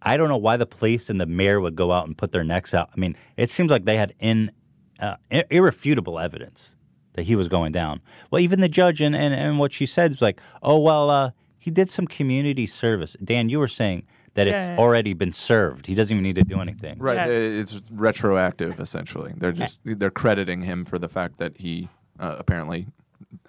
I 0.00 0.16
don't 0.16 0.28
know 0.28 0.36
why 0.36 0.56
the 0.56 0.66
police 0.66 1.10
and 1.10 1.20
the 1.20 1.26
mayor 1.26 1.60
would 1.60 1.74
go 1.76 1.92
out 1.92 2.06
and 2.06 2.16
put 2.16 2.30
their 2.30 2.44
necks 2.44 2.72
out. 2.72 2.90
I 2.96 3.00
mean, 3.00 3.16
it 3.36 3.50
seems 3.50 3.70
like 3.70 3.84
they 3.84 3.96
had 3.96 4.14
in 4.20 4.52
uh, 5.00 5.16
irrefutable 5.50 6.18
evidence 6.20 6.75
that 7.16 7.24
he 7.24 7.34
was 7.34 7.48
going 7.48 7.72
down. 7.72 8.00
Well, 8.30 8.40
even 8.40 8.60
the 8.60 8.68
judge 8.68 9.00
and, 9.00 9.16
and, 9.16 9.34
and 9.34 9.58
what 9.58 9.72
she 9.72 9.86
said 9.86 10.12
was 10.12 10.22
like, 10.22 10.40
oh 10.62 10.78
well, 10.78 11.10
uh, 11.10 11.30
he 11.58 11.70
did 11.70 11.90
some 11.90 12.06
community 12.06 12.66
service. 12.66 13.16
Dan, 13.24 13.48
you 13.48 13.58
were 13.58 13.66
saying 13.68 14.06
that 14.34 14.46
it's 14.46 14.52
Yeah, 14.54 14.74
yeah. 14.74 14.78
already 14.78 15.14
been 15.14 15.32
served. 15.32 15.86
He 15.86 15.94
doesn't 15.94 16.14
even 16.14 16.22
need 16.22 16.36
to 16.36 16.44
do 16.44 16.60
anything. 16.60 16.98
Right, 16.98 17.18
uh, 17.18 17.30
it's 17.30 17.80
retroactive 17.90 18.78
essentially. 18.78 19.32
They're 19.36 19.52
just 19.52 19.80
they're 19.84 20.10
crediting 20.10 20.62
him 20.62 20.84
for 20.84 20.98
the 20.98 21.08
fact 21.08 21.38
that 21.38 21.56
he 21.56 21.88
uh, 22.20 22.36
apparently 22.38 22.86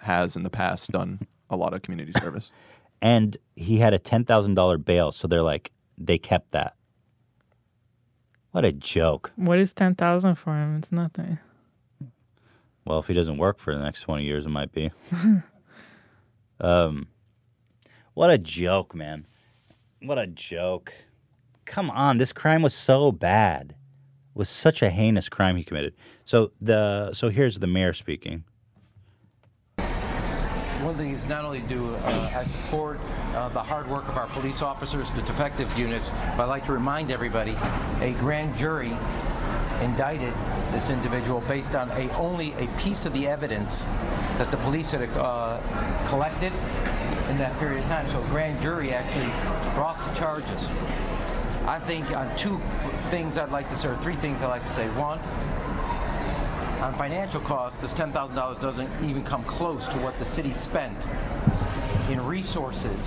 has 0.02 0.36
in 0.36 0.44
the 0.44 0.50
past 0.50 0.92
done 0.92 1.20
a 1.50 1.56
lot 1.56 1.74
of 1.74 1.82
community 1.82 2.14
service. 2.20 2.52
and 3.02 3.38
he 3.56 3.78
had 3.78 3.94
a 3.94 4.00
ten 4.00 4.26
thousand 4.26 4.56
dollar 4.56 4.78
bail, 4.78 5.12
so 5.12 5.28
they're 5.28 5.44
like 5.44 5.72
they 5.98 6.18
kept 6.18 6.52
that. 6.52 6.74
What 8.52 8.66
a 8.66 8.72
joke! 8.72 9.32
What 9.36 9.60
is 9.60 9.74
ten 9.74 9.94
thousand 9.94 10.36
for 10.36 10.54
him? 10.56 10.78
It's 10.78 10.92
nothing. 10.92 11.38
Well, 12.88 13.00
if 13.00 13.08
he 13.08 13.14
doesn't 13.14 13.38
work 13.38 13.60
for 13.60 13.76
the 13.76 13.84
next 13.84 14.02
twenty 14.02 14.24
years, 14.24 14.46
it 14.46 14.50
might 14.50 14.72
be. 14.72 14.92
um, 16.62 17.10
what 18.14 18.32
a 18.32 18.38
joke, 18.38 18.96
man! 18.96 19.28
What 20.02 20.18
a 20.18 20.26
joke! 20.26 20.94
Come 21.66 21.92
on, 21.92 22.18
this 22.18 22.32
crime 22.32 22.62
was 22.62 22.74
so 22.74 23.12
bad. 23.12 23.72
It 23.72 24.38
was 24.38 24.48
such 24.48 24.82
a 24.82 24.90
heinous 24.90 25.28
crime 25.28 25.58
he 25.58 25.66
committed. 25.66 25.96
So 26.24 26.54
the 26.62 27.14
so 27.14 27.28
here's 27.28 27.60
the 27.60 27.68
mayor 27.68 27.94
speaking. 27.94 28.46
One 30.82 30.96
thing 30.96 31.12
is 31.12 31.28
not 31.28 31.44
only 31.44 31.60
do 31.62 31.94
uh, 31.94 32.32
I 32.34 32.46
support 32.46 33.02
uh, 33.34 33.50
the 33.50 33.62
hard 33.62 33.90
work 33.90 34.08
of 34.08 34.16
our 34.16 34.28
police 34.28 34.62
officers, 34.62 35.10
the 35.12 35.24
defective 35.24 35.78
units, 35.78 36.08
but 36.38 36.44
I'd 36.44 36.50
like 36.50 36.66
to 36.68 36.72
remind 36.72 37.12
everybody, 37.12 37.58
a 38.00 38.16
grand 38.20 38.56
jury 38.58 38.96
indicted 39.82 40.34
this 40.72 40.90
individual 40.90 41.42
based 41.42 41.76
on 41.76 41.90
a 41.92 42.10
only 42.16 42.54
a 42.54 42.68
piece 42.80 43.06
of 43.06 43.14
the 43.14 43.28
evidence 43.28 43.84
that 44.38 44.50
the 44.52 44.58
police 44.58 44.92
had 44.92 45.10
uh, 45.18 45.60
collected 46.10 46.54
in 47.30 47.38
that 47.38 47.58
period 47.60 47.84
of 47.84 47.90
time. 47.90 48.10
So 48.12 48.22
a 48.22 48.28
grand 48.28 48.62
jury 48.62 48.94
actually 48.94 49.32
brought 49.74 49.98
the 50.08 50.20
charges. 50.20 50.66
I 51.66 51.80
think 51.80 52.16
on 52.16 52.36
two 52.38 52.60
things 53.10 53.38
I'd 53.38 53.52
like 53.52 53.70
to 53.70 53.78
say, 53.78 53.90
or 53.90 53.98
three 53.98 54.16
things 54.16 54.42
I'd 54.42 54.48
like 54.48 54.66
to 54.66 54.74
say. 54.74 54.88
One, 54.90 55.20
on 56.82 56.96
financial 56.96 57.42
costs, 57.42 57.82
this 57.82 57.94
$10,000 57.94 58.62
doesn't 58.62 58.90
even 59.04 59.24
come 59.24 59.44
close 59.44 59.88
to 59.88 59.98
what 59.98 60.18
the 60.20 60.26
city 60.26 60.52
spent 60.52 60.98
in 62.10 62.26
resources 62.26 62.98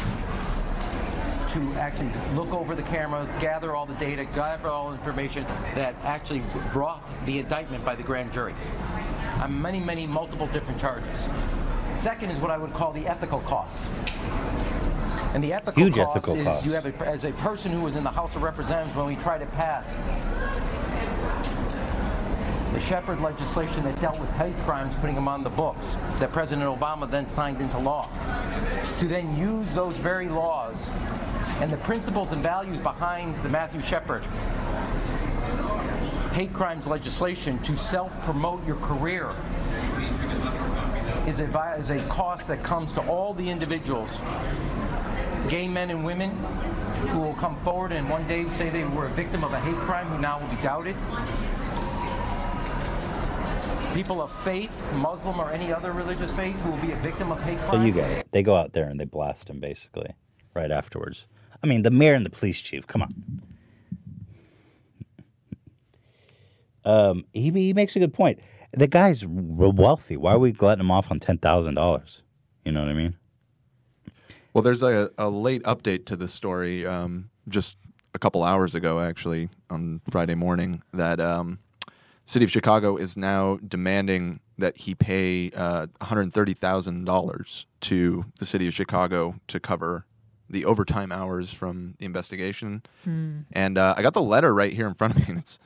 to 1.53 1.75
actually 1.75 2.13
look 2.35 2.53
over 2.53 2.75
the 2.75 2.83
camera, 2.83 3.29
gather 3.41 3.75
all 3.75 3.87
the 3.87 3.95
data, 3.95 4.25
gather 4.35 4.69
all 4.69 4.91
the 4.91 4.97
information 4.97 5.45
that 5.75 5.95
actually 6.03 6.43
brought 6.73 7.03
the 7.27 7.39
indictment 7.39 7.85
by 7.85 7.95
the 7.95 8.03
grand 8.03 8.33
jury 8.33 8.55
on 9.41 9.61
many, 9.61 9.81
many 9.81 10.07
multiple 10.07 10.47
different 10.49 10.81
charges. 10.81 11.19
Second 11.97 12.31
is 12.31 12.39
what 12.41 12.51
I 12.51 12.59
would 12.59 12.73
call 12.73 12.93
the 12.93 13.07
ethical 13.07 13.41
costs. 13.41 13.87
And 15.35 15.43
the 15.43 15.53
ethical 15.53 15.83
Huge 15.83 15.95
cost 15.97 16.17
ethical 16.17 16.37
is 16.37 16.45
costs. 16.45 16.67
you 16.67 16.73
have 16.73 16.87
a, 16.87 17.07
as 17.07 17.25
a 17.25 17.33
person 17.33 17.73
who 17.73 17.81
was 17.81 17.97
in 17.97 18.05
the 18.05 18.11
House 18.11 18.35
of 18.35 18.43
Representatives 18.43 18.97
when 18.97 19.07
we 19.07 19.17
tried 19.17 19.39
to 19.39 19.47
pass 19.47 19.87
the 22.73 22.81
Shepard 22.81 23.21
legislation 23.21 23.83
that 23.85 24.01
dealt 24.01 24.19
with 24.19 24.31
hate 24.31 24.57
crimes, 24.65 24.97
putting 25.01 25.15
them 25.15 25.29
on 25.29 25.43
the 25.43 25.51
books, 25.51 25.97
that 26.19 26.33
President 26.33 26.67
Obama 26.67 27.11
then 27.11 27.27
signed 27.27 27.61
into 27.61 27.79
law. 27.79 28.09
To 28.99 29.07
then 29.07 29.37
use 29.37 29.73
those 29.75 29.97
very 29.97 30.29
laws 30.29 30.79
and 31.61 31.71
the 31.71 31.77
principles 31.79 32.33
and 32.33 32.43
values 32.43 32.79
behind 32.81 33.37
the 33.43 33.49
Matthew 33.49 33.83
Shepard 33.83 34.25
hate 36.33 36.53
crimes 36.53 36.87
legislation 36.87 37.59
to 37.65 37.77
self-promote 37.77 38.67
your 38.67 38.77
career 38.77 39.31
is 41.27 41.41
a, 41.41 41.77
is 41.79 41.91
a 41.91 42.07
cost 42.09 42.49
that 42.49 42.63
comes 42.63 42.93
to 42.93 43.01
all 43.03 43.35
the 43.35 43.49
individuals, 43.49 44.19
gay 45.49 45.69
men 45.69 45.91
and 45.91 46.05
women, 46.05 46.31
who 47.09 47.19
will 47.19 47.35
come 47.35 47.63
forward 47.63 47.93
and 47.93 48.09
one 48.09 48.27
day 48.27 48.47
say 48.57 48.71
they 48.71 48.85
were 48.85 49.07
a 49.07 49.11
victim 49.11 49.45
of 49.45 49.53
a 49.53 49.61
hate 49.61 49.77
crime 49.77 50.07
who 50.07 50.19
now 50.19 50.41
will 50.41 50.49
be 50.49 50.63
doubted. 50.63 50.97
People 53.95 54.23
of 54.23 54.33
faith, 54.45 54.73
Muslim 54.95 55.41
or 55.41 55.51
any 55.51 55.73
other 55.73 55.93
religious 55.93 56.31
faith, 56.33 56.57
who 56.61 56.71
will 56.71 56.79
be 56.79 56.93
a 56.93 56.97
victim 56.97 57.33
of 57.33 57.43
hate 57.43 57.59
crime. 57.59 57.81
So 57.81 57.85
you 57.85 57.93
get 57.93 58.11
it. 58.11 58.29
They 58.31 58.43
go 58.43 58.57
out 58.57 58.73
there 58.73 58.89
and 58.89 59.01
they 59.01 59.05
blast 59.05 59.51
him 59.51 59.61
basically 59.61 60.15
right 60.55 60.71
afterwards. 60.71 61.27
I 61.63 61.67
mean, 61.67 61.83
the 61.83 61.91
mayor 61.91 62.15
and 62.15 62.25
the 62.25 62.31
police 62.31 62.61
chief. 62.61 62.87
Come 62.87 63.03
on. 63.03 63.43
Um, 66.85 67.25
he 67.33 67.51
he 67.51 67.73
makes 67.75 67.95
a 67.97 67.99
good 67.99 68.15
point. 68.15 68.41
The 68.73 68.87
guy's 68.87 69.27
wealthy. 69.27 70.17
Why 70.17 70.33
are 70.33 70.39
we 70.39 70.53
letting 70.53 70.81
him 70.81 70.91
off 70.91 71.11
on 71.11 71.21
ten 71.21 71.39
thousand 71.39 71.75
dollars? 71.75 72.23
You 72.65 72.73
know 72.73 72.81
what 72.81 72.89
I 72.89 72.95
mean? 72.95 73.17
Well, 74.53 74.63
there's 74.63 74.83
a, 74.83 75.11
a 75.17 75.29
late 75.29 75.63
update 75.63 76.07
to 76.07 76.17
this 76.17 76.33
story 76.33 76.85
um, 76.87 77.31
just 77.49 77.77
a 78.15 78.19
couple 78.19 78.43
hours 78.43 78.75
ago, 78.75 79.01
actually, 79.01 79.49
on 79.71 80.01
Friday 80.11 80.35
morning, 80.35 80.83
that 80.93 81.21
um, 81.21 81.61
City 82.27 82.45
of 82.45 82.51
Chicago 82.51 82.97
is 82.97 83.17
now 83.17 83.59
demanding 83.67 84.41
that 84.59 84.77
he 84.77 84.95
pay 84.95 85.51
uh, 85.53 85.87
$130,000 86.01 87.65
to 87.81 88.25
the 88.39 88.47
City 88.47 88.67
of 88.67 88.75
Chicago 88.75 89.37
to 89.49 89.61
cover 89.61 90.05
the 90.51 90.65
overtime 90.65 91.13
hours 91.13 91.53
from 91.53 91.95
the 91.99 92.05
investigation. 92.05 92.83
Hmm. 93.05 93.41
And 93.53 93.79
uh, 93.79 93.95
I 93.97 94.03
got 94.03 94.15
the 94.15 94.23
letter 94.23 94.53
right 94.53 94.73
here 94.73 94.87
in 94.87 94.95
front 94.95 95.17
of 95.17 95.21
me, 95.21 95.27
and 95.29 95.39
it's 95.39 95.59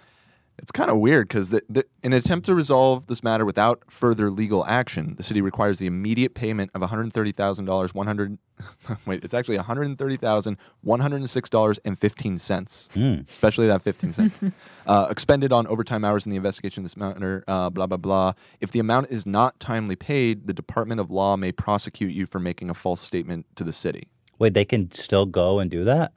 it's 0.58 0.70
kind 0.70 0.88
of 0.88 0.98
weird 0.98 1.28
because 1.28 1.52
in 1.52 1.84
an 2.04 2.12
attempt 2.12 2.46
to 2.46 2.54
resolve 2.54 3.08
this 3.08 3.24
matter 3.24 3.44
without 3.44 3.82
further 3.88 4.30
legal 4.30 4.64
action, 4.66 5.14
the 5.16 5.22
city 5.22 5.40
requires 5.40 5.80
the 5.80 5.86
immediate 5.86 6.34
payment 6.34 6.70
of 6.74 6.80
one 6.80 6.90
hundred 6.90 7.12
thirty 7.12 7.32
thousand 7.32 7.64
dollars. 7.64 7.92
One 7.92 8.06
hundred 8.06 8.38
wait, 9.06 9.24
it's 9.24 9.34
actually 9.34 9.56
one 9.56 9.66
hundred 9.66 9.98
thirty 9.98 10.16
thousand 10.16 10.56
one 10.82 11.00
hundred 11.00 11.28
six 11.28 11.48
dollars 11.48 11.80
and 11.84 11.98
fifteen 11.98 12.38
cents. 12.38 12.88
Especially 13.32 13.66
that 13.66 13.82
fifteen 13.82 14.12
cent 14.12 14.32
uh, 14.86 15.08
expended 15.10 15.52
on 15.52 15.66
overtime 15.66 16.04
hours 16.04 16.24
in 16.24 16.30
the 16.30 16.36
investigation 16.36 16.82
of 16.82 16.84
this 16.84 16.96
matter. 16.96 17.42
Uh, 17.48 17.68
blah 17.68 17.86
blah 17.86 17.96
blah. 17.96 18.32
If 18.60 18.70
the 18.70 18.78
amount 18.78 19.08
is 19.10 19.26
not 19.26 19.58
timely 19.58 19.96
paid, 19.96 20.46
the 20.46 20.54
Department 20.54 21.00
of 21.00 21.10
Law 21.10 21.36
may 21.36 21.50
prosecute 21.50 22.12
you 22.12 22.26
for 22.26 22.38
making 22.38 22.70
a 22.70 22.74
false 22.74 23.00
statement 23.00 23.46
to 23.56 23.64
the 23.64 23.72
city. 23.72 24.08
Wait, 24.38 24.54
they 24.54 24.64
can 24.64 24.90
still 24.92 25.26
go 25.26 25.58
and 25.58 25.70
do 25.70 25.84
that? 25.84 26.12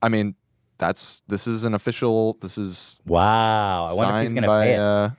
I 0.00 0.08
mean, 0.08 0.34
that's 0.78 1.22
this 1.28 1.46
is 1.46 1.64
an 1.64 1.74
official. 1.74 2.38
This 2.40 2.56
is 2.56 2.96
Wow. 3.06 3.84
I 3.86 3.92
wonder 3.92 4.16
if 4.16 4.22
he's 4.22 4.32
going 4.32 4.42
to 4.42 4.48
by, 4.48 4.64
pay 4.64 4.74
it. 4.74 4.78
uh, 4.78 5.10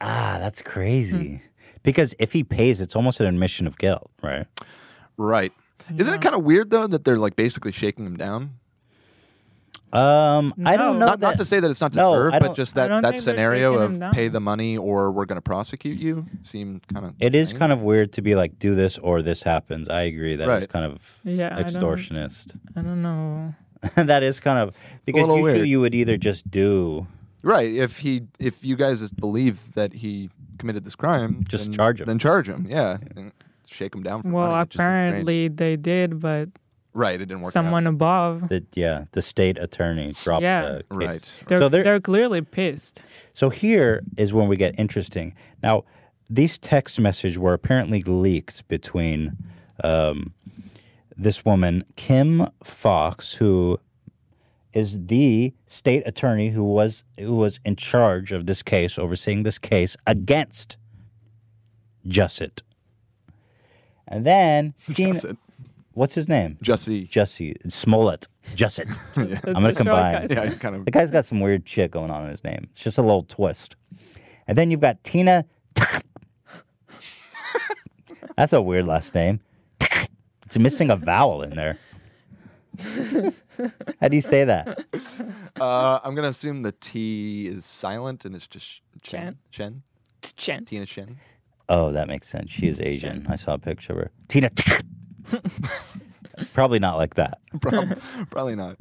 ah, 0.00 0.36
that's 0.40 0.60
crazy. 0.62 1.42
Because 1.82 2.14
if 2.18 2.32
he 2.32 2.42
pays, 2.42 2.80
it's 2.80 2.96
almost 2.96 3.20
an 3.20 3.26
admission 3.26 3.66
of 3.66 3.78
guilt, 3.78 4.10
right? 4.22 4.46
Right. 5.16 5.52
Isn't 5.96 6.14
it 6.14 6.22
kind 6.22 6.34
of 6.34 6.42
weird 6.42 6.70
though 6.70 6.86
that 6.86 7.04
they're 7.04 7.18
like 7.18 7.36
basically 7.36 7.72
shaking 7.72 8.06
him 8.06 8.16
down? 8.16 8.54
Um, 9.94 10.52
I 10.64 10.76
don't 10.76 10.98
know. 10.98 11.06
Not, 11.06 11.20
not 11.20 11.36
to 11.36 11.44
say 11.44 11.60
that 11.60 11.70
it's 11.70 11.80
not 11.80 11.92
deserved, 11.92 12.34
I 12.34 12.40
but 12.40 12.54
just 12.56 12.74
that 12.74 13.02
that 13.02 13.16
scenario 13.16 13.74
of 13.78 14.12
pay 14.12 14.28
the 14.28 14.40
money 14.40 14.76
or 14.76 15.12
we're 15.12 15.24
going 15.24 15.36
to 15.36 15.42
prosecute 15.42 15.98
you 15.98 16.26
seemed 16.42 16.86
kind 16.88 17.06
of. 17.06 17.14
It 17.20 17.34
is 17.34 17.52
kind 17.52 17.72
of 17.72 17.80
weird 17.82 18.12
to 18.14 18.22
be 18.22 18.34
like, 18.34 18.58
do 18.58 18.74
this 18.74 18.98
or 18.98 19.22
this 19.22 19.42
happens. 19.42 19.88
I 19.88 20.02
agree. 20.02 20.34
That 20.36 20.44
is 20.44 20.48
Right. 20.48 20.68
kind 20.68 20.84
of 20.84 21.18
Yeah, 21.24 21.54
I 21.56 21.62
don't- 21.62 21.72
extortionist. 21.72 22.56
I 22.76 22.82
don't 22.82 23.02
know. 23.02 23.54
that 23.96 24.22
is 24.22 24.40
kind 24.40 24.58
of 24.58 24.74
because 25.04 25.20
little 25.22 25.36
usually 25.36 25.52
weird. 25.58 25.68
you 25.68 25.80
would 25.80 25.94
either 25.94 26.16
just 26.16 26.50
do 26.50 27.06
Right. 27.42 27.70
If 27.74 27.98
he, 27.98 28.22
if 28.38 28.64
you 28.64 28.74
guys 28.74 29.08
believe 29.10 29.74
that 29.74 29.92
he 29.92 30.30
committed 30.58 30.84
this 30.84 30.94
crime, 30.96 31.44
Just 31.46 31.66
then- 31.66 31.72
charge 31.74 32.00
him. 32.00 32.06
Then 32.06 32.18
charge 32.18 32.48
him. 32.48 32.64
Yeah. 32.68 32.96
And 33.14 33.32
shake 33.66 33.94
him 33.94 34.02
down. 34.02 34.22
For 34.22 34.28
Well, 34.30 34.50
money. 34.50 34.62
It 34.62 34.70
just 34.70 34.72
seems 34.72 34.82
strange. 34.86 35.08
apparently 35.10 35.48
they 35.48 35.76
did, 35.76 36.20
but 36.20 36.48
Right. 36.94 37.20
It 37.20 37.26
didn't 37.26 37.40
work. 37.42 37.52
someone 37.52 37.86
above, 37.88 38.48
the 38.48 38.64
yeah 38.74 39.04
the 39.12 39.20
state 39.20 39.58
attorney 39.58 40.12
dropped 40.22 40.42
Yeah. 40.44 40.62
the 40.62 40.76
case. 40.78 40.84
Right. 40.90 41.32
they're, 41.48 41.60
so 41.60 41.68
they're, 41.68 41.82
they're 41.84 42.00
clearly 42.00 42.40
pissed. 42.40 43.02
So 43.34 43.50
here 43.50 44.02
is 44.16 44.32
when 44.32 44.46
we 44.48 44.56
get 44.56 44.78
interesting. 44.78 45.34
Now, 45.62 45.84
these 46.30 46.56
text 46.56 46.98
messages 47.00 47.36
were 47.36 47.52
apparently 47.52 48.02
leaked 48.04 48.66
between 48.68 49.36
um, 49.82 50.32
this 51.16 51.44
woman, 51.44 51.84
Kim 51.96 52.46
Foxx, 52.62 53.34
who 53.34 53.78
is 54.72 55.06
the 55.06 55.52
state 55.66 56.02
attorney 56.06 56.50
who 56.50 56.62
was 56.62 57.02
who 57.18 57.34
was 57.34 57.58
in 57.64 57.74
charge 57.76 58.30
of 58.32 58.46
this 58.46 58.62
case, 58.62 58.98
overseeing 59.00 59.42
this 59.42 59.58
case 59.58 59.96
against 60.06 60.76
Jussit. 62.06 62.62
And 64.06 64.24
then 64.24 64.74
Gene, 64.90 65.14
Jussit. 65.14 65.36
What's 65.94 66.14
his 66.14 66.28
name? 66.28 66.58
Jesse. 66.62 67.04
Jesse 67.06 67.56
Smollett. 67.68 68.28
Jussit. 68.54 68.96
Yeah. 69.16 69.40
I'm 69.46 69.54
gonna 69.54 69.74
combine. 69.74 70.28
shortcut. 70.28 70.30
Yeah, 70.52 70.54
kind 70.58 70.76
of- 70.76 70.84
The 70.84 70.90
guy's 70.90 71.10
got 71.10 71.24
some 71.24 71.40
weird 71.40 71.66
shit 71.68 71.90
going 71.90 72.10
on 72.10 72.24
in 72.24 72.30
his 72.30 72.44
name. 72.44 72.68
It's 72.72 72.82
just 72.82 72.98
a 72.98 73.02
little 73.02 73.22
twist. 73.22 73.76
And 74.46 74.58
then 74.58 74.70
you've 74.70 74.80
got 74.80 75.02
Tina. 75.04 75.44
That's 78.36 78.52
a 78.52 78.60
weird 78.60 78.86
last 78.86 79.14
name. 79.14 79.40
It's 80.44 80.58
missing 80.58 80.90
a 80.90 80.96
vowel 80.96 81.42
in 81.42 81.50
there. 81.56 81.78
How 84.00 84.08
do 84.08 84.16
you 84.16 84.20
say 84.22 84.44
that? 84.44 84.84
Uh, 85.60 86.00
I'm 86.02 86.14
gonna 86.16 86.28
assume 86.28 86.62
the 86.62 86.72
T 86.72 87.46
is 87.46 87.64
silent 87.64 88.24
and 88.24 88.34
it's 88.34 88.48
just 88.48 88.80
Chen. 89.02 89.38
Chen. 89.52 89.82
Chen. 90.36 90.64
Tina 90.64 90.84
Chen. 90.86 91.16
Oh, 91.68 91.92
that 91.92 92.08
makes 92.08 92.28
sense. 92.28 92.50
She 92.50 92.66
is 92.68 92.80
Asian. 92.80 93.26
I 93.28 93.36
saw 93.36 93.54
a 93.54 93.58
picture 93.58 93.92
of 93.92 93.98
her. 94.00 94.10
Tina. 94.28 94.50
Probably 96.52 96.78
not 96.78 96.96
like 96.96 97.14
that. 97.14 97.38
Prob- 97.60 97.98
Probably 98.30 98.56
not. 98.56 98.76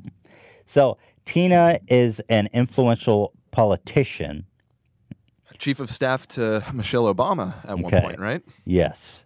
So 0.66 0.98
Tina 1.26 1.80
is 1.88 2.20
an 2.30 2.50
influential 2.54 3.34
politician. 3.52 4.46
Chief 5.60 5.80
of 5.80 5.90
staff 5.92 6.28
to 6.30 6.64
Michelle 6.74 7.14
Obama 7.14 7.54
at 7.66 7.78
one 7.78 7.86
Okay. 7.94 8.02
point, 8.02 8.20
right? 8.20 8.42
Yes. 8.66 9.24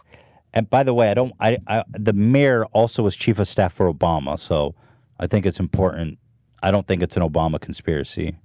And 0.53 0.69
by 0.69 0.83
the 0.83 0.93
way, 0.93 1.09
I 1.09 1.13
don't. 1.13 1.33
I, 1.39 1.57
I 1.67 1.83
the 1.91 2.13
mayor 2.13 2.65
also 2.67 3.03
was 3.03 3.15
chief 3.15 3.39
of 3.39 3.47
staff 3.47 3.73
for 3.73 3.91
Obama, 3.91 4.39
so 4.39 4.75
I 5.19 5.27
think 5.27 5.45
it's 5.45 5.59
important. 5.59 6.19
I 6.61 6.71
don't 6.71 6.85
think 6.87 7.01
it's 7.01 7.15
an 7.17 7.23
Obama 7.23 7.59
conspiracy. 7.59 8.37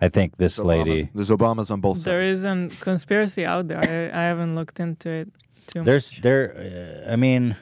I 0.00 0.08
think 0.08 0.36
this 0.36 0.56
There's 0.56 0.66
lady. 0.66 1.04
Obamas- 1.04 1.10
There's 1.14 1.30
Obamas 1.30 1.70
on 1.70 1.80
both 1.80 1.96
sides. 1.98 2.04
There 2.04 2.22
is 2.22 2.44
a 2.44 2.68
conspiracy 2.80 3.44
out 3.44 3.68
there. 3.68 3.78
I, 3.78 4.18
I 4.18 4.22
haven't 4.24 4.54
looked 4.54 4.80
into 4.80 5.08
it 5.08 5.28
too 5.68 5.80
much. 5.80 5.86
There's 5.86 6.10
there. 6.22 7.04
Uh, 7.08 7.12
I 7.12 7.16
mean, 7.16 7.56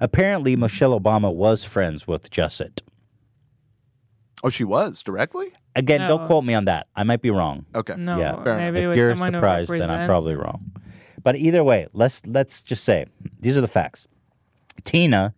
apparently 0.00 0.56
Michelle 0.56 0.98
Obama 0.98 1.32
was 1.34 1.64
friends 1.64 2.06
with 2.06 2.30
Jussit. 2.30 2.80
Oh, 4.42 4.50
she 4.50 4.64
was 4.64 5.02
directly. 5.02 5.52
Again, 5.76 6.02
No. 6.02 6.08
don't 6.08 6.26
quote 6.26 6.44
me 6.44 6.54
on 6.54 6.66
that. 6.66 6.86
I 6.94 7.02
might 7.02 7.22
be 7.22 7.30
wrong. 7.30 7.66
Okay. 7.74 7.94
No, 7.96 8.18
yeah. 8.18 8.42
Fair 8.44 8.56
maybe 8.58 8.80
if 8.90 8.96
you're 8.96 9.14
someone 9.14 9.32
who 9.34 9.38
surprised, 9.38 9.70
then 9.72 9.90
I'm 9.90 10.06
probably 10.06 10.34
wrong. 10.34 10.70
But 11.22 11.36
either 11.36 11.64
way, 11.64 11.86
let's 11.92 12.24
let's 12.26 12.62
just 12.62 12.84
say 12.84 13.06
these 13.40 13.56
are 13.56 13.60
the 13.62 13.68
facts. 13.68 14.06
Tina 14.84 15.34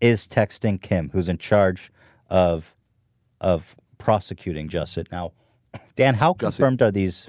is 0.00 0.26
texting 0.26 0.80
Kim, 0.80 1.10
who's 1.10 1.28
in 1.28 1.38
charge 1.38 1.90
of 2.28 2.74
of 3.40 3.74
prosecuting 3.98 4.68
Jussit. 4.68 5.10
Now, 5.10 5.32
Dan, 5.96 6.14
how 6.14 6.34
confirmed 6.34 6.82
are 6.82 6.90
these? 6.90 7.28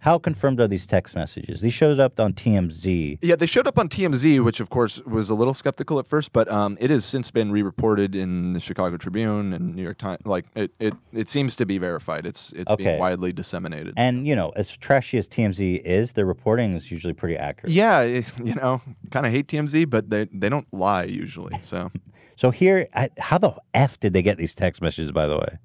How 0.00 0.18
confirmed 0.18 0.60
are 0.60 0.66
these 0.66 0.86
text 0.86 1.14
messages? 1.14 1.60
These 1.60 1.74
showed 1.74 2.00
up 2.00 2.18
on 2.18 2.32
TMZ. 2.32 3.18
Yeah, 3.20 3.36
they 3.36 3.46
showed 3.46 3.66
up 3.66 3.78
on 3.78 3.88
TMZ, 3.90 4.42
which 4.42 4.58
of 4.58 4.70
course 4.70 4.98
was 5.04 5.28
a 5.28 5.34
little 5.34 5.52
skeptical 5.52 5.98
at 5.98 6.08
first, 6.08 6.32
but 6.32 6.50
um, 6.50 6.78
it 6.80 6.88
has 6.88 7.04
since 7.04 7.30
been 7.30 7.52
re-reported 7.52 8.14
in 8.14 8.54
the 8.54 8.60
Chicago 8.60 8.96
Tribune 8.96 9.52
and 9.52 9.74
New 9.76 9.82
York 9.82 9.98
Times. 9.98 10.20
Like 10.24 10.46
it, 10.54 10.72
it, 10.78 10.94
it 11.12 11.28
seems 11.28 11.54
to 11.56 11.66
be 11.66 11.76
verified. 11.76 12.24
It's 12.24 12.50
it's 12.52 12.70
Okay. 12.70 12.84
being 12.84 12.98
widely 12.98 13.32
disseminated. 13.32 13.92
And 13.98 14.26
you 14.26 14.34
know, 14.34 14.50
as 14.56 14.74
trashy 14.74 15.18
as 15.18 15.28
TMZ 15.28 15.82
is, 15.84 16.12
their 16.12 16.24
reporting 16.26 16.74
is 16.74 16.90
usually 16.90 17.12
pretty 17.14 17.36
accurate. 17.36 17.72
Yeah, 17.72 18.00
it- 18.00 18.32
you 18.42 18.54
know, 18.54 18.80
kind 19.10 19.26
of 19.26 19.32
hate 19.32 19.48
TMZ, 19.48 19.90
but 19.90 20.08
they 20.08 20.28
they 20.32 20.48
don't 20.48 20.66
lie 20.72 21.04
usually. 21.04 21.58
So 21.64 21.90
So 22.36 22.50
here, 22.50 22.88
I, 22.94 23.10
how 23.18 23.36
the 23.36 23.52
f 23.74 24.00
did 24.00 24.14
they 24.14 24.22
get 24.22 24.38
these 24.38 24.54
text 24.54 24.80
messages? 24.80 25.12
By 25.12 25.26
the 25.26 25.36
way, 25.36 25.58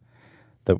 the 0.65 0.75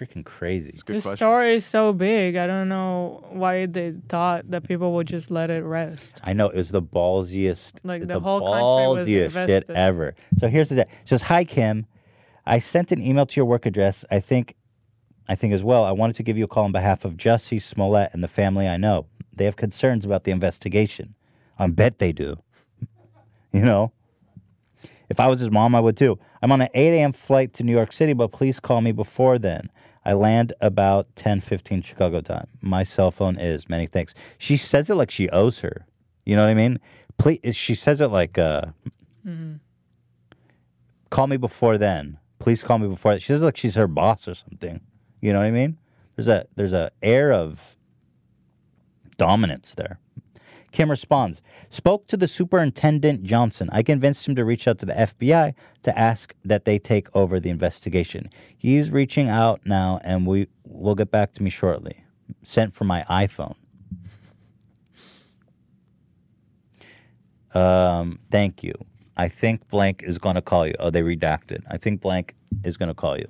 freaking 0.00 0.24
crazy. 0.24 0.74
the 0.86 1.00
story 1.16 1.56
is 1.56 1.66
so 1.66 1.92
big. 1.92 2.36
I 2.36 2.46
don't 2.46 2.68
know 2.68 3.24
why 3.30 3.66
they 3.66 3.94
thought 4.08 4.50
that 4.50 4.66
people 4.66 4.92
would 4.94 5.06
just 5.06 5.30
let 5.30 5.50
it 5.50 5.62
rest. 5.62 6.20
I 6.24 6.32
know 6.32 6.48
it 6.48 6.56
was 6.56 6.70
the 6.70 6.82
ballsiest, 6.82 7.80
Like, 7.84 8.06
the 8.06 8.18
whole 8.18 8.40
country 8.40 8.62
was 8.62 9.06
ballsiest 9.06 9.32
shit 9.32 9.48
invested. 9.64 9.70
ever. 9.76 10.14
So 10.38 10.48
here's 10.48 10.70
the 10.70 10.80
it 10.82 10.88
says, 11.04 11.22
"Hi 11.22 11.44
Kim, 11.44 11.86
I 12.46 12.58
sent 12.58 12.92
an 12.92 13.02
email 13.02 13.26
to 13.26 13.36
your 13.36 13.44
work 13.44 13.66
address. 13.66 14.04
I 14.10 14.20
think, 14.20 14.56
I 15.28 15.34
think 15.34 15.52
as 15.52 15.62
well. 15.62 15.84
I 15.84 15.92
wanted 15.92 16.16
to 16.16 16.22
give 16.22 16.38
you 16.38 16.44
a 16.44 16.48
call 16.48 16.64
on 16.64 16.72
behalf 16.72 17.04
of 17.04 17.14
Jussie 17.16 17.60
Smollett 17.60 18.10
and 18.12 18.22
the 18.24 18.28
family 18.28 18.66
I 18.68 18.76
know. 18.78 19.06
They 19.36 19.44
have 19.44 19.56
concerns 19.56 20.04
about 20.04 20.24
the 20.24 20.30
investigation. 20.30 21.14
I 21.58 21.66
bet 21.68 21.98
they 21.98 22.12
do. 22.12 22.38
you 23.52 23.60
know." 23.60 23.92
If 25.10 25.18
I 25.18 25.26
was 25.26 25.40
his 25.40 25.50
mom, 25.50 25.74
I 25.74 25.80
would 25.80 25.96
too. 25.96 26.20
I'm 26.40 26.52
on 26.52 26.60
an 26.60 26.68
8 26.72 26.94
a.m. 26.94 27.12
flight 27.12 27.52
to 27.54 27.64
New 27.64 27.72
York 27.72 27.92
City, 27.92 28.12
but 28.12 28.30
please 28.30 28.60
call 28.60 28.80
me 28.80 28.92
before 28.92 29.40
then. 29.40 29.68
I 30.04 30.14
land 30.14 30.52
about 30.60 31.14
10:15 31.16 31.82
Chicago 31.84 32.20
time. 32.20 32.46
My 32.60 32.84
cell 32.84 33.10
phone 33.10 33.38
is. 33.38 33.68
Many 33.68 33.86
thanks. 33.86 34.14
She 34.38 34.56
says 34.56 34.88
it 34.88 34.94
like 34.94 35.10
she 35.10 35.28
owes 35.30 35.60
her. 35.60 35.86
You 36.24 36.36
know 36.36 36.42
what 36.42 36.50
I 36.50 36.54
mean? 36.54 36.80
Please, 37.18 37.54
she 37.56 37.74
says 37.74 38.00
it 38.00 38.08
like, 38.08 38.38
uh, 38.38 38.66
"Call 41.10 41.26
me 41.26 41.36
before 41.36 41.76
then. 41.76 42.18
Please 42.38 42.62
call 42.62 42.78
me 42.78 42.88
before." 42.88 43.18
She 43.18 43.26
says 43.26 43.42
it 43.42 43.44
like 43.44 43.56
she's 43.56 43.74
her 43.74 43.86
boss 43.86 44.26
or 44.26 44.34
something. 44.34 44.80
You 45.20 45.32
know 45.32 45.40
what 45.40 45.46
I 45.46 45.50
mean? 45.50 45.76
There's 46.16 46.28
a 46.28 46.46
there's 46.56 46.72
a 46.72 46.90
air 47.02 47.32
of 47.32 47.76
dominance 49.18 49.74
there. 49.74 49.98
Kim 50.72 50.90
responds, 50.90 51.42
spoke 51.68 52.06
to 52.06 52.16
the 52.16 52.28
superintendent 52.28 53.24
Johnson. 53.24 53.68
I 53.72 53.82
convinced 53.82 54.26
him 54.26 54.34
to 54.36 54.44
reach 54.44 54.68
out 54.68 54.78
to 54.80 54.86
the 54.86 54.92
FBI 54.92 55.54
to 55.82 55.98
ask 55.98 56.34
that 56.44 56.64
they 56.64 56.78
take 56.78 57.14
over 57.14 57.40
the 57.40 57.50
investigation. 57.50 58.30
He's 58.56 58.90
reaching 58.90 59.28
out 59.28 59.60
now 59.64 60.00
and 60.04 60.26
we 60.26 60.48
will 60.64 60.94
get 60.94 61.10
back 61.10 61.32
to 61.34 61.42
me 61.42 61.50
shortly. 61.50 62.04
Sent 62.42 62.72
from 62.72 62.86
my 62.86 63.04
iPhone. 63.10 63.56
Um, 67.52 68.20
thank 68.30 68.62
you. 68.62 68.74
I 69.16 69.28
think 69.28 69.68
blank 69.68 70.02
is 70.04 70.18
going 70.18 70.36
to 70.36 70.42
call 70.42 70.66
you. 70.66 70.74
Oh, 70.78 70.90
they 70.90 71.02
redacted. 71.02 71.62
I 71.68 71.76
think 71.76 72.00
blank 72.00 72.34
is 72.64 72.76
going 72.76 72.88
to 72.88 72.94
call 72.94 73.18
you. 73.18 73.26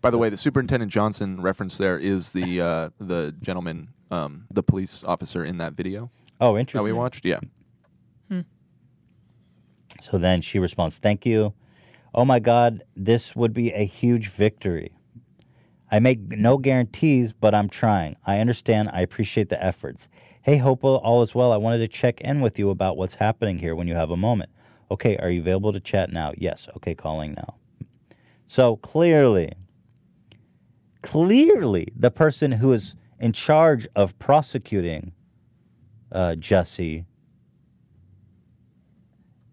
By 0.00 0.10
the 0.10 0.18
way, 0.18 0.30
the 0.30 0.36
Superintendent 0.36 0.90
Johnson 0.90 1.40
reference 1.40 1.76
there 1.76 1.98
is 1.98 2.32
the 2.32 2.60
uh, 2.60 2.90
the 3.00 3.34
gentleman, 3.40 3.88
um, 4.10 4.46
the 4.50 4.62
police 4.62 5.04
officer 5.04 5.44
in 5.44 5.58
that 5.58 5.74
video. 5.74 6.10
Oh, 6.40 6.56
interesting. 6.56 6.78
That 6.78 6.84
we 6.84 6.92
watched, 6.92 7.24
yeah. 7.24 7.40
Hmm. 8.28 8.40
So 10.00 10.18
then 10.18 10.40
she 10.40 10.58
responds, 10.58 10.98
Thank 10.98 11.26
you. 11.26 11.52
Oh 12.14 12.24
my 12.24 12.38
God, 12.38 12.82
this 12.96 13.36
would 13.36 13.52
be 13.52 13.70
a 13.72 13.84
huge 13.84 14.28
victory. 14.28 14.92
I 15.90 16.00
make 16.00 16.20
no 16.20 16.58
guarantees, 16.58 17.32
but 17.32 17.54
I'm 17.54 17.68
trying. 17.68 18.16
I 18.26 18.40
understand. 18.40 18.90
I 18.92 19.00
appreciate 19.00 19.48
the 19.48 19.62
efforts. 19.62 20.08
Hey, 20.42 20.58
hope 20.58 20.84
all 20.84 21.22
is 21.22 21.34
well. 21.34 21.52
I 21.52 21.56
wanted 21.56 21.78
to 21.78 21.88
check 21.88 22.20
in 22.20 22.40
with 22.40 22.58
you 22.58 22.70
about 22.70 22.96
what's 22.96 23.14
happening 23.14 23.58
here 23.58 23.74
when 23.74 23.88
you 23.88 23.94
have 23.94 24.10
a 24.10 24.16
moment. 24.16 24.50
Okay, 24.90 25.16
are 25.18 25.30
you 25.30 25.40
available 25.40 25.72
to 25.72 25.80
chat 25.80 26.10
now? 26.10 26.32
Yes. 26.36 26.68
Okay, 26.76 26.94
calling 26.94 27.34
now. 27.34 27.54
So 28.46 28.76
clearly, 28.76 29.52
clearly, 31.02 31.88
the 31.94 32.10
person 32.10 32.52
who 32.52 32.72
is 32.72 32.94
in 33.20 33.32
charge 33.32 33.86
of 33.94 34.18
prosecuting 34.18 35.12
uh, 36.12 36.34
Jesse 36.36 37.04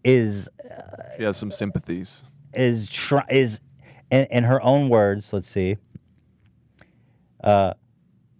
is 0.03 0.47
She 1.17 1.23
has 1.23 1.37
some 1.37 1.51
sympathies. 1.51 2.23
is 2.53 2.89
try 2.89 3.23
is 3.29 3.59
in, 4.11 4.25
in 4.29 4.43
her 4.43 4.61
own 4.61 4.87
words 4.89 5.33
let's 5.33 5.49
see 5.49 5.77
uh 7.43 7.73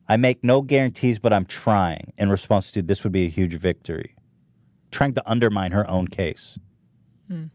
i 0.08 0.16
make 0.16 0.44
no 0.44 0.62
guarantees 0.62 1.20
but 1.20 1.34
i'm 1.34 1.46
trying. 1.46 2.14
In 2.18 2.30
response 2.30 2.72
to 2.72 2.82
this 2.82 3.04
would 3.04 3.12
be 3.14 3.26
a 3.26 3.30
huge 3.30 3.54
victory. 3.56 4.16
Trying 4.92 5.14
to 5.16 5.30
undermine 5.30 5.72
her 5.72 5.90
own 5.90 6.08
case. 6.08 6.58
Hmm. 7.28 7.46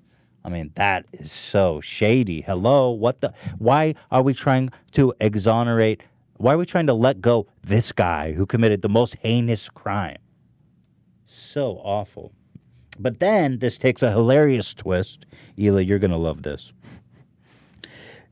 i 0.44 0.48
mean 0.48 0.72
that 0.74 1.06
is 1.12 1.30
so 1.30 1.80
shady. 1.80 2.40
Hello? 2.40 2.90
What 2.90 3.20
the 3.20 3.32
why 3.58 3.94
are 4.10 4.22
we 4.22 4.34
trying 4.34 4.70
to 4.92 5.14
exonerate 5.20 6.02
why 6.36 6.54
are 6.54 6.58
we 6.58 6.66
trying 6.66 6.86
to 6.86 6.94
let 6.94 7.20
go 7.20 7.46
this 7.62 7.92
guy 7.92 8.32
who 8.32 8.46
committed 8.46 8.82
the 8.82 8.88
most 8.88 9.14
heinous 9.16 9.68
crime 9.68 10.18
so 11.51 11.81
awful 11.85 12.32
but 13.01 13.18
then 13.18 13.59
this 13.60 13.78
takes 13.78 14.02
a 14.02 14.10
hilarious 14.10 14.74
twist. 14.74 15.24
Hila, 15.56 15.86
you're 15.86 15.98
going 15.98 16.10
to 16.10 16.18
love 16.18 16.43
this. 16.43 16.72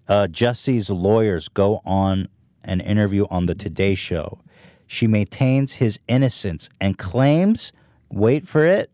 Uh, 0.06 0.26
Jesse's 0.28 0.90
lawyers 0.90 1.48
go 1.48 1.80
on 1.86 2.28
an 2.64 2.80
interview 2.80 3.26
on 3.30 3.46
the 3.46 3.54
Today 3.54 3.94
Show. 3.94 4.38
She 4.86 5.06
maintains 5.06 5.74
his 5.74 5.98
innocence 6.06 6.68
and 6.80 6.98
claims, 6.98 7.72
wait 8.10 8.46
for 8.46 8.64
it, 8.64 8.90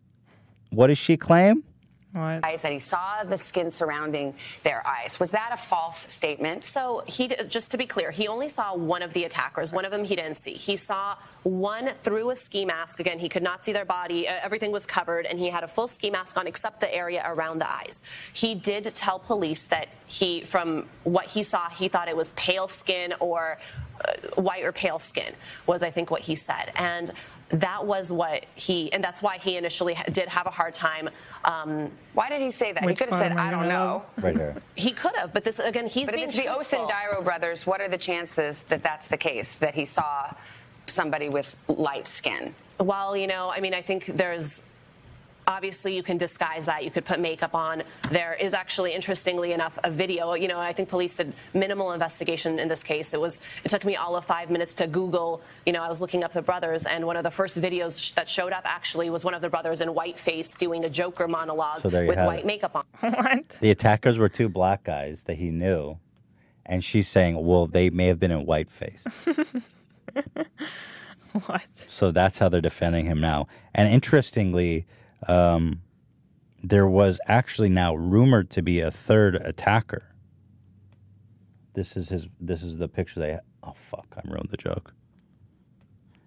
what 0.70 0.88
does 0.88 0.98
she 0.98 1.16
claim? 1.16 1.64
Eyes 2.14 2.62
that 2.62 2.72
he 2.72 2.78
saw 2.78 3.24
the 3.24 3.36
skin 3.36 3.70
surrounding 3.70 4.34
their 4.62 4.86
eyes. 4.86 5.18
Was 5.18 5.32
that 5.32 5.50
a 5.52 5.56
false 5.56 6.12
statement? 6.12 6.62
So 6.62 7.02
he, 7.06 7.28
just 7.48 7.72
to 7.72 7.76
be 7.76 7.86
clear, 7.86 8.12
he 8.12 8.28
only 8.28 8.48
saw 8.48 8.74
one 8.74 9.02
of 9.02 9.12
the 9.12 9.24
attackers. 9.24 9.72
One 9.72 9.84
of 9.84 9.90
them 9.90 10.04
he 10.04 10.14
didn't 10.14 10.36
see. 10.36 10.54
He 10.54 10.76
saw 10.76 11.16
one 11.42 11.88
through 11.88 12.30
a 12.30 12.36
ski 12.36 12.64
mask. 12.64 13.00
Again, 13.00 13.18
he 13.18 13.28
could 13.28 13.42
not 13.42 13.64
see 13.64 13.72
their 13.72 13.84
body. 13.84 14.28
Uh, 14.28 14.34
everything 14.42 14.70
was 14.70 14.86
covered, 14.86 15.26
and 15.26 15.38
he 15.38 15.50
had 15.50 15.64
a 15.64 15.68
full 15.68 15.88
ski 15.88 16.08
mask 16.08 16.36
on 16.36 16.46
except 16.46 16.80
the 16.80 16.94
area 16.94 17.22
around 17.26 17.58
the 17.58 17.70
eyes. 17.70 18.02
He 18.32 18.54
did 18.54 18.84
tell 18.94 19.18
police 19.18 19.64
that 19.64 19.88
he, 20.06 20.42
from 20.42 20.86
what 21.02 21.26
he 21.26 21.42
saw, 21.42 21.68
he 21.68 21.88
thought 21.88 22.08
it 22.08 22.16
was 22.16 22.30
pale 22.32 22.68
skin 22.68 23.12
or 23.18 23.58
uh, 24.00 24.40
white 24.40 24.64
or 24.64 24.72
pale 24.72 24.98
skin 24.98 25.34
was, 25.66 25.82
I 25.82 25.90
think, 25.90 26.10
what 26.10 26.20
he 26.20 26.34
said. 26.34 26.72
And 26.76 27.10
that 27.50 27.84
was 27.86 28.10
what 28.10 28.46
he, 28.54 28.92
and 28.92 29.02
that's 29.02 29.22
why 29.22 29.38
he 29.38 29.56
initially 29.56 29.96
did 30.12 30.28
have 30.28 30.46
a 30.46 30.50
hard 30.50 30.74
time. 30.74 31.10
Um, 31.44 31.90
Why 32.14 32.28
did 32.28 32.40
he 32.40 32.50
say 32.50 32.72
that? 32.72 32.88
He 32.88 32.94
could 32.94 33.10
have 33.10 33.18
said, 33.18 33.32
I 33.32 33.50
don't 33.50 33.68
know. 33.68 34.04
Right 34.18 34.36
here. 34.36 34.56
He 34.76 34.92
could 34.92 35.14
have, 35.16 35.32
but 35.32 35.44
this 35.44 35.60
again, 35.60 35.86
he's 35.86 36.06
but 36.06 36.16
being 36.16 36.28
if 36.28 36.34
it's 36.34 36.44
the 36.44 36.52
truthful. 36.52 36.86
Osundairo 36.86 37.22
brothers, 37.22 37.66
what 37.66 37.80
are 37.80 37.88
the 37.88 37.98
chances 37.98 38.62
that 38.64 38.82
that's 38.82 39.08
the 39.08 39.16
case, 39.16 39.56
that 39.56 39.74
he 39.74 39.84
saw 39.84 40.32
somebody 40.86 41.28
with 41.28 41.56
light 41.68 42.08
skin? 42.08 42.54
Well, 42.80 43.16
you 43.16 43.26
know, 43.26 43.50
I 43.50 43.60
mean, 43.60 43.72
I 43.74 43.82
think 43.82 44.06
there's 44.06 44.62
Obviously, 45.46 45.94
you 45.94 46.02
can 46.02 46.16
disguise 46.16 46.66
that. 46.66 46.84
You 46.84 46.90
could 46.90 47.04
put 47.04 47.20
makeup 47.20 47.54
on. 47.54 47.82
There 48.10 48.34
is 48.34 48.54
actually, 48.54 48.94
interestingly 48.94 49.52
enough, 49.52 49.78
a 49.84 49.90
video. 49.90 50.34
You 50.34 50.48
know, 50.48 50.58
I 50.58 50.72
think 50.72 50.88
police 50.88 51.16
did 51.16 51.32
minimal 51.52 51.92
investigation 51.92 52.58
in 52.58 52.68
this 52.68 52.82
case. 52.82 53.12
It 53.12 53.20
was. 53.20 53.40
It 53.62 53.68
took 53.68 53.84
me 53.84 53.96
all 53.96 54.16
of 54.16 54.24
five 54.24 54.50
minutes 54.50 54.74
to 54.74 54.86
Google. 54.86 55.42
You 55.66 55.72
know, 55.72 55.82
I 55.82 55.88
was 55.88 56.00
looking 56.00 56.24
up 56.24 56.32
the 56.32 56.42
brothers, 56.42 56.86
and 56.86 57.06
one 57.06 57.16
of 57.16 57.24
the 57.24 57.30
first 57.30 57.60
videos 57.60 58.14
that 58.14 58.28
showed 58.28 58.52
up 58.52 58.62
actually 58.64 59.10
was 59.10 59.24
one 59.24 59.34
of 59.34 59.42
the 59.42 59.50
brothers 59.50 59.80
in 59.82 59.88
whiteface 59.88 60.56
doing 60.56 60.84
a 60.84 60.90
Joker 60.90 61.28
monologue 61.28 61.80
So 61.80 61.90
there 61.90 62.04
you 62.04 62.08
with 62.08 62.18
white 62.18 62.40
it. 62.40 62.46
makeup 62.46 62.74
on. 62.76 62.84
what? 63.12 63.48
The 63.60 63.70
attackers 63.70 64.16
were 64.18 64.28
two 64.30 64.48
black 64.48 64.84
guys 64.84 65.22
that 65.24 65.34
he 65.34 65.50
knew, 65.50 65.98
and 66.64 66.82
she's 66.82 67.08
saying, 67.08 67.44
"Well, 67.46 67.66
they 67.66 67.90
may 67.90 68.06
have 68.06 68.18
been 68.18 68.30
in 68.30 68.46
whiteface." 68.46 69.04
what? 71.46 71.62
So 71.88 72.10
that's 72.12 72.38
how 72.38 72.48
they're 72.48 72.60
defending 72.60 73.04
him 73.04 73.20
now. 73.20 73.46
And 73.74 73.92
interestingly, 73.92 74.86
um, 75.28 75.80
there 76.62 76.86
was 76.86 77.20
actually 77.26 77.68
now 77.68 77.94
rumored 77.94 78.50
to 78.50 78.62
be 78.62 78.80
a 78.80 78.90
third 78.90 79.36
attacker. 79.36 80.02
This 81.74 81.96
is 81.96 82.08
his. 82.08 82.26
This 82.40 82.62
is 82.62 82.78
the 82.78 82.88
picture 82.88 83.20
they. 83.20 83.38
Oh 83.62 83.74
fuck! 83.90 84.06
I 84.16 84.20
ruined 84.28 84.48
the 84.50 84.56
joke. 84.56 84.92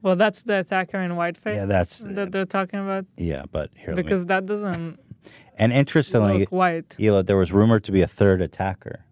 Well, 0.02 0.16
that's 0.16 0.44
the 0.44 0.60
attacker 0.60 1.00
in 1.02 1.12
whiteface. 1.12 1.56
Yeah, 1.56 1.66
that's- 1.66 2.00
that 2.06 2.32
they're 2.32 2.46
talking 2.46 2.80
about. 2.80 3.06
Yeah, 3.18 3.44
but 3.52 3.72
here. 3.76 3.90
let 3.90 3.98
me- 3.98 4.04
because 4.04 4.26
that 4.28 4.46
doesn't. 4.46 5.00
and 5.58 5.74
interestingly, 5.74 6.40
look 6.40 6.50
white. 6.52 6.90
Hila, 7.00 7.26
there 7.26 7.38
was 7.38 7.52
rumored 7.52 7.84
to 7.86 7.92
be 7.92 8.02
a 8.02 8.08
third 8.08 8.42
attacker. 8.42 9.04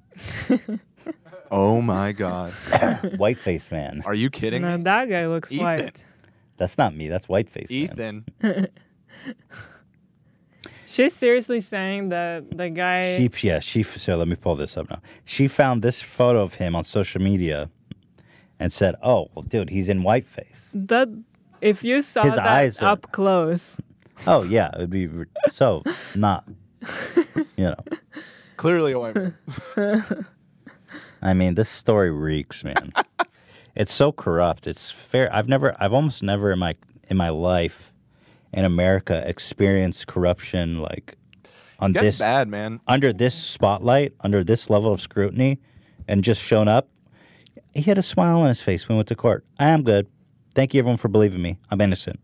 Oh 1.51 1.79
my 1.79 2.11
god. 2.11 2.51
Whiteface 2.71 3.69
man. 3.71 4.01
Are 4.05 4.15
you 4.15 4.31
kidding 4.31 4.63
No, 4.63 4.77
me? 4.77 4.83
that 4.83 5.07
guy 5.07 5.27
looks 5.27 5.51
Ethan. 5.51 5.65
white. 5.65 6.03
That's 6.57 6.75
not 6.75 6.95
me. 6.95 7.07
That's 7.07 7.27
whiteface. 7.27 7.69
Man. 7.69 8.25
Ethan. 8.43 8.67
She's 10.85 11.15
seriously 11.15 11.61
saying 11.61 12.09
that 12.09 12.55
the 12.57 12.69
guy. 12.69 13.17
She, 13.17 13.47
yeah, 13.47 13.59
she. 13.59 13.83
So 13.83 14.15
let 14.15 14.27
me 14.27 14.35
pull 14.35 14.55
this 14.55 14.77
up 14.77 14.89
now. 14.89 15.01
She 15.25 15.47
found 15.47 15.81
this 15.81 16.01
photo 16.01 16.41
of 16.43 16.55
him 16.55 16.75
on 16.75 16.83
social 16.83 17.21
media, 17.21 17.69
and 18.59 18.71
said, 18.71 18.95
"Oh, 19.01 19.29
well, 19.33 19.43
dude, 19.43 19.69
he's 19.69 19.89
in 19.89 20.01
whiteface." 20.03 20.59
That 20.73 21.09
if 21.61 21.83
you 21.83 22.01
saw 22.01 22.23
His 22.23 22.35
that 22.35 22.45
eyes 22.47 22.81
are- 22.81 22.91
up 22.91 23.11
close, 23.11 23.77
Oh 24.27 24.43
yeah, 24.43 24.69
it 24.73 24.79
would 24.79 24.89
be 24.89 25.07
re- 25.07 25.25
so 25.49 25.83
not. 26.15 26.45
You 27.57 27.65
know, 27.65 27.75
Clearly 28.57 28.91
a 28.91 28.99
white 28.99 29.15
man. 29.15 29.35
I 31.21 31.33
mean, 31.33 31.55
this 31.55 31.69
story 31.69 32.11
reeks, 32.11 32.63
man. 32.63 32.91
it's 33.75 33.93
so 33.93 34.11
corrupt. 34.11 34.67
It's 34.67 34.91
fair. 34.91 35.33
I've 35.33 35.47
never, 35.47 35.75
I've 35.79 35.93
almost 35.93 36.21
never 36.21 36.51
in 36.51 36.59
my 36.59 36.75
in 37.09 37.17
my 37.17 37.29
life 37.29 37.91
in 38.55 38.65
America 38.65 39.21
experience 39.27 40.05
corruption 40.05 40.81
like 40.81 41.17
on 41.79 41.91
Getting 41.91 42.07
this 42.07 42.19
bad, 42.19 42.47
man. 42.47 42.79
under 42.87 43.11
this 43.11 43.35
spotlight, 43.35 44.13
under 44.21 44.43
this 44.43 44.69
level 44.69 44.91
of 44.93 45.01
scrutiny, 45.01 45.59
and 46.07 46.23
just 46.23 46.41
shown 46.41 46.67
up. 46.69 46.87
He 47.73 47.81
had 47.81 47.97
a 47.97 48.01
smile 48.03 48.39
on 48.39 48.47
his 48.47 48.61
face 48.61 48.87
when 48.87 48.95
we 48.95 48.99
went 48.99 49.09
to 49.09 49.15
court. 49.15 49.45
I 49.59 49.69
am 49.69 49.83
good. 49.83 50.07
Thank 50.55 50.73
you, 50.73 50.79
everyone, 50.79 50.97
for 50.97 51.09
believing 51.09 51.41
me. 51.41 51.57
I'm 51.69 51.81
innocent. 51.81 52.17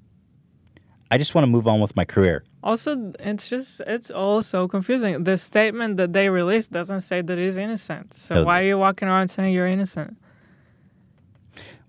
I 1.11 1.17
just 1.17 1.35
want 1.35 1.43
to 1.43 1.51
move 1.51 1.67
on 1.67 1.81
with 1.81 1.93
my 1.97 2.05
career. 2.05 2.45
also 2.63 3.11
it's 3.19 3.49
just 3.49 3.81
it's 3.85 4.09
all 4.09 4.41
so 4.41 4.69
confusing. 4.69 5.25
The 5.25 5.37
statement 5.37 5.97
that 5.97 6.13
they 6.13 6.29
released 6.29 6.71
doesn't 6.71 7.01
say 7.01 7.21
that 7.21 7.37
he's 7.37 7.57
innocent. 7.57 8.13
So 8.13 8.35
No, 8.35 8.45
why 8.45 8.61
are 8.61 8.63
you 8.63 8.77
walking 8.77 9.09
around 9.09 9.27
saying 9.27 9.53
you're 9.53 9.67
innocent? 9.67 10.15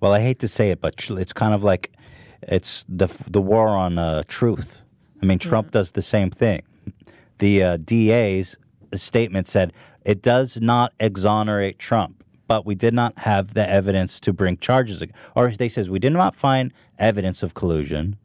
Well, 0.01 0.13
I 0.13 0.21
hate 0.21 0.41
to 0.41 0.49
say 0.49 0.71
it, 0.73 0.81
but 0.81 0.95
it's 1.11 1.33
kind 1.33 1.55
of 1.55 1.63
like 1.63 1.93
it's 2.43 2.85
the 2.89 3.09
the 3.29 3.41
war 3.41 3.69
on 3.69 3.99
uh, 3.99 4.23
truth. 4.29 4.83
I 5.23 5.27
mean, 5.27 5.39
Trump 5.39 5.71
does 5.71 5.93
the 5.93 6.03
same 6.03 6.31
thing. 6.31 6.63
The 7.39 7.63
uh, 7.63 7.77
DA's 7.77 8.57
statement 8.95 9.47
said 9.49 9.73
it 10.05 10.21
does 10.23 10.61
not 10.61 10.93
exonerate 10.99 11.79
Trump, 11.79 12.25
but 12.49 12.67
we 12.67 12.75
did 12.75 12.93
not 12.95 13.19
have 13.19 13.55
the 13.55 13.69
evidence 13.69 14.19
to 14.21 14.33
bring 14.33 14.57
charges. 14.57 15.03
Or 15.37 15.51
they 15.51 15.69
says 15.69 15.89
we 15.89 15.99
did 15.99 16.13
not 16.13 16.35
find 16.35 16.73
evidence 16.99 17.43
of 17.43 17.55
collusion, 17.55 18.17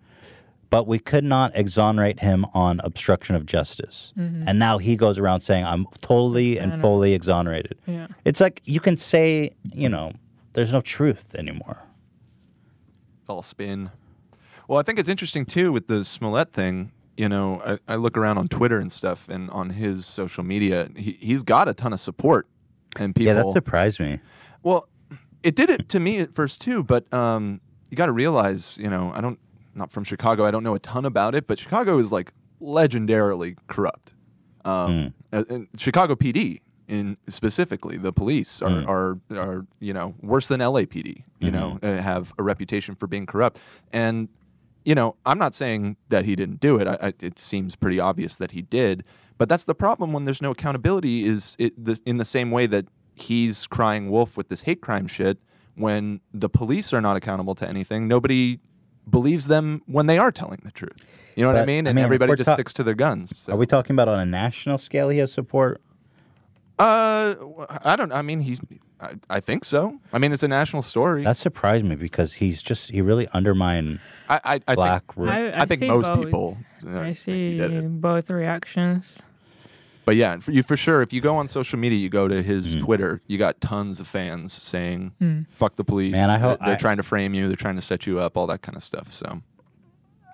but 0.69 0.87
we 0.87 0.97
could 0.99 1.23
not 1.23 1.51
exonerate 1.55 2.19
him 2.19 2.45
on 2.53 2.79
obstruction 2.83 3.35
of 3.35 3.45
justice. 3.45 4.11
Mhm. 4.17 4.43
And 4.47 4.59
now 4.59 4.79
he 4.79 4.95
goes 4.95 5.17
around 5.19 5.41
saying 5.41 5.63
I'm 5.65 5.85
totally 6.01 6.57
and 6.59 6.81
fully 6.81 7.13
exonerated. 7.13 7.77
Yeah. 7.85 8.07
It's 8.25 8.41
like 8.41 8.61
you 8.65 8.79
can 8.79 8.97
say, 8.97 9.51
you 9.73 9.87
know, 9.87 10.13
there's 10.53 10.73
no 10.73 10.81
truth 10.81 11.35
anymore. 11.35 11.83
It's 13.21 13.29
all 13.29 13.41
spin. 13.43 13.91
Well, 14.67 14.79
I 14.79 14.83
think 14.83 14.99
it's 14.99 15.09
interesting 15.09 15.45
too 15.45 15.71
with 15.71 15.87
the 15.87 16.03
Smollett 16.03 16.53
thing. 16.53 16.91
You 17.15 17.29
know, 17.29 17.61
I, 17.65 17.93
I 17.93 17.95
look 17.95 18.15
around 18.17 18.37
on 18.37 18.47
Twitter 18.47 18.79
and 18.79 18.91
stuff, 18.91 19.27
and 19.27 19.49
on 19.49 19.71
his 19.71 20.05
social 20.05 20.43
media, 20.43 20.89
he, 20.95 21.17
he's 21.19 21.41
got 21.41 21.67
a 21.67 21.73
ton 21.73 21.93
of 21.93 21.99
support 21.99 22.47
and 22.95 23.15
people. 23.15 23.33
Yeah, 23.33 23.41
that 23.41 23.53
surprised 23.53 23.99
me. 23.99 24.19
Well, 24.61 24.87
it 25.41 25.55
did 25.55 25.69
it 25.69 25.89
to 25.89 25.99
me 25.99 26.19
at 26.19 26.35
first 26.35 26.61
too, 26.61 26.83
but 26.83 27.11
um, 27.11 27.59
you 27.89 27.97
got 27.97 28.07
to 28.07 28.11
realize, 28.11 28.77
you 28.77 28.89
know, 28.89 29.11
I 29.15 29.21
don't, 29.21 29.39
not 29.73 29.91
from 29.91 30.03
Chicago, 30.03 30.45
I 30.45 30.51
don't 30.51 30.63
know 30.63 30.75
a 30.75 30.79
ton 30.79 31.05
about 31.05 31.33
it, 31.33 31.47
but 31.47 31.57
Chicago 31.57 31.97
is 31.97 32.11
like 32.11 32.31
legendarily 32.61 33.57
corrupt. 33.67 34.13
Um, 34.65 35.13
uh, 35.31 35.43
and 35.49 35.67
Chicago 35.77 36.15
PD, 36.15 36.61
in 36.87 37.17
specifically, 37.27 37.97
the 37.97 38.13
police 38.13 38.61
are, 38.61 38.87
are 38.87 39.19
are 39.31 39.65
you 39.79 39.93
know 39.93 40.15
worse 40.21 40.47
than 40.47 40.61
LAPD. 40.61 41.23
You 41.39 41.51
know, 41.51 41.79
uh, 41.83 41.97
have 41.97 42.33
a 42.37 42.43
reputation 42.43 42.95
for 42.95 43.07
being 43.07 43.25
corrupt, 43.25 43.59
and 43.91 44.29
you 44.87 44.95
know, 44.95 45.17
I'm 45.25 45.37
not 45.37 45.53
saying 45.53 45.97
that 46.07 46.23
he 46.23 46.33
didn't 46.37 46.61
do 46.61 46.77
it. 46.77 46.87
I, 46.87 46.97
I, 47.07 47.13
it 47.19 47.37
seems 47.37 47.75
pretty 47.75 47.99
obvious 47.99 48.37
that 48.37 48.51
he 48.51 48.61
did. 48.61 49.03
But 49.37 49.49
that's 49.49 49.65
the 49.65 49.75
problem 49.75 50.13
when 50.13 50.23
there's 50.23 50.41
no 50.41 50.51
accountability. 50.51 51.25
Is 51.25 51.57
it 51.59 51.73
the, 51.83 51.99
in 52.05 52.15
the 52.17 52.23
same 52.25 52.51
way 52.51 52.67
that 52.67 52.85
he's 53.13 53.67
crying 53.67 54.09
wolf 54.09 54.37
with 54.37 54.47
this 54.47 54.61
hate 54.61 54.79
crime 54.79 55.05
shit? 55.05 55.39
When 55.75 56.21
the 56.33 56.47
police 56.47 56.93
are 56.93 57.01
not 57.01 57.17
accountable 57.17 57.53
to 57.55 57.67
anything, 57.67 58.07
nobody 58.07 58.59
believes 59.09 59.47
them 59.47 59.81
when 59.87 60.07
they 60.07 60.17
are 60.17 60.31
telling 60.31 60.61
the 60.63 60.71
truth. 60.71 60.95
You 61.35 61.43
know 61.43 61.49
what 61.49 61.57
I 61.57 61.61
But, 61.63 61.67
mean? 61.67 61.85
I 61.85 61.89
And 61.89 61.95
mean, 61.97 62.05
everybody 62.05 62.35
just 62.37 62.47
ta- 62.47 62.53
sticks 62.55 62.71
to 62.73 62.83
their 62.83 62.95
guns. 62.95 63.43
Are 63.49 63.57
we 63.57 63.65
talking 63.65 63.93
about 63.93 64.07
on 64.07 64.19
a 64.19 64.25
national 64.25 64.77
scale 64.77 65.09
he 65.09 65.17
has 65.19 65.33
support? 65.33 65.81
Uh, 66.79 67.35
I 67.83 67.95
don't. 67.97 68.13
I 68.13 68.21
mean, 68.21 68.39
he's. 68.39 68.61
I, 68.99 69.13
I 69.29 69.39
think 69.39 69.63
so. 69.63 69.99
I 70.11 70.17
mean, 70.17 70.31
it's 70.33 70.41
a 70.43 70.47
national 70.47 70.81
story. 70.81 71.23
That 71.23 71.37
surprised 71.37 71.85
me 71.85 71.95
because 71.95 72.33
he's 72.33 72.61
just 72.63 72.89
he 72.91 73.01
really 73.01 73.27
undermined 73.33 73.99
I, 74.27 74.41
I, 74.43 74.61
I 74.67 74.75
black. 74.75 75.05
think, 75.13 75.17
ru- 75.17 75.29
I, 75.29 75.61
I 75.61 75.65
think 75.65 75.83
most 75.83 76.07
both. 76.07 76.25
people, 76.25 76.57
uh, 76.87 76.99
I 76.99 77.11
see 77.13 77.59
both 77.81 78.29
reactions. 78.31 79.19
But 80.05 80.15
yeah, 80.15 80.37
for 80.39 80.51
you 80.51 80.63
for 80.63 80.77
sure. 80.77 81.01
If 81.01 81.11
you 81.13 81.19
go 81.21 81.35
on 81.35 81.47
social 81.47 81.77
media, 81.77 81.99
you 81.99 82.09
go 82.09 82.27
to 82.27 82.41
his 82.41 82.75
Mm. 82.75 82.79
Twitter, 82.81 83.21
you 83.27 83.37
got 83.37 83.59
tons 83.61 83.99
of 83.99 84.07
fans 84.07 84.53
saying 84.53 85.11
Mm. 85.21 85.45
"fuck 85.49 85.75
the 85.75 85.83
police." 85.83 86.13
Man, 86.13 86.29
I 86.29 86.37
hope- 86.39 86.59
they're, 86.59 86.67
they're 86.67 86.75
I- 86.75 86.79
trying 86.79 86.97
to 86.97 87.03
frame 87.03 87.33
you. 87.33 87.47
They're 87.47 87.55
trying 87.57 87.75
to 87.75 87.81
set 87.81 88.07
you 88.07 88.19
up. 88.19 88.35
All 88.37 88.47
that 88.47 88.61
kind 88.61 88.75
of 88.77 88.83
stuff. 88.83 89.11
So 89.13 89.41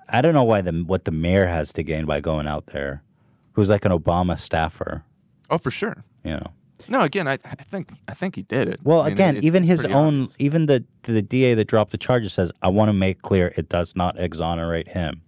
I 0.10 0.22
don't 0.22 0.34
know 0.36 0.44
why 0.44 0.62
the 0.62 0.72
what 0.86 1.06
the 1.06 1.12
mayor 1.12 1.48
has 1.48 1.74
to 1.74 1.84
gain 1.84 2.06
by 2.06 2.22
going 2.22 2.48
out 2.48 2.68
there, 2.68 3.02
who's 3.54 3.70
like 3.70 3.84
an 3.84 3.92
Obama 3.92 4.38
staffer. 4.40 5.04
Oh, 5.50 5.58
for 5.58 5.72
sure. 5.72 6.04
You 6.24 6.36
know. 6.36 6.52
No, 6.88 7.02
again, 7.02 7.28
I, 7.28 7.34
I 7.46 7.56
think 7.72 7.90
I 8.08 8.14
think 8.14 8.36
he 8.36 8.44
did 8.44 8.68
it. 8.68 8.80
Well, 8.84 9.02
I 9.02 9.06
mean, 9.06 9.14
again, 9.14 9.38
it's 9.38 9.46
even 9.46 9.64
his 9.64 9.80
pretty 9.82 9.94
own, 9.94 10.30
even 10.40 10.66
the 10.68 10.84
the 11.04 11.22
DA 11.22 11.54
that 11.56 11.68
dropped 11.68 11.92
the 11.92 11.98
charges 11.98 12.34
says, 12.34 12.52
"I 12.62 12.70
want 12.70 12.90
to 12.90 12.94
make 12.94 13.22
clear 13.22 13.54
it 13.58 13.70
does 13.70 13.96
not 13.96 14.20
exonerate 14.20 14.90
him." 14.90 15.22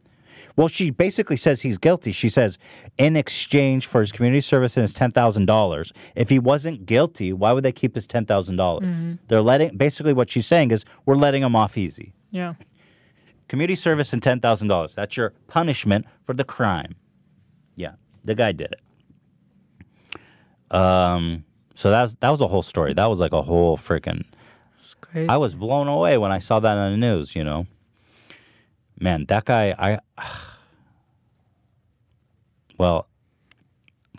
Well, 0.58 0.70
she 0.70 0.90
basically 0.90 1.36
says 1.36 1.62
he's 1.62 1.78
guilty. 1.78 2.14
She 2.14 2.30
says, 2.30 2.58
in 2.98 3.18
exchange 3.18 3.88
for 3.88 4.00
his 4.00 4.14
community 4.14 4.40
service 4.40 4.78
and 4.78 4.84
his 4.84 4.94
ten 4.94 5.12
thousand 5.12 5.48
dollars, 5.48 5.92
if 6.16 6.30
he 6.30 6.40
wasn't 6.40 6.86
guilty, 6.86 7.34
why 7.34 7.52
would 7.52 7.64
they 7.66 7.74
keep 7.74 7.96
his 7.96 8.08
ten 8.08 8.26
thousand 8.26 8.56
dollars? 8.56 8.88
Mhm. 8.88 9.20
They're 9.28 9.42
letting 9.42 9.76
basically 9.78 10.14
what 10.14 10.30
she's 10.30 10.48
saying 10.48 10.72
is 10.72 10.86
we're 11.06 11.16
letting 11.16 11.44
him 11.44 11.56
off 11.56 11.78
easy. 11.78 12.14
Yeah. 12.32 12.54
Community 13.48 13.76
service 13.76 14.14
and 14.14 14.24
ten 14.24 14.40
thousand 14.40 14.70
dollars. 14.70 14.96
That's 14.96 15.18
your 15.18 15.34
punishment 15.48 16.06
for 16.24 16.34
the 16.34 16.44
crime. 16.46 16.96
Yeah, 17.76 17.94
the 18.24 18.36
guy 18.36 18.54
did 18.54 18.74
it. 18.74 20.76
Um, 20.76 21.45
so 21.76 21.90
that 21.92 22.02
was, 22.04 22.16
that 22.16 22.30
was 22.30 22.42
a 22.42 22.48
whole 22.48 22.64
story. 22.64 22.94
That 22.94 23.10
was 23.10 23.20
like 23.20 23.34
a 23.34 23.42
whole 23.44 23.78
freaking. 23.78 24.24
crazy. 25.02 25.30
I 25.30 25.38
was 25.38 25.54
blown 25.56 25.88
away 25.88 26.18
when 26.18 26.32
I 26.32 26.40
saw 26.40 26.60
that 26.60 26.78
on 26.78 26.92
the 26.92 26.98
news. 26.98 27.36
You 27.36 27.44
know, 27.44 27.68
man, 29.00 29.26
that 29.28 29.46
guy. 29.46 29.76
I. 29.78 30.00
Well, 32.78 33.08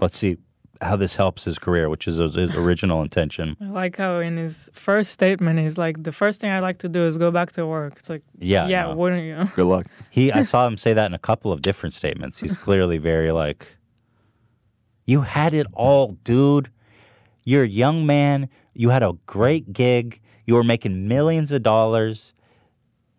let's 0.00 0.16
see 0.16 0.38
how 0.80 0.96
this 0.96 1.16
helps 1.16 1.44
his 1.44 1.58
career, 1.58 1.88
which 1.88 2.06
is 2.08 2.16
his, 2.16 2.34
his 2.34 2.54
original 2.56 3.02
intention. 3.02 3.56
I 3.60 3.66
like 3.66 3.96
how 3.96 4.18
in 4.20 4.36
his 4.36 4.70
first 4.72 5.12
statement 5.12 5.58
he's 5.58 5.78
like, 5.78 6.02
the 6.02 6.12
first 6.12 6.40
thing 6.40 6.50
I'd 6.50 6.60
like 6.60 6.78
to 6.78 6.88
do 6.88 7.02
is 7.04 7.16
go 7.18 7.30
back 7.30 7.52
to 7.52 7.66
work. 7.66 7.96
It's 7.98 8.08
like, 8.08 8.22
Yeah, 8.38 8.66
yeah, 8.66 8.82
know. 8.84 8.94
wouldn't 8.96 9.24
you? 9.24 9.50
Good 9.56 9.66
luck. 9.66 9.86
He, 10.10 10.32
I 10.32 10.42
saw 10.42 10.66
him 10.66 10.76
say 10.76 10.92
that 10.92 11.06
in 11.06 11.14
a 11.14 11.18
couple 11.18 11.52
of 11.52 11.60
different 11.62 11.94
statements. 11.94 12.38
He's 12.38 12.56
clearly 12.66 12.98
very 12.98 13.32
like, 13.32 13.66
you 15.06 15.20
had 15.22 15.54
it 15.54 15.66
all, 15.72 16.12
dude. 16.24 16.70
You're 17.46 17.62
a 17.62 17.68
young 17.68 18.04
man. 18.04 18.48
You 18.74 18.90
had 18.90 19.04
a 19.04 19.12
great 19.24 19.72
gig. 19.72 20.20
You 20.44 20.54
were 20.54 20.64
making 20.64 21.06
millions 21.06 21.52
of 21.52 21.62
dollars. 21.62 22.34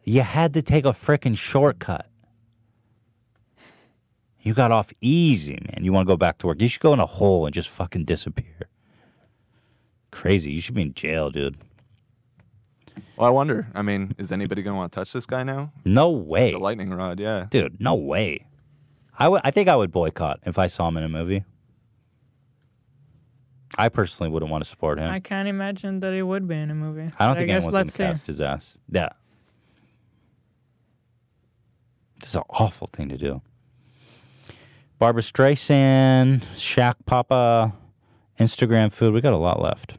You 0.03 0.21
had 0.21 0.53
to 0.53 0.61
take 0.61 0.85
a 0.85 0.89
freaking 0.89 1.37
shortcut. 1.37 2.07
You 4.41 4.53
got 4.53 4.71
off 4.71 4.91
easy, 4.99 5.57
man. 5.61 5.83
You 5.83 5.93
want 5.93 6.07
to 6.07 6.11
go 6.11 6.17
back 6.17 6.39
to 6.39 6.47
work. 6.47 6.61
You 6.61 6.67
should 6.67 6.81
go 6.81 6.93
in 6.93 6.99
a 6.99 7.05
hole 7.05 7.45
and 7.45 7.53
just 7.53 7.69
fucking 7.69 8.03
disappear. 8.03 8.67
Crazy. 10.11 10.51
You 10.51 10.59
should 10.59 10.75
be 10.75 10.81
in 10.81 10.93
jail, 10.93 11.29
dude. 11.29 11.55
Well, 13.15 13.27
I 13.27 13.29
wonder. 13.29 13.67
I 13.73 13.81
mean, 13.81 14.13
is 14.17 14.33
anybody 14.33 14.61
going 14.61 14.73
to 14.73 14.77
want 14.77 14.91
to 14.91 14.99
touch 14.99 15.13
this 15.13 15.25
guy 15.25 15.43
now? 15.43 15.71
No 15.85 16.09
way. 16.09 16.51
The 16.51 16.59
lightning 16.59 16.89
rod, 16.89 17.19
yeah. 17.19 17.47
Dude, 17.49 17.79
no 17.79 17.95
way. 17.95 18.45
I 19.17 19.29
would 19.29 19.41
I 19.45 19.51
think 19.51 19.69
I 19.69 19.75
would 19.75 19.91
boycott 19.91 20.41
if 20.45 20.59
I 20.59 20.67
saw 20.67 20.89
him 20.89 20.97
in 20.97 21.03
a 21.03 21.09
movie. 21.09 21.45
I 23.77 23.89
personally 23.89 24.31
wouldn't 24.31 24.51
want 24.51 24.63
to 24.63 24.69
support 24.69 24.97
him. 24.97 25.09
I 25.11 25.19
can't 25.19 25.47
imagine 25.47 25.99
that 25.99 26.13
it 26.13 26.23
would 26.23 26.47
be 26.47 26.55
in 26.55 26.71
a 26.71 26.75
movie. 26.75 27.01
I 27.19 27.25
don't 27.25 27.35
But 27.35 27.37
think 27.37 27.47
guess 27.47 27.55
anyone's 27.63 27.73
let's 27.73 27.97
gonna 27.97 28.13
cast 28.13 28.27
his 28.27 28.41
ass. 28.41 28.77
Yeah. 28.89 29.09
This 32.19 32.29
is 32.29 32.35
an 32.35 32.43
awful 32.49 32.87
thing 32.91 33.09
to 33.09 33.17
do. 33.17 33.41
Barbra 34.97 35.21
Streisand, 35.21 36.41
Shaq 36.55 36.95
Papa, 37.05 37.73
Instagram 38.39 38.91
food. 38.91 39.13
We 39.13 39.21
got 39.21 39.33
a 39.33 39.37
lot 39.37 39.61
left. 39.61 39.95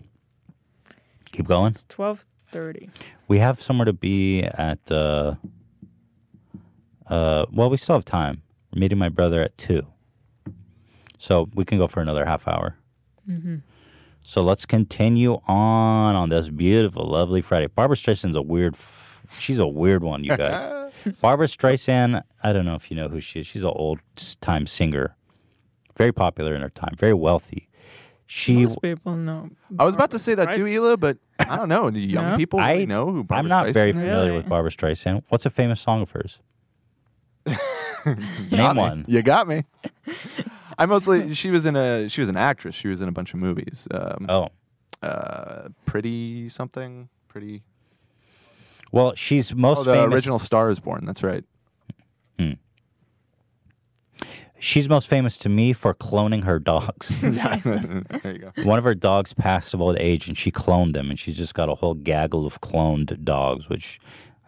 Keep 1.30 1.46
going. 1.46 1.76
Twelve 1.88 2.26
thirty. 2.50 2.90
We 3.28 3.38
have 3.38 3.62
somewhere 3.62 3.84
to 3.84 3.92
be 3.92 4.42
at. 4.42 4.80
Uh, 4.90 5.36
uh, 7.06 7.46
well, 7.52 7.70
we 7.70 7.76
still 7.76 7.94
have 7.94 8.04
time. 8.04 8.42
We're 8.74 8.80
meeting 8.80 8.98
my 8.98 9.08
brother 9.08 9.40
at 9.40 9.56
two, 9.56 9.86
so 11.16 11.48
we 11.54 11.64
can 11.64 11.78
go 11.78 11.86
for 11.86 12.00
another 12.00 12.24
half 12.24 12.48
hour. 12.48 12.76
Mm-hmm. 13.28 13.56
So 14.28 14.42
let's 14.42 14.66
continue 14.66 15.38
on 15.46 16.14
on 16.14 16.28
this 16.28 16.50
beautiful, 16.50 17.06
lovely 17.06 17.40
Friday. 17.40 17.66
Barbra 17.68 17.96
Streisand's 17.96 18.36
a 18.36 18.42
weird. 18.42 18.74
F- 18.74 19.22
she's 19.40 19.58
a 19.58 19.66
weird 19.66 20.02
one, 20.04 20.22
you 20.22 20.36
guys. 20.36 20.92
Barbra 21.22 21.46
Streisand. 21.46 22.22
I 22.42 22.52
don't 22.52 22.66
know 22.66 22.74
if 22.74 22.90
you 22.90 22.96
know 22.98 23.08
who 23.08 23.20
she 23.20 23.40
is. 23.40 23.46
She's 23.46 23.62
an 23.62 23.72
old 23.74 24.00
time 24.42 24.66
singer, 24.66 25.16
very 25.96 26.12
popular 26.12 26.54
in 26.54 26.60
her 26.60 26.68
time, 26.68 26.94
very 26.98 27.14
wealthy. 27.14 27.70
She. 28.26 28.66
Most 28.66 28.82
people 28.82 29.16
know. 29.16 29.48
I 29.78 29.84
was 29.86 29.94
about 29.94 30.10
to 30.10 30.18
say 30.18 30.34
that 30.34 30.48
Right? 30.48 30.56
too, 30.58 30.64
Hila, 30.64 31.00
but 31.00 31.16
I 31.38 31.56
don't 31.56 31.70
know. 31.70 31.90
Do 31.90 31.98
young 32.16 32.32
No? 32.32 32.36
people 32.36 32.60
I 32.60 32.72
really 32.74 32.84
know 32.84 33.06
who 33.10 33.24
Barbra 33.24 33.48
Streisand. 33.48 33.54
I'm 33.54 33.64
not 33.66 33.72
very 33.72 33.92
Streisand 33.94 33.96
is? 33.96 34.02
familiar 34.08 34.34
with 34.34 34.46
Barbra 34.46 34.70
Streisand. 34.70 35.22
What's 35.30 35.46
a 35.46 35.50
famous 35.50 35.80
song 35.80 36.02
of 36.02 36.10
hers? 36.10 36.38
Got 37.46 38.18
Name 38.50 38.76
me. 38.76 38.82
one. 38.82 39.04
You 39.08 39.22
got 39.22 39.48
me. 39.48 39.64
I 40.78 40.86
mostly 40.86 41.34
she 41.42 41.50
was 41.50 41.66
in 41.66 41.76
a 41.76 42.08
she 42.08 42.20
was 42.20 42.28
an 42.28 42.36
actress. 42.36 42.74
She 42.74 42.88
was 42.88 43.02
in 43.02 43.08
a 43.08 43.12
bunch 43.12 43.34
of 43.34 43.40
movies. 43.40 43.86
Um, 43.90 44.26
oh, 44.28 44.48
uh, 45.02 45.68
pretty 45.84 46.48
something. 46.48 47.08
Pretty. 47.28 47.62
Well, 48.90 49.14
she's 49.14 49.54
most 49.54 49.80
oh, 49.80 49.84
the 49.84 49.94
famous. 49.94 50.14
original 50.14 50.38
Star 50.38 50.70
is 50.70 50.80
Born. 50.80 51.04
That's 51.04 51.22
right. 51.22 51.44
She's 54.60 54.88
most 54.88 55.08
famous 55.08 55.36
to 55.38 55.48
me 55.48 55.72
for 55.72 55.94
cloning 55.94 56.42
her 56.44 56.58
dogs. 56.58 57.08
there 57.20 58.02
you 58.24 58.38
go. 58.38 58.52
One 58.64 58.78
of 58.78 58.84
her 58.84 58.94
dogs 58.94 59.32
passed 59.32 59.72
of 59.72 59.80
old 59.80 59.96
age, 59.98 60.26
and 60.28 60.36
she 60.36 60.50
cloned 60.50 60.94
them, 60.94 61.10
and 61.10 61.18
she's 61.18 61.36
just 61.36 61.54
got 61.54 61.68
a 61.68 61.76
whole 61.76 61.94
gaggle 61.94 62.44
of 62.44 62.60
cloned 62.60 63.22
dogs. 63.22 63.68
Which, 63.68 64.00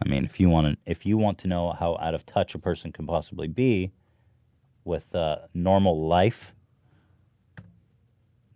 I 0.05 0.09
mean, 0.09 0.25
if 0.25 0.41
you 0.41 0.49
want 0.49 0.67
to, 0.67 0.91
if 0.91 1.07
you 1.07 1.17
want 1.17 1.39
to 1.39 1.49
know 1.49 1.73
how 1.79 1.97
out 2.01 2.15
of 2.15 2.27
touch 2.27 2.55
a 2.55 2.59
person 2.59 2.91
can 2.91 3.07
possibly 3.07 3.47
be 3.47 3.93
with 4.85 5.15
uh, 5.15 5.37
normal 5.55 6.07
life, 6.07 6.53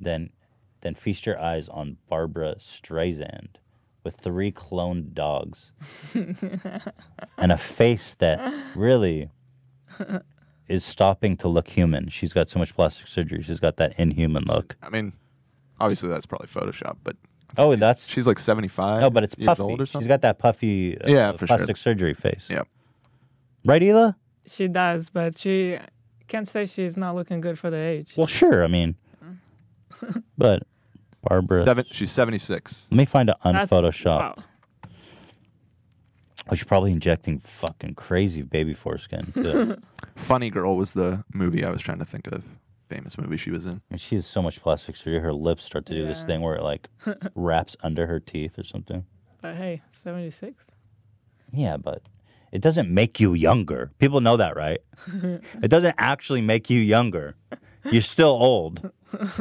then 0.00 0.30
then 0.80 0.94
feast 0.94 1.24
your 1.24 1.38
eyes 1.40 1.68
on 1.70 1.96
Barbra 2.08 2.56
Streisand 2.56 3.48
with 4.02 4.16
three 4.16 4.52
cloned 4.52 5.14
dogs 5.14 5.72
and 7.38 7.50
a 7.52 7.56
face 7.56 8.14
that 8.18 8.38
really 8.76 9.30
is 10.68 10.84
stopping 10.84 11.36
to 11.38 11.48
look 11.48 11.68
human. 11.68 12.08
She's 12.10 12.34
got 12.34 12.50
so 12.50 12.58
much 12.58 12.74
plastic 12.74 13.06
surgery. 13.06 13.42
She's 13.42 13.60
got 13.60 13.76
that 13.78 13.98
inhuman 13.98 14.44
look. 14.46 14.76
I 14.82 14.90
mean, 14.90 15.14
obviously 15.80 16.10
that's 16.10 16.26
probably 16.26 16.48
Photoshop, 16.48 16.96
but 17.02 17.16
Oh, 17.56 17.76
that's 17.76 18.08
she's 18.08 18.26
like 18.26 18.40
seventy 18.40 18.66
five. 18.68 19.00
no, 19.00 19.10
but 19.10 19.22
it's 19.24 19.38
years 19.38 19.46
puffy. 19.46 19.62
old 19.62 19.80
or 19.80 19.86
She's 19.86 19.92
something. 19.92 20.08
got 20.08 20.22
that 20.22 20.38
puffy, 20.40 21.00
uh, 21.00 21.08
Yeah, 21.10 21.32
for 21.32 21.46
sure. 21.46 21.56
plastic 21.56 21.76
surgery 21.76 22.12
face. 22.12 22.48
Yep. 22.50 22.66
Right, 23.64 23.80
Hila? 23.80 24.16
She 24.46 24.66
does, 24.68 25.08
but 25.08 25.38
she 25.38 25.78
can't 26.28 26.48
say 26.48 26.66
she's 26.66 26.96
not 26.96 27.14
looking 27.14 27.40
good 27.40 27.58
for 27.58 27.70
the 27.70 27.76
age. 27.78 28.14
Well, 28.16 28.26
sure. 28.26 28.64
I 28.64 28.66
mean, 28.68 28.94
but 30.38 30.62
Barbra. 31.22 31.64
Seven. 31.64 31.84
She's 31.90 32.10
seventy 32.12 32.38
six. 32.38 32.86
Let 32.90 32.96
me 32.98 33.04
find 33.04 33.30
an 33.30 33.36
That's- 33.42 33.68
unphotoshopped. 33.70 34.44
Oh, 36.50 36.54
she's 36.54 36.64
probably 36.66 36.92
injecting 36.92 37.38
fucking 37.40 37.94
crazy 37.94 38.42
baby 38.42 38.74
foreskin. 38.74 39.30
Good. 39.34 39.82
Funny 40.16 40.50
Girl 40.50 40.76
was 40.76 40.92
the 40.92 41.24
movie 41.32 41.64
I 41.64 41.70
was 41.70 41.80
trying 41.80 42.00
to 42.00 42.04
think 42.04 42.26
of. 42.26 42.44
Famous 42.90 43.16
movie 43.16 43.38
she 43.38 43.50
was 43.50 43.64
in. 43.64 43.80
and 43.90 43.98
she 43.98 44.14
has 44.14 44.26
so 44.26 44.42
much 44.42 44.60
plastic 44.60 44.94
surgery. 44.94 45.18
Her 45.18 45.32
lips 45.32 45.64
start 45.64 45.86
to 45.86 45.94
do 45.94 46.06
this 46.06 46.18
Yeah. 46.18 46.26
thing 46.26 46.40
where 46.42 46.54
it 46.54 46.62
like 46.62 46.88
wraps 47.34 47.76
under 47.82 48.06
her 48.06 48.20
teeth 48.20 48.58
or 48.58 48.62
something. 48.64 49.06
But 49.40 49.56
hey, 49.56 49.80
seventy 49.92 50.28
six. 50.30 50.64
Yeah, 51.50 51.78
but 51.78 52.02
it 52.54 52.62
doesn't 52.62 52.88
make 52.88 53.18
you 53.18 53.34
younger. 53.34 53.90
People 53.98 54.20
know 54.20 54.36
that, 54.36 54.56
right? 54.56 54.78
It 55.62 55.68
doesn't 55.68 55.96
actually 55.98 56.40
make 56.40 56.70
you 56.70 56.80
younger. 56.80 57.34
You're 57.90 58.00
still 58.00 58.30
old. 58.30 58.90
it's 59.12 59.40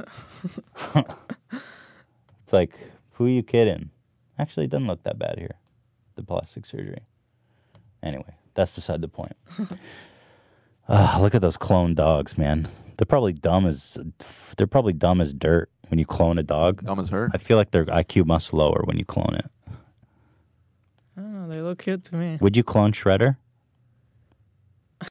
like, 2.51 2.71
who 3.13 3.25
are 3.25 3.29
you 3.29 3.43
kidding? 3.43 3.91
Actually, 4.39 4.65
it 4.65 4.71
doesn't 4.71 4.87
look 4.87 5.03
that 5.03 5.19
bad 5.19 5.37
here, 5.37 5.55
the 6.15 6.23
plastic 6.23 6.65
surgery. 6.65 7.03
Anyway, 8.01 8.35
that's 8.55 8.71
beside 8.71 9.01
the 9.01 9.07
point. 9.07 9.37
Ah, 10.89 11.17
look 11.21 11.33
at 11.33 11.41
those 11.41 11.55
clone 11.55 11.95
dogs, 11.95 12.37
man. 12.37 12.67
They're 12.97 13.05
probably 13.05 13.31
dumb 13.31 13.65
as 13.65 13.97
they're 14.57 14.67
probably 14.67 14.91
dumb 14.91 15.21
as 15.21 15.33
dirt 15.33 15.69
when 15.87 15.97
you 15.97 16.05
clone 16.05 16.37
a 16.37 16.43
dog. 16.43 16.83
Dumb 16.83 16.99
as 16.99 17.07
her. 17.07 17.29
I 17.33 17.37
feel 17.37 17.55
like 17.55 17.71
their 17.71 17.85
IQ 17.85 18.25
must 18.25 18.51
lower 18.51 18.81
when 18.83 18.99
you 18.99 19.05
clone 19.05 19.33
it. 19.35 19.45
I 21.43 21.45
don't 21.45 21.55
know. 21.55 21.55
They 21.55 21.61
look 21.61 21.79
cute 21.79 22.03
to 22.05 22.15
me. 22.15 22.37
Would 22.39 22.55
you 22.55 22.63
clone 22.63 22.91
Shredder? 22.93 23.35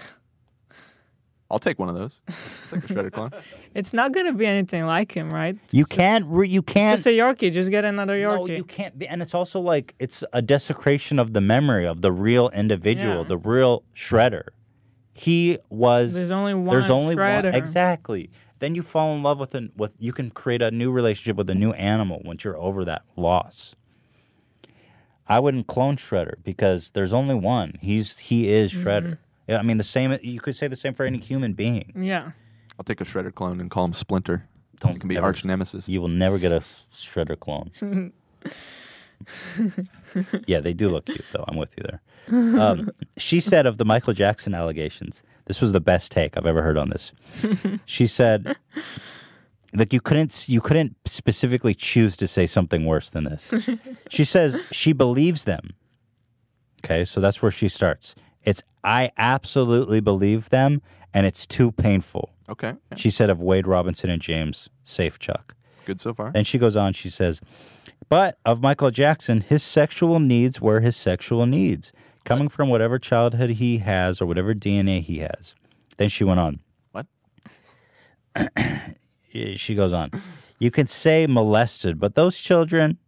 I'll 1.50 1.58
take 1.58 1.78
one 1.78 1.90
of 1.90 1.94
those. 1.94 2.22
Take 2.70 2.84
a 2.84 2.94
Shredder 2.94 3.12
clone. 3.12 3.30
It's 3.74 3.94
not 3.94 4.12
gonna 4.12 4.34
be 4.34 4.44
anything 4.44 4.84
like 4.84 5.12
him, 5.12 5.30
right? 5.32 5.56
You 5.70 5.86
can't. 5.86 6.26
Re- 6.26 6.48
you 6.48 6.60
can't. 6.62 6.96
Just 6.98 7.06
a 7.06 7.10
Yorkie. 7.10 7.50
Just 7.52 7.70
get 7.70 7.86
another 7.86 8.14
Yorkie. 8.14 8.48
No, 8.48 8.54
you 8.54 8.64
can't 8.64 8.98
be. 8.98 9.08
And 9.08 9.22
it's 9.22 9.34
also 9.34 9.60
like 9.60 9.94
it's 9.98 10.22
a 10.34 10.42
desecration 10.42 11.18
of 11.18 11.32
the 11.32 11.40
memory 11.40 11.86
of 11.86 12.02
the 12.02 12.12
real 12.12 12.50
individual, 12.50 13.22
Yeah. 13.22 13.28
the 13.28 13.38
real 13.38 13.82
shredder. 13.96 14.48
He 15.14 15.58
was. 15.70 16.12
There's 16.12 16.30
only 16.30 16.52
one. 16.52 16.66
There's 16.66 16.90
one 16.90 16.98
only 17.02 17.16
one. 17.16 17.46
Exactly. 17.46 18.30
Then 18.58 18.74
you 18.74 18.82
fall 18.82 19.14
in 19.14 19.22
love 19.22 19.38
with 19.38 19.54
an 19.54 19.72
with. 19.74 19.94
You 19.98 20.12
can 20.12 20.30
create 20.30 20.60
a 20.60 20.70
new 20.70 20.90
relationship 20.90 21.36
with 21.36 21.48
a 21.48 21.54
new 21.54 21.72
animal 21.72 22.20
once 22.24 22.44
you're 22.44 22.58
over 22.58 22.84
that 22.84 23.02
loss. 23.16 23.74
I 25.28 25.38
wouldn't 25.38 25.66
clone 25.66 25.96
Shredder 25.96 26.34
because 26.44 26.90
there's 26.92 27.12
only 27.12 27.34
one. 27.34 27.78
He's 27.80 28.18
he 28.18 28.48
is 28.52 28.72
Shredder. 28.72 29.12
Mhm. 29.12 29.18
Yeah, 29.48 29.58
I 29.58 29.62
mean 29.62 29.76
the 29.78 29.84
same. 29.84 30.16
You 30.22 30.40
could 30.40 30.56
say 30.56 30.68
the 30.68 30.76
same 30.76 30.94
for 30.94 31.04
any 31.04 31.18
human 31.18 31.52
being. 31.52 31.92
Yeah. 31.96 32.32
I'll 32.78 32.84
take 32.84 33.00
a 33.00 33.04
Shredder 33.04 33.34
clone 33.34 33.60
and 33.60 33.70
call 33.70 33.84
him 33.84 33.92
Splinter. 33.92 34.48
Don't 34.80 34.98
can 34.98 35.08
be 35.08 35.14
never- 35.14 35.26
arch 35.28 35.44
nemesis. 35.44 35.88
You 35.88 36.00
will 36.00 36.08
never 36.08 36.38
get 36.38 36.52
a 36.52 36.60
Shredder 36.92 37.38
clone. 37.38 37.70
yeah, 40.46 40.60
they 40.60 40.72
do 40.72 40.88
look 40.90 41.06
cute, 41.06 41.24
though. 41.32 41.44
I'm 41.48 41.56
with 41.56 41.74
you 41.76 41.84
there. 41.84 42.00
Um, 42.60 42.90
she 43.18 43.40
said 43.40 43.66
of 43.66 43.78
the 43.78 43.84
Michael 43.84 44.14
Jackson 44.14 44.54
allegations, 44.54 45.22
this 45.46 45.60
was 45.60 45.72
the 45.72 45.80
best 45.80 46.10
take 46.12 46.36
I've 46.36 46.46
ever 46.46 46.62
heard 46.62 46.78
on 46.78 46.88
this. 46.90 47.12
She 47.86 48.06
said, 48.06 48.56
"Like 49.74 49.92
you 49.92 50.00
couldn't, 50.00 50.48
you 50.48 50.60
couldn't 50.60 50.96
specifically 51.04 51.74
choose 51.74 52.16
to 52.18 52.28
say 52.28 52.46
something 52.46 52.84
worse 52.84 53.10
than 53.10 53.24
this." 53.24 53.50
She 54.10 54.24
says 54.24 54.60
she 54.70 54.92
believes 54.92 55.44
them. 55.44 55.74
Okay, 56.84 57.04
so 57.04 57.20
that's 57.20 57.40
where 57.40 57.50
she 57.50 57.68
starts. 57.68 58.14
It's 58.42 58.62
I 58.84 59.10
absolutely 59.16 60.00
believe 60.00 60.50
them, 60.50 60.82
and 61.14 61.26
it's 61.26 61.46
too 61.46 61.72
painful. 61.72 62.30
Okay. 62.48 62.74
She 62.96 63.08
said 63.08 63.30
of 63.30 63.40
Wade 63.40 63.66
Robinson 63.66 64.10
and 64.10 64.20
James 64.20 64.68
Safechuck. 64.84 65.52
Good 65.86 66.00
so 66.00 66.12
far. 66.12 66.32
And 66.34 66.46
she 66.46 66.58
goes 66.58 66.76
on, 66.76 66.92
she 66.92 67.08
says, 67.08 67.40
but 68.08 68.38
of 68.44 68.60
Michael 68.60 68.90
Jackson, 68.90 69.40
his 69.40 69.62
sexual 69.62 70.20
needs 70.20 70.60
were 70.60 70.80
his 70.80 70.96
sexual 70.96 71.46
needs, 71.46 71.92
coming 72.24 72.48
from 72.48 72.68
whatever 72.68 72.98
childhood 72.98 73.50
he 73.50 73.78
has 73.78 74.20
or 74.20 74.26
whatever 74.26 74.54
DNA 74.54 75.02
he 75.02 75.20
has. 75.20 75.54
Then 75.96 76.10
she 76.10 76.24
went 76.24 76.40
on. 76.40 76.60
What? 76.92 77.06
Eh, 79.34 79.54
she 79.56 79.74
goes 79.74 79.92
on. 79.92 80.10
You 80.58 80.70
can 80.70 80.86
say 80.86 81.26
molested, 81.26 81.98
but 81.98 82.14
those 82.14 82.38
children, 82.38 82.98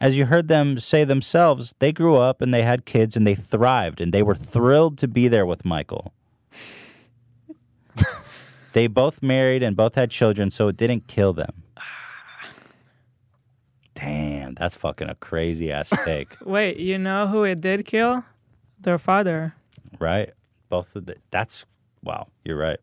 as 0.00 0.18
you 0.18 0.26
heard 0.26 0.48
them 0.48 0.78
say 0.80 1.04
themselves, 1.04 1.74
they 1.78 1.92
grew 1.92 2.16
up 2.16 2.40
and 2.42 2.52
they 2.52 2.62
had 2.62 2.84
kids 2.84 3.16
and 3.16 3.26
they 3.26 3.34
thrived 3.34 4.00
and 4.00 4.12
they 4.12 4.22
were 4.22 4.34
thrilled 4.34 4.98
to 4.98 5.08
be 5.08 5.28
there 5.28 5.46
with 5.46 5.64
Michael. 5.64 6.12
they 8.72 8.86
both 8.86 9.22
married 9.22 9.62
and 9.62 9.76
both 9.76 9.94
had 9.94 10.10
children, 10.10 10.50
so 10.50 10.68
it 10.68 10.76
didn't 10.76 11.06
kill 11.06 11.32
them. 11.32 11.62
Damn, 13.94 14.54
that's 14.54 14.76
fucking 14.76 15.08
a 15.10 15.14
crazy 15.14 15.70
ass 15.70 15.92
take, 16.04 16.36
Wait, 16.42 16.78
you 16.78 16.96
know 16.98 17.26
who 17.26 17.44
it 17.44 17.60
did 17.60 17.84
kill? 17.84 18.24
Their 18.80 18.98
father. 18.98 19.54
right? 19.98 20.30
Both 20.70 20.96
of 20.96 21.04
the 21.06 21.16
that's 21.30 21.66
wow, 22.02 22.28
you're 22.44 22.56
right. 22.56 22.78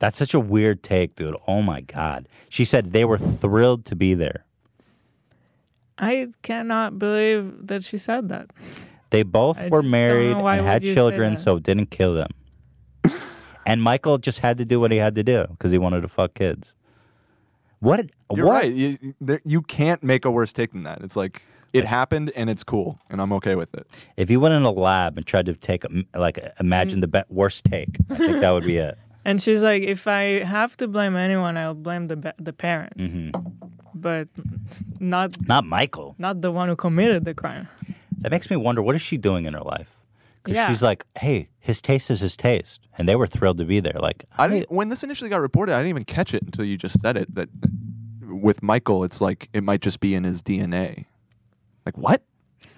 That's 0.00 0.16
such 0.16 0.34
a 0.34 0.40
weird 0.40 0.82
take, 0.82 1.14
dude. 1.14 1.36
Oh 1.46 1.62
my 1.62 1.82
god. 1.82 2.26
She 2.48 2.64
said 2.64 2.86
they 2.86 3.04
were 3.04 3.18
thrilled 3.18 3.84
to 3.84 3.94
be 3.94 4.14
there. 4.14 4.44
I 5.98 6.28
cannot 6.42 6.98
believe 6.98 7.66
that 7.66 7.84
she 7.84 7.98
said 7.98 8.30
that. 8.30 8.50
They 9.10 9.22
both 9.22 9.58
I 9.58 9.68
were 9.68 9.82
married 9.82 10.36
and 10.36 10.60
had 10.62 10.82
children, 10.82 11.36
so 11.36 11.56
it 11.56 11.62
didn't 11.62 11.90
kill 11.90 12.14
them. 12.14 12.30
and 13.66 13.82
Michael 13.82 14.16
just 14.16 14.38
had 14.38 14.56
to 14.58 14.64
do 14.64 14.80
what 14.80 14.90
he 14.90 14.96
had 14.96 15.14
to 15.16 15.22
do 15.22 15.46
because 15.50 15.70
he 15.70 15.78
wanted 15.78 16.00
to 16.00 16.08
fuck 16.08 16.32
kids. 16.34 16.74
What? 17.80 18.10
You're 18.34 18.46
what? 18.46 18.52
right. 18.52 18.72
You, 18.72 19.14
there, 19.20 19.42
you 19.44 19.60
can't 19.60 20.02
make 20.02 20.24
a 20.24 20.30
worse 20.30 20.52
take 20.52 20.72
than 20.72 20.84
that. 20.84 21.02
It's 21.02 21.16
like 21.16 21.42
it 21.74 21.84
happened 21.84 22.32
and 22.34 22.48
it's 22.48 22.64
cool 22.64 22.98
and 23.10 23.20
I'm 23.20 23.32
okay 23.34 23.54
with 23.54 23.74
it. 23.74 23.86
If 24.16 24.30
you 24.30 24.40
went 24.40 24.54
in 24.54 24.62
a 24.62 24.70
lab 24.70 25.18
and 25.18 25.26
tried 25.26 25.46
to 25.46 25.54
take, 25.54 25.84
a- 25.84 26.04
like, 26.18 26.38
imagine 26.58 26.98
mm. 26.98 27.02
the 27.02 27.08
be- 27.08 27.22
worst 27.28 27.64
take, 27.64 27.98
I 28.08 28.16
think 28.16 28.40
that 28.40 28.50
would 28.50 28.64
be 28.64 28.78
it. 28.78 28.96
And 29.24 29.40
she's 29.42 29.62
like, 29.62 29.82
if 29.82 30.06
I 30.06 30.42
have 30.44 30.76
to 30.78 30.88
blame 30.88 31.14
anyone, 31.16 31.56
I'll 31.56 31.74
blame 31.74 32.08
the 32.08 32.34
the 32.38 32.52
parent, 32.52 32.94
hmm 32.96 33.30
but 33.92 34.28
not 35.00 35.36
Not 35.48 35.64
Michael. 35.66 36.14
not 36.18 36.40
the 36.40 36.50
one 36.52 36.68
who 36.68 36.76
committed 36.76 37.24
the 37.24 37.34
crime. 37.34 37.68
That 38.20 38.30
makes 38.30 38.48
me 38.48 38.56
wonder 38.56 38.80
what 38.82 38.94
is 38.94 39.02
she 39.02 39.16
doing 39.18 39.44
in 39.46 39.54
her 39.54 39.60
life? 39.62 39.88
Because 40.42 40.56
Yeah. 40.56 40.68
she's 40.68 40.82
like, 40.82 41.04
hey, 41.18 41.48
his 41.58 41.80
taste 41.82 42.10
is 42.10 42.20
his 42.20 42.36
taste, 42.36 42.80
and 42.96 43.08
they 43.08 43.16
were 43.16 43.26
thrilled 43.26 43.58
to 43.58 43.64
be 43.64 43.80
there. 43.80 43.98
Like, 44.00 44.24
I 44.38 44.48
didn't 44.48 44.70
when 44.70 44.88
this 44.88 45.02
initially 45.02 45.28
got 45.28 45.40
reported, 45.42 45.74
I 45.74 45.78
didn't 45.78 45.88
even 45.90 46.04
catch 46.04 46.32
it 46.34 46.42
until 46.44 46.64
you 46.64 46.76
just 46.78 47.00
said 47.00 47.16
it 47.16 47.34
that 47.34 47.48
with 48.22 48.62
Michael 48.62 49.02
it's 49.04 49.20
like 49.20 49.48
it 49.52 49.62
might 49.64 49.82
just 49.82 50.00
be 50.00 50.14
in 50.14 50.24
his 50.24 50.40
DNA. 50.40 51.06
Like 51.84 51.98
what? 51.98 52.22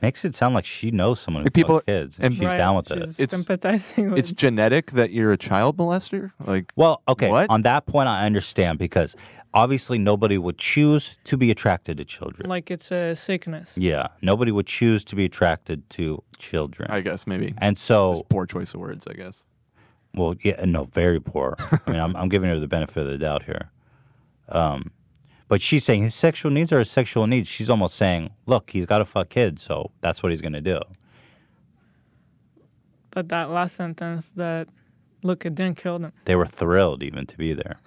Makes 0.03 0.25
it 0.25 0.35
sound 0.35 0.55
like 0.55 0.65
she 0.67 0.91
knows 0.91 1.21
someone 1.21 1.43
who 1.43 1.47
Like 1.47 1.55
people 1.55 1.81
fucks 1.81 1.87
kids, 1.87 2.17
and, 2.19 2.27
and 2.27 2.35
she's 2.35 2.45
Right, 2.45 2.57
down 2.59 2.77
with 2.77 2.89
she's 2.89 3.21
it. 3.21 3.31
sympathizing 3.31 4.11
with 4.11 4.19
It's 4.19 4.33
genetic 4.33 4.91
that 4.93 5.13
you're 5.13 5.33
a 5.33 5.37
child 5.39 5.77
molester? 5.79 6.33
Like 6.45 6.73
Well, 6.77 7.03
okay. 7.09 7.31
What? 7.31 7.49
On 7.51 7.63
that 7.63 7.87
point, 7.87 8.09
I 8.09 8.27
understand 8.27 8.79
because 8.79 9.15
obviously 9.55 9.99
nobody 9.99 10.39
would 10.39 10.59
choose 10.59 11.17
to 11.25 11.37
be 11.37 11.51
attracted 11.51 11.99
to 11.99 12.05
children. 12.05 12.49
like 12.49 12.71
it's 12.71 12.91
a 12.91 13.15
sickness. 13.15 13.77
Yeah, 13.77 14.09
nobody 14.23 14.51
would 14.51 14.67
choose 14.67 15.05
to 15.05 15.17
be 15.17 15.25
attracted 15.25 15.89
to 15.91 16.23
children. 16.39 16.91
I 16.91 17.01
guess 17.01 17.27
maybe. 17.27 17.55
And 17.59 17.79
so, 17.79 18.15
Just 18.15 18.29
poor 18.29 18.47
choice 18.47 18.75
of 18.75 18.81
words, 18.81 19.07
I 19.07 19.13
guess. 19.13 19.45
well, 20.15 20.35
yeah, 20.43 20.65
no, 20.65 20.85
very 20.85 21.21
poor. 21.21 21.57
I 21.87 21.91
mean, 21.91 22.01
I'm, 22.01 22.17
I'm 22.17 22.29
giving 22.29 22.49
her 22.51 22.59
the 22.59 22.67
benefit 22.69 23.01
of 23.03 23.07
the 23.09 23.19
doubt 23.19 23.45
here. 23.45 23.71
Um, 24.49 24.91
but 25.53 25.61
she's 25.61 25.85
saying 25.85 26.03
his 26.03 26.15
sexual 26.15 26.51
needs 26.51 26.73
are 26.73 26.79
his 26.79 26.91
sexual 26.91 27.27
needs. 27.27 27.47
She's 27.47 27.69
almost 27.69 27.95
saying, 27.97 28.31
look, 28.47 28.71
he's 28.71 28.87
got 28.87 29.01
to 29.01 29.05
fuck 29.05 29.29
kids, 29.29 29.63
so 29.63 29.91
that's 30.01 30.23
what 30.23 30.33
he's 30.33 30.41
going 30.41 30.55
to 30.55 30.63
do. 30.63 30.81
But 33.11 33.29
that 33.29 33.51
last 33.51 33.77
sentence 33.77 34.33
that 34.37 34.69
look, 35.23 35.45
it 35.45 35.55
didn't 35.55 35.77
kill 35.77 35.99
them. 35.99 36.15
They 36.25 36.37
were 36.37 36.47
thrilled 36.47 37.03
even 37.03 37.27
to 37.27 37.37
be 37.37 37.53
there. 37.53 37.81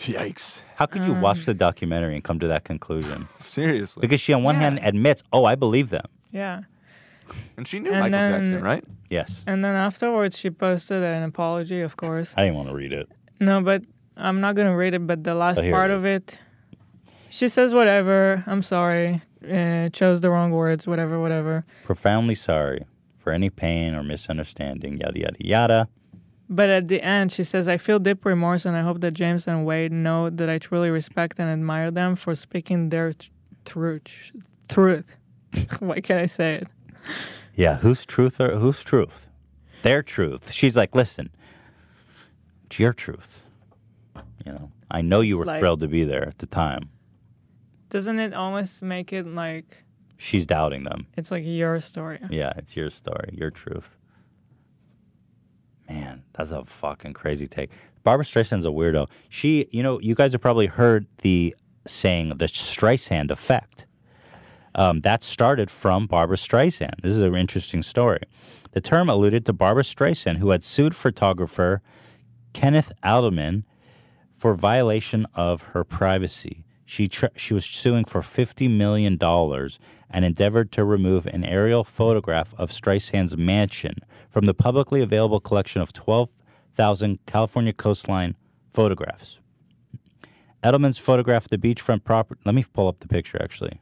Yikes. 0.00 0.58
How 0.74 0.86
could 0.86 1.04
you 1.04 1.14
watch 1.14 1.42
mm. 1.42 1.44
the 1.44 1.54
documentary 1.54 2.16
and 2.16 2.24
come 2.24 2.40
to 2.40 2.48
that 2.48 2.64
conclusion? 2.64 3.28
Seriously. 3.38 4.00
Because 4.00 4.20
she, 4.20 4.32
on 4.32 4.42
one 4.42 4.56
hand, 4.56 4.80
admits, 4.82 5.22
oh, 5.32 5.44
I 5.44 5.54
believe 5.54 5.90
them. 5.90 6.06
Yeah. 6.32 6.62
And 7.56 7.68
she 7.68 7.78
knew 7.78 7.92
And 7.92 8.00
Michael 8.00 8.18
then- 8.18 8.32
Jackson, 8.32 8.62
right? 8.64 8.84
Yes. 9.10 9.44
And 9.46 9.64
then 9.64 9.76
afterwards, 9.76 10.36
she 10.36 10.50
posted 10.50 11.04
an 11.04 11.22
apology, 11.22 11.82
of 11.82 11.96
course. 11.96 12.34
I 12.36 12.46
didn't 12.46 12.56
want 12.56 12.68
to 12.68 12.74
read 12.74 12.92
it. 12.92 13.08
No, 13.38 13.62
but 13.62 13.84
I'm 14.16 14.40
not 14.40 14.54
gonna 14.54 14.76
read 14.76 14.94
it. 14.94 15.06
But 15.06 15.24
the 15.24 15.34
last 15.34 15.60
part 15.60 15.90
it 15.90 15.94
of 15.94 16.04
it, 16.04 16.38
she 17.28 17.48
says, 17.48 17.72
"Whatever. 17.74 18.44
I'm 18.46 18.62
sorry. 18.62 19.22
Uh, 19.42 19.88
chose 19.90 20.20
the 20.20 20.30
wrong 20.30 20.50
words. 20.50 20.86
Whatever. 20.86 21.20
Whatever." 21.20 21.64
Profoundly 21.84 22.34
sorry 22.34 22.84
for 23.18 23.32
any 23.32 23.50
pain 23.50 23.94
or 23.94 24.02
misunderstanding, 24.02 24.96
yada, 24.98 25.20
yada, 25.20 25.36
yada. 25.38 25.88
But 26.48 26.68
at 26.68 26.88
the 26.88 27.00
end, 27.02 27.30
she 27.30 27.44
says, 27.44 27.68
"I 27.68 27.76
feel 27.76 27.98
deep 27.98 28.24
remorse, 28.24 28.64
and 28.64 28.76
I 28.76 28.82
hope 28.82 29.00
that 29.02 29.12
James 29.12 29.46
and 29.46 29.64
Wade 29.64 29.92
know 29.92 30.30
that 30.30 30.50
I 30.50 30.58
truly 30.58 30.90
respect 30.90 31.38
and 31.38 31.48
admire 31.48 31.90
them 31.90 32.16
for 32.16 32.34
speaking 32.34 32.88
their 32.88 33.12
t- 33.12 33.30
truth. 33.64 34.32
Truth. 34.68 35.14
Why 35.80 36.00
can't 36.00 36.20
I 36.20 36.26
say 36.26 36.54
it? 36.56 36.68
Yeah, 37.54 37.76
whose 37.76 38.04
truth 38.06 38.40
or 38.40 38.56
whose 38.56 38.82
truth? 38.82 39.28
Their 39.82 40.02
truth. 40.02 40.52
She's 40.52 40.76
like, 40.76 40.94
listen, 40.94 41.30
it's 42.66 42.78
your 42.78 42.92
truth. 42.92 43.42
You 44.46 44.52
know, 44.52 44.72
I 44.90 45.02
know 45.02 45.20
you 45.20 45.38
were 45.38 45.44
Like- 45.44 45.60
thrilled 45.60 45.80
to 45.80 45.88
be 45.88 46.04
there 46.04 46.26
at 46.26 46.38
the 46.38 46.46
time. 46.46 46.88
Doesn't 47.90 48.18
it 48.20 48.32
almost 48.32 48.82
make 48.82 49.12
it 49.12 49.26
like 49.26 49.84
She's 50.16 50.46
doubting 50.46 50.84
them. 50.84 51.06
it's 51.16 51.30
like 51.30 51.44
your 51.44 51.80
story? 51.80 52.18
Yeah, 52.30 52.52
it's 52.56 52.76
your 52.76 52.90
story, 52.90 53.30
your 53.36 53.50
truth. 53.50 53.96
Man, 55.88 56.22
that's 56.34 56.52
a 56.52 56.64
fucking 56.64 57.14
crazy 57.14 57.46
take. 57.46 57.70
Barbra 58.04 58.24
Streisand's 58.24 58.64
a 58.64 58.68
weirdo. 58.68 59.08
She, 59.28 59.68
you 59.72 59.82
know, 59.82 59.98
you 60.00 60.14
guys 60.14 60.32
have 60.32 60.40
probably 60.40 60.66
heard 60.66 61.06
the 61.22 61.54
saying 61.86 62.28
the 62.30 62.46
Streisand 62.46 63.30
effect. 63.30 63.86
Um, 64.76 65.00
that 65.00 65.24
started 65.24 65.68
from 65.70 66.06
Barbra 66.06 66.36
Streisand. 66.36 67.00
This 67.02 67.12
is 67.12 67.22
an 67.22 67.34
interesting 67.34 67.82
story. 67.82 68.20
The 68.70 68.80
term 68.80 69.08
alluded 69.08 69.44
to 69.46 69.52
Barbra 69.52 69.82
Streisand, 69.82 70.36
who 70.36 70.50
had 70.50 70.62
sued 70.64 70.94
photographer 70.94 71.82
Kenneth 72.52 72.92
Adelman 73.02 73.64
for 74.40 74.54
violation 74.54 75.26
of 75.34 75.60
her 75.60 75.84
privacy. 75.84 76.64
She 76.86 77.08
tr- 77.08 77.26
she 77.36 77.52
was 77.52 77.64
suing 77.66 78.06
for 78.06 78.22
fifty 78.22 78.68
million 78.68 79.18
dollars 79.18 79.78
and 80.08 80.24
endeavored 80.24 80.72
to 80.72 80.82
remove 80.84 81.26
an 81.26 81.44
aerial 81.44 81.84
photograph 81.84 82.54
of 82.56 82.70
Streisand's 82.72 83.36
mansion 83.36 83.96
from 84.30 84.46
the 84.46 84.54
publicly 84.54 85.02
available 85.02 85.40
collection 85.40 85.82
of 85.82 85.92
twelve 85.92 86.30
thousand 86.74 87.18
California 87.26 87.74
coastline 87.74 88.34
photographs. 88.70 89.38
Adelman's 90.64 90.96
photographed 90.98 91.50
the 91.50 91.58
beachfront 91.58 92.02
property. 92.04 92.40
Let 92.46 92.54
me 92.54 92.64
pull 92.72 92.88
up 92.88 93.00
the 93.00 93.08
picture. 93.08 93.38
Actually, 93.42 93.78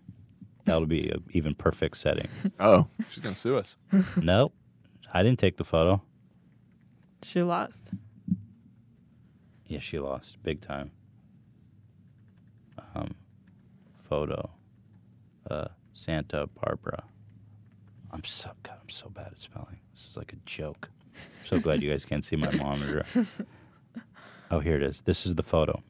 that'll 0.64 0.86
be 0.86 1.08
an 1.08 1.22
even 1.30 1.54
perfect 1.54 1.96
setting. 1.98 2.28
Oh, 2.60 2.88
she's 3.10 3.22
gonna 3.22 3.36
sue 3.36 3.56
us. 3.56 3.76
nope, 4.16 4.52
I 5.14 5.22
didn't 5.22 5.38
take 5.38 5.56
the 5.56 5.64
photo. 5.64 6.02
She 7.22 7.42
lost. 7.42 7.90
Yeah, 9.68 9.80
she 9.80 9.98
lost 9.98 10.42
big 10.42 10.60
time. 10.60 10.90
Um, 12.94 13.14
photo, 14.08 14.50
uh, 15.50 15.68
Santa 15.94 16.46
Barbara. 16.46 17.04
I'm 18.10 18.24
so 18.24 18.50
God, 18.62 18.78
I'm 18.82 18.88
so 18.88 19.10
bad 19.10 19.28
at 19.32 19.40
spelling. 19.40 19.78
This 19.94 20.08
is 20.10 20.16
like 20.16 20.32
a 20.32 20.36
joke. 20.46 20.88
I'm 21.14 21.46
so 21.46 21.58
glad 21.58 21.82
you 21.82 21.90
guys 21.90 22.04
can't 22.06 22.24
see 22.24 22.36
my 22.36 22.50
monitor. 22.52 23.04
Oh, 24.50 24.60
here 24.60 24.76
it 24.76 24.82
is. 24.82 25.02
This 25.02 25.26
is 25.26 25.34
the 25.34 25.42
photo. 25.42 25.82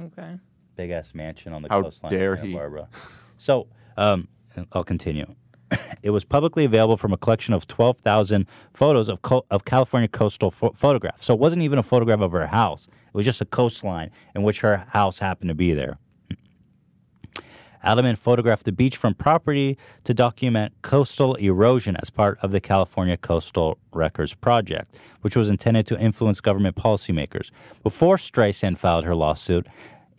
Okay. 0.00 0.38
Big 0.76 0.90
ass 0.90 1.14
mansion 1.14 1.52
on 1.52 1.60
the 1.60 1.68
How 1.68 1.82
coastline 1.82 2.12
dare 2.12 2.36
Santa 2.36 2.48
he. 2.48 2.54
Barbara. 2.54 2.88
So, 3.36 3.66
um, 3.98 4.28
I'll 4.72 4.84
continue. 4.84 5.26
it 6.02 6.10
was 6.10 6.24
publicly 6.24 6.64
available 6.64 6.96
from 6.96 7.12
a 7.12 7.16
collection 7.16 7.54
of 7.54 7.66
12,000 7.66 8.46
photos 8.74 9.08
of, 9.08 9.22
co- 9.22 9.46
of 9.50 9.64
California 9.64 10.08
coastal 10.08 10.50
pho- 10.50 10.72
photographs. 10.72 11.24
So 11.26 11.34
it 11.34 11.40
wasn't 11.40 11.62
even 11.62 11.78
a 11.78 11.82
photograph 11.82 12.20
of 12.20 12.32
her 12.32 12.46
house. 12.46 12.86
It 12.86 13.14
was 13.14 13.24
just 13.24 13.40
a 13.40 13.44
coastline 13.44 14.10
in 14.34 14.42
which 14.42 14.60
her 14.60 14.84
house 14.88 15.18
happened 15.18 15.48
to 15.48 15.54
be 15.54 15.72
there. 15.72 15.98
Adelman 17.84 18.16
photographed 18.16 18.64
the 18.64 18.72
beach 18.72 18.96
from 18.96 19.14
property 19.14 19.78
to 20.04 20.14
document 20.14 20.72
coastal 20.82 21.34
erosion 21.36 21.96
as 21.96 22.10
part 22.10 22.38
of 22.42 22.52
the 22.52 22.60
California 22.60 23.16
Coastal 23.16 23.78
Records 23.92 24.34
Project, 24.34 24.94
which 25.22 25.34
was 25.34 25.48
intended 25.48 25.86
to 25.86 25.98
influence 25.98 26.40
government 26.40 26.76
policymakers. 26.76 27.50
Before 27.82 28.16
Streisand 28.16 28.78
filed 28.78 29.04
her 29.04 29.14
lawsuit, 29.14 29.66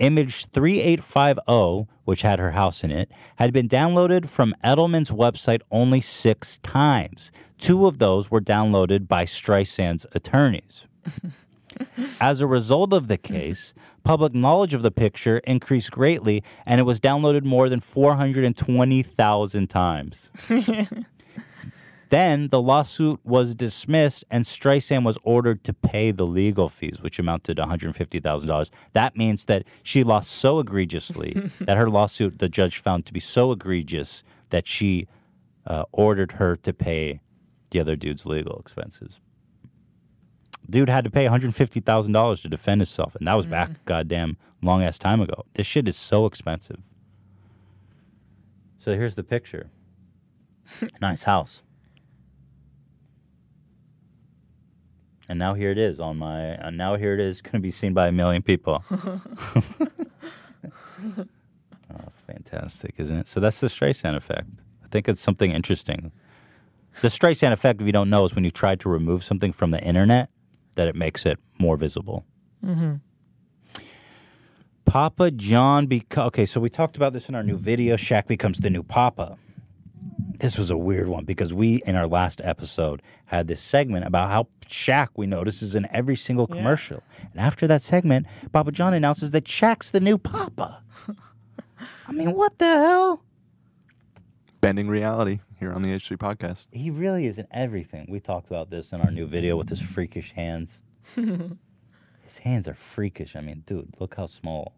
image 0.02 0.46
3850, 0.48 1.90
which 2.04 2.24
had 2.24 2.40
her 2.40 2.52
house 2.52 2.84
in 2.84 2.92
it, 2.92 3.10
had 3.38 3.54
been 3.54 3.70
downloaded 3.70 4.28
from 4.28 4.54
Adelman's 4.64 5.12
website 5.12 5.62
only 5.72 6.02
six 6.02 6.58
times. 6.60 7.32
Two 7.58 7.86
of 7.86 8.00
those 8.00 8.30
were 8.30 8.42
downloaded 8.42 9.08
by 9.08 9.24
Streisand's 9.26 10.06
attorneys. 10.14 10.86
As 12.20 12.42
a 12.42 12.48
result 12.48 12.92
of 12.92 13.08
the 13.08 13.18
case, 13.18 13.74
public 14.04 14.34
knowledge 14.34 14.74
of 14.74 14.82
the 14.82 14.92
picture 14.92 15.38
increased 15.40 15.92
greatly 15.92 16.44
and 16.66 16.82
it 16.82 16.84
was 16.84 17.00
downloaded 17.00 17.44
more 17.44 17.70
than 17.70 17.80
420,000 17.80 19.68
times. 19.70 20.30
Then 22.12 22.50
the 22.50 22.62
lawsuit 22.62 23.22
was 23.24 23.56
dismissed 23.56 24.26
and 24.30 24.44
Streisand 24.44 25.06
was 25.06 25.18
ordered 25.24 25.64
to 25.64 25.74
pay 25.74 26.12
the 26.12 26.28
legal 26.28 26.68
fees, 26.68 26.98
which 27.00 27.20
amounted 27.20 27.56
to 27.56 27.64
$150,000. 27.64 28.70
That 28.92 29.16
means 29.16 29.46
that 29.46 29.64
she 29.82 30.04
lost 30.04 30.30
so 30.30 30.60
egregiously 30.60 31.50
that 31.62 31.78
her 31.78 31.90
lawsuit, 31.90 32.40
the 32.40 32.50
judge 32.50 32.80
found 32.80 33.06
to 33.06 33.14
be 33.14 33.22
so 33.22 33.54
egregious 33.54 34.24
that 34.50 34.68
she 34.68 35.08
uh, 35.66 35.86
ordered 35.94 36.34
her 36.34 36.58
to 36.58 36.74
pay 36.74 37.22
the 37.70 37.80
other 37.80 37.96
dude's 37.96 38.26
legal 38.26 38.60
expenses. 38.60 39.14
Dude 40.70 40.90
had 40.90 41.06
to 41.06 41.10
pay 41.10 41.26
$150,000 41.26 42.42
to 42.42 42.50
defend 42.50 42.82
himself, 42.82 43.16
and 43.16 43.26
that 43.26 43.36
was 43.36 43.46
back 43.46 43.86
goddamn 43.86 44.36
long 44.62 44.84
ass 44.84 45.00
time 45.00 45.22
ago. 45.22 45.46
This 45.54 45.66
shit 45.66 45.88
is 45.88 45.96
so 45.96 46.26
expensive. 46.26 46.82
So 48.80 48.96
here's 48.96 49.16
the 49.16 49.24
picture. 49.24 49.70
nice 51.02 51.24
house. 51.24 51.62
And 55.32 55.40
now 55.40 55.54
here 55.54 55.72
it 55.72 55.78
is 55.78 56.02
on 56.02 56.18
my. 56.18 56.42
And 56.42 56.78
now 56.78 56.98
here 56.98 57.14
it 57.14 57.22
is, 57.22 57.42
going 57.42 57.54
to 57.54 57.60
be 57.62 57.72
seen 57.72 57.94
by 57.94 58.10
a 58.10 58.12
million 58.12 58.42
people. 58.42 58.84
Oh, 61.94 62.04
it's 62.08 62.22
fantastic, 62.26 62.96
isn't 63.00 63.18
it? 63.18 63.28
So 63.28 63.42
that's 63.42 63.60
the 63.60 63.68
Streisand 63.68 64.16
effect. 64.16 64.48
I 64.82 64.88
think 64.88 65.10
it's 65.10 65.20
something 65.20 65.52
interesting. 65.52 66.14
The 67.02 67.10
Streisand 67.10 67.52
effect, 67.52 67.82
if 67.82 67.86
you 67.86 67.92
don't 67.92 68.10
know, 68.10 68.24
is 68.24 68.34
when 68.34 68.46
you 68.46 68.52
try 68.52 68.76
to 68.76 68.88
remove 68.88 69.26
something 69.26 69.52
from 69.52 69.72
the 69.72 69.82
internet, 69.84 70.30
that 70.76 70.88
it 70.88 70.96
makes 70.96 71.26
it 71.26 71.38
more 71.60 71.76
visible. 71.76 72.24
hmm 72.64 72.96
Papa 74.86 75.32
John 75.32 75.88
beca- 75.88 76.28
okay, 76.28 76.46
so 76.46 76.62
we 76.62 76.70
talked 76.70 76.96
about 76.96 77.12
this 77.12 77.28
in 77.28 77.36
our 77.36 77.44
new 77.44 77.58
video. 77.58 77.98
Shaq 77.98 78.28
becomes 78.28 78.60
the 78.60 78.70
new 78.70 78.84
Papa. 78.84 79.38
This 80.42 80.58
was 80.58 80.72
a 80.72 80.78
weird 80.78 81.08
one 81.08 81.24
because 81.24 81.54
we 81.54 81.84
in 81.86 81.96
our 81.96 82.08
last 82.08 82.42
episode 82.44 83.04
had 83.26 83.46
this 83.46 83.62
segment 83.62 84.08
about 84.08 84.32
how 84.32 84.48
Shaq 84.68 85.10
we 85.16 85.28
notice 85.28 85.62
is 85.62 85.76
in 85.76 85.88
every 85.92 86.16
single 86.16 86.48
commercial. 86.48 87.04
And 87.32 87.40
after 87.40 87.68
that 87.68 87.84
segment, 87.84 88.26
Papa 88.52 88.72
John 88.72 88.96
announces 88.96 89.30
that 89.32 89.44
Shaq's 89.44 89.92
the 89.92 90.00
new 90.00 90.18
Papa. 90.18 90.82
I 92.08 92.12
mean, 92.12 92.34
what 92.34 92.58
the 92.58 92.66
hell? 92.66 93.24
Bending 94.62 94.88
reality 94.88 95.42
here 95.60 95.72
on 95.72 95.84
the 95.84 95.90
H3 95.90 96.18
podcast. 96.18 96.66
He 96.72 96.90
really 96.90 97.28
is 97.28 97.38
in 97.38 97.46
everything. 97.52 98.08
We 98.10 98.20
talked 98.20 98.48
about 98.48 98.72
this 98.72 98.94
in 98.94 99.02
our 99.02 99.12
new 99.12 99.28
video 99.28 99.58
with 99.58 99.70
his 99.70 99.80
freakish 99.80 100.32
hands. 100.32 100.72
His 101.16 102.38
hands 102.38 102.68
are 102.70 102.74
freakish. 102.74 103.36
I 103.36 103.42
mean, 103.42 103.64
dude, 103.68 103.94
look 104.00 104.16
how 104.16 104.26
small. 104.26 104.74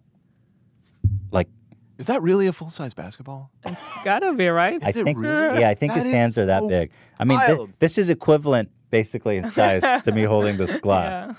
Like, 1.31 1.47
is 1.97 2.07
that 2.07 2.21
really 2.21 2.47
a 2.47 2.53
full 2.53 2.69
size 2.69 2.93
basketball? 2.93 3.51
It's 3.65 3.79
Gotta 4.03 4.33
be 4.33 4.47
right. 4.47 4.81
I 4.83 4.91
think, 4.91 5.17
yeah, 5.23 5.69
I 5.69 5.75
think 5.75 5.93
That 5.93 6.03
his 6.05 6.13
hands 6.13 6.37
are 6.37 6.45
that 6.47 6.61
so 6.61 6.69
big. 6.69 6.91
I 7.19 7.23
mean, 7.25 7.39
thi- 7.39 7.67
this 7.79 7.97
is 7.97 8.09
equivalent, 8.09 8.69
basically, 8.89 9.37
in 9.37 9.51
size 9.51 9.83
to 10.03 10.11
me 10.11 10.23
holding 10.23 10.57
this 10.57 10.75
glass. 10.81 11.35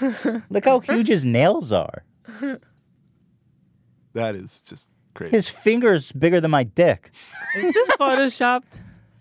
Look 0.50 0.64
how 0.64 0.80
huge 0.80 1.08
his 1.08 1.24
nails 1.24 1.72
are. 1.72 2.04
That 4.14 4.34
is 4.34 4.62
just 4.62 4.88
crazy. 5.12 5.36
His 5.36 5.46
fingers 5.50 6.10
bigger 6.10 6.40
than 6.40 6.50
my 6.50 6.64
dick. 6.64 7.10
Is 7.54 7.74
this 7.74 7.88
photoshopped? 7.98 8.62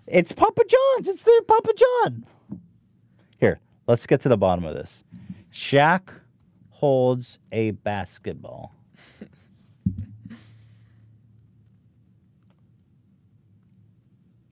It's 0.08 0.32
Papa 0.32 0.64
John's. 0.66 1.10
It's 1.10 1.24
the 1.24 1.44
Papa 1.46 1.74
John. 1.76 2.26
Here, 3.42 3.60
let's 3.88 4.06
get 4.08 4.22
to 4.22 4.30
the 4.30 4.38
bottom 4.38 4.64
of 4.64 4.74
this. 4.74 5.04
Shaq 5.52 6.04
holds 6.70 7.40
a 7.52 7.72
basketball. 7.72 8.74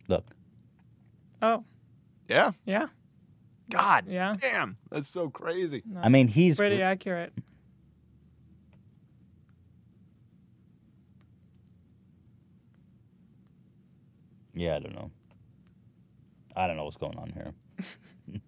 Look. 0.08 0.26
Oh, 1.44 1.66
Yeah. 2.30 2.54
yeah. 2.66 2.88
God 3.70 4.06
Yeah. 4.08 4.36
damn. 4.40 4.78
That's 4.90 5.10
so 5.10 5.30
crazy. 5.30 5.84
I 6.02 6.08
mean, 6.08 6.30
he's 6.30 6.56
pretty 6.56 6.82
accurate. 6.82 7.34
Yeah, 14.54 14.76
I 14.76 14.80
don't 14.80 14.96
know. 14.96 15.12
I 16.56 16.68
don't 16.68 16.78
know 16.78 16.86
what's 16.86 16.98
going 16.98 17.18
on 17.18 17.32
here. 17.32 17.54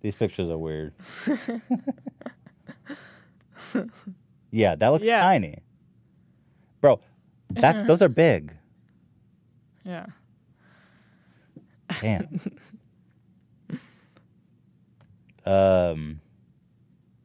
These 0.00 0.14
pictures 0.14 0.48
are 0.50 0.58
weird. 0.58 0.94
Yeah, 4.54 4.74
that 4.74 4.88
looks 4.88 5.06
Yeah. 5.06 5.22
tiny. 5.22 5.56
Bro, 6.82 7.00
that 7.54 7.86
those 7.86 8.02
are 8.02 8.08
big. 8.10 8.52
Yeah. 9.82 10.04
Damn. 12.00 12.40
um 15.44 16.20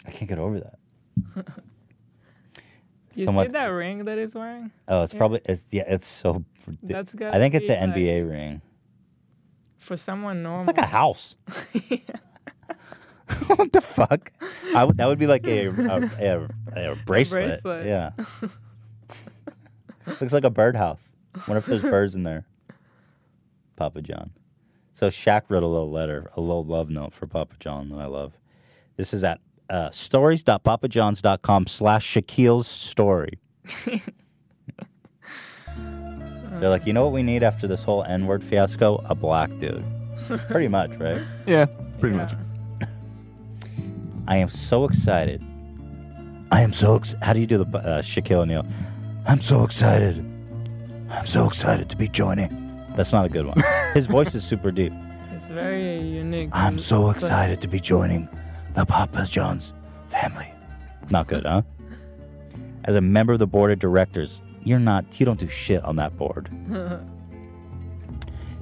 I 0.05 0.11
can't 0.11 0.29
get 0.29 0.39
over 0.39 0.59
that. 0.61 0.79
You 3.15 3.25
So 3.25 3.31
see 3.31 3.35
much- 3.35 3.49
that 3.53 3.65
ring 3.65 4.05
that 4.05 4.19
he's 4.19 4.35
wearing? 4.35 4.69
Oh, 4.87 5.01
it's 5.01 5.11
Yeah. 5.11 5.17
probably 5.17 5.41
it's 5.45 5.63
yeah, 5.71 5.85
it's 5.87 6.07
so 6.07 6.45
That's 6.83 7.15
good. 7.15 7.33
I 7.33 7.39
think 7.39 7.55
it's 7.55 7.67
an 7.67 7.91
NBA 7.91 8.29
ring. 8.29 8.61
For 9.79 9.97
someone 9.97 10.43
normal. 10.43 10.69
It's 10.69 10.77
like 10.77 10.85
a 10.85 10.87
house. 10.87 11.35
what 13.47 13.71
the 13.73 13.81
fuck? 13.81 14.31
I 14.75 14.83
would, 14.83 14.97
that 14.97 15.07
would 15.07 15.17
be 15.17 15.25
like 15.25 15.47
a 15.47 15.65
a, 15.67 16.47
a, 16.75 16.91
a 16.91 16.95
bracelet. 17.07 17.63
bracelet. 17.63 17.87
Yeah. 17.87 18.11
Looks 20.21 20.33
like 20.33 20.43
a 20.43 20.51
birdhouse. 20.51 21.01
Wonder 21.47 21.57
if 21.57 21.65
there's 21.65 21.81
birds 21.81 22.13
in 22.13 22.21
there. 22.21 22.45
Papa 23.77 24.03
John. 24.03 24.29
So 24.97 25.09
Shaq 25.09 25.43
wrote 25.49 25.61
a 25.61 25.67
little 25.67 25.91
letter, 25.91 26.31
a 26.35 26.41
little 26.41 26.65
love 26.65 26.89
note 26.89 27.13
for 27.13 27.27
Papa 27.27 27.53
John 27.59 27.89
that 27.89 27.99
I 27.99 28.07
love. 28.07 28.33
This 28.95 29.13
is 29.13 29.23
at 29.23 29.39
uh, 29.69 29.91
stories.papajohns.com 29.91 31.67
slash 31.67 32.15
Shaquille's 32.15 32.67
story. 32.67 33.37
They're 36.59 36.69
like, 36.69 36.87
you 36.87 36.93
know 36.93 37.03
what 37.03 37.13
we 37.13 37.21
need 37.21 37.43
after 37.43 37.67
this 37.67 37.83
whole 37.83 38.03
N-word 38.05 38.43
fiasco? 38.43 38.99
A 39.05 39.13
black 39.13 39.55
dude. 39.59 39.85
Pretty 40.49 40.67
much, 40.67 40.89
right? 40.97 41.21
Yeah, 41.45 41.67
pretty 41.99 42.17
much. 42.17 42.33
I 44.27 44.37
am 44.37 44.49
so 44.49 44.85
excited. 44.85 45.43
I 46.51 46.61
am 46.61 46.73
so 46.73 46.95
ex- 46.95 47.13
How 47.21 47.33
do 47.33 47.39
you 47.39 47.45
do 47.45 47.63
the 47.63 47.77
uh, 47.77 48.01
Shaquille 48.01 48.37
O'Neal? 48.37 48.65
I'm 49.27 49.41
so 49.41 49.63
excited. 49.63 50.17
I'm 51.11 51.27
so 51.27 51.45
excited 51.45 51.87
to 51.89 51.95
be 51.95 52.07
joining. 52.07 52.66
That's 52.97 53.13
not 53.13 53.25
a 53.25 53.29
good 53.29 53.45
one. 53.45 53.63
His 53.93 54.07
voice 54.07 54.33
is 54.35 54.43
super 54.43 54.71
deep. 54.71 54.91
It's 55.31 55.45
very 55.47 56.01
unique. 56.01 56.49
I'm 56.51 56.79
so 56.79 57.09
excited 57.11 57.61
to 57.61 57.67
be 57.67 57.79
joining 57.79 58.27
the 58.75 58.85
Papa 58.85 59.25
John's 59.29 59.73
family. 60.07 60.51
Not 61.09 61.27
good, 61.27 61.45
huh? 61.45 61.61
As 62.85 62.95
a 62.95 63.01
member 63.01 63.33
of 63.33 63.39
the 63.39 63.47
board 63.47 63.71
of 63.71 63.79
directors, 63.79 64.41
you're 64.63 64.79
not. 64.79 65.19
You 65.19 65.25
don't 65.25 65.39
do 65.39 65.47
shit 65.47 65.83
on 65.85 65.95
that 65.95 66.17
board. 66.17 66.49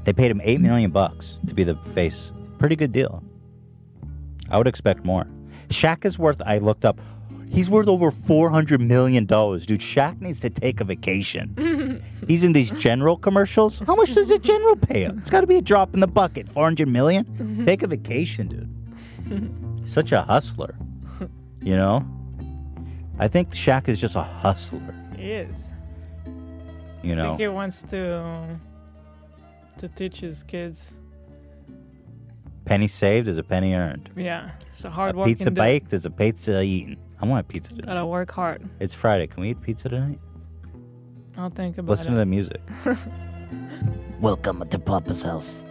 They 0.05 0.13
paid 0.13 0.29
him 0.29 0.39
eight 0.43 0.61
million 0.61 0.91
bucks 0.91 1.39
to 1.47 1.55
be 1.55 1.63
the 1.63 1.73
face. 1.75 2.31
Pretty 2.59 2.75
good 2.75 2.91
deal. 2.91 3.23
I 4.51 4.57
would 4.59 4.67
expect 4.67 5.03
more. 5.03 5.25
Shaq 5.69 6.05
is 6.05 6.19
worth. 6.19 6.43
I 6.45 6.59
looked 6.59 6.85
up. 6.85 7.01
He's 7.49 7.71
worth 7.71 7.87
over 7.87 8.11
four 8.11 8.51
hundred 8.51 8.81
million 8.81 9.25
dollars, 9.25 9.65
dude. 9.65 9.79
Shaq 9.79 10.21
needs 10.21 10.39
to 10.41 10.51
take 10.51 10.79
a 10.79 10.83
vacation. 10.83 11.55
He's 12.27 12.43
in 12.43 12.53
these 12.53 12.71
general 12.71 13.17
commercials. 13.17 13.79
How 13.79 13.95
much 13.95 14.13
does 14.13 14.31
a 14.31 14.39
general 14.39 14.75
pay 14.75 15.01
him? 15.03 15.19
It's 15.19 15.29
got 15.29 15.41
to 15.41 15.47
be 15.47 15.57
a 15.57 15.61
drop 15.61 15.93
in 15.93 15.99
the 15.99 16.07
bucket. 16.07 16.47
Four 16.47 16.63
hundred 16.63 16.87
million. 16.87 17.63
Take 17.65 17.83
a 17.83 17.87
vacation, 17.87 18.47
dude. 18.47 19.87
Such 19.87 20.11
a 20.11 20.21
hustler. 20.21 20.75
You 21.61 21.75
know. 21.75 22.05
I 23.17 23.27
think 23.27 23.51
Shaq 23.51 23.87
is 23.87 23.99
just 23.99 24.15
a 24.15 24.23
hustler. 24.23 24.93
He 25.15 25.31
is. 25.31 25.55
You 27.01 27.15
know? 27.15 27.25
I 27.25 27.27
think 27.29 27.39
he 27.39 27.47
wants 27.47 27.81
to 27.83 28.19
um, 28.19 28.61
to 29.77 29.87
teach 29.89 30.19
his 30.19 30.43
kids. 30.43 30.83
Penny 32.65 32.87
saved 32.87 33.27
is 33.27 33.37
a 33.37 33.43
penny 33.43 33.75
earned. 33.75 34.09
Yeah, 34.15 34.51
it's 34.71 34.83
a 34.85 34.89
hard 34.89 35.13
a 35.13 35.17
working 35.19 35.35
pizza 35.35 35.51
baked 35.51 35.93
is 35.93 36.05
a 36.05 36.09
pizza 36.09 36.61
eaten. 36.61 36.97
I 37.21 37.25
want 37.25 37.41
a 37.47 37.47
pizza 37.47 37.69
tonight. 37.69 37.85
Gotta 37.85 38.05
work 38.05 38.31
hard. 38.31 38.67
It's 38.79 38.95
Friday. 38.95 39.27
Can 39.27 39.41
we 39.41 39.51
eat 39.51 39.61
pizza 39.61 39.87
tonight? 39.87 40.19
I'll 41.37 41.49
think 41.49 41.77
about 41.77 41.91
it. 41.91 41.91
Listen 41.91 42.07
it. 42.07 42.11
to 42.11 42.19
the 42.19 42.25
music. 42.25 42.61
Welcome 44.21 44.65
to 44.69 44.79
Papa's 44.79 45.21
house. 45.21 45.61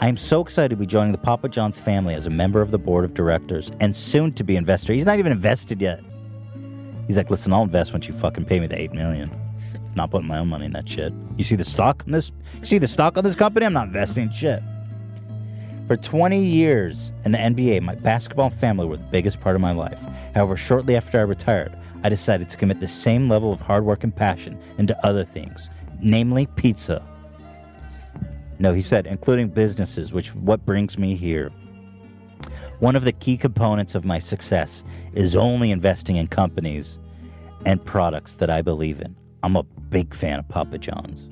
I 0.00 0.06
am 0.06 0.16
so 0.16 0.40
excited 0.40 0.70
to 0.70 0.76
be 0.76 0.86
joining 0.86 1.10
the 1.10 1.18
Papa 1.18 1.48
John's 1.48 1.80
family 1.80 2.14
as 2.14 2.26
a 2.26 2.30
member 2.30 2.60
of 2.60 2.70
the 2.70 2.78
board 2.78 3.04
of 3.04 3.12
directors 3.12 3.72
and 3.80 3.94
soon 3.94 4.32
to 4.34 4.44
be 4.44 4.54
investor. 4.54 4.92
He's 4.92 5.04
not 5.04 5.18
even 5.18 5.32
invested 5.32 5.80
yet. 5.82 6.00
He's 7.08 7.16
like, 7.16 7.28
listen, 7.28 7.52
I'll 7.52 7.62
invest 7.62 7.92
once 7.92 8.06
you 8.06 8.14
fucking 8.14 8.44
pay 8.44 8.60
me 8.60 8.68
the 8.68 8.80
eight 8.80 8.92
million. 8.92 9.30
Not 9.96 10.12
putting 10.12 10.28
my 10.28 10.38
own 10.38 10.48
money 10.48 10.66
in 10.66 10.72
that 10.72 10.88
shit. 10.88 11.12
You 11.36 11.44
see 11.44 11.56
the 11.56 11.64
stock 11.64 12.04
on 12.06 12.12
this? 12.12 12.30
You 12.60 12.66
see 12.66 12.78
the 12.78 12.88
stock 12.88 13.18
on 13.18 13.24
this 13.24 13.34
company? 13.34 13.66
I'm 13.66 13.72
not 13.72 13.88
investing 13.88 14.24
in 14.24 14.32
shit. 14.32 14.62
For 15.88 15.96
20 15.96 16.44
years 16.44 17.10
in 17.24 17.32
the 17.32 17.38
NBA, 17.38 17.82
my 17.82 17.96
basketball 17.96 18.50
family 18.50 18.86
were 18.86 18.96
the 18.96 19.04
biggest 19.04 19.40
part 19.40 19.56
of 19.56 19.60
my 19.60 19.72
life. 19.72 20.02
However, 20.34 20.56
shortly 20.56 20.96
after 20.96 21.18
I 21.18 21.22
retired, 21.22 21.76
I 22.04 22.10
decided 22.10 22.50
to 22.50 22.58
commit 22.58 22.80
the 22.80 22.86
same 22.86 23.30
level 23.30 23.50
of 23.50 23.62
hard 23.62 23.86
work 23.86 24.04
and 24.04 24.14
passion 24.14 24.60
into 24.76 24.94
other 25.06 25.24
things, 25.24 25.70
namely 26.02 26.46
pizza. 26.54 27.02
No, 28.58 28.74
he 28.74 28.82
said, 28.82 29.06
including 29.06 29.48
businesses, 29.48 30.12
which 30.12 30.34
what 30.34 30.66
brings 30.66 30.98
me 30.98 31.16
here. 31.16 31.50
One 32.78 32.94
of 32.94 33.04
the 33.04 33.12
key 33.12 33.38
components 33.38 33.94
of 33.94 34.04
my 34.04 34.18
success 34.18 34.84
is 35.14 35.34
only 35.34 35.70
investing 35.70 36.16
in 36.16 36.28
companies 36.28 36.98
and 37.64 37.82
products 37.82 38.34
that 38.34 38.50
I 38.50 38.60
believe 38.60 39.00
in. 39.00 39.16
I'm 39.42 39.56
a 39.56 39.62
big 39.62 40.14
fan 40.14 40.38
of 40.38 40.48
Papa 40.48 40.76
John's. 40.76 41.26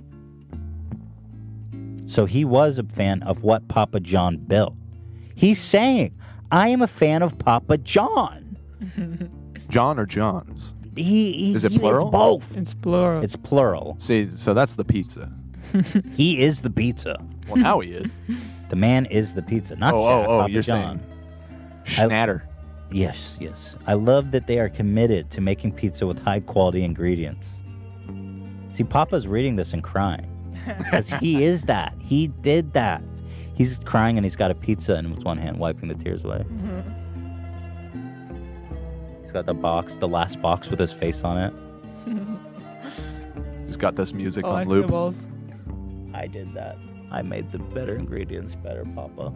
So 2.11 2.25
he 2.25 2.47
was 2.47 2.79
a 2.79 2.85
fan 2.85 3.23
of 3.25 3.43
what 3.43 3.69
Papa 3.69 4.01
John 4.01 4.39
built. 4.39 4.75
He's 5.35 5.61
saying, 5.61 6.15
I 6.51 6.69
am 6.69 6.81
a 6.81 6.87
fan 6.87 7.23
of 7.23 7.39
Papa 7.39 7.77
John. 7.77 8.57
John 9.73 9.99
or 9.99 10.07
John's? 10.07 10.75
He, 10.95 11.33
he 11.33 11.55
Is 11.55 11.65
it 11.65 11.73
he- 11.73 11.79
plural? 11.79 12.07
It's 12.09 12.13
both. 12.13 12.57
It's 12.57 12.75
plural. 12.75 13.25
It's 13.25 13.37
plural. 13.37 13.97
See, 13.99 14.31
so 14.31 14.53
that's 14.55 14.75
the 14.75 14.85
pizza. 14.85 15.33
he 16.15 16.43
is 16.43 16.61
the 16.63 16.71
pizza. 16.71 17.17
Well, 17.49 17.57
now 17.57 17.81
he 17.81 17.93
is. 17.93 18.11
The 18.69 18.77
man 18.77 19.05
is 19.05 19.35
the 19.35 19.43
pizza, 19.43 19.77
not 19.77 19.93
Oh, 19.93 19.99
oh, 19.99 20.09
Shaq, 20.09 20.25
oh, 20.25 20.39
Papa 20.41 20.51
you're 20.51 20.63
John. 20.63 21.03
saying 21.85 22.09
Schnatter. 22.09 22.43
Yes, 22.91 23.37
yes. 23.39 23.77
I 23.87 23.93
love 23.93 24.31
that 24.31 24.47
they 24.47 24.59
are 24.61 24.71
committed 24.71 25.31
to 25.33 25.43
making 25.43 25.73
pizza 25.73 26.07
with 26.07 26.19
high 26.19 26.41
quality 26.41 26.83
ingredients. 26.83 27.49
See, 28.73 28.85
Papa's 28.85 29.29
reading 29.29 29.57
this 29.57 29.75
and 29.75 29.83
crying 29.83 30.27
because 30.79 31.11
he 31.11 31.45
is 31.45 31.65
that. 31.65 31.95
He 32.01 32.29
did 32.29 32.73
that. 32.73 33.03
He's 33.55 33.79
crying 33.85 34.17
and 34.17 34.25
he's 34.25 34.37
got 34.37 34.51
a 34.51 34.55
pizza 34.55 34.95
in 34.97 35.13
his 35.13 35.23
one 35.23 35.37
hand, 35.37 35.59
wiping 35.59 35.91
the 35.91 35.95
tears 35.95 36.25
away. 36.25 36.39
Mm-hmm. 36.39 36.92
He's 39.33 39.39
got 39.39 39.47
the 39.47 39.55
box, 39.55 39.97
the 39.97 40.09
last 40.09 40.43
box 40.43 40.69
with 40.69 40.79
his 40.79 40.93
face 40.93 41.25
on 41.25 41.39
it. 41.39 41.55
He's 43.67 43.79
got 43.79 43.97
this 43.97 44.13
music 44.13 44.45
on 44.45 44.69
loop. 44.69 44.89
Collectibles. 44.89 45.27
I 46.15 46.27
did 46.27 46.53
that. 46.53 46.77
I 47.11 47.23
made 47.23 47.51
the 47.51 47.59
better 47.59 47.95
ingredients 47.95 48.55
better, 48.57 48.85
Papa. 48.95 49.33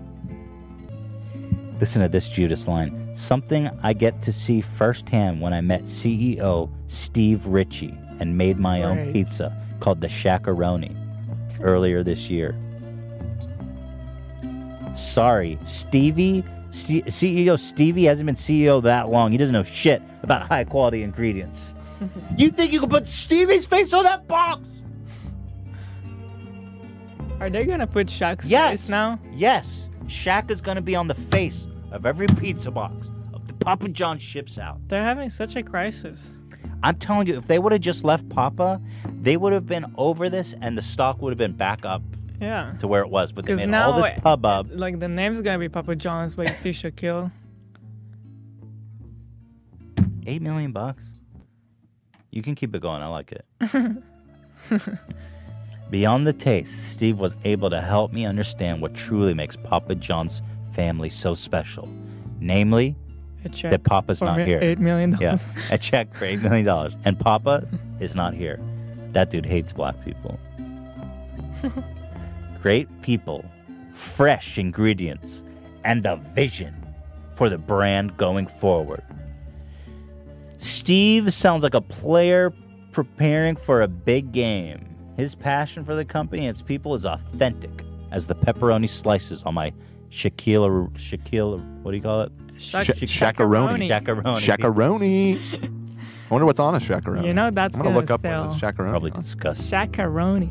Listen 1.81 2.02
to 2.02 2.10
this 2.10 2.28
Judas 2.28 2.68
line. 2.68 3.10
Something 3.14 3.70
I 3.82 3.94
get 3.94 4.20
to 4.20 4.35
see 4.35 4.60
firsthand 4.60 5.40
when 5.40 5.55
I 5.55 5.62
met 5.62 5.85
CEO 5.85 6.70
Steve 6.89 7.47
Ritchie 7.47 7.97
and 8.20 8.36
made 8.36 8.59
my 8.59 8.82
own 8.82 9.14
pizza 9.14 9.56
called 9.81 10.02
the 10.02 10.09
Shakaroni 10.09 10.94
earlier 11.62 12.02
this 12.02 12.28
year. 12.28 12.55
Sorry, 14.94 15.59
Stevie, 15.64 16.44
C- 16.77 17.03
CEO 17.03 17.59
Stevie 17.59 18.05
hasn't 18.05 18.27
been 18.27 18.35
CEO 18.35 18.82
that 18.82 19.09
long. 19.09 19.32
He 19.32 19.39
doesn't 19.39 19.53
know 19.53 19.62
shit 19.62 20.03
about 20.23 20.47
high 20.48 20.65
quality 20.65 21.03
ingredients. 21.03 21.73
you 22.39 22.51
think 22.51 22.73
you 22.73 22.81
can 22.81 22.89
put 22.90 23.09
Stevie's 23.09 23.66
face 23.66 23.93
on 23.94 24.05
that 24.05 24.27
box? 24.28 24.69
Are 27.40 27.51
they 27.51 27.65
gonna 27.65 27.86
put 27.86 28.07
Shaq's 28.07 28.44
Yes. 28.47 28.70
face 28.82 28.89
now? 28.89 29.19
Yes. 29.35 29.89
Shaq 30.07 30.51
is 30.51 30.61
going 30.61 30.77
to 30.77 30.82
be 30.82 30.94
on 30.94 31.09
the 31.09 31.15
face 31.15 31.66
of 31.90 32.07
every 32.07 32.28
pizza 32.28 32.70
box 32.70 33.11
of 33.35 33.47
the 33.48 33.55
Papa 33.55 33.89
John 33.89 34.19
ships 34.19 34.57
out. 34.57 34.78
They're 34.86 35.03
having 35.03 35.31
such 35.31 35.57
a 35.57 35.62
crisis. 35.65 36.36
I'm 36.85 36.94
telling 36.97 37.27
you, 37.27 37.36
if 37.36 37.47
they 37.47 37.59
would 37.59 37.73
have 37.73 37.81
just 37.81 38.05
left 38.05 38.28
Papa, 38.28 38.81
they 39.20 39.36
would 39.36 39.53
have 39.53 39.66
been 39.66 39.86
over 39.97 40.31
this 40.31 40.55
and 40.61 40.78
the 40.78 40.82
stock 40.82 41.20
would 41.23 41.31
have 41.31 41.39
been 41.39 41.57
back 41.57 41.85
up 41.85 42.03
Yeah. 42.40 42.74
to 42.80 42.86
where 42.88 43.02
it 43.02 43.08
was. 43.10 43.32
But 43.32 43.46
they 43.46 43.54
made 43.56 43.68
now, 43.68 43.90
all 43.92 44.02
this 44.02 44.10
it- 44.12 44.22
pub 44.22 44.44
up. 44.44 44.66
like 44.70 44.98
the 44.98 45.08
name's 45.08 45.40
gonna 45.42 45.58
be 45.58 45.68
Papa 45.68 45.96
John's, 45.96 46.34
but 46.34 46.48
you 46.48 46.54
see 46.54 46.70
Shaquille. 46.90 47.30
Eight 50.26 50.42
million 50.42 50.72
bucks. 50.72 51.04
You 52.30 52.42
can 52.42 52.54
keep 52.54 52.74
it 52.74 52.82
going. 52.82 53.00
I 53.02 53.06
like 53.06 53.32
it. 53.32 53.44
Beyond 55.90 56.26
the 56.26 56.32
taste, 56.32 56.90
Steve 56.92 57.18
was 57.18 57.36
able 57.44 57.70
to 57.70 57.80
help 57.80 58.12
me 58.12 58.26
understand 58.26 58.82
what 58.82 58.92
truly 58.94 59.34
makes 59.34 59.54
Papa 59.56 59.94
John's 59.94 60.42
family 60.72 61.08
so 61.08 61.34
special. 61.36 61.88
Namely, 62.40 62.96
A 63.44 63.48
check 63.48 63.70
that 63.70 63.84
Papa's 63.84 64.18
for 64.18 64.24
not 64.24 64.40
here. 64.40 64.60
$8 64.60 64.78
million. 64.78 65.16
Yeah, 65.20 65.38
a 65.70 65.78
check 65.78 66.12
for 66.14 66.26
$8 66.26 66.42
million. 66.42 66.92
And 67.04 67.18
Papa 67.18 67.66
is 68.00 68.16
not 68.16 68.34
here. 68.34 68.60
That 69.12 69.30
dude 69.30 69.46
hates 69.46 69.72
black 69.72 70.04
people. 70.04 70.38
Great 72.66 72.88
people, 73.02 73.44
fresh 73.94 74.59
ingredients, 74.59 75.44
and 75.84 76.05
a 76.05 76.16
vision 76.16 76.74
for 77.36 77.48
the 77.48 77.59
brand 77.59 78.16
going 78.16 78.48
forward. 78.48 79.05
Steve 80.59 81.32
sounds 81.32 81.62
like 81.62 81.74
a 81.74 81.80
player 81.80 82.52
preparing 82.90 83.55
for 83.55 83.82
a 83.82 83.86
big 83.86 84.32
game. 84.32 84.84
His 85.16 85.36
passion 85.36 85.84
for 85.84 85.94
the 85.94 86.05
company 86.05 86.48
and 86.48 86.56
its 86.56 86.60
people 86.60 86.97
is 86.97 87.05
authentic 87.05 87.84
as 88.10 88.26
the 88.26 88.34
pepperoni 88.34 88.88
slices 88.88 89.44
on 89.44 89.55
my 89.55 89.72
Shaquille, 90.10 90.90
Shaquille, 90.94 91.60
what 91.84 91.93
do 91.93 91.97
you 91.97 92.02
call 92.02 92.22
it? 92.22 92.32
Shac- 92.59 92.84
Shakaroni. 92.86 93.88
Shakaroni. 93.88 94.40
Shakaroni. 94.40 95.38
I 95.62 96.34
wonder 96.34 96.47
what's 96.47 96.59
on 96.59 96.74
a 96.74 96.80
shakaroni. 96.80 97.26
You 97.28 97.32
know 97.32 97.52
that's 97.52 97.76
I'm 97.76 97.82
gonna 97.82 97.90
gonna 97.90 98.01
look 98.01 98.10
up 98.10 98.22
sell. 98.22 98.48
what 98.48 98.56
is 98.56 98.60
shakaroni. 98.60 98.90
Probably 98.90 99.10
disgusting. 99.12 99.78
Shakaroni. 99.78 100.51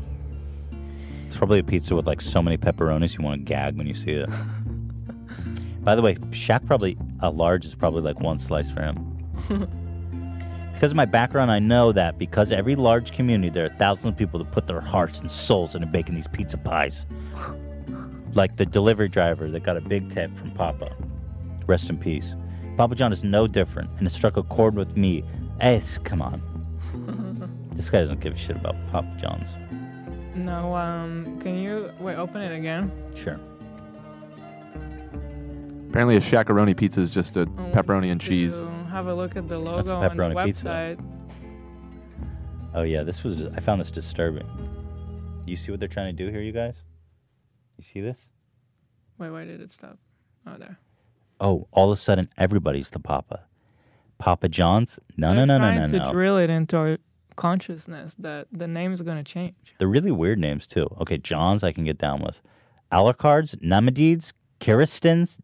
It's 1.26 1.36
probably 1.36 1.58
a 1.58 1.64
pizza 1.64 1.94
with 1.94 2.06
like 2.06 2.20
so 2.20 2.42
many 2.42 2.56
pepperonis 2.56 3.18
you 3.18 3.24
want 3.24 3.40
to 3.40 3.44
gag 3.44 3.76
when 3.76 3.86
you 3.86 3.94
see 3.94 4.12
it. 4.12 4.28
By 5.82 5.94
the 5.94 6.02
way, 6.02 6.14
Shaq 6.30 6.66
probably 6.66 6.96
a 7.20 7.30
large 7.30 7.64
is 7.64 7.74
probably 7.74 8.02
like 8.02 8.18
one 8.20 8.38
slice 8.38 8.70
for 8.70 8.82
him. 8.82 9.76
Because 10.76 10.90
of 10.90 10.96
my 10.96 11.06
background, 11.06 11.50
I 11.50 11.58
know 11.58 11.90
that 11.92 12.18
because 12.18 12.52
every 12.52 12.76
large 12.76 13.12
community, 13.12 13.48
there 13.48 13.64
are 13.64 13.70
thousands 13.70 14.08
of 14.08 14.16
people 14.18 14.38
that 14.40 14.52
put 14.52 14.66
their 14.66 14.82
hearts 14.82 15.20
and 15.20 15.30
souls 15.30 15.74
into 15.74 15.86
baking 15.86 16.16
these 16.16 16.28
pizza 16.28 16.58
pies. 16.58 17.06
Like 18.34 18.58
the 18.58 18.66
delivery 18.66 19.08
driver 19.08 19.48
that 19.50 19.62
got 19.62 19.78
a 19.78 19.80
big 19.80 20.12
tip 20.12 20.36
from 20.36 20.50
Papa. 20.50 20.94
Rest 21.66 21.88
in 21.88 21.96
peace. 21.96 22.34
Papa 22.76 22.94
John 22.94 23.10
is 23.10 23.24
no 23.24 23.46
different, 23.46 23.88
and 23.96 24.06
it 24.06 24.10
struck 24.10 24.36
a 24.36 24.42
chord 24.42 24.74
with 24.74 24.98
me. 24.98 25.24
Hey, 25.62 25.80
come 26.04 26.20
on. 26.20 26.42
This 27.72 27.90
guy 27.90 28.00
doesn't 28.00 28.20
give 28.20 28.34
a 28.34 28.36
shit 28.36 28.56
about 28.56 28.74
Papa 28.90 29.16
John's. 29.18 29.48
No, 30.36 30.74
um, 30.76 31.40
can 31.40 31.58
you 31.58 31.90
wait? 31.98 32.16
Open 32.16 32.42
it 32.42 32.56
again. 32.56 32.92
Sure. 33.14 33.40
Apparently, 35.88 36.16
a 36.16 36.20
shakaroni 36.20 36.76
pizza 36.76 37.00
is 37.00 37.08
just 37.10 37.36
a 37.36 37.42
Oh, 37.42 37.46
pepperoni 37.72 38.12
and 38.12 38.20
cheese. 38.20 38.52
To 38.52 38.68
have 38.90 39.06
a 39.06 39.14
look 39.14 39.36
at 39.36 39.48
the 39.48 39.58
logo 39.58 39.76
That's 39.78 39.88
a 39.88 39.94
on 39.94 40.02
the 40.02 40.08
pepperoni 40.10 40.44
pizza. 40.44 40.64
website. 40.66 41.04
Oh 42.74 42.82
yeah, 42.82 43.02
this 43.02 43.24
was. 43.24 43.44
I 43.46 43.60
found 43.60 43.80
this 43.80 43.90
disturbing. 43.90 44.46
You 45.46 45.56
see 45.56 45.70
what 45.70 45.80
they're 45.80 45.88
trying 45.88 46.14
to 46.14 46.24
do 46.24 46.30
here, 46.30 46.42
you 46.42 46.52
guys? 46.52 46.74
You 47.78 47.84
see 47.84 48.00
this? 48.00 48.18
Wait, 49.18 49.30
why 49.30 49.44
did 49.44 49.60
it 49.60 49.70
stop? 49.72 49.96
Oh, 50.46 50.56
there. 50.58 50.78
Oh, 51.40 51.66
all 51.72 51.90
of 51.92 51.98
a 51.98 52.00
sudden, 52.00 52.28
everybody's 52.36 52.90
the 52.90 52.98
Papa. 52.98 53.40
Papa 54.18 54.48
John's? 54.48 54.98
No, 55.16 55.28
They're 55.34 55.46
no, 55.46 55.58
no, 55.58 55.58
no, 55.58 55.74
trying 55.76 55.90
no, 55.92 55.98
to 55.98 56.04
no. 56.04 56.12
drill 56.12 56.36
it 56.38 56.50
into 56.50 56.76
our 56.76 56.98
consciousness 57.36 58.14
that 58.18 58.48
the 58.52 58.66
name's 58.66 59.00
gonna 59.02 59.24
change. 59.24 59.54
They're 59.78 59.88
really 59.88 60.10
weird 60.10 60.38
names 60.38 60.66
too. 60.66 60.88
Okay, 61.00 61.18
John's 61.18 61.62
I 61.62 61.72
can 61.72 61.84
get 61.84 61.98
down 61.98 62.20
with. 62.22 62.40
Alucards, 62.92 63.56
Namadides, 63.56 64.32
Kiristins. 64.60 65.40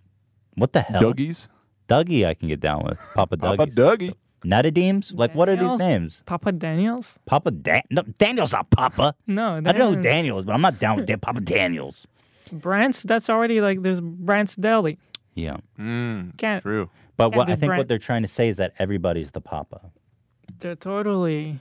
What 0.56 0.72
the 0.72 0.80
hell? 0.80 1.00
Dougie's? 1.02 1.48
Dougie 1.88 2.26
I 2.26 2.34
can 2.34 2.48
get 2.48 2.60
down 2.60 2.82
with. 2.84 2.98
Papa 3.14 3.36
Dougie. 3.36 3.56
Papa 3.56 3.66
Dougie. 3.70 4.14
Nutadimes? 4.44 5.12
Like 5.14 5.34
what 5.34 5.48
are 5.48 5.56
these 5.56 5.78
names? 5.78 6.22
Papa 6.26 6.52
Daniels? 6.52 7.18
Papa 7.26 7.50
Dan- 7.52 7.82
no, 7.90 8.02
Daniel's 8.18 8.52
not 8.52 8.70
Papa. 8.70 9.14
No, 9.26 9.56
I 9.56 9.60
don't 9.60 9.78
know 9.78 9.88
who 9.90 9.94
Daniels. 9.96 10.04
Daniel 10.04 10.38
is, 10.40 10.46
but 10.46 10.52
I'm 10.54 10.60
not 10.62 10.78
down 10.80 10.96
with 10.96 11.06
Dan- 11.06 11.20
Papa 11.20 11.40
Daniels. 11.40 12.06
Brandt's. 12.50 13.02
That's 13.04 13.30
already 13.30 13.60
like 13.60 13.82
there's 13.82 14.00
Brandt's 14.00 14.56
Deli. 14.56 14.98
Yeah. 15.34 15.58
Mm, 15.78 16.36
Can't. 16.38 16.62
true. 16.62 16.90
But 17.16 17.30
Can't 17.30 17.36
what 17.36 17.50
I 17.50 17.56
think 17.56 17.68
Brand- 17.70 17.78
what 17.78 17.88
they're 17.88 17.98
trying 17.98 18.22
to 18.22 18.28
say 18.28 18.48
is 18.48 18.56
that 18.56 18.72
everybody's 18.78 19.30
the 19.30 19.40
Papa. 19.40 19.80
They're 20.58 20.74
totally. 20.76 21.58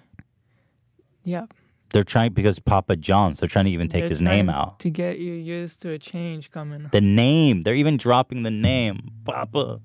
Yeah. 1.23 1.45
They're 1.91 2.03
trying 2.03 2.33
because 2.33 2.59
Papa 2.59 2.95
John's. 2.95 3.39
They're 3.39 3.49
trying 3.49 3.65
to 3.65 3.71
even 3.71 3.89
take 3.89 4.03
they're 4.03 4.09
his 4.09 4.21
name 4.21 4.49
out. 4.49 4.79
to 4.79 4.89
get 4.89 5.19
you 5.19 5.33
used 5.33 5.81
to 5.81 5.91
a 5.91 5.99
change 5.99 6.49
coming. 6.51 6.87
The 6.91 7.01
name. 7.01 7.63
They're 7.63 7.75
even 7.75 7.97
dropping 7.97 8.43
the 8.43 8.51
name. 8.51 9.11
Papa. 9.25 9.81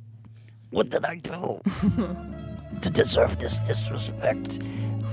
What 0.71 0.91
did 0.91 1.05
I 1.05 1.17
do? 1.17 1.61
to 2.81 2.91
deserve 2.91 3.39
this 3.39 3.59
disrespect. 3.59 4.61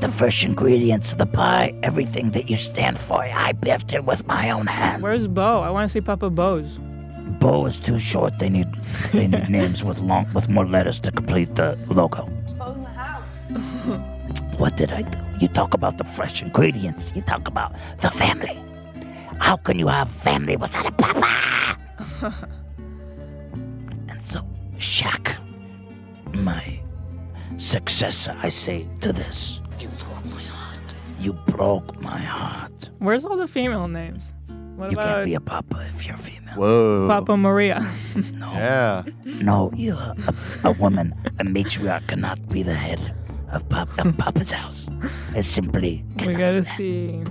The 0.02 0.10
fresh 0.10 0.44
ingredients, 0.44 1.14
of 1.14 1.20
the 1.20 1.26
pie, 1.26 1.74
everything 1.82 2.32
that 2.32 2.50
you 2.50 2.58
stand 2.58 2.98
for, 3.00 3.24
I 3.24 3.54
baked 3.54 3.94
it 3.94 4.04
with 4.04 4.28
my 4.28 4.50
own 4.50 4.68
hands. 4.68 5.02
Where's 5.02 5.28
Bo? 5.28 5.62
I 5.62 5.70
want 5.70 5.90
to 5.90 5.94
see 5.94 6.02
Papa 6.02 6.30
Bo's. 6.30 6.78
Bo 7.40 7.66
is 7.66 7.80
too 7.80 7.98
short. 8.00 8.38
They 8.40 8.50
need 8.50 8.68
they 9.14 9.28
need 9.28 9.50
names 9.58 9.84
with 9.84 10.00
long 10.00 10.28
with 10.34 10.50
more 10.50 10.66
letters 10.66 11.00
to 11.02 11.12
complete 11.12 11.56
the 11.56 11.78
logo. 11.88 12.26
Bo's 12.58 12.78
in 12.78 12.84
the 12.84 12.90
house. 12.90 13.24
what 14.58 14.76
did 14.76 14.92
I 14.92 15.04
do? 15.04 15.33
You 15.44 15.50
talk 15.50 15.74
about 15.74 15.98
the 15.98 16.06
fresh 16.06 16.42
ingredients. 16.42 17.12
You 17.18 17.22
talk 17.22 17.50
about 17.50 17.76
the 18.00 18.10
family. 18.10 18.58
How 19.40 19.58
can 19.58 19.78
you 19.78 19.90
have 19.90 20.10
family 20.10 20.56
without 20.56 20.88
a 20.88 20.94
papa? 20.94 21.78
and 24.08 24.22
so, 24.24 24.40
Shaq, 24.78 25.36
my 26.34 26.80
successor, 27.58 28.34
I 28.42 28.48
say 28.48 28.88
to 29.02 29.12
this. 29.12 29.60
You 29.82 29.90
broke 30.00 30.24
my 30.24 30.44
heart. 30.44 30.96
You 31.20 31.34
broke 31.34 32.02
my 32.02 32.22
heart. 32.22 32.90
Where's 33.00 33.26
all 33.26 33.36
the 33.36 33.46
female 33.46 33.90
names? 33.90 34.24
What 34.78 34.92
You 34.92 34.98
about 34.98 35.16
can't 35.16 35.26
be 35.26 35.34
a 35.34 35.42
papa 35.42 35.86
if 35.90 36.08
you're 36.08 36.16
female. 36.16 36.56
Whoa. 36.56 37.08
Papa 37.10 37.36
Maria? 37.36 37.86
No. 38.32 38.54
Yeah. 38.54 39.04
No, 39.26 39.72
you're 39.76 39.98
a, 39.98 40.16
a 40.64 40.72
woman, 40.72 41.14
a 41.38 41.44
matriarch 41.44 42.08
cannot 42.08 42.48
be 42.48 42.64
the 42.64 42.76
head 42.76 43.14
of, 43.54 43.68
pop, 43.70 43.88
of 44.00 44.18
Papa's 44.18 44.52
house. 44.52 44.90
It's 45.36 45.48
simply 45.48 46.04
we 46.26 46.34
gotta 46.34 46.64
see 46.78 47.22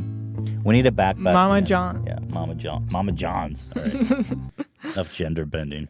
We 0.65 0.74
need 0.74 0.86
a 0.86 0.90
back. 0.93 1.16
back 1.16 1.35
Mama. 1.35 1.62
John. 1.62 2.05
Yeah, 2.07 2.19
Mama 2.28 2.55
John. 2.55 2.86
Mama 2.90 3.12
John's. 3.12 3.69
All 3.77 3.82
right. 3.82 4.27
Enough 4.85 5.12
gender 5.15 5.44
bending. 5.44 5.89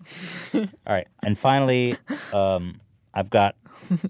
All 0.55 0.67
right, 0.87 1.09
and 1.23 1.39
finally, 1.39 1.97
um, 2.33 2.81
I've 3.15 3.31
got 3.31 3.57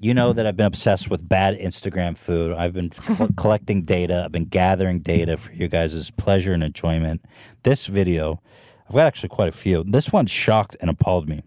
you 0.01 0.12
know 0.15 0.32
that 0.32 0.47
I've 0.47 0.57
been 0.57 0.66
obsessed 0.66 1.09
with 1.11 1.27
bad 1.28 1.59
Instagram 1.59 2.16
food. 2.16 2.53
I've 2.57 2.73
been 2.73 2.90
col- 2.90 3.28
collecting 3.36 3.82
data. 3.82 4.23
I've 4.24 4.32
been 4.32 4.44
gathering 4.44 5.01
data 5.01 5.36
for 5.36 5.53
you 5.53 5.69
guys' 5.69 6.11
pleasure 6.11 6.53
and 6.53 6.62
enjoyment. 6.62 7.24
This 7.62 7.86
video, 7.86 8.40
I've 8.89 8.94
got 8.94 9.07
actually 9.07 9.28
quite 9.31 9.49
a 9.49 9.53
few. 9.57 9.85
This 9.86 10.12
one 10.12 10.27
shocked 10.27 10.77
and 10.81 10.90
appalled 10.90 11.28
me. 11.28 11.43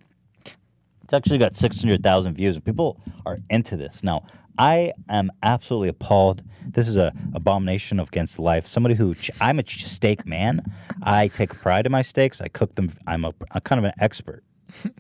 It's 1.04 1.14
actually 1.14 1.38
got 1.38 1.56
600,000 1.56 2.34
views. 2.34 2.58
People 2.60 3.00
are 3.28 3.38
into 3.52 3.78
this. 3.78 4.02
Now, 4.04 4.26
I 4.58 4.94
am 5.10 5.32
absolutely 5.44 5.90
appalled. 5.90 6.42
This 6.68 6.88
is 6.88 6.98
a 6.98 7.14
abomination 7.34 8.00
against 8.00 8.40
life. 8.40 8.68
Somebody 8.68 8.96
who 8.96 9.16
I'm 9.42 9.60
a 9.60 9.64
ch- 9.64 9.86
steak 9.86 10.26
man. 10.26 10.64
I 11.04 11.28
take 11.28 11.54
pride 11.54 11.86
in 11.86 11.92
my 11.92 12.02
steaks. 12.02 12.42
I 12.42 12.48
cook 12.48 12.76
them. 12.76 12.92
I'm 13.08 13.24
a, 13.26 13.34
I'm 13.52 13.62
kind 13.62 13.80
of 13.80 13.86
an 13.86 13.94
expert. 14.00 14.44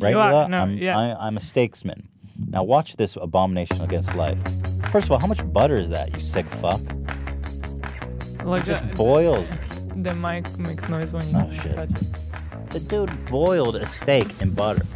Right, 0.00 0.10
You 0.10 0.18
are, 0.20 0.48
no, 0.48 0.58
I'm, 0.58 0.78
yeah. 0.78 0.96
I, 0.96 1.26
I'm 1.26 1.36
a 1.36 1.40
steaksman. 1.40 2.04
Now 2.50 2.62
watch 2.62 2.94
this 2.96 3.16
abomination 3.20 3.80
against 3.80 4.14
life. 4.14 4.38
First 4.92 5.06
of 5.06 5.10
all, 5.10 5.18
how 5.18 5.26
much 5.26 5.40
butter 5.52 5.76
is 5.76 5.88
that? 5.88 6.14
You 6.16 6.22
sick 6.22 6.46
fuck. 6.46 6.80
Like 8.44 8.64
just 8.64 8.86
the- 8.88 8.94
boils. 8.94 9.48
The 9.96 10.14
mic 10.14 10.56
makes 10.60 10.88
noise 10.88 11.10
when 11.12 11.28
you 11.28 11.36
Oh, 11.36 11.52
shit. 11.52 11.74
touch 11.74 11.90
it. 11.90 12.70
The 12.70 12.78
dude 12.78 13.26
boiled 13.26 13.74
a 13.74 13.84
steak 13.86 14.40
in 14.40 14.50
butter. 14.50 14.86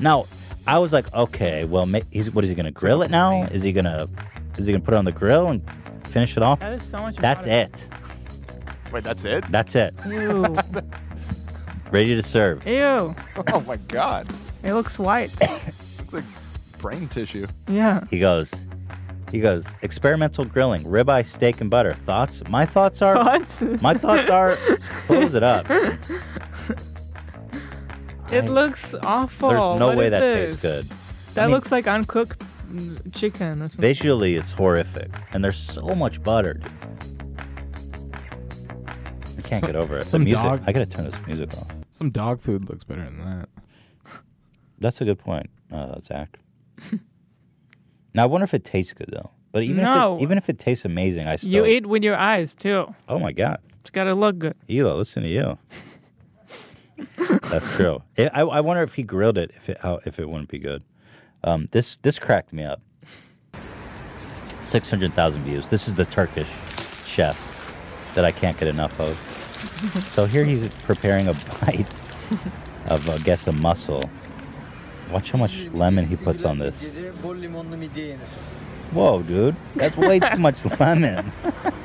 Now, 0.00 0.24
I 0.66 0.78
was 0.78 0.92
like, 0.92 1.12
okay, 1.14 1.64
well, 1.64 1.86
ma- 1.86 2.00
he's, 2.10 2.30
what 2.32 2.44
is 2.44 2.48
he 2.48 2.54
gonna 2.54 2.70
grill 2.70 3.02
it 3.02 3.10
now? 3.10 3.42
Is 3.44 3.62
he 3.62 3.72
gonna 3.72 4.08
is 4.56 4.66
he 4.66 4.72
gonna 4.72 4.84
put 4.84 4.94
it 4.94 4.96
on 4.96 5.04
the 5.04 5.12
grill 5.12 5.48
and 5.48 5.62
finish 6.04 6.36
it 6.36 6.42
off? 6.42 6.60
That 6.60 6.72
is 6.72 6.82
so 6.84 6.98
much 6.98 7.16
That's 7.16 7.44
butter. 7.44 7.56
it. 7.72 7.88
Wait, 8.92 9.04
that's 9.04 9.24
it? 9.24 9.44
That's 9.46 9.74
it. 9.74 9.92
Ew. 10.06 10.46
Ready 11.90 12.14
to 12.14 12.22
serve. 12.22 12.66
Ew. 12.66 13.14
Oh 13.52 13.60
my 13.66 13.76
god. 13.88 14.28
It 14.62 14.72
looks 14.74 14.98
white. 14.98 15.30
Looks 15.98 16.12
like 16.12 16.24
brain 16.78 17.08
tissue. 17.08 17.46
yeah. 17.68 18.04
He 18.10 18.18
goes. 18.18 18.50
He 19.32 19.40
goes. 19.40 19.66
Experimental 19.82 20.44
grilling, 20.44 20.84
ribeye 20.84 21.26
steak 21.26 21.60
and 21.60 21.68
butter. 21.68 21.92
Thoughts? 21.92 22.42
My 22.48 22.64
thoughts 22.64 23.02
are. 23.02 23.16
Thoughts? 23.16 23.60
My 23.82 23.94
thoughts 23.94 24.30
are. 24.30 24.54
Close 25.06 25.34
it 25.34 25.42
up. 25.42 25.66
It 28.34 28.46
looks 28.50 28.94
awful. 29.04 29.48
There's 29.50 29.80
no 29.80 29.86
What 29.88 29.96
way 29.96 30.04
is 30.06 30.10
that 30.10 30.20
this? 30.20 30.50
tastes 30.50 30.62
good. 30.62 30.88
That 31.34 31.44
I 31.44 31.46
mean, 31.46 31.54
looks 31.54 31.70
like 31.72 31.86
uncooked 31.86 32.42
mm, 32.72 33.12
chicken 33.14 33.62
or 33.62 33.68
something. 33.68 33.80
Visually, 33.80 34.34
it's 34.34 34.52
horrific, 34.52 35.10
and 35.32 35.42
there's 35.44 35.56
so 35.56 35.82
much 35.94 36.22
butter. 36.22 36.54
dude. 36.54 36.70
I 39.38 39.40
can't 39.42 39.60
Some- 39.60 39.66
get 39.66 39.76
over 39.76 39.96
it. 39.98 40.04
The 40.04 40.10
some 40.10 40.24
music. 40.24 40.42
dog- 40.44 40.62
I 40.66 40.72
gotta 40.72 40.86
turn 40.86 41.04
this 41.04 41.26
music 41.26 41.52
off. 41.56 41.68
Some 41.90 42.10
dog 42.10 42.40
food 42.40 42.68
looks 42.68 42.84
better 42.84 43.04
than 43.04 43.18
that. 43.18 43.48
That's 44.78 45.00
a 45.00 45.04
good 45.04 45.18
point, 45.18 45.48
uh, 45.72 46.00
Zach. 46.00 46.38
now 48.14 48.22
I 48.24 48.26
wonder 48.26 48.44
if 48.44 48.54
it 48.54 48.64
tastes 48.64 48.92
good 48.92 49.08
though. 49.12 49.30
But 49.52 49.62
even 49.62 49.84
No. 49.84 50.14
if 50.16 50.20
it, 50.20 50.22
even 50.24 50.38
if 50.38 50.48
it 50.48 50.58
tastes 50.58 50.84
amazing, 50.84 51.28
I 51.28 51.36
still. 51.36 51.50
You 51.52 51.64
eat 51.66 51.86
with 51.86 52.02
your 52.02 52.16
eyes 52.16 52.54
too. 52.54 52.92
Oh 53.08 53.18
my 53.18 53.32
god, 53.32 53.58
It's 53.80 53.90
gotta 53.90 54.14
look 54.14 54.38
good. 54.38 54.54
Elo, 54.68 54.96
listen 54.96 55.22
to 55.22 55.28
you. 55.28 55.58
That's 57.50 57.68
true. 57.76 58.02
I, 58.18 58.28
I 58.28 58.40
I 58.42 58.60
wonder 58.60 58.82
if 58.82 58.94
he 58.94 59.02
grilled 59.02 59.38
it, 59.38 59.50
if 59.56 59.68
it 59.68 59.78
how 59.78 60.00
if 60.04 60.18
it 60.18 60.28
wouldn't 60.28 60.48
be 60.50 60.58
good. 60.58 60.82
Um, 61.44 61.68
this 61.72 61.96
this 61.98 62.18
cracked 62.18 62.52
me 62.52 62.64
up. 62.64 62.80
Six 64.62 64.90
hundred 64.90 65.12
thousand 65.12 65.42
views. 65.44 65.68
This 65.68 65.88
is 65.88 65.94
the 65.94 66.04
Turkish 66.06 66.48
chefs 67.06 67.56
that 68.14 68.24
I 68.24 68.32
can't 68.32 68.56
get 68.58 68.68
enough 68.68 68.98
of. 69.00 69.16
So 70.12 70.24
here 70.26 70.44
he's 70.44 70.66
preparing 70.84 71.28
a 71.28 71.34
bite 71.60 71.88
of, 72.86 73.08
I 73.08 73.18
guess, 73.18 73.46
a 73.46 73.52
mussel. 73.52 74.08
Watch 75.10 75.30
how 75.30 75.38
much 75.38 75.66
lemon 75.72 76.06
he 76.06 76.16
puts 76.16 76.44
on 76.44 76.58
this. 76.58 76.82
Whoa, 78.92 79.22
dude, 79.22 79.56
that's 79.74 79.96
way 79.96 80.20
too 80.20 80.36
much 80.36 80.64
lemon. 80.80 81.32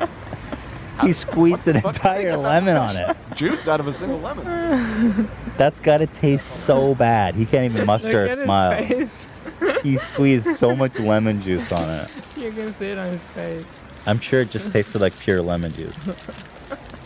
he 1.02 1.14
squeezed 1.14 1.68
an 1.68 1.78
entire 1.78 2.36
lemon 2.38 2.76
on 2.78 2.96
it. 2.98 3.16
Juice 3.36 3.68
out 3.68 3.80
of 3.80 3.88
a 3.88 3.94
single 3.94 4.20
lemon. 4.20 5.30
That's 5.58 5.80
got 5.80 5.98
to 6.00 6.08
taste 6.08 6.48
so 6.66 6.96
bad. 6.96 7.36
He 7.36 7.46
can't 7.46 7.66
even 7.74 7.86
muster 7.86 8.24
Look 8.24 8.32
at 8.32 8.38
a 8.38 8.40
his 8.40 8.46
smile. 8.46 8.86
face. 8.88 9.28
He 9.84 9.98
squeezed 9.98 10.56
so 10.58 10.76
much 10.76 10.98
lemon 11.00 11.42
juice 11.42 11.72
on 11.72 11.90
it. 11.90 12.10
You 12.38 12.52
can 12.52 12.74
see 12.76 12.88
it 12.88 12.98
on 12.98 13.08
his 13.14 13.22
face. 13.34 13.66
I'm 14.06 14.20
sure 14.20 14.42
it 14.42 14.52
just 14.52 14.72
tasted 14.72 15.00
like 15.02 15.18
pure 15.20 15.42
lemon 15.42 15.74
juice. 15.74 15.96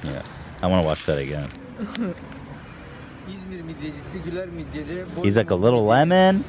Yeah. 0.03 0.21
I 0.61 0.67
want 0.67 0.83
to 0.83 0.87
watch 0.87 1.05
that 1.05 1.17
again. 1.19 1.49
He's 5.23 5.37
like 5.37 5.49
a 5.51 5.55
little 5.55 5.85
lemon. 5.85 6.43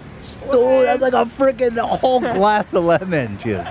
Dude, 0.51 0.87
that's 0.87 1.03
like 1.03 1.13
a 1.13 1.25
freaking 1.25 1.79
whole 1.79 2.21
glass 2.21 2.75
of 2.75 2.85
lemon 2.85 3.39
juice. 3.39 3.67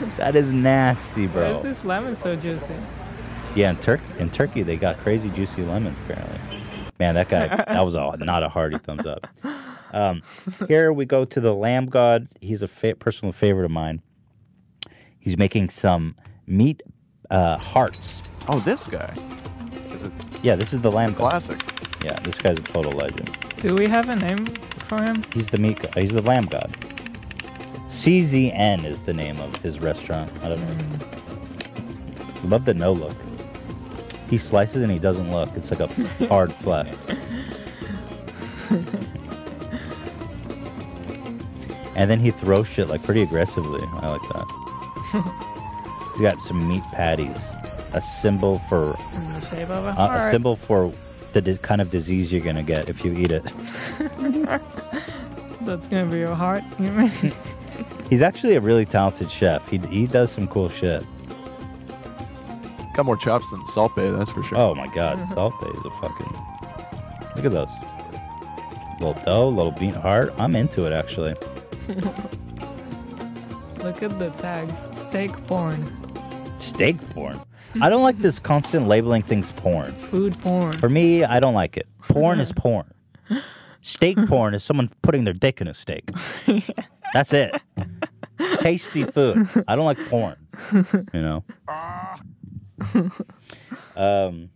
That 0.16 0.36
is 0.36 0.52
nasty, 0.52 1.26
bro. 1.26 1.52
Why 1.52 1.56
is 1.58 1.62
this 1.62 1.84
lemon 1.84 2.16
so 2.16 2.36
juicy? 2.36 2.66
Yeah, 3.54 3.70
in 3.70 3.76
Turkey, 3.78 4.04
in 4.18 4.30
Turkey, 4.30 4.62
they 4.62 4.76
got 4.76 4.98
crazy 4.98 5.28
juicy 5.30 5.62
lemons. 5.62 5.96
Apparently, 6.04 6.38
man, 6.98 7.14
that 7.16 7.28
guy 7.28 7.48
that 7.68 7.84
was 7.84 7.94
a, 7.94 8.16
not 8.18 8.42
a 8.42 8.48
hearty 8.48 8.78
thumbs 8.78 9.06
up. 9.06 9.26
Um, 9.92 10.22
here 10.68 10.92
we 10.92 11.04
go 11.04 11.24
to 11.24 11.40
the 11.40 11.52
lamb 11.54 11.86
god. 11.86 12.28
He's 12.40 12.62
a 12.62 12.68
fa- 12.68 12.94
personal 12.94 13.32
favorite 13.32 13.64
of 13.64 13.70
mine. 13.72 14.00
He's 15.18 15.36
making 15.36 15.70
some 15.70 16.14
meat 16.46 16.82
uh, 17.30 17.56
hearts. 17.58 18.22
Oh, 18.48 18.60
this 18.60 18.86
guy. 18.86 19.12
Is 19.92 20.02
it 20.04 20.12
Yeah, 20.42 20.54
this 20.54 20.72
is 20.72 20.80
the 20.80 20.90
lamb 20.92 21.10
god. 21.14 21.30
classic? 21.30 21.60
Yeah, 22.04 22.18
this 22.20 22.38
guy's 22.38 22.56
a 22.58 22.62
total 22.62 22.92
legend. 22.92 23.36
Do 23.60 23.74
we 23.74 23.88
have 23.88 24.08
a 24.08 24.16
name 24.16 24.46
for 24.88 25.02
him? 25.02 25.24
He's 25.34 25.48
the 25.48 25.58
meat. 25.58 25.80
god- 25.80 25.94
He's 25.96 26.12
the 26.12 26.22
lamb 26.22 26.46
god. 26.46 26.74
CZN 27.90 28.84
is 28.84 29.02
the 29.02 29.12
name 29.12 29.40
of 29.40 29.54
his 29.56 29.80
restaurant. 29.80 30.30
I 30.44 30.50
don't 30.50 30.60
know. 30.60 31.06
Love 32.44 32.64
the 32.64 32.72
no 32.72 32.92
look. 32.92 33.16
He 34.28 34.38
slices 34.38 34.82
and 34.82 34.92
he 34.92 35.00
doesn't 35.00 35.32
look. 35.32 35.50
It's 35.56 35.72
like 35.72 35.80
a 35.80 35.88
hard 36.28 36.54
flex. 36.54 36.96
And 41.96 42.08
then 42.08 42.20
he 42.20 42.30
throws 42.30 42.68
shit 42.68 42.88
like 42.88 43.02
pretty 43.02 43.22
aggressively. 43.22 43.82
I 43.94 44.08
like 44.08 44.22
that. 44.32 44.46
He's 46.12 46.22
got 46.22 46.40
some 46.42 46.66
meat 46.68 46.84
patties, 46.92 47.36
a 47.92 48.00
symbol 48.00 48.60
for 48.60 48.96
In 49.16 49.32
the 49.32 49.40
shape 49.40 49.68
of 49.68 49.84
a 49.84 50.00
uh, 50.00 50.16
a 50.16 50.30
symbol 50.30 50.54
for 50.54 50.92
the 51.32 51.58
kind 51.60 51.80
of 51.80 51.90
disease 51.90 52.32
you're 52.32 52.40
gonna 52.40 52.62
get 52.62 52.88
if 52.88 53.04
you 53.04 53.14
eat 53.14 53.32
it. 53.32 53.42
That's 55.62 55.88
gonna 55.88 56.06
be 56.06 56.18
your 56.18 56.36
heart. 56.36 56.62
You 58.10 58.16
mean? 58.16 58.18
He's 58.18 58.22
actually 58.22 58.54
a 58.56 58.60
really 58.60 58.84
talented 58.86 59.30
chef. 59.30 59.68
He 59.68 59.78
he 59.78 60.06
does 60.06 60.32
some 60.32 60.48
cool 60.48 60.68
shit. 60.68 61.04
Got 62.94 63.06
more 63.06 63.16
chops 63.16 63.50
than 63.50 63.64
Salt 63.66 63.94
Bae, 63.94 64.10
that's 64.10 64.30
for 64.30 64.42
sure. 64.42 64.58
Oh 64.58 64.74
my 64.74 64.86
god, 64.94 65.18
mm-hmm. 65.18 65.34
Salt 65.34 65.54
Bae 65.60 65.68
is 65.68 65.84
a 65.84 65.90
fucking. 65.90 66.32
Look 67.36 67.44
at 67.44 67.52
those. 67.52 67.70
Little 69.00 69.22
dough, 69.24 69.48
little 69.48 69.72
bean 69.72 69.94
heart. 69.94 70.34
I'm 70.38 70.56
into 70.56 70.86
it 70.86 70.92
actually. 70.92 71.34
Look 73.78 74.02
at 74.02 74.18
the 74.18 74.30
tags. 74.38 74.74
Steak 75.08 75.32
porn. 75.46 75.86
Steak 76.58 77.00
porn. 77.10 77.40
I 77.80 77.88
don't 77.88 78.02
like 78.02 78.18
this 78.18 78.38
constant 78.38 78.88
labeling 78.88 79.22
things 79.22 79.50
porn. 79.52 79.92
Food 79.92 80.38
porn. 80.40 80.76
For 80.76 80.88
me, 80.88 81.24
I 81.24 81.40
don't 81.40 81.54
like 81.54 81.76
it. 81.76 81.86
Porn 82.02 82.40
is 82.40 82.52
porn. 82.56 82.92
Steak 83.80 84.18
porn 84.26 84.52
is 84.52 84.62
someone 84.62 84.90
putting 85.00 85.24
their 85.24 85.32
dick 85.32 85.60
in 85.60 85.68
a 85.68 85.74
steak. 85.74 86.10
That's 87.14 87.32
it. 87.32 87.54
Tasty 88.60 89.04
food. 89.04 89.48
I 89.68 89.76
don't 89.76 89.84
like 89.84 89.98
porn. 90.08 90.36
You 90.72 91.04
know. 91.12 91.44
Um. 93.96 94.50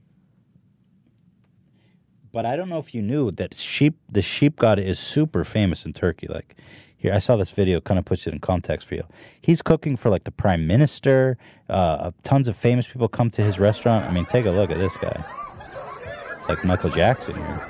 But 2.32 2.46
I 2.46 2.56
don't 2.56 2.68
know 2.68 2.78
if 2.78 2.92
you 2.94 3.00
knew 3.00 3.30
that 3.32 3.54
sheep, 3.54 3.96
the 4.10 4.20
sheep 4.20 4.56
god, 4.56 4.80
is 4.80 4.98
super 4.98 5.44
famous 5.44 5.84
in 5.84 5.92
Turkey. 5.92 6.26
Like, 6.26 6.56
here 6.96 7.12
I 7.14 7.20
saw 7.20 7.36
this 7.36 7.52
video, 7.52 7.80
kind 7.80 7.96
of 7.96 8.04
puts 8.04 8.26
it 8.26 8.32
in 8.32 8.40
context 8.40 8.88
for 8.88 8.96
you. 8.96 9.04
He's 9.40 9.62
cooking 9.62 9.96
for 9.96 10.10
like 10.10 10.24
the 10.24 10.32
prime 10.32 10.66
minister. 10.66 11.38
Uh, 11.68 12.10
tons 12.24 12.48
of 12.48 12.56
famous 12.56 12.88
people 12.88 13.06
come 13.06 13.30
to 13.30 13.42
his 13.42 13.60
restaurant. 13.60 14.06
I 14.06 14.10
mean, 14.12 14.26
take 14.26 14.46
a 14.46 14.50
look 14.50 14.72
at 14.72 14.78
this 14.78 14.96
guy. 14.96 15.24
It's 16.40 16.48
like 16.48 16.64
Michael 16.64 16.90
Jackson 16.90 17.36
here, 17.36 17.66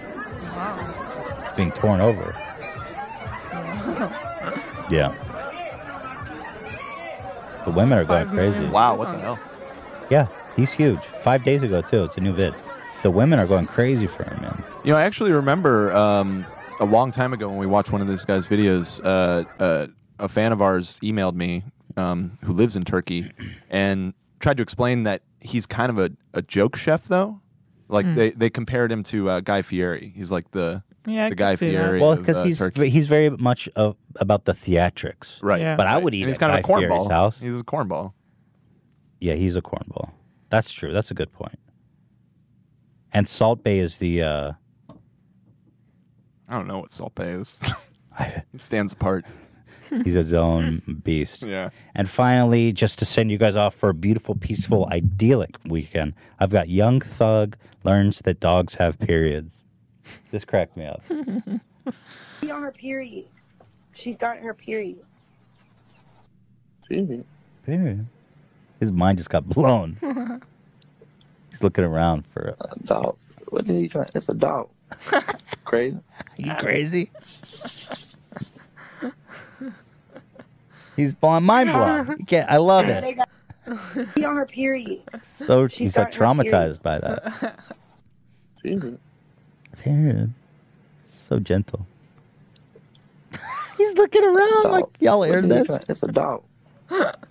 Wow. 0.54 1.52
being 1.56 1.70
torn 1.72 2.00
over. 2.00 2.34
Yeah. 4.90 5.12
The 7.64 7.70
women 7.70 7.98
are 7.98 8.04
going 8.04 8.26
Five 8.26 8.34
million 8.34 8.52
crazy. 8.54 8.70
Wow, 8.70 8.96
what 8.96 9.12
the 9.12 9.18
hell? 9.18 9.38
Yeah, 10.10 10.26
he's 10.56 10.72
huge. 10.72 11.00
Five 11.22 11.44
days 11.44 11.62
ago 11.62 11.80
too. 11.80 12.04
It's 12.04 12.16
a 12.16 12.20
new 12.20 12.32
vid. 12.34 12.54
The 13.02 13.10
women 13.10 13.38
are 13.38 13.46
going 13.46 13.66
crazy 13.66 14.06
for 14.06 14.24
him, 14.24 14.40
man. 14.42 14.64
You 14.84 14.92
know, 14.92 14.96
I 14.98 15.02
actually 15.04 15.32
remember 15.32 15.94
um, 15.94 16.44
a 16.80 16.84
long 16.84 17.10
time 17.10 17.32
ago 17.32 17.48
when 17.48 17.56
we 17.58 17.66
watched 17.66 17.90
one 17.92 18.00
of 18.02 18.06
this 18.08 18.24
guy's 18.24 18.46
videos. 18.46 19.00
Uh, 19.02 19.44
uh, 19.62 19.86
a 20.18 20.28
fan 20.28 20.52
of 20.52 20.60
ours 20.62 20.98
emailed 21.02 21.34
me 21.34 21.64
um, 21.96 22.32
who 22.44 22.52
lives 22.52 22.76
in 22.76 22.84
Turkey 22.84 23.30
and 23.70 24.12
tried 24.40 24.58
to 24.58 24.62
explain 24.62 25.02
that 25.04 25.22
he's 25.40 25.64
kind 25.66 25.90
of 25.90 25.98
a, 25.98 26.10
a 26.34 26.42
joke 26.42 26.76
chef, 26.76 27.06
though. 27.08 27.40
Like 27.88 28.06
Hmm. 28.06 28.14
they, 28.14 28.30
they 28.30 28.50
compared 28.50 28.90
him 28.92 29.02
to 29.04 29.28
uh, 29.28 29.40
Guy 29.40 29.62
Fieri. 29.62 30.12
He's 30.14 30.30
like 30.30 30.50
the 30.52 30.82
Yeah, 31.06 31.26
I 31.26 31.28
the 31.28 31.30
could 31.36 31.38
Guy 31.38 31.54
see 31.56 31.66
that. 31.66 31.72
Fieri. 31.72 32.00
Well, 32.00 32.12
of, 32.12 32.18
because 32.20 32.36
uh, 32.38 32.44
he's 32.44 32.58
Turkey. 32.58 32.88
he's 32.88 33.06
very 33.08 33.30
much 33.30 33.68
of, 33.76 33.96
about 34.16 34.44
the 34.46 34.54
theatrics, 34.54 35.42
right. 35.42 35.60
Yeah. 35.60 35.76
But 35.76 35.86
I 35.86 35.98
would 35.98 36.14
And 36.14 36.22
eat 36.22 36.26
he's 36.26 36.36
at 36.36 36.40
kind 36.40 36.52
of 36.52 36.58
a 36.58 36.62
Guy 36.62 36.68
Fieri's 36.78 36.90
cornball. 36.92 37.10
house. 37.10 37.40
He's 37.40 37.58
a 37.58 37.62
cornball. 37.62 38.12
Yeah, 39.20 39.34
he's 39.34 39.56
a 39.56 39.62
cornball. 39.62 40.10
That's 40.50 40.70
true. 40.72 40.92
That's 40.92 41.10
a 41.10 41.14
good 41.14 41.32
point. 41.32 41.58
And 43.12 43.28
Salt 43.28 43.62
Bae 43.62 43.70
is 43.72 43.98
the 43.98 44.22
uh 44.22 44.52
I 46.48 46.56
don't 46.56 46.66
know 46.66 46.78
what 46.80 46.92
Salt 46.92 47.14
Bae 47.14 47.24
is. 47.28 47.58
he 48.52 48.58
stands 48.58 48.92
apart. 48.92 49.24
he's 50.04 50.14
his 50.14 50.34
own 50.34 51.00
beast. 51.04 51.42
Yeah. 51.42 51.70
And 51.94 52.08
finally, 52.08 52.72
just 52.72 52.98
to 53.00 53.04
send 53.04 53.30
you 53.30 53.38
guys 53.38 53.56
off 53.56 53.74
for 53.74 53.88
a 53.88 53.94
beautiful, 53.94 54.34
peaceful, 54.34 54.88
idyllic 54.92 55.56
weekend, 55.66 56.14
I've 56.38 56.50
got 56.50 56.68
Young 56.68 57.00
Thug 57.00 57.56
learns 57.82 58.20
that 58.24 58.40
dogs 58.40 58.74
have 58.76 58.98
periods. 58.98 59.54
This 60.30 60.44
cracked 60.44 60.76
me 60.76 60.86
up. 60.86 61.02
She 62.42 62.50
on 62.50 62.62
her 62.62 62.72
period. 62.72 63.26
She 63.92 64.12
started 64.12 64.42
her 64.42 64.54
period. 64.54 65.00
Period. 66.88 68.06
His 68.80 68.90
mind 68.90 69.18
just 69.18 69.30
got 69.30 69.46
blown. 69.48 69.96
He's 71.50 71.62
looking 71.62 71.84
around 71.84 72.26
for 72.26 72.54
a 72.60 72.78
dog. 72.84 73.16
What 73.48 73.68
are 73.68 73.72
you 73.72 73.88
trying? 73.88 74.08
It's 74.14 74.28
a 74.28 74.34
dog. 74.34 74.68
Crazy. 75.64 75.98
you 76.38 76.52
crazy? 76.58 77.10
He's 80.96 81.14
blown, 81.14 81.44
mind 81.44 81.70
blown. 81.70 82.16
You 82.18 82.24
can't- 82.26 82.50
I 82.50 82.56
love 82.58 82.86
it. 82.88 83.16
got- 83.16 83.28
She 84.16 84.24
on 84.24 84.36
her 84.36 84.46
period. 84.46 85.02
So 85.46 85.66
She 85.68 85.84
he's 85.84 85.96
like 85.96 86.12
started 86.12 86.38
her 86.38 86.42
period. 86.42 86.52
traumatized 86.78 86.82
by 86.82 86.98
that. 86.98 87.58
Period. 88.62 88.98
So 91.28 91.38
gentle. 91.38 91.86
He's 93.76 93.94
looking 93.94 94.24
around 94.24 94.64
like 94.70 94.84
y'all 95.00 95.24
aired 95.24 95.48
this. 95.48 95.66
trying- 95.66 95.82
It's 95.88 96.02
a 96.02 96.08
dog. 96.08 96.42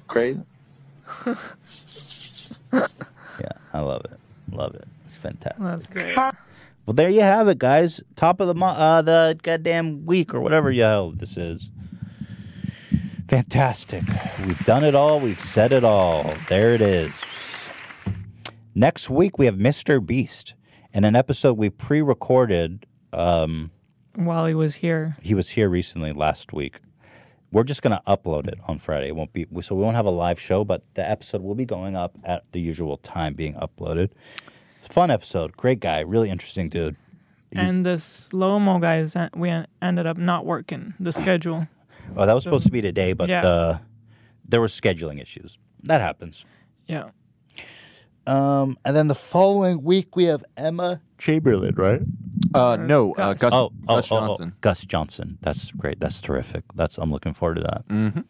Crazy. 0.08 0.42
Yeah, 3.40 3.48
I 3.74 3.80
love 3.80 4.06
it. 4.06 4.20
Love 4.52 4.76
it. 4.76 4.86
It's 5.06 5.16
fantastic. 5.18 5.62
That's 5.64 5.88
great. 5.88 6.16
Well, 6.16 6.94
there 6.94 7.10
you 7.10 7.22
have 7.22 7.48
it, 7.48 7.58
guys. 7.58 8.00
Top 8.16 8.40
of 8.40 8.48
the 8.48 8.54
mo- 8.56 8.68
uh, 8.68 9.02
the 9.02 9.40
goddamn 9.42 10.06
week 10.06 10.34
or 10.36 10.40
whatever 10.42 10.72
the 10.72 10.80
hell 10.80 11.12
this 11.12 11.36
is. 11.38 11.68
Fantastic. 13.28 14.04
We've 14.46 14.64
done 14.66 14.84
it 14.84 14.94
all. 14.96 15.20
We've 15.20 15.40
said 15.42 15.72
it 15.72 15.84
all. 15.84 16.34
There 16.50 16.74
it 16.76 16.82
is. 16.82 17.12
Next 18.76 19.10
week 19.10 19.40
we 19.40 19.46
have 19.48 19.56
Mr. 19.56 20.06
Beast 20.06 20.54
in 20.94 21.03
an 21.03 21.15
episode 21.15 21.57
we 21.57 21.70
pre-recorded. 21.70 22.86
Um, 23.11 23.72
While 24.15 24.45
he 24.45 24.53
was 24.53 24.76
here. 24.76 25.15
he 25.22 25.34
was 25.34 25.49
here 25.49 25.70
recently 25.70 26.11
last 26.11 26.53
week. 26.53 26.80
We're 27.52 27.64
just 27.64 27.84
gonna 27.84 28.02
upload 28.07 28.48
it 28.48 28.60
on 28.68 28.80
Friday. 28.80 29.10
It 29.10 29.15
won't 29.15 29.32
be 29.34 29.45
so 29.61 29.76
we 29.76 29.84
won't 29.84 29.95
have 29.95 30.07
a 30.07 30.11
live 30.11 30.40
show, 30.40 30.64
but 30.64 30.82
the 30.95 31.07
episode 31.07 31.41
will 31.44 31.53
be 31.56 31.65
going 31.65 31.95
up 31.95 32.18
at 32.24 32.44
the 32.52 32.60
usual 32.60 32.98
time, 32.98 33.36
being 33.36 33.53
uploaded. 33.53 34.10
Fun 34.82 35.11
episode, 35.11 35.56
great 35.56 35.80
guy, 35.80 35.99
really 35.99 36.30
interesting 36.32 36.68
dude. 36.68 36.95
And 37.56 37.86
the 37.86 37.99
slow 37.99 38.57
mo 38.60 38.80
guys, 38.80 39.15
we 39.36 39.52
ended 39.82 40.07
up 40.07 40.18
not 40.18 40.45
working 40.48 40.95
the 40.99 41.14
schedule. 41.22 41.68
Oh, 42.18 42.26
that 42.26 42.34
was 42.34 42.44
So- 42.44 42.49
supposed 42.49 42.65
to 42.65 42.72
be 42.72 42.82
today, 42.82 43.14
but 43.14 43.30
Yeah. 43.30 43.45
uh, 43.45 43.78
there 44.48 44.60
were 44.60 44.68
scheduling 44.68 45.22
issues. 45.22 45.60
That 45.84 46.02
happens. 46.02 46.45
Yeah. 46.88 47.10
Um, 48.26 48.78
and 48.86 48.95
then 48.95 49.08
the 49.08 49.16
following 49.16 49.84
week 49.84 50.16
we 50.16 50.26
have 50.26 50.44
Emma 50.56 51.02
Chamberlain, 51.18 51.76
right? 51.76 52.02
Uh, 52.54 52.78
no, 52.78 53.14
uh, 53.14 53.34
Gus, 53.34 53.54
oh, 53.54 53.72
oh, 53.88 53.95
Gus 53.95 54.12
oh, 54.12 54.16
oh, 54.16 54.28
Johnson. 54.28 54.54
Gus 54.62 54.86
Johnson. 54.86 55.38
That's 55.41 55.72
great. 55.72 56.00
That's 56.00 56.22
terrific. 56.22 56.64
That's 56.76 56.98
I'm 56.98 57.12
looking 57.12 57.34
forward 57.34 57.56
to 57.56 57.62
that. 57.62 57.88
Mm-hmm. 57.88 58.22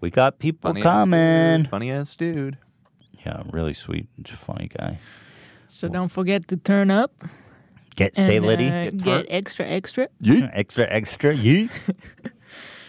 We 0.00 0.10
got 0.10 0.38
people 0.38 0.70
Funny 0.70 0.80
ass 0.80 0.84
coming. 0.84 1.62
dude, 1.62 1.70
Funny 1.70 1.90
ass 1.90 2.14
dude. 2.14 2.58
Yeah, 3.24 3.42
really 3.50 3.72
sweet, 3.72 4.08
just 4.22 4.42
funny 4.42 4.68
guy. 4.76 4.98
So 5.66 5.88
don't 5.88 6.10
forget 6.10 6.46
to 6.48 6.56
turn 6.56 6.90
up. 6.90 7.24
Get 7.96 8.14
stay 8.14 8.36
and, 8.36 8.46
litty. 8.46 8.68
uh, 8.68 8.90
get 8.90 9.26
extra, 9.30 9.66
extra. 9.66 10.08
Yeet. 10.22 10.50
extra, 10.52 10.86
extra. 10.90 11.34
Yeet. 11.34 11.70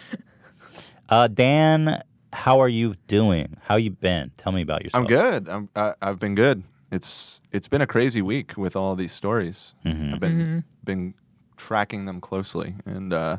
uh, 1.08 1.28
Dan, 1.28 2.02
how 2.32 2.60
are 2.60 2.68
you 2.68 2.94
doing? 3.08 3.56
How 3.62 3.76
you 3.76 3.90
been? 3.90 4.30
Tell 4.36 4.52
me 4.52 4.62
about 4.62 4.82
yourself. 4.84 5.02
I'm 5.02 5.06
good. 5.08 5.48
I'm, 5.48 5.68
I, 5.76 5.94
I've 6.02 6.18
been 6.18 6.34
good. 6.34 6.62
It's 6.92 7.40
it's 7.52 7.68
been 7.68 7.82
a 7.82 7.86
crazy 7.86 8.22
week 8.22 8.56
with 8.56 8.76
all 8.76 8.94
these 8.96 9.12
stories. 9.12 9.74
Mm-hmm. 9.84 10.14
I've 10.14 10.20
been 10.20 10.38
Mhm. 10.38 10.64
been 10.84 11.14
tracking 11.56 12.04
them 12.06 12.20
closely, 12.20 12.74
and 12.84 13.12
uh, 13.12 13.38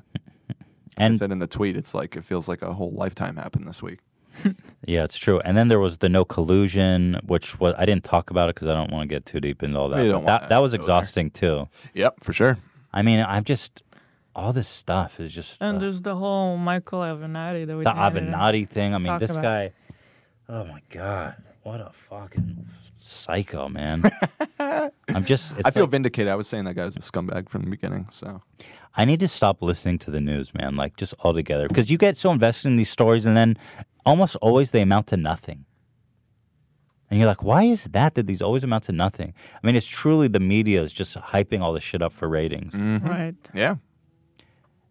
And- 0.97 1.13
I 1.13 1.17
said 1.17 1.31
in 1.31 1.39
the 1.39 1.47
tweet, 1.47 1.75
it's 1.77 1.93
like 1.93 2.15
it 2.15 2.25
feels 2.25 2.47
like 2.47 2.61
a 2.61 2.73
whole 2.73 2.91
lifetime 2.91 3.37
happened 3.37 3.67
this 3.67 3.81
week. 3.81 3.99
Yeah, 4.85 5.03
it's 5.03 5.17
true. 5.17 5.39
And 5.41 5.57
then 5.57 5.67
there 5.67 5.79
was 5.79 5.97
the 5.97 6.07
no 6.07 6.23
collusion, 6.23 7.19
which 7.25 7.59
was 7.59 7.73
I 7.77 7.85
didn't 7.85 8.05
talk 8.05 8.29
about 8.29 8.49
it 8.49 8.55
because 8.55 8.69
I 8.69 8.73
don't 8.73 8.89
want 8.91 9.09
to 9.09 9.13
get 9.13 9.25
too 9.25 9.41
deep 9.41 9.61
into 9.63 9.77
all 9.77 9.89
that. 9.89 10.05
You 10.05 10.11
that 10.21 10.47
that 10.49 10.59
was 10.59 10.71
go 10.71 10.77
there. 10.77 10.81
exhausting 10.83 11.29
too. 11.29 11.67
Yep, 11.93 12.23
for 12.23 12.31
sure. 12.31 12.57
I 12.93 13.01
mean, 13.01 13.19
I'm 13.27 13.43
just 13.43 13.83
all 14.37 14.53
this 14.53 14.67
stuff 14.67 15.19
is 15.19 15.33
just 15.33 15.57
And 15.59 15.81
there's 15.81 16.01
the 16.01 16.15
whole 16.15 16.57
Michael 16.57 16.99
Avenatti 16.99 17.65
that 17.65 17.75
we 17.75 17.83
the 17.83 17.89
Avenatti 17.89 18.69
thing. 18.69 18.93
I 18.93 18.99
mean, 18.99 19.17
this 19.19 19.31
about. 19.31 19.43
guy. 19.43 19.73
Oh 20.47 20.63
my 20.63 20.81
god, 20.89 21.35
what 21.63 21.81
a 21.81 21.91
fucking 22.09 22.67
psycho, 22.99 23.67
man. 23.67 24.03
I'm 24.59 25.25
just. 25.25 25.53
I 25.65 25.71
feel 25.71 25.83
like- 25.83 25.91
vindicated. 25.91 26.29
I 26.31 26.35
was 26.35 26.47
saying 26.47 26.65
that 26.65 26.75
guy 26.75 26.85
was 26.85 26.95
a 26.95 26.99
scumbag 26.99 27.49
from 27.49 27.63
the 27.63 27.69
beginning. 27.69 28.07
So 28.11 28.43
I 28.95 29.05
need 29.05 29.19
to 29.21 29.27
stop 29.27 29.61
listening 29.61 29.97
to 29.99 30.11
the 30.11 30.21
news, 30.21 30.53
man. 30.53 30.75
Like 30.75 30.95
just 30.95 31.15
altogether, 31.23 31.67
because 31.67 31.89
you 31.89 31.97
get 31.97 32.15
so 32.17 32.31
invested 32.31 32.69
in 32.69 32.75
these 32.77 32.89
stories, 32.89 33.25
and 33.25 33.35
then 33.35 33.57
almost 34.05 34.35
always 34.37 34.71
they 34.71 34.81
amount 34.81 35.07
to 35.07 35.17
nothing. 35.17 35.65
And 37.09 37.19
you're 37.19 37.27
like, 37.27 37.41
why 37.41 37.63
is 37.63 37.85
that? 37.85 38.15
That 38.15 38.27
these 38.27 38.41
always 38.41 38.63
amount 38.65 38.83
to 38.85 38.91
nothing? 38.91 39.33
I 39.55 39.65
mean, 39.65 39.75
it's 39.77 39.87
truly 39.87 40.27
the 40.27 40.41
media 40.41 40.81
is 40.81 40.91
just 40.91 41.15
hyping 41.15 41.61
all 41.61 41.71
this 41.71 41.83
shit 41.83 42.01
up 42.01 42.11
for 42.11 42.27
ratings, 42.27 42.73
mm-hmm. 42.73 43.07
Right. 43.07 43.35
yeah, 43.53 43.75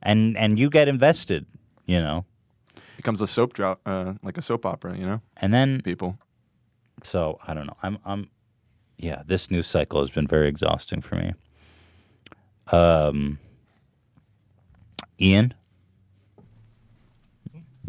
and 0.02 0.36
and 0.36 0.58
you 0.58 0.70
get 0.70 0.88
invested, 0.88 1.46
you 1.86 2.00
know, 2.00 2.24
becomes 2.96 3.20
a 3.20 3.26
soap 3.26 3.52
drop, 3.52 3.80
uh, 3.86 4.14
like 4.22 4.38
a 4.38 4.42
soap 4.42 4.66
opera. 4.66 4.96
You 4.96 5.06
know, 5.06 5.20
and 5.38 5.52
then 5.52 5.80
people. 5.82 6.18
So 7.02 7.38
I 7.46 7.54
don't 7.54 7.66
know. 7.66 7.76
I'm 7.82 7.98
I'm 8.04 8.30
yeah. 8.96 9.22
This 9.26 9.50
news 9.50 9.66
cycle 9.66 10.00
has 10.00 10.10
been 10.10 10.26
very 10.26 10.48
exhausting 10.48 11.02
for 11.02 11.16
me. 11.16 11.34
Um, 12.72 13.38
Ian, 15.20 15.54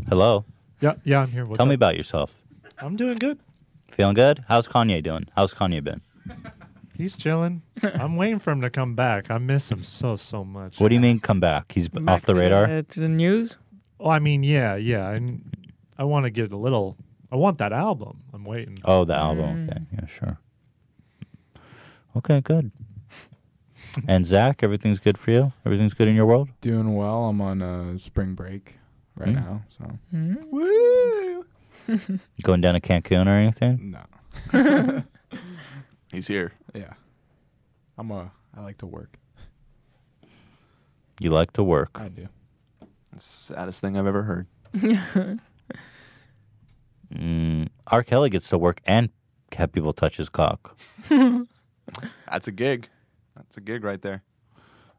hello. 0.08 0.46
Yeah, 0.82 0.94
yeah, 1.04 1.22
I'm 1.22 1.32
here. 1.32 1.46
What's 1.46 1.58
Tell 1.58 1.66
me 1.66 1.74
about 1.76 1.98
yourself. 1.98 2.32
I'm 2.78 2.96
doing 2.96 3.18
good. 3.18 3.40
Feeling 3.90 4.14
good? 4.14 4.44
How's 4.48 4.68
Kanye 4.68 5.02
doing? 5.02 5.28
How's 5.36 5.54
Kanye 5.54 5.84
been? 5.84 6.02
He's 6.98 7.16
chilling. 7.16 7.62
I'm 7.84 8.16
waiting 8.16 8.40
for 8.40 8.52
him 8.52 8.62
to 8.62 8.70
come 8.70 8.96
back. 8.96 9.30
I 9.30 9.38
miss 9.38 9.72
him 9.72 9.84
so 9.84 10.16
so 10.16 10.44
much. 10.44 10.80
What 10.80 10.90
do 10.90 10.96
you 10.96 11.02
mean 11.02 11.20
come 11.20 11.40
back? 11.40 11.72
He's 11.72 11.88
Back 11.88 12.08
off 12.08 12.22
the 12.24 12.34
to 12.34 12.40
radar. 12.40 12.68
the- 12.68 12.84
to 12.84 13.00
the 13.00 13.08
news. 13.10 13.56
Oh, 14.00 14.10
I 14.10 14.20
mean, 14.20 14.44
yeah, 14.44 14.76
yeah. 14.76 15.10
And 15.12 15.42
I 15.98 16.04
want 16.04 16.26
to 16.26 16.30
get 16.30 16.52
a 16.52 16.58
little. 16.58 16.98
I 17.32 17.36
want 17.36 17.58
that 17.60 17.74
album. 17.74 18.22
I'm 18.34 18.46
waiting. 18.46 18.80
Oh, 18.86 19.06
the 19.06 19.16
album. 19.16 19.68
Okay, 19.70 19.82
yeah, 19.94 20.06
sure. 20.08 20.38
Okay, 22.16 22.42
good. 22.42 22.72
and 24.08 24.26
Zach, 24.26 24.64
everything's 24.64 25.00
good 25.00 25.18
for 25.18 25.32
you. 25.32 25.54
Everything's 25.66 25.94
good 25.94 26.08
in 26.08 26.16
your 26.16 26.26
world. 26.26 26.50
Doing 26.62 26.96
well. 26.96 27.26
I'm 27.26 27.42
on 27.42 27.62
uh, 27.62 27.98
spring 28.00 28.34
break 28.34 28.78
right 29.16 29.30
Hmm. 29.30 29.36
now, 29.36 29.62
so 29.78 30.00
Woo! 30.52 31.46
Going 32.44 32.62
down 32.62 32.74
to 32.76 32.80
Cancun 32.80 33.26
or 33.28 33.30
anything? 33.32 33.96
no. 34.54 35.04
He's 36.12 36.28
here. 36.28 36.54
Yeah, 36.74 36.94
I'm 37.98 38.12
a. 38.12 38.32
I 38.56 38.62
like 38.62 38.78
to 38.80 38.86
work. 38.86 39.18
You 41.20 41.32
like 41.32 41.54
to 41.54 41.64
work. 41.64 41.92
I 41.96 42.10
do. 42.10 42.28
It's 43.16 43.48
the 43.48 43.54
saddest 43.54 43.82
thing 43.82 43.98
I've 43.98 44.08
ever 44.08 44.24
heard. 44.24 44.48
Mm, 47.14 47.70
R. 47.88 48.04
Kelly 48.04 48.30
gets 48.30 48.50
to 48.50 48.58
work 48.58 48.82
and 48.86 49.10
have 49.56 49.72
people 49.72 49.94
touch 49.94 50.18
his 50.18 50.30
cock. 50.30 50.78
That's 51.10 52.48
a 52.48 52.52
gig. 52.52 52.90
That's 53.36 53.58
a 53.58 53.62
gig 53.62 53.84
right 53.84 54.02
there. 54.02 54.24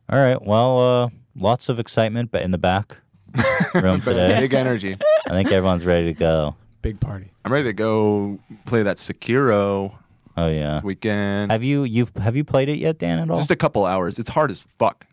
All 0.08 0.18
right. 0.18 0.40
Well, 0.40 0.80
uh, 0.80 1.08
lots 1.36 1.68
of 1.68 1.78
excitement, 1.78 2.30
but 2.30 2.42
in 2.42 2.50
the 2.50 2.58
back 2.58 2.96
room 3.74 4.00
today, 4.00 4.40
Big 4.40 4.54
energy. 4.54 4.96
I 5.26 5.30
think 5.30 5.52
everyone's 5.52 5.84
ready 5.84 6.06
to 6.06 6.18
go. 6.18 6.56
Big 6.80 6.98
party. 6.98 7.30
I'm 7.44 7.52
ready 7.52 7.64
to 7.68 7.72
go 7.74 8.38
play 8.64 8.82
that 8.84 8.96
Sekiro 8.96 9.94
Oh 10.38 10.48
yeah. 10.48 10.74
This 10.76 10.84
weekend. 10.84 11.50
Have 11.52 11.64
you 11.64 11.84
you've 11.84 12.14
have 12.16 12.36
you 12.36 12.44
played 12.44 12.68
it 12.68 12.78
yet, 12.78 12.98
Dan? 12.98 13.18
At 13.18 13.30
all? 13.30 13.38
Just 13.38 13.50
a 13.50 13.56
couple 13.56 13.84
hours. 13.84 14.18
It's 14.18 14.28
hard 14.28 14.50
as 14.50 14.64
fuck. 14.78 15.04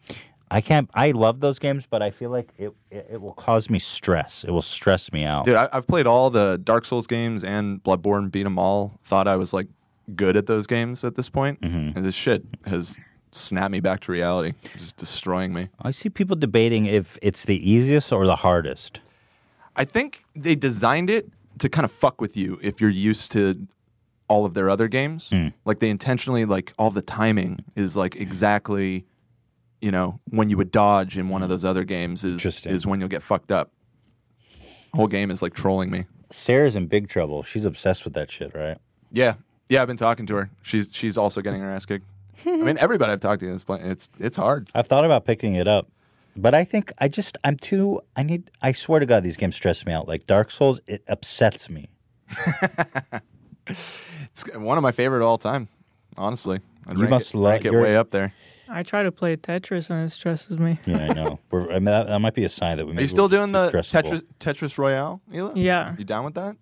I 0.52 0.62
can't. 0.62 0.90
I 0.94 1.10
love 1.12 1.40
those 1.40 1.58
games, 1.58 1.86
but 1.90 2.02
I 2.04 2.12
feel 2.12 2.30
like 2.30 2.50
it 2.58 2.72
it, 2.92 3.08
it 3.14 3.22
will 3.22 3.34
cause 3.34 3.70
me 3.70 3.80
stress. 3.80 4.44
It 4.44 4.52
will 4.52 4.62
stress 4.62 5.12
me 5.12 5.24
out. 5.24 5.46
Dude, 5.46 5.56
I, 5.56 5.68
I've 5.74 5.88
played 5.88 6.06
all 6.06 6.30
the 6.30 6.60
Dark 6.64 6.86
Souls 6.86 7.08
games 7.08 7.44
and 7.44 7.84
Bloodborne, 7.84 8.30
beat 8.32 8.44
them 8.44 8.60
all. 8.60 9.00
Thought 9.06 9.28
I 9.28 9.36
was 9.36 9.54
like 9.54 9.68
good 10.16 10.38
at 10.38 10.46
those 10.46 10.68
games 10.68 11.04
at 11.04 11.16
this 11.16 11.30
point, 11.30 11.60
Mm-hmm. 11.62 11.98
and 11.98 12.06
this 12.06 12.14
shit 12.14 12.44
has 12.68 13.00
snap 13.32 13.72
me 13.72 13.80
back 13.80 14.02
to 14.02 14.12
reality, 14.12 14.54
just 14.78 14.96
destroying 14.98 15.52
me. 15.52 15.68
I 15.82 15.90
see 15.92 16.10
people 16.10 16.36
debating 16.36 16.86
if 16.86 17.18
it's 17.24 17.46
the 17.46 17.58
easiest 17.70 18.14
or 18.14 18.26
the 18.28 18.36
hardest. 18.38 19.00
I 19.76 19.84
think 19.84 20.24
they 20.36 20.54
designed 20.56 21.10
it 21.10 21.28
to 21.60 21.68
kind 21.70 21.84
of 21.86 21.92
fuck 21.92 22.22
with 22.22 22.38
you 22.38 22.60
if 22.62 22.80
you're 22.80 22.90
used 22.92 23.32
to 23.32 23.58
all 24.28 24.46
of 24.46 24.54
their 24.54 24.70
other 24.70 24.88
games. 24.88 25.30
Hmm. 25.30 25.50
Like 25.66 25.80
they 25.80 25.90
intentionally 25.90 26.46
like 26.46 26.74
all 26.78 26.92
the 26.92 27.02
timing 27.02 27.64
is 27.76 27.96
like 27.96 28.16
exactly, 28.16 29.06
you 29.82 29.92
know, 29.92 30.20
when 30.30 30.50
you 30.50 30.58
would 30.58 30.72
dodge 30.72 31.18
in 31.18 31.30
one 31.30 31.44
of 31.44 31.50
those 31.50 31.66
other 31.66 31.84
games 31.84 32.24
is 32.24 32.66
is 32.66 32.86
when 32.88 33.00
you'll 33.00 33.10
get 33.10 33.24
fucked 33.24 33.52
up. 33.52 33.72
Whole 34.94 35.08
game 35.08 35.30
is 35.30 35.42
like 35.42 35.54
trolling 35.54 35.92
me. 35.92 36.06
Sarah's 36.32 36.76
in 36.76 36.88
big 36.88 37.08
trouble. 37.08 37.44
She's 37.44 37.66
obsessed 37.66 38.04
with 38.06 38.14
that 38.14 38.32
shit, 38.32 38.56
right? 38.56 38.78
Yeah, 39.12 39.36
yeah. 39.70 39.82
I've 39.82 39.88
been 39.88 39.98
talking 39.98 40.26
to 40.28 40.36
her. 40.36 40.50
She's 40.62 40.90
she's 40.92 41.18
also 41.18 41.42
getting 41.42 41.62
her 41.62 41.70
ass 41.70 41.86
kicked. 41.86 42.06
I 42.46 42.58
mean, 42.58 42.78
everybody 42.78 43.12
I've 43.12 43.22
talked 43.22 43.42
to 43.42 43.52
is 43.52 43.64
playing. 43.64 43.86
It's 43.86 44.10
it's 44.20 44.38
hard. 44.38 44.70
I've 44.74 44.88
thought 44.88 45.06
about 45.06 45.26
picking 45.26 45.56
it 45.56 45.68
up, 45.68 45.88
but 46.36 46.54
I 46.54 46.64
think 46.64 46.92
I 46.98 47.08
just 47.08 47.38
I'm 47.44 47.58
too. 47.58 48.02
I 48.16 48.24
need. 48.24 48.52
I 48.62 48.72
swear 48.72 49.00
to 49.00 49.06
God, 49.06 49.24
these 49.24 49.38
games 49.38 49.56
stress 49.56 49.86
me 49.86 49.94
out. 49.94 50.08
Like 50.08 50.26
Dark 50.26 50.52
Souls, 50.52 50.80
it 50.88 51.04
upsets 51.08 51.70
me. 51.70 51.90
It's 54.36 54.44
one 54.54 54.78
of 54.78 54.82
my 54.82 54.92
favorite 54.92 55.22
of 55.22 55.28
all 55.28 55.38
time. 55.38 55.70
Honestly, 56.18 56.60
I'd 56.86 56.98
You 56.98 57.08
must 57.08 57.34
it, 57.34 57.38
lo- 57.38 57.52
rank 57.52 57.66
it 57.66 57.72
you're- 57.72 57.84
way 57.84 57.96
up 57.96 58.10
there. 58.10 58.34
I 58.68 58.84
try 58.84 59.04
to 59.04 59.12
play 59.12 59.38
Tetris 59.38 59.90
and 59.92 60.06
it 60.06 60.12
stresses 60.12 60.58
me. 60.58 60.80
Yeah, 60.86 61.08
I 61.10 61.14
know. 61.14 61.40
We're, 61.52 61.70
I 61.70 61.76
mean, 61.76 61.86
that, 61.86 62.08
that 62.08 62.20
might 62.20 62.34
be 62.34 62.44
a 62.46 62.50
sign 62.50 62.78
that 62.78 62.86
we. 62.86 62.98
Are 62.98 63.02
you 63.02 63.08
still 63.08 63.30
doing 63.30 63.52
the 63.52 63.70
stressable. 63.70 64.04
Tetris 64.04 64.24
Tetris 64.40 64.78
Royale, 64.78 65.22
Hila? 65.32 65.54
Yeah. 65.56 65.96
You 65.98 66.04
down 66.04 66.26
with 66.26 66.34
that? 66.34 66.58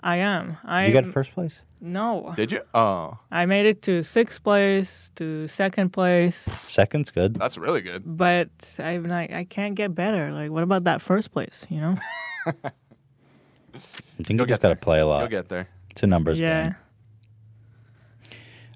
I 0.00 0.16
am. 0.18 0.58
I 0.64 0.86
you 0.86 0.92
got 0.92 1.06
first 1.06 1.32
place? 1.32 1.62
No. 1.80 2.32
Did 2.36 2.52
you? 2.52 2.60
Oh, 2.72 3.18
I 3.30 3.46
made 3.46 3.66
it 3.66 3.82
to 3.82 4.02
sixth 4.04 4.42
place, 4.44 5.10
to 5.16 5.48
second 5.48 5.92
place, 5.92 6.48
Second's 6.66 7.10
good. 7.10 7.34
that's 7.34 7.58
really 7.58 7.82
good. 7.82 8.02
but 8.04 8.48
I'm 8.78 9.04
like 9.04 9.32
I 9.32 9.44
can't 9.44 9.74
get 9.74 9.94
better. 9.94 10.30
Like, 10.30 10.50
what 10.50 10.62
about 10.62 10.84
that 10.84 11.02
first 11.02 11.32
place? 11.32 11.66
You 11.68 11.80
know? 11.80 11.96
I 12.46 14.22
think 14.22 14.40
you 14.40 14.46
just 14.46 14.62
got 14.62 14.68
to 14.68 14.76
play 14.76 15.00
a 15.00 15.06
lot. 15.06 15.20
You'll 15.20 15.28
get 15.28 15.48
there. 15.48 15.68
It's 15.90 16.02
a 16.02 16.06
numbers 16.06 16.38
yeah. 16.38 16.64
game. 16.64 16.76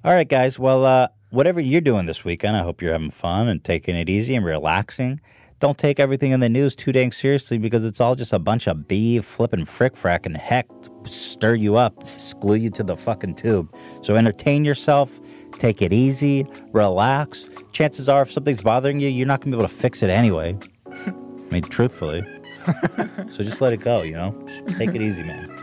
All 0.04 0.12
right, 0.12 0.28
guys. 0.28 0.60
Well, 0.60 0.86
uh, 0.86 1.08
whatever 1.30 1.60
you're 1.60 1.80
doing 1.80 2.06
this 2.06 2.24
weekend, 2.24 2.56
I 2.56 2.62
hope 2.62 2.80
you're 2.80 2.92
having 2.92 3.10
fun 3.10 3.48
and 3.48 3.62
taking 3.64 3.96
it 3.96 4.08
easy 4.08 4.36
and 4.36 4.44
relaxing. 4.44 5.20
Don't 5.58 5.76
take 5.76 5.98
everything 5.98 6.30
in 6.30 6.38
the 6.38 6.48
news 6.48 6.76
too 6.76 6.92
dang 6.92 7.10
seriously 7.10 7.58
because 7.58 7.84
it's 7.84 8.00
all 8.00 8.14
just 8.14 8.32
a 8.32 8.38
bunch 8.38 8.68
of 8.68 8.86
beef, 8.86 9.24
flipping 9.24 9.64
frick 9.64 9.96
frack 9.96 10.24
and 10.24 10.36
heck 10.36 10.68
stir 11.04 11.56
you 11.56 11.74
up, 11.74 12.00
glue 12.38 12.54
you 12.54 12.70
to 12.70 12.84
the 12.84 12.96
fucking 12.96 13.34
tube. 13.34 13.74
So 14.02 14.14
entertain 14.14 14.64
yourself, 14.64 15.18
take 15.58 15.82
it 15.82 15.92
easy, 15.92 16.46
relax. 16.70 17.48
Chances 17.72 18.08
are, 18.08 18.22
if 18.22 18.30
something's 18.30 18.62
bothering 18.62 19.00
you, 19.00 19.08
you're 19.08 19.26
not 19.26 19.40
gonna 19.40 19.56
be 19.56 19.60
able 19.60 19.68
to 19.68 19.74
fix 19.74 20.04
it 20.04 20.10
anyway. 20.10 20.56
I 20.86 21.12
mean, 21.50 21.62
truthfully. 21.62 22.22
so 23.30 23.42
just 23.42 23.60
let 23.60 23.72
it 23.72 23.80
go, 23.80 24.02
you 24.02 24.12
know? 24.12 24.46
Take 24.78 24.94
it 24.94 25.02
easy, 25.02 25.24
man. 25.24 25.57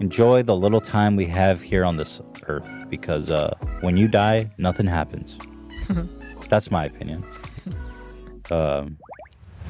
Enjoy 0.00 0.42
the 0.42 0.54
little 0.56 0.80
time 0.80 1.16
we 1.16 1.26
have 1.26 1.60
here 1.60 1.84
on 1.84 1.96
this 1.96 2.20
earth 2.46 2.68
because 2.88 3.30
uh, 3.30 3.54
when 3.80 3.96
you 3.96 4.06
die, 4.08 4.50
nothing 4.58 4.86
happens. 4.86 5.36
That's 6.48 6.70
my 6.70 6.84
opinion. 6.84 7.24
Um, 8.50 8.96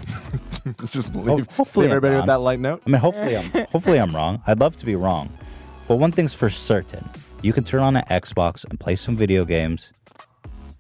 Just 0.90 1.14
ho- 1.14 1.20
leave, 1.36 1.46
hopefully 1.50 1.86
leave 1.86 1.92
I'm 1.92 1.96
everybody 1.96 2.12
wrong. 2.14 2.22
with 2.22 2.26
that 2.28 2.40
light 2.40 2.60
note. 2.60 2.82
I 2.86 2.90
mean, 2.90 3.00
hopefully 3.00 3.36
I'm 3.36 3.50
hopefully 3.72 3.98
I'm 3.98 4.14
wrong. 4.14 4.42
I'd 4.46 4.60
love 4.60 4.76
to 4.76 4.86
be 4.86 4.94
wrong, 4.96 5.32
but 5.88 5.96
one 5.96 6.12
thing's 6.12 6.34
for 6.34 6.48
certain: 6.50 7.09
you 7.42 7.52
can 7.52 7.64
turn 7.64 7.80
on 7.80 7.96
an 7.96 8.05
Xbox 8.10 8.64
and 8.68 8.78
play 8.78 8.96
some 8.96 9.16
video 9.16 9.44
games 9.44 9.92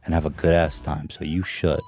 and 0.04 0.14
have 0.14 0.26
a 0.26 0.30
good 0.30 0.52
ass 0.52 0.80
time. 0.80 1.08
So 1.10 1.24
you 1.24 1.42
should, 1.42 1.80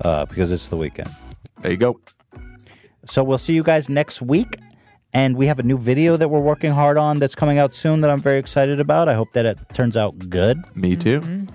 uh, 0.00 0.24
because 0.26 0.50
it's 0.50 0.68
the 0.68 0.76
weekend. 0.76 1.10
There 1.60 1.70
you 1.70 1.76
go. 1.76 2.00
So 3.06 3.22
we'll 3.22 3.38
see 3.38 3.54
you 3.54 3.62
guys 3.62 3.88
next 3.88 4.22
week. 4.22 4.56
And 5.14 5.36
we 5.36 5.46
have 5.46 5.60
a 5.60 5.62
new 5.62 5.78
video 5.78 6.16
that 6.16 6.28
we're 6.28 6.40
working 6.40 6.72
hard 6.72 6.98
on 6.98 7.20
that's 7.20 7.36
coming 7.36 7.56
out 7.58 7.72
soon 7.72 8.00
that 8.00 8.10
I'm 8.10 8.20
very 8.20 8.38
excited 8.38 8.80
about. 8.80 9.08
I 9.08 9.14
hope 9.14 9.32
that 9.34 9.46
it 9.46 9.58
turns 9.72 9.96
out 9.96 10.28
good. 10.28 10.58
Me 10.74 10.96
too. 10.96 11.46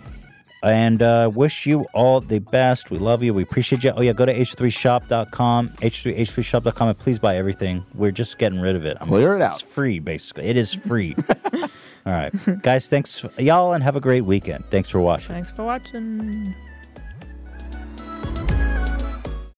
And 0.63 1.01
uh, 1.01 1.29
wish 1.33 1.65
you 1.65 1.85
all 1.93 2.19
the 2.21 2.39
best. 2.39 2.89
We 2.89 2.97
love 2.99 3.21
you. 3.23 3.33
We 3.33 3.43
appreciate 3.43 3.83
you. 3.83 3.91
Oh, 3.95 4.01
yeah, 4.01 4.11
go 4.13 4.25
to 4.25 4.33
h3shop.com, 4.33 5.69
h3, 5.69 6.17
h3shop.com, 6.19 6.87
and 6.89 6.97
please 6.97 7.17
buy 7.19 7.37
everything. 7.37 7.85
We're 7.95 8.11
just 8.11 8.37
getting 8.37 8.59
rid 8.59 8.75
of 8.75 8.85
it. 8.85 8.97
I'm- 8.99 9.07
Clear 9.07 9.35
it 9.35 9.41
out. 9.41 9.53
It's 9.53 9.61
free, 9.61 9.99
basically. 9.99 10.45
It 10.45 10.57
is 10.57 10.73
free. 10.73 11.15
all 11.53 11.69
right. 12.05 12.33
Guys, 12.61 12.89
thanks, 12.89 13.25
y'all, 13.37 13.73
and 13.73 13.81
have 13.83 13.95
a 13.95 14.01
great 14.01 14.25
weekend. 14.25 14.65
Thanks 14.69 14.89
for 14.89 14.99
watching. 14.99 15.29
Thanks 15.29 15.51
for 15.51 15.63
watching. 15.63 16.53